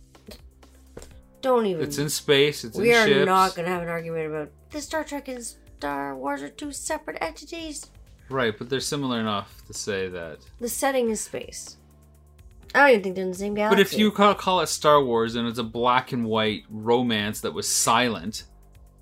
Don't 1.42 1.66
even. 1.66 1.84
It's 1.84 1.98
in 1.98 2.10
space. 2.10 2.64
It's 2.64 2.78
we 2.78 2.92
in 2.92 2.96
are 2.98 3.08
ships. 3.08 3.26
not 3.26 3.56
going 3.56 3.66
to 3.66 3.72
have 3.72 3.82
an 3.82 3.90
argument 3.90 4.28
about 4.28 4.50
the 4.72 4.80
Star 4.82 5.04
Trek 5.04 5.28
and 5.28 5.44
Star 5.44 6.16
Wars 6.16 6.42
are 6.42 6.50
two 6.50 6.72
separate 6.72 7.18
entities. 7.22 7.90
Right, 8.30 8.58
but 8.58 8.70
they're 8.70 8.80
similar 8.80 9.20
enough 9.20 9.64
to 9.68 9.74
say 9.74 10.08
that. 10.10 10.40
The 10.62 10.70
setting 10.70 11.10
is 11.10 11.20
space. 11.22 11.78
I 12.74 12.80
don't 12.80 12.90
even 12.92 13.04
think 13.04 13.16
they're 13.16 13.26
in 13.26 13.32
the 13.32 13.38
same 13.38 13.54
galaxy. 13.54 13.76
But 13.76 13.82
if 13.94 13.98
you 14.00 14.10
call, 14.12 14.34
call 14.34 14.62
it 14.62 14.68
Star 14.68 15.04
Wars 15.04 15.36
and 15.36 15.48
it's 15.48 15.60
a 15.60 15.64
black 15.64 16.12
and 16.14 16.26
white 16.26 16.64
romance 16.70 17.42
that 17.42 17.54
was 17.54 17.68
silent, 17.68 18.46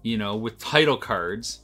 you 0.02 0.18
know, 0.18 0.36
with 0.36 0.58
title 0.58 0.98
cards, 0.98 1.60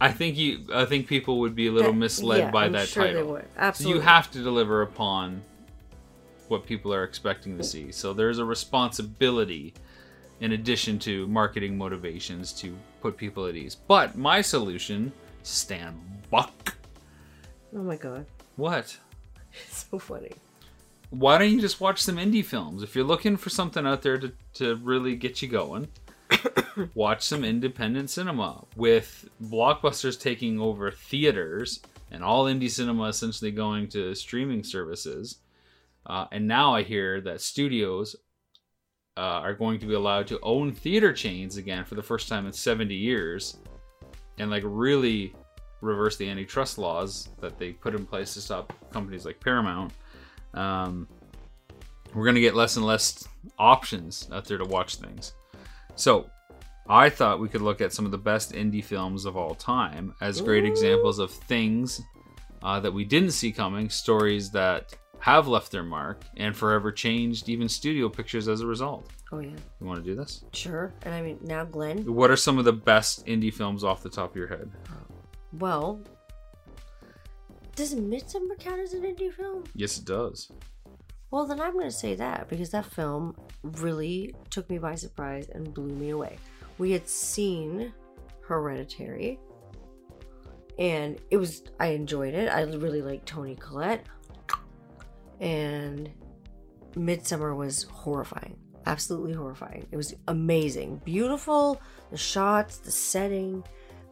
I 0.00 0.10
think 0.10 0.36
you, 0.36 0.66
I 0.74 0.86
think 0.86 1.06
people 1.06 1.38
would 1.40 1.54
be 1.54 1.68
a 1.68 1.72
little 1.72 1.92
That- 1.92 1.98
misled 1.98 2.38
yeah, 2.40 2.50
by 2.50 2.64
I'm 2.64 2.72
that 2.72 2.88
sure 2.88 3.04
title. 3.04 3.24
They 3.26 3.30
would. 3.32 3.42
So 3.42 3.48
Absolutely. 3.58 3.98
you 3.98 4.00
have 4.06 4.30
to 4.32 4.42
deliver 4.42 4.82
upon 4.82 5.42
what 6.50 6.66
people 6.66 6.92
are 6.92 7.04
expecting 7.04 7.56
to 7.58 7.64
see. 7.64 7.92
So 7.92 8.12
there's 8.12 8.38
a 8.38 8.44
responsibility, 8.44 9.74
in 10.40 10.52
addition 10.52 10.98
to 11.00 11.26
marketing 11.26 11.76
motivations, 11.78 12.52
to 12.54 12.76
put 13.00 13.16
people 13.16 13.46
at 13.46 13.56
ease. 13.56 13.74
But 13.74 14.16
my 14.16 14.40
solution, 14.40 15.12
Stan 15.42 15.98
Buck. 16.30 16.76
Oh 17.74 17.82
my 17.82 17.96
god, 17.96 18.26
What? 18.56 18.96
it's 19.52 19.86
so 19.90 19.98
funny. 19.98 20.32
why 21.10 21.38
don't 21.38 21.50
you 21.50 21.60
just 21.60 21.80
watch 21.80 22.00
some 22.02 22.16
indie 22.16 22.44
films? 22.44 22.82
If 22.82 22.94
you're 22.94 23.04
looking 23.04 23.36
for 23.36 23.50
something 23.50 23.86
out 23.86 24.02
there 24.02 24.18
to, 24.18 24.32
to 24.54 24.76
really 24.76 25.14
get 25.16 25.40
you 25.42 25.48
going, 25.48 25.88
watch 26.94 27.22
some 27.22 27.44
independent 27.44 28.10
cinema. 28.10 28.64
With 28.76 29.28
blockbusters 29.42 30.20
taking 30.20 30.58
over 30.60 30.90
theaters 30.90 31.80
and 32.10 32.22
all 32.24 32.44
indie 32.44 32.70
cinema 32.70 33.04
essentially 33.04 33.50
going 33.50 33.88
to 33.88 34.14
streaming 34.14 34.62
services. 34.64 35.38
Uh, 36.06 36.26
and 36.32 36.46
now 36.46 36.74
I 36.74 36.82
hear 36.82 37.20
that 37.22 37.40
studios 37.40 38.16
uh, 39.16 39.20
are 39.20 39.54
going 39.54 39.78
to 39.80 39.86
be 39.86 39.94
allowed 39.94 40.26
to 40.28 40.38
own 40.42 40.72
theater 40.72 41.12
chains 41.12 41.56
again 41.56 41.84
for 41.84 41.94
the 41.94 42.02
first 42.02 42.28
time 42.28 42.46
in 42.46 42.52
70 42.52 42.94
years 42.94 43.56
and 44.38 44.50
like 44.50 44.62
really 44.64 45.34
reverse 45.80 46.16
the 46.16 46.28
antitrust 46.28 46.78
laws 46.78 47.28
that 47.40 47.58
they 47.58 47.72
put 47.72 47.94
in 47.94 48.06
place 48.06 48.34
to 48.34 48.40
stop 48.40 48.72
companies 48.92 49.24
like 49.24 49.40
Paramount 49.40 49.92
um, 50.54 51.08
we're 52.14 52.24
going 52.24 52.34
to 52.34 52.40
get 52.40 52.54
less 52.54 52.76
and 52.76 52.86
less 52.86 53.28
options 53.58 54.28
out 54.32 54.46
there 54.46 54.58
to 54.58 54.64
watch 54.64 54.96
things. 54.96 55.34
So, 55.96 56.30
I 56.88 57.10
thought 57.10 57.40
we 57.40 57.48
could 57.48 57.62
look 57.62 57.80
at 57.80 57.92
some 57.92 58.04
of 58.04 58.12
the 58.12 58.18
best 58.18 58.52
indie 58.52 58.84
films 58.84 59.24
of 59.24 59.36
all 59.36 59.56
time 59.56 60.14
as 60.20 60.40
great 60.40 60.64
examples 60.64 61.18
of 61.18 61.32
things 61.32 62.00
uh, 62.62 62.78
that 62.78 62.92
we 62.92 63.04
didn't 63.04 63.32
see 63.32 63.50
coming, 63.50 63.90
stories 63.90 64.50
that 64.52 64.94
have 65.20 65.48
left 65.48 65.72
their 65.72 65.82
mark 65.82 66.24
and 66.36 66.54
forever 66.56 66.92
changed 66.92 67.48
even 67.48 67.68
studio 67.68 68.08
pictures 68.08 68.48
as 68.48 68.60
a 68.60 68.66
result. 68.66 69.10
Oh 69.32 69.40
yeah, 69.40 69.50
You 69.80 69.86
want 69.86 69.98
to 70.04 70.08
do 70.08 70.14
this? 70.14 70.44
sure. 70.52 70.92
And 71.02 71.14
I 71.14 71.20
mean 71.22 71.38
now, 71.42 71.64
Glenn. 71.64 72.04
What 72.14 72.30
are 72.30 72.36
some 72.36 72.58
of 72.58 72.64
the 72.64 72.72
best 72.72 73.26
indie 73.26 73.52
films 73.52 73.82
off 73.82 74.02
the 74.02 74.08
top 74.10 74.30
of 74.30 74.36
your 74.36 74.46
head? 74.48 74.70
Uh, 74.88 74.92
well, 75.54 76.00
does 77.74 77.94
Midsommar 77.94 78.58
count 78.58 78.80
as 78.80 78.92
an 78.94 79.02
indie 79.02 79.32
film? 79.32 79.64
Yes, 79.74 79.98
it 79.98 80.04
does. 80.04 80.50
Well, 81.30 81.44
then 81.46 81.60
I'm 81.60 81.72
going 81.72 81.86
to 81.86 81.90
say 81.90 82.14
that 82.14 82.48
because 82.48 82.70
that 82.70 82.86
film 82.86 83.34
really 83.62 84.34
took 84.50 84.70
me 84.70 84.78
by 84.78 84.94
surprise 84.94 85.48
and 85.52 85.74
blew 85.74 85.92
me 85.92 86.10
away. 86.10 86.38
We 86.78 86.92
had 86.92 87.08
seen 87.08 87.92
Hereditary, 88.42 89.40
and 90.78 91.18
it 91.30 91.36
was 91.36 91.64
I 91.80 91.88
enjoyed 91.88 92.32
it. 92.34 92.48
I 92.48 92.62
really 92.62 93.02
liked 93.02 93.26
Toni 93.26 93.56
Collette, 93.56 94.06
and 95.40 96.10
Midsommar 96.94 97.56
was 97.56 97.84
horrifying, 97.84 98.56
absolutely 98.86 99.32
horrifying. 99.32 99.86
It 99.90 99.96
was 99.96 100.14
amazing, 100.28 101.00
beautiful. 101.04 101.80
The 102.10 102.16
shots, 102.16 102.78
the 102.78 102.90
setting, 102.90 103.62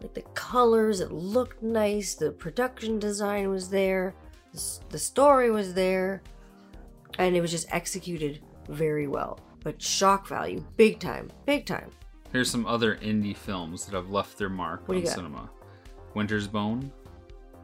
like 0.01 0.14
the 0.14 0.22
colors. 0.35 1.01
It 1.01 1.12
looked 1.12 1.62
nice. 1.62 2.14
The 2.14 2.33
production 2.33 2.99
design 2.99 3.49
was 3.49 3.68
there. 3.68 4.14
The, 4.91 4.99
story 4.99 5.51
was 5.51 5.75
there 5.75 6.22
and 7.18 7.35
it 7.37 7.41
was 7.41 7.51
just 7.51 7.66
executed 7.72 8.41
very 8.68 9.09
well. 9.09 9.41
But 9.62 9.81
shock 9.81 10.29
value, 10.29 10.64
big 10.77 11.01
time, 11.01 11.31
big 11.47 11.66
time. 11.66 11.91
Here's 12.33 12.51
some 12.51 12.66
other 12.66 12.97
indie 12.97 13.37
films 13.37 13.87
that 13.87 13.95
have 13.95 14.11
left 14.11 14.37
their 14.37 14.49
mark 14.49 14.87
What 14.87 14.99
on 14.99 15.07
cinema. 15.07 15.51
Winter's 16.14 16.47
Bone 16.47 16.93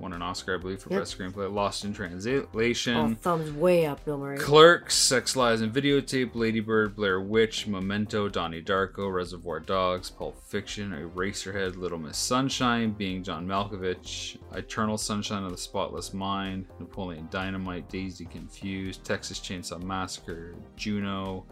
won 0.00 0.12
an 0.12 0.22
Oscar, 0.22 0.54
I 0.54 0.58
believe, 0.58 0.80
for 0.80 0.90
Yep. 0.90 1.00
best 1.00 1.18
screenplay. 1.18 1.52
Lost 1.52 1.84
in 1.84 1.92
Translation. 1.92 2.94
Oh, 2.96 3.00
Translation. 3.00 3.14
thumbs 3.16 3.52
way 3.52 3.86
up, 3.86 4.04
Bill 4.04 4.18
Murray. 4.18 4.38
Clerks, 4.38 4.94
Sex 4.96 5.36
Lies 5.36 5.60
and 5.60 5.72
Videotape, 5.72 6.34
Ladybird, 6.34 6.96
Blair 6.96 7.20
Witch, 7.20 7.66
Memento, 7.66 8.28
Donnie 8.28 8.62
Darko, 8.62 9.12
Reservoir 9.12 9.60
Dogs, 9.60 10.10
Pulp 10.10 10.42
Fiction, 10.42 10.90
Eraserhead, 10.92 11.76
Little 11.76 11.98
Miss 11.98 12.16
Sunshine, 12.16 12.90
Being 12.92 13.22
John 13.22 13.46
Malkovich, 13.46 14.38
Eternal 14.54 14.96
Sunshine 14.98 15.44
of 15.44 15.50
the 15.50 15.58
Spotless 15.58 16.14
Mind, 16.14 16.66
Napoleon 16.78 17.28
Dynamite, 17.30 17.88
Dazed 17.88 18.20
and 18.20 18.30
Confused, 18.30 19.04
Texas 19.04 19.38
Chainsaw 19.38 19.82
Massacre, 19.82 20.54
Juno, 20.76 21.44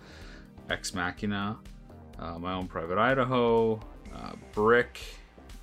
Ex 0.71 0.95
Machina, 0.95 1.59
uh, 2.19 2.39
My 2.39 2.55
Own 2.55 2.67
Private 2.67 2.99
Idaho, 2.99 3.81
uh, 4.15 4.33
Brick, 4.53 5.01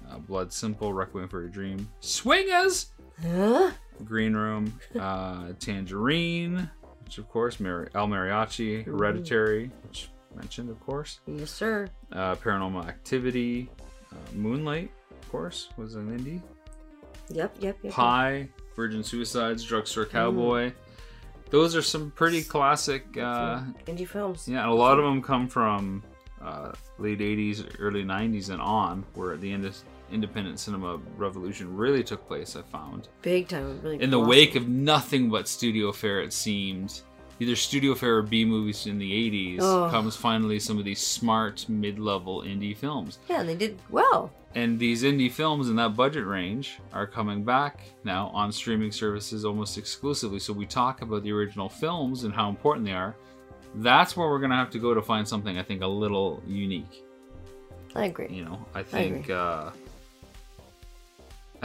uh, 0.09 0.17
Blood 0.19 0.51
Simple, 0.53 0.93
Requiem 0.93 1.27
for 1.27 1.45
a 1.45 1.49
Dream, 1.51 1.89
Swingers! 1.99 2.87
Huh? 3.21 3.71
Green 4.03 4.33
Room, 4.35 4.77
uh, 4.99 5.53
Tangerine, 5.59 6.69
which 7.03 7.17
of 7.17 7.29
course, 7.29 7.59
Mar- 7.59 7.89
El 7.95 8.07
Mariachi, 8.07 8.83
Hereditary, 8.85 9.71
which 9.83 10.09
mentioned, 10.35 10.69
of 10.69 10.79
course, 10.81 11.19
Yes, 11.25 11.49
sir. 11.51 11.87
uh, 12.11 12.35
Paranormal 12.35 12.85
Activity, 12.87 13.69
uh, 14.11 14.15
Moonlight, 14.33 14.91
of 15.11 15.29
course, 15.31 15.69
was 15.77 15.95
an 15.95 16.17
indie. 16.17 16.41
Yep, 17.29 17.55
yep, 17.59 17.77
yep. 17.83 17.93
Pi, 17.93 18.49
Virgin 18.75 19.03
Suicides, 19.03 19.63
Drugstore 19.63 20.05
Cowboy. 20.05 20.73
Those 21.51 21.75
are 21.75 21.81
some 21.81 22.11
pretty 22.11 22.43
classic. 22.43 23.05
Uh. 23.17 23.61
Indie 23.87 24.07
films. 24.07 24.47
yeah, 24.47 24.63
and 24.63 24.71
a 24.71 24.73
lot 24.73 24.97
of 24.99 25.05
them 25.05 25.21
come 25.21 25.47
from 25.47 26.03
uh, 26.41 26.73
late 26.97 27.19
80s, 27.19 27.75
early 27.79 28.03
90s, 28.03 28.49
and 28.49 28.61
on, 28.61 29.05
where 29.13 29.33
at 29.33 29.41
the 29.41 29.51
ind- 29.53 29.73
independent 30.11 30.59
cinema 30.59 30.99
revolution 31.17 31.75
really 31.75 32.03
took 32.03 32.25
place, 32.27 32.55
I 32.55 32.61
found. 32.61 33.09
Big 33.21 33.47
time. 33.47 33.79
Really 33.81 34.01
in 34.01 34.09
the 34.09 34.19
wake 34.19 34.55
of 34.55 34.67
nothing 34.67 35.29
but 35.29 35.47
studio 35.47 35.91
fare, 35.91 36.21
it 36.21 36.33
seemed 36.33 37.01
either 37.39 37.55
studio 37.55 37.93
fare 37.95 38.17
or 38.17 38.21
B 38.21 38.45
movies 38.45 38.85
in 38.87 38.97
the 38.97 39.11
80s 39.11 39.59
Oh. 39.61 39.89
comes 39.89 40.15
finally 40.15 40.59
some 40.59 40.77
of 40.77 40.85
these 40.85 41.01
smart 41.01 41.67
mid-level 41.67 42.43
indie 42.43 42.75
films. 42.77 43.19
Yeah, 43.29 43.41
and 43.41 43.49
they 43.49 43.55
did 43.55 43.77
well. 43.89 44.31
And 44.55 44.79
these 44.79 45.03
indie 45.03 45.29
films 45.29 45.67
in 45.67 45.75
that 45.75 45.97
budget 45.97 46.25
range 46.25 46.79
are 46.93 47.05
coming 47.05 47.43
back 47.43 47.81
now 48.05 48.27
on 48.27 48.53
streaming 48.53 48.91
services 48.91 49.43
almost 49.43 49.77
exclusively. 49.77 50.39
So 50.39 50.53
we 50.53 50.65
talk 50.65 51.01
about 51.01 51.23
the 51.23 51.31
original 51.33 51.67
films 51.67 52.23
and 52.23 52.33
how 52.33 52.47
important 52.47 52.85
they 52.85 52.93
are. 52.93 53.15
That's 53.75 54.15
where 54.15 54.29
we're 54.29 54.39
going 54.39 54.51
to 54.51 54.55
have 54.55 54.69
to 54.69 54.79
go 54.79 54.93
to 54.93 55.01
find 55.01 55.27
something 55.27 55.57
I 55.57 55.63
think 55.63 55.81
a 55.81 55.87
little 55.87 56.41
unique. 56.47 57.03
I 57.95 58.05
agree. 58.05 58.29
You 58.29 58.45
know, 58.45 58.65
I 58.73 58.83
think 58.83 59.29
uh 59.29 59.71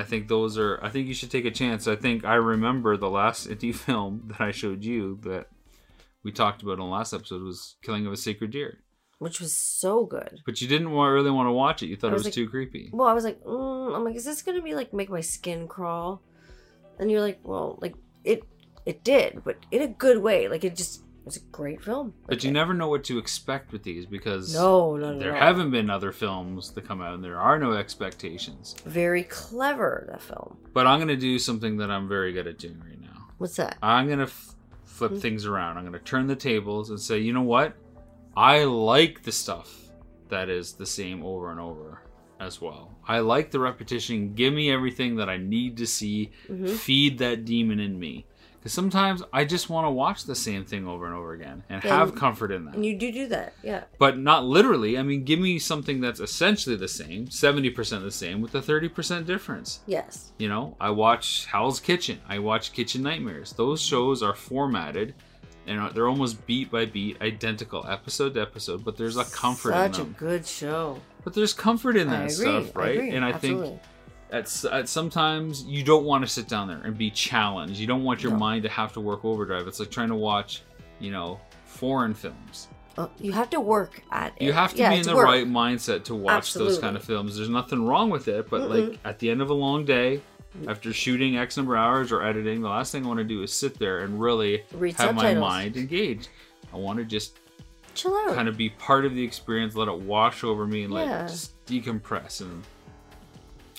I 0.01 0.05
think 0.05 0.29
those 0.29 0.57
are 0.59 0.79
I 0.83 0.89
think 0.89 1.07
you 1.09 1.15
should 1.15 1.31
take 1.31 1.45
a 1.45 1.51
chance. 1.51 1.87
I 1.87 1.97
think 1.97 2.25
I 2.25 2.35
remember 2.35 2.97
the 2.97 3.11
last 3.11 3.49
indie 3.53 3.75
film 3.75 4.25
that 4.31 4.41
I 4.41 4.51
showed 4.51 4.83
you 4.85 5.19
that 5.23 5.47
we 6.25 6.33
talked 6.33 6.63
about 6.63 6.73
in 6.73 6.79
the 6.81 6.85
last 6.85 7.13
episode 7.13 7.43
was 7.43 7.77
Killing 7.83 8.07
of 8.07 8.13
a 8.13 8.17
Sacred 8.17 8.51
Deer. 8.51 8.79
Which 9.19 9.39
was 9.41 9.53
so 9.53 10.07
good. 10.07 10.41
But 10.47 10.63
you 10.63 10.69
didn't 10.69 10.93
wa- 10.93 11.07
really 11.07 11.31
want 11.31 11.47
to 11.49 11.53
watch 11.53 11.83
it. 11.83 11.89
You 11.89 11.97
thought 11.97 12.09
I 12.09 12.11
it 12.11 12.15
was 12.15 12.21
was 12.21 12.27
like- 12.29 12.35
too 12.35 12.49
creepy. 12.49 12.89
Well, 12.93 13.07
I 13.09 13.13
was 13.13 13.25
like, 13.25 13.39
mm, 13.43 13.95
I'm 13.95 14.03
like, 14.05 14.17
is 14.17 14.25
this 14.25 14.41
gonna 14.43 14.63
be 14.63 14.75
like 14.75 14.95
make 14.95 15.11
my 15.11 15.21
skin 15.21 15.69
crawl? 15.69 16.23
And 16.99 17.11
you're 17.11 17.21
like, 17.21 17.41
well, 17.43 17.79
like 17.83 17.95
it, 18.25 18.43
it 18.87 19.05
did, 19.05 19.43
but 19.45 19.57
in 19.71 19.83
a 19.83 19.89
good 19.89 20.19
way. 20.19 20.49
Like 20.49 20.65
it 20.65 20.75
just 20.77 21.03
it 21.21 21.27
was 21.27 21.37
a 21.37 21.41
great 21.53 21.83
film. 21.83 22.15
But 22.27 22.37
Like, 22.37 22.45
you 22.45 22.51
never 22.51 22.73
know 22.75 22.89
what 22.89 23.05
to 23.05 23.19
expect 23.19 23.73
with 23.73 23.83
these 23.83 24.07
because 24.07 24.55
No, 24.55 24.97
no, 24.97 25.13
no. 25.13 25.19
there 25.19 25.33
no. 25.33 25.39
haven't 25.39 25.71
been 25.71 25.91
other 25.91 26.13
films 26.13 26.71
that 26.73 26.87
come 26.87 27.01
out 27.01 27.15
and 27.15 27.23
there 27.23 27.39
are 27.41 27.59
no 27.59 27.73
expectations. 27.73 28.75
very 28.87 29.25
clever 29.25 30.07
that 30.11 30.23
film. 30.23 30.57
But 30.73 30.87
I'm 30.87 30.99
going 30.99 31.09
to 31.09 31.17
do 31.17 31.39
something 31.39 31.77
that 31.79 31.91
I'm 31.91 32.09
very 32.09 32.33
good 32.33 32.47
at 32.47 32.59
doing 32.59 32.81
right 32.87 33.01
now. 33.01 33.29
What's 33.39 33.57
that? 33.57 33.77
I'm 33.83 34.07
going 34.07 34.19
to 34.19 34.25
f- 34.25 34.55
flip 34.85 35.13
Hmm. 35.13 35.19
things 35.19 35.47
around. 35.47 35.77
I'm 35.77 35.85
going 35.85 35.93
to 35.93 35.99
turn 36.05 36.27
the 36.27 36.37
tables 36.37 36.91
and 36.91 36.99
say, 37.01 37.19
you 37.19 37.33
know 37.33 37.43
what? 37.43 37.75
I 38.37 38.65
like 38.65 39.23
the 39.23 39.33
stuff 39.33 39.91
that 40.29 40.49
is 40.49 40.73
the 40.75 40.87
same 40.87 41.23
over 41.25 41.51
and 41.51 41.61
over 41.61 42.03
as 42.39 42.61
well. 42.61 42.97
I 43.07 43.19
like 43.19 43.51
the 43.51 43.59
repetition. 43.61 44.35
Give 44.35 44.55
me 44.55 44.71
everything 44.71 45.17
that 45.17 45.29
I 45.29 45.37
need 45.37 45.77
to 45.79 45.87
see. 45.87 46.31
Mhm. 46.49 46.71
Feed 46.71 47.19
that 47.19 47.45
demon 47.45 47.81
in 47.81 47.99
me. 47.99 48.25
Because 48.61 48.75
sometimes 48.75 49.23
I 49.33 49.47
just 49.47 49.71
want 49.71 49.87
to 49.87 49.91
watch 49.91 50.25
the 50.25 50.35
same 50.35 50.67
thing 50.67 50.87
over 50.87 51.07
and 51.07 51.15
over 51.15 51.33
again 51.33 51.63
and 51.71 51.83
have 51.83 52.15
comfort 52.15 52.53
in 52.53 52.67
that. 52.67 52.75
And 52.75 52.85
you 52.85 52.99
do 52.99 53.11
do 53.11 53.27
that, 53.29 53.55
yeah. 53.63 53.85
but 53.99 54.19
not 54.19 54.45
literally. 54.45 54.99
I 54.99 55.03
mean, 55.03 55.25
give 55.25 55.39
me 55.39 55.59
something 55.59 56.03
that's 56.03 56.21
essentially 56.21 56.77
the 56.77 56.87
same, 56.87 57.29
70% 57.29 58.03
the 58.03 58.11
same, 58.11 58.43
with 58.43 58.55
a 58.55 58.61
30% 58.61 59.25
difference. 59.25 59.81
Yes. 59.87 60.33
You 60.39 60.51
know, 60.51 60.77
I 60.79 60.91
watch 60.91 61.47
Hell's 61.47 61.81
Kitchen, 61.81 62.21
I 62.29 62.39
watch 62.39 62.75
Kitchen 62.75 63.03
Nightmares. 63.03 63.55
Those 63.55 63.81
shows 63.81 64.23
are 64.23 64.35
formatted 64.35 65.15
and 65.67 65.95
they're 65.95 66.09
almost 66.09 66.45
beat 66.47 66.71
by 66.71 66.85
beat, 66.85 67.21
identical, 67.23 67.87
episode 67.87 68.35
to 68.35 68.41
episode, 68.41 68.85
but 68.85 68.97
there's 68.97 69.17
a 69.17 69.25
comfort 69.25 69.73
Such 69.73 69.99
in 69.99 70.07
a 70.07 70.09
good 70.19 70.47
show. 70.47 71.01
But 71.23 71.35
there's 71.35 71.53
comfort 71.55 71.97
in 71.97 72.09
that 72.09 72.31
stuff, 72.33 72.75
right? 72.75 72.99
I. 72.99 73.03
And 73.05 73.25
I 73.25 73.33
Absolutely. 73.33 73.69
think 73.69 73.83
at, 74.33 74.65
at 74.67 74.89
sometimes 74.89 75.65
you 75.65 75.83
don't 75.83 76.05
want 76.05 76.25
to 76.25 76.29
sit 76.31 76.49
down 76.49 76.69
there 76.69 76.81
and 76.85 76.97
be 76.97 77.11
challenged. 77.11 77.79
You 77.81 77.87
don't 77.87 78.05
want 78.05 78.23
your 78.23 78.33
No. 78.33 78.39
mind 78.39 78.63
to 78.65 78.69
have 78.69 78.93
to 78.95 79.01
work 79.01 79.25
overdrive. 79.25 79.67
It's 79.67 79.81
like 79.81 79.91
trying 79.91 80.09
to 80.09 80.15
watch, 80.15 80.63
you 80.99 81.11
know, 81.11 81.41
foreign 81.65 82.15
films. 82.15 82.69
Oh, 82.99 83.09
you 83.19 83.33
have 83.33 83.49
to 83.51 83.61
work 83.61 84.03
at 84.11 84.33
it. 84.37 84.45
You 84.45 84.53
have 84.53 84.73
to 84.73 84.79
Yeah, 84.79 84.89
be 84.91 84.95
in 84.97 85.01
it's 85.01 85.09
the 85.09 85.15
work. 85.17 85.25
right 85.27 85.47
mindset 85.47 86.05
to 86.05 86.15
watch 86.15 86.55
those 86.55 86.79
kind 86.79 86.97
of 86.97 87.05
films. 87.05 87.37
There's 87.37 87.49
nothing 87.49 87.87
wrong 87.87 88.11
with 88.11 88.29
it, 88.29 88.51
but 88.51 88.63
Mm-mm. 88.63 88.91
like 88.91 88.99
at 89.05 89.19
the 89.19 89.31
end 89.31 89.41
of 89.41 89.49
a 89.51 89.55
long 89.55 89.85
day, 89.85 90.21
mm. 90.59 90.69
after 90.71 90.93
shooting 90.93 91.37
X 91.39 91.57
number 91.57 91.77
of 91.77 91.81
hours 91.83 92.13
or 92.13 92.23
editing, 92.23 92.61
the 92.61 92.69
last 92.69 92.93
thing 92.93 93.05
I 93.05 93.09
want 93.09 93.19
to 93.19 93.25
do 93.25 93.43
is 93.43 93.53
sit 93.53 93.79
there 93.79 94.01
and 94.01 94.21
really 94.21 94.65
Read 94.73 94.97
have 94.97 95.15
my 95.15 95.35
mind 95.35 95.77
engaged. 95.77 96.29
I 96.73 96.77
want 96.77 96.99
to 96.99 97.05
just 97.05 97.39
Chill 97.95 98.15
out. 98.15 98.35
kind 98.35 98.49
of 98.49 98.57
be 98.57 98.69
part 98.71 99.05
of 99.05 99.15
the 99.15 99.23
experience, 99.25 99.75
let 99.77 99.89
it 99.89 99.99
wash 100.01 100.45
over 100.45 100.67
me, 100.67 100.83
and 100.85 100.93
Yeah. 100.93 101.01
like 101.23 101.29
just 101.29 101.65
decompress 101.67 102.41
and 102.41 102.63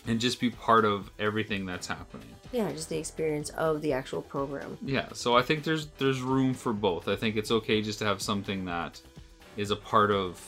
and 0.08 0.20
just 0.20 0.39
be 0.39 0.49
part 0.49 0.86
of 0.86 1.12
everything 1.20 1.66
that's 1.66 1.88
happening. 1.88 2.28
Yeah, 2.52 2.72
just 2.72 2.89
the 2.89 2.97
experience 2.97 3.49
of 3.52 3.82
the 3.82 3.93
actual 3.93 4.22
program. 4.22 4.78
Yeah, 4.82 5.10
so 5.14 5.36
I 5.38 5.41
think 5.41 5.64
there's 5.64 5.88
there's 5.97 6.22
room 6.22 6.54
for 6.54 6.74
both. 6.74 7.08
I 7.08 7.16
think 7.16 7.36
it's 7.36 7.52
okay 7.52 7.82
just 7.82 7.99
to 7.99 8.06
have 8.06 8.22
something 8.22 8.66
that 8.66 8.99
is 9.58 9.72
a 9.72 9.76
part 9.76 10.12
of, 10.12 10.41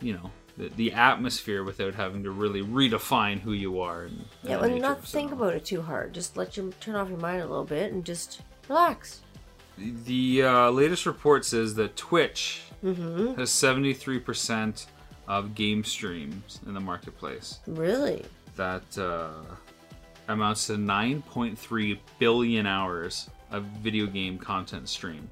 you 0.00 0.12
know, 0.14 0.30
the, 0.56 0.68
the 0.70 0.92
atmosphere 0.92 1.62
without 1.64 1.94
having 1.94 2.22
to 2.24 2.30
really 2.30 2.62
redefine 2.62 3.38
who 3.40 3.52
you 3.52 3.80
are. 3.80 4.02
And, 4.04 4.24
Yeah, 4.42 4.62
and 4.62 4.80
not 4.82 5.04
think 5.06 5.32
about 5.32 5.54
it 5.54 5.64
too 5.64 5.82
hard. 5.82 6.12
Just 6.12 6.36
let 6.36 6.56
your 6.56 6.70
turn 6.80 6.96
off 6.96 7.08
your 7.08 7.18
mind 7.18 7.42
a 7.42 7.46
little 7.46 7.64
bit 7.64 7.92
and 7.92 8.04
just 8.04 8.42
relax. 8.68 9.20
The 9.76 10.42
uh, 10.42 10.70
latest 10.70 11.06
report 11.06 11.44
says 11.44 11.74
that 11.76 11.96
Twitch 11.96 12.62
Mm-hmm. 12.84 13.34
has 13.40 13.50
73% 13.50 14.86
of 15.26 15.54
game 15.56 15.82
streams 15.82 16.60
in 16.64 16.74
the 16.74 16.80
marketplace. 16.80 17.58
Really? 17.66 18.24
That 18.58 18.98
uh, 18.98 19.30
amounts 20.26 20.66
to 20.66 20.72
9.3 20.74 21.98
billion 22.18 22.66
hours 22.66 23.30
of 23.52 23.62
video 23.82 24.06
game 24.06 24.36
content 24.36 24.88
streamed. 24.88 25.30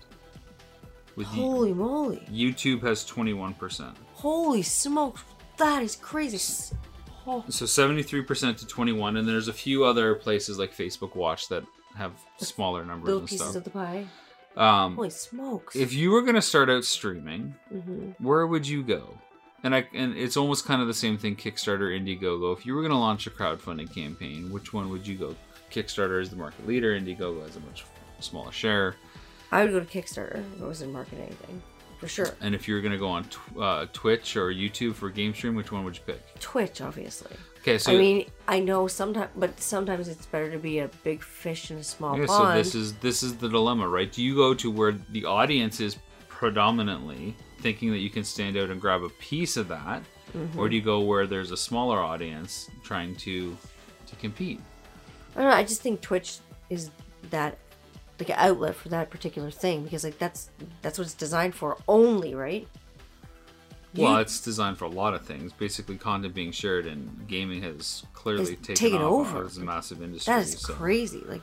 With 1.16 1.26
Holy 1.26 1.74
moly! 1.74 2.22
YouTube 2.30 2.82
has 2.82 3.04
21%. 3.04 3.96
Holy 4.14 4.62
smokes! 4.62 5.24
That 5.56 5.82
is 5.82 5.96
crazy. 5.96 6.38
Oh, 7.26 7.44
So 7.48 7.64
73% 7.64 8.58
to 8.58 8.66
21 8.66 9.16
and 9.16 9.26
there's 9.28 9.48
a 9.48 9.52
few 9.52 9.84
other 9.84 10.14
places 10.14 10.56
like 10.60 10.72
Facebook 10.72 11.16
Watch 11.16 11.48
that 11.48 11.64
have 11.96 12.12
smaller 12.36 12.84
numbers 12.84 13.06
little 13.06 13.20
and 13.20 13.28
pieces 13.28 13.48
stuff. 13.48 13.56
of 13.56 13.64
the 13.64 13.70
pie. 13.70 14.06
Um, 14.56 14.94
Holy 14.94 15.10
smokes! 15.10 15.74
if 15.74 15.92
you 15.92 16.12
were 16.12 16.22
going 16.22 16.36
to 16.36 16.42
start 16.42 16.70
out 16.70 16.84
streaming, 16.84 17.56
hmm 17.70 18.10
where 18.18 18.46
would 18.46 18.68
you 18.68 18.84
go? 18.84 19.18
And 19.66 19.74
I 19.74 19.84
and 19.94 20.16
it's 20.16 20.36
almost 20.36 20.64
kind 20.64 20.80
of 20.80 20.86
the 20.86 20.94
same 20.94 21.18
thing 21.18 21.34
Kickstarter 21.34 21.90
Indiegogo. 21.90 22.56
If 22.56 22.64
you 22.64 22.72
were 22.76 22.82
going 22.82 22.92
to 22.92 22.98
launch 22.98 23.26
a 23.26 23.30
crowdfunding 23.30 23.92
campaign, 23.92 24.48
which 24.52 24.72
one 24.72 24.90
would 24.90 25.04
you 25.04 25.16
go? 25.16 25.34
Kickstarter 25.72 26.20
is 26.20 26.30
the 26.30 26.36
market 26.36 26.64
leader, 26.68 26.96
Indiegogo 26.96 27.42
has 27.42 27.56
a 27.56 27.60
much 27.60 27.84
smaller 28.20 28.52
share. 28.52 28.94
I 29.50 29.64
would 29.64 29.72
go 29.72 29.80
to 29.80 29.86
Kickstarter 29.86 30.38
if 30.38 30.62
I 30.62 30.66
wasn't 30.66 30.92
marketing 30.92 31.24
anything, 31.24 31.60
for 31.98 32.06
sure. 32.06 32.28
And 32.40 32.54
if 32.54 32.68
you 32.68 32.76
were 32.76 32.80
going 32.80 32.92
to 32.92 32.98
go 32.98 33.08
on 33.08 33.24
tw- 33.24 33.58
uh, 33.58 33.86
Twitch 33.92 34.36
or 34.36 34.52
YouTube 34.52 34.94
for 34.94 35.10
game 35.10 35.34
stream, 35.34 35.56
which 35.56 35.72
one 35.72 35.84
would 35.84 35.96
you 35.96 36.02
pick? 36.06 36.38
Twitch, 36.38 36.80
obviously. 36.80 37.36
Okay, 37.58 37.78
so 37.78 37.92
I 37.92 37.98
mean, 37.98 38.26
I 38.46 38.60
know 38.60 38.86
sometimes, 38.86 39.30
but 39.34 39.58
sometimes 39.58 40.06
it's 40.06 40.26
better 40.26 40.48
to 40.52 40.58
be 40.58 40.78
a 40.78 40.88
big 41.02 41.24
fish 41.24 41.72
in 41.72 41.78
a 41.78 41.82
small 41.82 42.16
so 42.16 42.26
pond. 42.28 42.60
this 42.60 42.76
is 42.76 42.94
this 42.98 43.24
is 43.24 43.36
the 43.36 43.48
dilemma, 43.48 43.88
right? 43.88 44.12
Do 44.12 44.22
you 44.22 44.36
go 44.36 44.54
to 44.54 44.70
where 44.70 44.92
the 44.92 45.24
audience 45.24 45.80
is 45.80 45.98
predominantly 46.28 47.34
thinking 47.66 47.90
that 47.90 47.98
you 47.98 48.10
can 48.10 48.22
stand 48.22 48.56
out 48.56 48.70
and 48.70 48.80
grab 48.80 49.02
a 49.02 49.08
piece 49.08 49.56
of 49.56 49.66
that, 49.68 50.00
Mm-hmm. 50.36 50.58
or 50.58 50.68
do 50.68 50.74
you 50.76 50.82
go 50.82 51.00
where 51.00 51.26
there's 51.26 51.50
a 51.52 51.56
smaller 51.56 51.98
audience 52.00 52.68
trying 52.82 53.14
to 53.16 53.56
to 54.06 54.16
compete? 54.16 54.60
I 55.34 55.40
don't 55.40 55.50
know. 55.50 55.56
I 55.56 55.62
just 55.62 55.80
think 55.82 56.00
Twitch 56.00 56.38
is 56.68 56.90
that 57.30 57.58
like 58.18 58.28
an 58.30 58.34
outlet 58.38 58.74
for 58.74 58.88
that 58.90 59.08
particular 59.08 59.50
thing 59.52 59.84
because 59.84 60.02
like 60.04 60.18
that's 60.18 60.50
that's 60.82 60.98
what 60.98 61.06
it's 61.06 61.14
designed 61.14 61.54
for 61.54 61.76
only, 61.88 62.34
right? 62.34 62.66
Well, 63.94 64.14
You- 64.14 64.18
it's 64.20 64.40
designed 64.40 64.78
for 64.78 64.84
a 64.86 64.90
lot 64.90 65.14
of 65.14 65.24
things. 65.24 65.52
Basically, 65.52 65.96
content 65.96 66.34
being 66.34 66.50
shared, 66.52 66.86
and 66.86 67.26
gaming 67.28 67.62
has 67.62 68.02
clearly 68.12 68.52
It's 68.54 68.66
taken, 68.66 68.74
taken 68.74 69.00
over. 69.02 69.44
as 69.44 69.56
a 69.58 69.64
massive 69.64 70.02
industry. 70.02 70.34
that 70.34 70.42
is 70.42 70.58
so- 70.60 70.74
crazy. 70.74 71.22
Like 71.26 71.42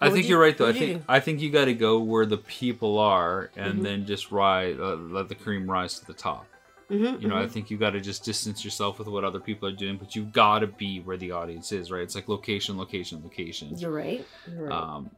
I 0.00 0.10
think 0.10 0.28
you- 0.28 0.36
are 0.36 0.40
right, 0.40 0.56
though. 0.56 0.68
I 0.68 0.72
think 0.72 0.98
do? 0.98 1.04
I 1.08 1.20
think 1.20 1.40
you 1.40 1.50
got 1.50 1.66
to 1.66 1.74
go 1.74 1.98
where 2.00 2.24
the 2.26 2.38
people 2.38 2.98
are, 2.98 3.50
and 3.56 3.74
Mm-hmm. 3.74 3.82
then 3.82 4.06
just 4.06 4.30
rise, 4.32 4.76
uh, 4.78 4.96
let 4.96 5.28
the 5.28 5.34
cream 5.34 5.70
rise 5.70 5.98
to 6.00 6.06
the 6.06 6.14
top. 6.14 6.46
mhm, 6.90 7.20
You 7.22 7.28
know, 7.28 7.36
I 7.36 7.46
think 7.46 7.70
you 7.70 7.76
got 7.76 7.90
to 7.90 8.00
just 8.00 8.24
distance 8.24 8.64
yourself 8.64 8.98
with 8.98 9.06
what 9.08 9.22
other 9.24 9.38
people 9.40 9.68
are 9.68 9.72
doing, 9.76 9.96
but 9.96 10.16
you've 10.16 10.32
got 10.32 10.60
to 10.60 10.66
be 10.66 11.00
where 11.00 11.16
the 11.16 11.30
audience 11.32 11.70
is, 11.70 11.90
right? 11.90 12.02
It's 12.02 12.14
like 12.16 12.28
location, 12.28 12.76
location, 12.78 13.22
location. 13.22 13.76
you're 13.78 13.92
right. 13.92 14.26
You're 14.50 14.66
right. 14.68 14.72
Um, 14.72 15.10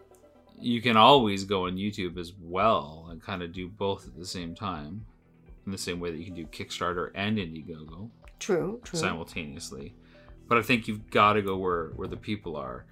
you 0.61 0.83
can 0.83 0.97
always 0.99 1.45
go 1.45 1.66
on 1.66 1.76
YouTube 1.76 2.18
as 2.18 2.33
well 2.43 3.09
and 3.11 3.22
kind 3.22 3.43
of 3.43 3.53
do 3.53 3.68
both 3.68 4.07
at 4.07 4.16
the 4.18 4.26
same 4.26 4.55
time, 4.55 5.07
in 5.64 5.72
the 5.72 5.78
same 5.78 5.99
way 5.99 6.11
that 6.11 6.18
you 6.18 6.24
can 6.26 6.35
do 6.35 6.45
Kickstarter 6.47 7.11
and 7.14 7.39
Indiegogo 7.39 8.11
true. 8.39 8.80
True. 8.85 8.99
simultaneously. 8.99 9.95
But 10.49 10.59
I 10.59 10.62
think 10.62 10.87
you've 10.89 11.09
got 11.11 11.33
to 11.35 11.43
go 11.43 11.57
where 11.57 11.87
where 11.97 12.07
the 12.09 12.16
people 12.18 12.57
are. 12.57 12.85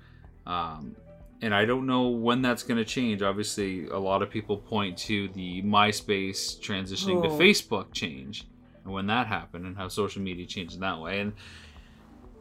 Um, 0.46 0.96
and 1.42 1.54
I 1.54 1.64
don't 1.64 1.86
know 1.86 2.08
when 2.08 2.42
that's 2.42 2.62
going 2.62 2.78
to 2.78 2.84
change. 2.84 3.22
Obviously, 3.22 3.86
a 3.86 3.98
lot 3.98 4.22
of 4.22 4.30
people 4.30 4.58
point 4.58 4.96
to 4.98 5.28
the 5.28 5.62
MySpace 5.62 6.58
transitioning 6.60 7.22
to 7.22 7.28
Oh. 7.30 7.38
Facebook 7.38 7.92
change, 7.92 8.46
and 8.84 8.92
when 8.92 9.06
that 9.06 9.26
happened, 9.26 9.66
and 9.66 9.76
how 9.76 9.88
social 9.88 10.22
media 10.22 10.46
changed 10.46 10.74
in 10.74 10.80
that 10.80 11.00
way. 11.00 11.20
And 11.20 11.32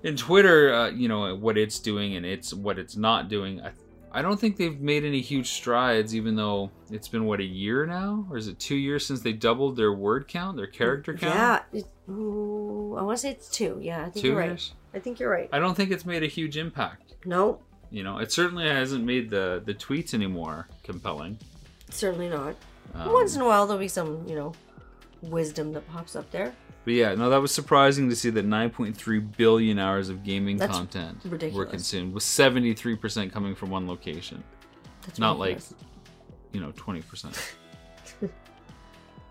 in 0.03 0.15
Twitter, 0.15 0.73
uh, 0.73 0.89
you 0.91 1.07
know 1.07 1.35
what 1.35 1.57
it's 1.57 1.79
doing 1.79 2.15
and 2.15 2.25
it's 2.25 2.53
what 2.53 2.79
it's 2.79 2.95
not 2.95 3.27
doing. 3.29 3.61
I, 3.61 3.71
I 4.11 4.21
don't 4.23 4.39
think 4.39 4.57
they've 4.57 4.79
made 4.79 5.03
any 5.03 5.21
huge 5.21 5.49
strides, 5.49 6.15
even 6.15 6.35
though 6.35 6.71
it's 6.89 7.07
been 7.07 7.25
what 7.25 7.39
a 7.41 7.43
year 7.43 7.85
now, 7.85 8.25
or 8.31 8.37
is 8.37 8.47
it 8.47 8.57
two 8.59 8.75
years 8.77 9.05
since 9.05 9.21
they 9.21 9.33
doubled 9.33 9.75
their 9.75 9.93
word 9.93 10.27
count, 10.27 10.57
their 10.57 10.67
character 10.67 11.13
count? 11.13 11.35
Yeah. 11.71 11.79
It, 11.81 11.85
ooh, 12.09 12.95
I 12.97 13.03
want 13.03 13.17
to 13.17 13.21
say 13.21 13.31
it's 13.31 13.49
two. 13.49 13.77
Yeah, 13.81 13.99
I 14.01 14.09
think 14.09 14.15
2 14.23 14.27
you're 14.29 14.37
right. 14.37 14.49
years. 14.49 14.73
I 14.95 14.99
think 14.99 15.19
you're 15.19 15.29
right. 15.29 15.47
I 15.53 15.59
don't 15.59 15.75
think 15.75 15.91
it's 15.91 16.05
made 16.05 16.23
a 16.23 16.27
huge 16.27 16.57
impact. 16.57 17.15
No. 17.25 17.59
You 17.91 18.03
know, 18.03 18.19
it 18.19 18.31
certainly 18.31 18.67
hasn't 18.67 19.03
made 19.03 19.29
the 19.29 19.61
the 19.65 19.73
tweets 19.73 20.13
anymore 20.13 20.67
compelling. 20.83 21.39
Certainly 21.89 22.29
not. 22.29 22.55
Um, 22.93 23.11
Once 23.13 23.35
in 23.35 23.41
a 23.41 23.45
while, 23.45 23.65
there'll 23.65 23.79
be 23.79 23.87
some, 23.87 24.27
you 24.27 24.35
know, 24.35 24.53
wisdom 25.21 25.73
that 25.73 25.87
pops 25.89 26.15
up 26.15 26.29
there. 26.31 26.53
But 26.85 26.93
yeah, 26.93 27.13
no, 27.15 27.29
that 27.29 27.41
was 27.41 27.51
surprising 27.51 28.09
to 28.09 28.15
see 28.15 28.29
that 28.31 28.47
9.3 28.47 29.37
billion 29.37 29.77
hours 29.79 30.09
of 30.09 30.23
gaming 30.23 30.57
That's 30.57 30.71
content 30.71 31.23
were 31.23 31.31
ridiculous. 31.31 31.69
consumed, 31.69 32.13
with 32.13 32.23
73% 32.23 33.31
coming 33.31 33.53
from 33.53 33.69
one 33.69 33.87
location. 33.87 34.43
That's 35.05 35.19
Not 35.19 35.37
like, 35.37 35.59
you 36.51 36.61
know, 36.61 36.71
20%. 36.71 37.37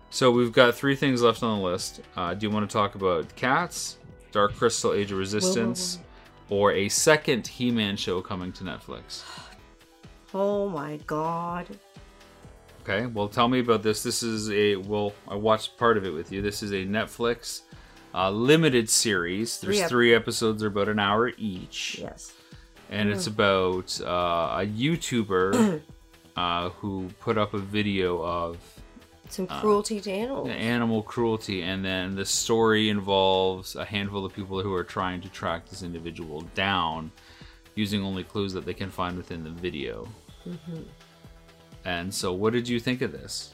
so 0.09 0.31
we've 0.31 0.51
got 0.53 0.75
three 0.75 0.95
things 0.95 1.21
left 1.21 1.43
on 1.43 1.59
the 1.59 1.65
list. 1.65 2.01
Uh, 2.15 2.33
do 2.33 2.45
you 2.45 2.51
want 2.51 2.69
to 2.69 2.73
talk 2.73 2.95
about 2.95 3.35
Cats, 3.35 3.97
Dark 4.31 4.55
Crystal 4.55 4.93
Age 4.93 5.11
of 5.11 5.17
Resistance, 5.17 5.99
or 6.49 6.71
a 6.73 6.89
second 6.89 7.47
He 7.47 7.71
Man 7.71 7.95
show 7.95 8.21
coming 8.21 8.51
to 8.53 8.63
Netflix? 8.63 9.23
Oh 10.33 10.69
my 10.69 10.97
god. 11.07 11.67
Okay, 12.83 13.05
well, 13.07 13.27
tell 13.27 13.47
me 13.47 13.59
about 13.59 13.83
this. 13.83 14.01
This 14.03 14.23
is 14.23 14.49
a 14.51 14.75
well, 14.77 15.13
I 15.27 15.35
watched 15.35 15.77
part 15.77 15.97
of 15.97 16.05
it 16.05 16.11
with 16.13 16.31
you. 16.31 16.41
This 16.41 16.63
is 16.63 16.71
a 16.71 16.85
Netflix 16.85 17.61
uh, 18.13 18.31
limited 18.31 18.89
series. 18.89 19.59
There's 19.59 19.75
Three 19.77 19.83
ep- 19.83 19.89
three 19.89 20.13
episodes, 20.15 20.59
they're 20.61 20.69
about 20.69 20.89
an 20.89 20.99
hour 20.99 21.31
each, 21.37 21.99
Yes. 22.01 22.33
and 22.89 23.09
it's 23.09 23.27
about 23.27 23.99
uh, 24.01 24.61
a 24.61 24.65
YouTuber 24.65 25.81
uh, 26.35 26.69
who 26.69 27.09
put 27.19 27.37
up 27.37 27.53
a 27.53 27.59
video 27.59 28.23
of 28.23 28.57
Some 29.29 29.47
Uh, 29.49 29.61
cruelty 29.61 30.01
to 30.01 30.11
animals. 30.11 30.49
animal 30.49 31.03
cruelty, 31.03 31.61
and 31.61 31.85
then 31.85 32.15
the 32.15 32.25
story 32.25 32.89
involves 32.89 33.75
a 33.75 33.85
handful 33.85 34.25
of 34.25 34.33
people 34.33 34.61
who 34.61 34.73
are 34.73 34.83
trying 34.83 35.21
to 35.21 35.29
track 35.29 35.69
this 35.69 35.83
individual 35.83 36.41
down 36.55 37.11
using 37.75 38.03
only 38.03 38.23
clues 38.23 38.53
that 38.53 38.65
they 38.65 38.73
can 38.73 38.89
find 38.89 39.15
within 39.15 39.43
the 39.43 39.51
video. 39.51 40.07
Mm-hmm. 40.47 40.81
And 41.85 42.13
so, 42.13 42.33
what 42.33 42.53
did 42.53 42.67
you 42.67 42.79
think 42.79 43.01
of 43.01 43.11
this? 43.11 43.53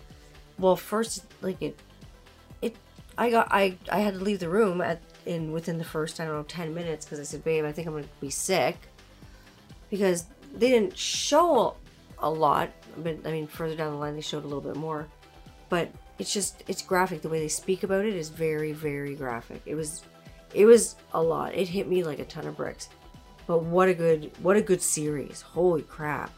Well, 0.58 0.76
first, 0.78 1.26
like 1.42 1.62
it, 1.62 1.78
it, 2.62 2.76
I 3.18 3.30
got, 3.30 3.48
I, 3.52 3.78
I 3.92 4.00
had 4.00 4.14
to 4.16 4.20
leave 4.22 4.40
the 4.40 4.50
room 4.50 4.82
at 4.82 5.02
in 5.26 5.52
within 5.52 5.78
the 5.78 5.84
first, 5.84 6.20
I 6.20 6.26
don't 6.26 6.36
know, 6.36 6.44
ten 6.44 6.74
minutes 6.74 7.06
because 7.06 7.20
I 7.20 7.24
said, 7.24 7.44
"Babe, 7.44 7.66
I 7.66 7.72
think 7.72 7.88
I'm 7.88 7.94
gonna 7.94 8.06
be 8.22 8.30
sick," 8.30 8.78
because 9.90 10.26
they 10.54 10.70
didn't 10.70 10.98
show 10.98 11.76
a 12.20 12.30
lot. 12.30 12.70
But 12.98 13.18
I 13.26 13.32
mean, 13.32 13.48
further 13.48 13.76
down 13.76 13.92
the 13.92 14.00
line, 14.00 14.16
they 14.16 14.22
showed 14.22 14.44
a 14.46 14.48
little 14.48 14.62
bit 14.62 14.78
more. 14.78 15.08
But 15.76 15.92
it's 16.20 16.34
just, 16.34 16.64
it's 16.70 16.82
graphic. 16.82 17.22
The 17.22 17.28
way 17.28 17.42
they 17.42 17.50
speak 17.50 17.84
about 17.84 18.06
it 18.06 18.16
is 18.16 18.30
very, 18.30 18.72
very 18.72 19.14
graphic. 19.14 19.62
It 19.66 19.76
was, 19.76 20.04
it 20.54 20.66
was 20.66 20.96
a 21.14 21.22
lot. 21.22 21.54
It 21.54 21.68
hit 21.68 21.90
me 21.90 22.02
like 22.02 22.20
a 22.20 22.24
ton 22.24 22.48
of 22.48 22.56
bricks. 22.56 22.88
But 23.46 23.64
what 23.64 23.90
a 23.90 23.94
good, 23.94 24.32
what 24.42 24.56
a 24.56 24.62
good 24.62 24.82
series! 24.82 25.42
Holy 25.42 25.82
crap! 25.82 26.32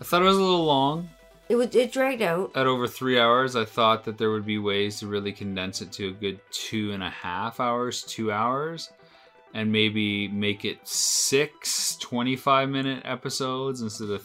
I 0.00 0.04
thought 0.04 0.22
it 0.22 0.24
was 0.24 0.38
a 0.38 0.40
little 0.40 0.64
long. 0.64 1.10
It 1.50 1.56
was, 1.56 1.76
it 1.76 1.92
dragged 1.92 2.22
out. 2.22 2.52
At 2.56 2.66
over 2.66 2.88
three 2.88 3.20
hours, 3.20 3.56
I 3.56 3.66
thought 3.66 4.04
that 4.06 4.16
there 4.16 4.30
would 4.30 4.46
be 4.46 4.56
ways 4.56 5.00
to 5.00 5.06
really 5.06 5.32
condense 5.32 5.82
it 5.82 5.92
to 5.92 6.08
a 6.08 6.12
good 6.12 6.40
two 6.50 6.92
and 6.92 7.02
a 7.02 7.10
half 7.10 7.60
hours, 7.60 8.02
two 8.04 8.32
hours, 8.32 8.90
and 9.52 9.70
maybe 9.70 10.28
make 10.28 10.64
it 10.64 10.78
six 10.88 11.94
25 11.96 12.70
minute 12.70 13.02
episodes 13.04 13.82
instead 13.82 14.08
of 14.08 14.22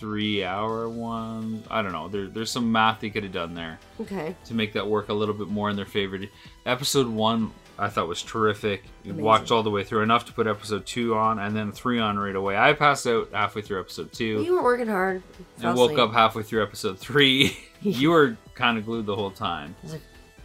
three 0.00 0.42
hour 0.42 0.88
ones. 0.88 1.64
I 1.70 1.82
don't 1.82 1.92
know. 1.92 2.08
There, 2.08 2.26
there's 2.26 2.50
some 2.50 2.72
math 2.72 3.00
they 3.00 3.10
could 3.10 3.22
have 3.22 3.32
done 3.32 3.54
there 3.54 3.78
Okay. 4.00 4.34
to 4.46 4.54
make 4.54 4.72
that 4.72 4.86
work 4.86 5.10
a 5.10 5.12
little 5.14 5.34
bit 5.34 5.48
more 5.48 5.68
in 5.70 5.76
their 5.76 5.84
favor. 5.86 6.18
Episode 6.66 7.06
one, 7.06 7.52
I 7.78 7.88
thought 7.88 8.08
was 8.08 8.22
terrific. 8.22 8.84
Amazing. 9.04 9.22
watched 9.22 9.50
all 9.50 9.62
the 9.62 9.70
way 9.70 9.84
through 9.84 10.02
enough 10.02 10.24
to 10.26 10.32
put 10.32 10.46
episode 10.46 10.86
two 10.86 11.14
on, 11.14 11.38
and 11.38 11.54
then 11.54 11.70
three 11.72 11.98
on 12.00 12.18
right 12.18 12.34
away. 12.34 12.56
I 12.56 12.72
passed 12.72 13.06
out 13.06 13.28
halfway 13.32 13.62
through 13.62 13.80
episode 13.80 14.12
two 14.12 14.42
You 14.42 14.54
were 14.54 14.62
working 14.62 14.88
hard. 14.88 15.22
and 15.62 15.76
woke 15.76 15.98
up 15.98 16.12
halfway 16.12 16.42
through 16.42 16.62
episode 16.62 16.98
three. 16.98 17.56
you 17.82 18.10
were 18.10 18.36
kind 18.54 18.78
of 18.78 18.86
glued 18.86 19.04
the 19.06 19.14
whole 19.16 19.30
time. 19.30 19.74
I 19.80 19.82
was 19.84 19.92
like, 19.92 20.02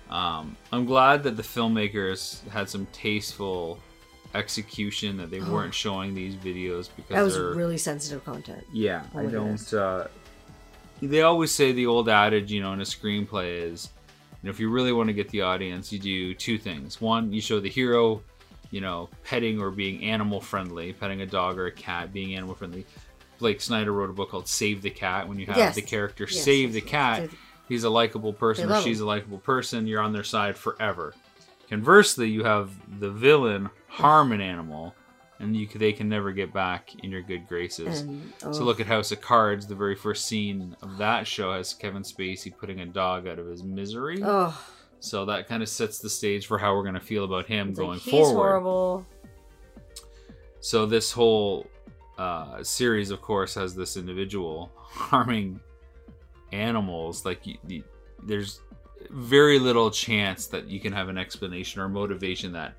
Um, 0.10 0.56
I'm 0.72 0.86
glad 0.86 1.24
that 1.24 1.36
the 1.38 1.43
filmmakers 1.43 2.45
had 2.49 2.70
some 2.70 2.88
tasteful 2.93 3.80
execution 4.36 5.18
that 5.18 5.32
they 5.32 5.40
weren't 5.40 5.74
showing 5.74 6.14
these 6.14 6.36
videos 6.36 6.90
because 6.96 7.10
that 7.16 7.22
was 7.22 7.38
really 7.38 7.78
sensitive 7.78 8.24
content. 8.26 8.64
yeah. 8.74 9.04
Oh 9.16 9.20
I 9.20 9.26
don't. 9.28 9.74
Uh, 9.74 10.08
they 11.02 11.22
always 11.22 11.52
say 11.52 11.72
the 11.72 11.86
old 11.88 12.08
adage, 12.10 12.52
you 12.52 12.62
know, 12.62 12.74
in 12.74 12.80
a 12.82 12.84
screenplay 12.86 13.60
is, 13.72 13.90
you 14.42 14.48
know, 14.48 14.52
if 14.52 14.60
you 14.60 14.70
really 14.70 14.92
want 14.94 15.08
to 15.08 15.14
get 15.14 15.30
the 15.30 15.42
audience, 15.42 15.92
you 15.92 16.00
do 16.00 16.34
two 16.34 16.58
things. 16.58 17.02
One, 17.02 17.34
you 17.34 17.42
show 17.42 17.60
the 17.60 17.70
hero, 17.70 18.22
you 18.72 18.82
know, 18.82 19.10
petting 19.24 19.60
or 19.62 19.72
being 19.72 20.04
animal 20.06 20.40
friendly, 20.40 20.94
petting 20.94 21.22
a 21.22 21.26
dog 21.26 21.58
or 21.58 21.66
a 21.68 21.72
cat, 21.72 22.14
being 22.14 22.36
animal 22.36 22.56
friendly. 22.56 22.86
Blake 23.40 23.60
Snyder 23.60 23.92
wrote 23.92 24.10
a 24.10 24.14
book 24.14 24.30
called 24.32 24.48
Save 24.48 24.82
the 24.82 24.90
Cat. 24.90 25.28
When 25.28 25.38
you 25.38 25.46
have 25.48 25.58
Yes. 25.58 25.76
the 25.76 25.82
character 25.82 26.26
Yes, 26.30 26.42
save 26.42 26.72
the 26.72 26.80
cat, 26.82 27.30
he's 27.68 27.84
a 27.84 27.90
likable 27.90 28.32
person 28.32 28.72
or 28.72 28.82
she's 28.82 29.00
him. 29.02 29.06
a 29.06 29.08
likable 29.08 29.40
person, 29.40 29.88
you're 29.88 30.02
on 30.02 30.14
their 30.14 30.24
side 30.24 30.56
forever. 30.56 31.14
Conversely, 31.70 32.30
you 32.30 32.43
have 32.43 32.72
the 32.99 33.09
villain 33.11 33.70
harm 33.88 34.32
an 34.32 34.41
animal, 34.41 34.93
and 35.39 35.55
you 35.55 35.68
they 35.68 35.91
can 35.93 36.07
never 36.07 36.32
get 36.32 36.53
back 36.53 36.91
in 37.03 37.11
your 37.11 37.22
good 37.22 37.47
graces. 37.47 38.01
And, 38.01 38.32
So 38.39 38.49
oh, 38.49 38.63
look 38.63 38.80
at 38.80 38.86
House 38.88 39.11
of 39.11 39.22
Cards. 39.22 39.66
The 39.68 39.76
very 39.76 39.95
first 39.95 40.26
scene 40.26 40.76
of 40.82 40.97
that 40.97 41.26
show 41.28 41.53
has 41.53 41.74
Kevin 41.74 42.03
Spacey 42.03 42.55
putting 42.55 42.82
a 42.82 42.86
dog 42.86 43.28
out 43.28 43.39
of 43.39 43.47
his 43.47 43.63
misery. 43.63 44.22
Oh, 44.24 44.57
So 44.99 45.26
that 45.26 45.47
kind 45.47 45.61
of 45.63 45.70
sets 45.70 45.99
the 45.99 46.09
stage 46.09 46.45
for 46.47 46.57
how 46.57 46.76
we're 46.76 46.84
going 46.84 46.93
to 46.95 46.99
feel 46.99 47.24
about 47.26 47.47
him 47.47 47.70
it's 47.70 47.80
going 47.80 47.93
like, 47.93 48.01
he's 48.01 48.11
forward. 48.11 48.36
horrible. 48.36 49.05
So 50.61 50.86
this 50.86 51.11
whole 51.11 51.68
uh, 52.18 52.63
series, 52.63 53.11
of 53.11 53.22
course, 53.22 53.53
has 53.55 53.76
this 53.76 53.97
individual 53.97 54.72
harming 54.78 55.59
animals. 56.51 57.26
Like 57.26 57.45
you, 57.45 57.57
you, 57.68 57.84
there's 58.24 58.61
very 59.12 59.60
little 59.60 59.89
chance 59.91 60.47
that 60.47 60.68
you 60.68 60.80
can 60.80 60.93
have 60.93 61.10
an 61.10 61.18
explanation 61.18 61.82
or 61.82 61.89
motivation 61.89 62.51
that 62.53 62.74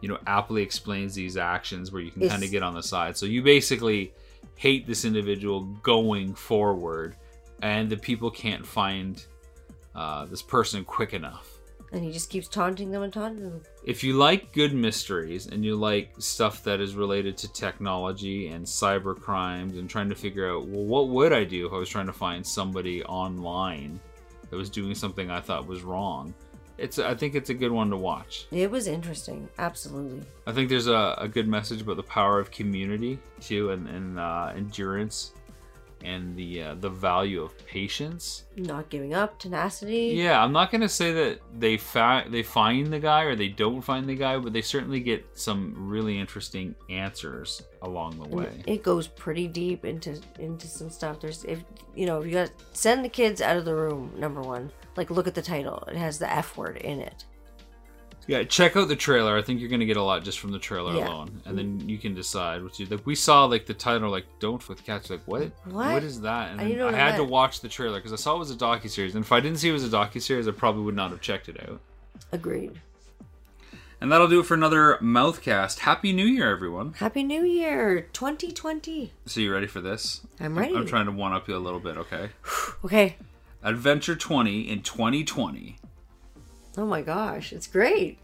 you 0.00 0.08
know 0.08 0.18
aptly 0.26 0.62
explains 0.62 1.14
these 1.14 1.36
actions 1.36 1.92
where 1.92 2.02
you 2.02 2.10
can 2.10 2.28
kind 2.28 2.42
of 2.42 2.50
get 2.50 2.62
on 2.62 2.74
the 2.74 2.82
side. 2.82 3.16
So 3.16 3.26
you 3.26 3.42
basically 3.42 4.12
hate 4.56 4.86
this 4.86 5.04
individual 5.04 5.60
going 5.82 6.34
forward, 6.34 7.16
and 7.62 7.88
the 7.88 7.96
people 7.96 8.30
can't 8.30 8.66
find 8.66 9.24
uh, 9.94 10.24
this 10.26 10.42
person 10.42 10.84
quick 10.84 11.12
enough 11.14 11.48
And 11.92 12.02
he 12.02 12.10
just 12.10 12.30
keeps 12.30 12.48
taunting 12.48 12.90
them 12.90 13.02
and 13.02 13.12
taunting 13.12 13.42
them. 13.42 13.60
if 13.84 14.02
you 14.02 14.14
like 14.14 14.52
good 14.52 14.72
mysteries 14.72 15.46
and 15.48 15.62
you 15.64 15.76
like 15.76 16.14
stuff 16.18 16.64
that 16.64 16.80
is 16.80 16.94
related 16.94 17.36
to 17.38 17.52
technology 17.52 18.48
and 18.48 18.64
cyber 18.64 19.14
crimes 19.20 19.76
and 19.76 19.88
trying 19.90 20.08
to 20.08 20.14
figure 20.14 20.50
out 20.50 20.66
well 20.66 20.84
what 20.86 21.08
would 21.08 21.32
i 21.32 21.44
do 21.44 21.66
if 21.66 21.72
i 21.72 21.76
was 21.76 21.88
trying 21.90 22.06
to 22.06 22.12
find 22.12 22.46
somebody 22.46 23.02
online 23.04 24.00
that 24.52 24.58
was 24.58 24.68
doing 24.70 24.94
something 24.94 25.30
i 25.30 25.40
thought 25.40 25.66
was 25.66 25.80
wrong 25.82 26.32
it's 26.76 26.98
i 26.98 27.14
think 27.14 27.34
it's 27.34 27.48
a 27.48 27.54
good 27.54 27.72
one 27.72 27.88
to 27.90 27.96
watch 27.96 28.46
It 28.52 28.70
was 28.70 28.86
interesting. 28.86 29.48
Absolutely. 29.58 30.22
i 30.46 30.52
think 30.52 30.68
there's 30.68 30.88
a, 30.88 31.14
a 31.18 31.26
good 31.26 31.48
message 31.48 31.80
about 31.80 31.96
the 31.96 32.02
power 32.02 32.38
of 32.38 32.50
community 32.50 33.18
too 33.40 33.70
and, 33.70 33.88
and 33.88 34.20
uh, 34.20 34.52
endurance 34.54 35.32
and 36.04 36.36
the 36.36 36.62
uh, 36.62 36.74
the 36.76 36.88
value 36.90 37.42
of 37.42 37.56
patience 37.66 38.44
Not 38.56 38.88
giving 38.90 39.14
up, 39.14 39.38
tenacity. 39.38 40.12
yeah, 40.16 40.42
I'm 40.42 40.52
not 40.52 40.70
gonna 40.70 40.88
say 40.88 41.12
that 41.12 41.40
they 41.58 41.76
fa- 41.76 42.24
they 42.28 42.42
find 42.42 42.92
the 42.92 42.98
guy 42.98 43.22
or 43.22 43.36
they 43.36 43.48
don't 43.48 43.82
find 43.82 44.08
the 44.08 44.14
guy, 44.14 44.38
but 44.38 44.52
they 44.52 44.62
certainly 44.62 45.00
get 45.00 45.24
some 45.34 45.74
really 45.76 46.18
interesting 46.18 46.74
answers 46.90 47.62
along 47.82 48.18
the 48.18 48.24
And 48.24 48.34
way. 48.34 48.62
It 48.66 48.82
goes 48.82 49.06
pretty 49.08 49.48
deep 49.48 49.84
into 49.84 50.20
into 50.38 50.66
some 50.66 50.90
stuff. 50.90 51.20
There's 51.20 51.44
if 51.44 51.62
you 51.94 52.06
know, 52.06 52.20
if 52.20 52.26
you 52.26 52.32
got 52.32 52.50
send 52.72 53.04
the 53.04 53.08
kids 53.08 53.40
out 53.40 53.56
of 53.56 53.64
the 53.64 53.74
room, 53.74 54.12
number 54.16 54.40
one. 54.40 54.70
Like 54.96 55.10
look 55.10 55.26
at 55.26 55.34
the 55.34 55.42
title. 55.42 55.84
It 55.88 55.96
has 55.96 56.18
the 56.18 56.30
F 56.30 56.56
word 56.56 56.76
in 56.76 57.00
it. 57.00 57.24
Yeah, 58.28 58.44
check 58.44 58.76
out 58.76 58.86
the 58.88 58.94
trailer. 58.96 59.36
I 59.36 59.42
think 59.42 59.60
you're 59.60 59.68
gonna 59.68 59.84
get 59.84 59.96
a 59.96 60.02
lot 60.02 60.22
just 60.22 60.38
from 60.38 60.52
the 60.52 60.58
trailer 60.58 60.94
Yeah. 60.94 61.08
alone, 61.08 61.42
and 61.44 61.58
then 61.58 61.88
you 61.88 61.98
can 61.98 62.14
decide 62.14 62.62
what 62.62 62.78
you 62.78 62.86
like. 62.86 63.04
We 63.04 63.14
saw 63.16 63.44
like 63.46 63.66
the 63.66 63.74
title, 63.74 64.10
like 64.10 64.26
"Don't 64.38 64.66
with 64.68 64.84
Cats." 64.84 65.10
Like 65.10 65.22
what? 65.26 65.50
What? 65.64 65.92
What 65.92 66.02
is 66.04 66.20
that? 66.20 66.52
And 66.52 66.60
I 66.60 66.64
didn't 66.64 66.78
know 66.78 66.88
I 66.88 66.92
had 66.92 67.14
it 67.14 67.16
to 67.18 67.24
watch 67.24 67.60
the 67.60 67.68
trailer 67.68 67.98
because 67.98 68.12
I 68.12 68.16
saw 68.16 68.36
it 68.36 68.38
was 68.38 68.50
a 68.50 68.56
docu 68.56 68.88
series, 68.88 69.14
and 69.16 69.24
if 69.24 69.32
I 69.32 69.40
didn't 69.40 69.58
see 69.58 69.68
it 69.68 69.72
was 69.72 69.84
a 69.84 69.88
docu 69.88 70.22
series, 70.22 70.46
I 70.46 70.52
probably 70.52 70.82
would 70.82 70.94
not 70.96 71.10
have 71.10 71.20
checked 71.20 71.48
it 71.48 71.58
out. 71.68 71.80
Agreed. 72.30 72.80
And 74.00 74.10
that'll 74.10 74.26
do 74.28 74.40
it 74.40 74.46
for 74.46 74.54
another 74.54 74.98
Mouthcast. 75.00 75.80
Happy 75.80 76.12
New 76.12 76.26
Year, 76.26 76.50
everyone! 76.50 76.94
Happy 76.94 77.22
New 77.22 77.44
Year, 77.44 78.08
2020. 78.12 79.12
So 79.26 79.40
you 79.40 79.52
ready 79.52 79.68
for 79.68 79.80
this? 79.80 80.22
I'm 80.40 80.58
ready. 80.58 80.74
I'm 80.74 80.86
trying 80.86 81.06
to 81.06 81.12
one 81.12 81.32
up 81.32 81.46
you 81.48 81.56
a 81.56 81.58
little 81.58 81.80
bit, 81.80 81.96
okay? 81.96 82.30
Okay. 82.84 83.16
Adventure 83.64 84.16
20 84.16 84.62
in 84.68 84.82
2020. 84.82 85.78
Oh 86.76 86.86
my 86.86 87.02
gosh, 87.02 87.52
it's 87.52 87.66
great. 87.66 88.18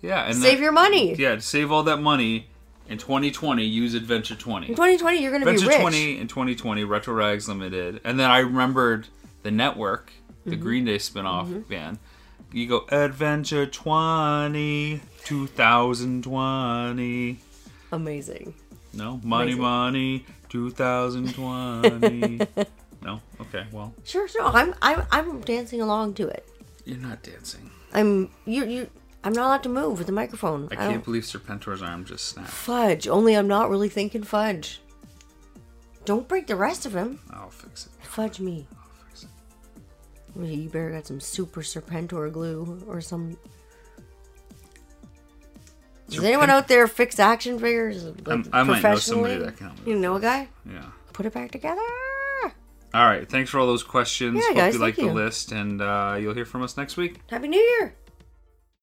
Yeah, 0.00 0.24
and 0.24 0.34
Save 0.36 0.58
that- 0.58 0.62
your 0.64 0.72
money. 0.72 1.14
Yeah, 1.14 1.38
save 1.38 1.70
all 1.70 1.84
that 1.84 1.98
money 2.00 2.48
in 2.88 2.98
2020, 2.98 3.64
use 3.64 3.94
Adventure 3.94 4.34
20. 4.34 4.66
In 4.68 4.72
2020, 4.74 5.22
you're 5.22 5.30
gonna 5.30 5.44
Adventure 5.46 5.66
be 5.66 5.74
rich. 5.74 5.80
20 5.80 6.18
in 6.18 6.26
2020, 6.28 6.82
Retro 6.84 7.14
Rags 7.14 7.48
Limited. 7.48 8.00
And 8.04 8.18
then 8.18 8.28
I 8.30 8.38
remembered 8.40 9.06
the 9.44 9.50
network, 9.52 10.12
the 10.44 10.52
Mm-hmm. 10.52 10.60
Green 10.62 10.84
Day 10.84 10.98
spin-off 10.98 11.48
band. 11.68 11.98
You 12.52 12.66
go 12.66 12.84
Adventure 12.90 13.66
20, 13.66 15.00
2020. 15.24 17.38
Amazing. 17.92 18.54
No, 18.94 19.20
money, 19.22 19.52
Amazing. 19.52 19.62
money, 19.62 20.26
2020. 20.48 22.40
No. 23.04 23.20
Okay. 23.40 23.66
Well, 23.72 23.92
Sure, 24.04 24.28
sure. 24.28 24.44
I'm 24.44 24.76
I'm 24.80 25.02
I'm 25.10 25.40
dancing 25.40 25.80
along 25.80 26.14
to 26.14 26.28
it. 26.28 26.46
you're 26.84 26.98
not 26.98 27.20
dancing. 27.24 27.68
I'm 27.94 28.30
you 28.44 28.64
you. 28.64 28.90
I'm 29.24 29.32
not 29.32 29.46
allowed 29.46 29.62
to 29.64 29.68
move 29.68 29.98
with 29.98 30.06
the 30.08 30.12
microphone. 30.12 30.64
I 30.70 30.74
I 30.74 30.76
can't 30.76 30.92
don't- 30.94 31.04
believe 31.04 31.22
Serpentor's 31.22 31.80
arm 31.82 32.04
just 32.04 32.24
snapped. 32.28 32.48
Fudge. 32.50 33.06
Only 33.06 33.34
I'm 33.36 33.46
not 33.46 33.70
really 33.70 33.88
thinking 33.88 34.22
fudge. 34.24 34.80
Don't 36.04 36.26
break 36.26 36.48
the 36.48 36.56
rest 36.56 36.86
of 36.86 36.94
him. 36.94 37.20
I'll 37.30 37.50
fix 37.50 37.86
it. 37.86 37.92
Fudge 38.04 38.40
me. 38.40 38.66
I'll 38.72 39.04
fix 39.06 39.24
it. 39.24 39.28
You 40.44 40.68
better 40.68 40.90
got 40.90 41.06
some 41.06 41.20
super 41.20 41.60
serpentor 41.60 42.32
glue 42.32 42.82
or 42.88 43.00
some. 43.00 43.36
Does 46.08 46.24
anyone 46.24 46.50
out 46.50 46.68
there 46.68 46.86
fix 46.88 47.18
action 47.20 47.58
figures? 47.58 48.04
Like, 48.04 48.28
I'm- 48.28 48.48
I 48.52 48.62
might 48.64 48.82
know 48.82 48.96
somebody 48.96 49.36
that 49.36 49.56
can 49.56 49.68
help 49.68 49.86
me 49.86 49.92
You 49.92 49.98
know 49.98 50.16
a 50.16 50.20
guy? 50.20 50.48
Yeah. 50.70 50.82
Put 51.12 51.26
it 51.26 51.32
back 51.32 51.50
together. 51.52 51.80
All 52.94 53.06
right. 53.06 53.28
Thanks 53.28 53.50
for 53.50 53.58
all 53.58 53.66
those 53.66 53.82
questions. 53.82 54.36
Yeah, 54.36 54.48
Hope 54.48 54.56
guys, 54.56 54.74
you 54.74 54.80
like 54.80 54.96
the 54.96 55.02
you. 55.04 55.12
list, 55.12 55.52
and 55.52 55.80
uh, 55.80 56.16
you'll 56.20 56.34
hear 56.34 56.44
from 56.44 56.62
us 56.62 56.76
next 56.76 56.96
week. 56.96 57.20
Happy 57.30 57.48
New 57.48 57.60
Year. 57.60 57.94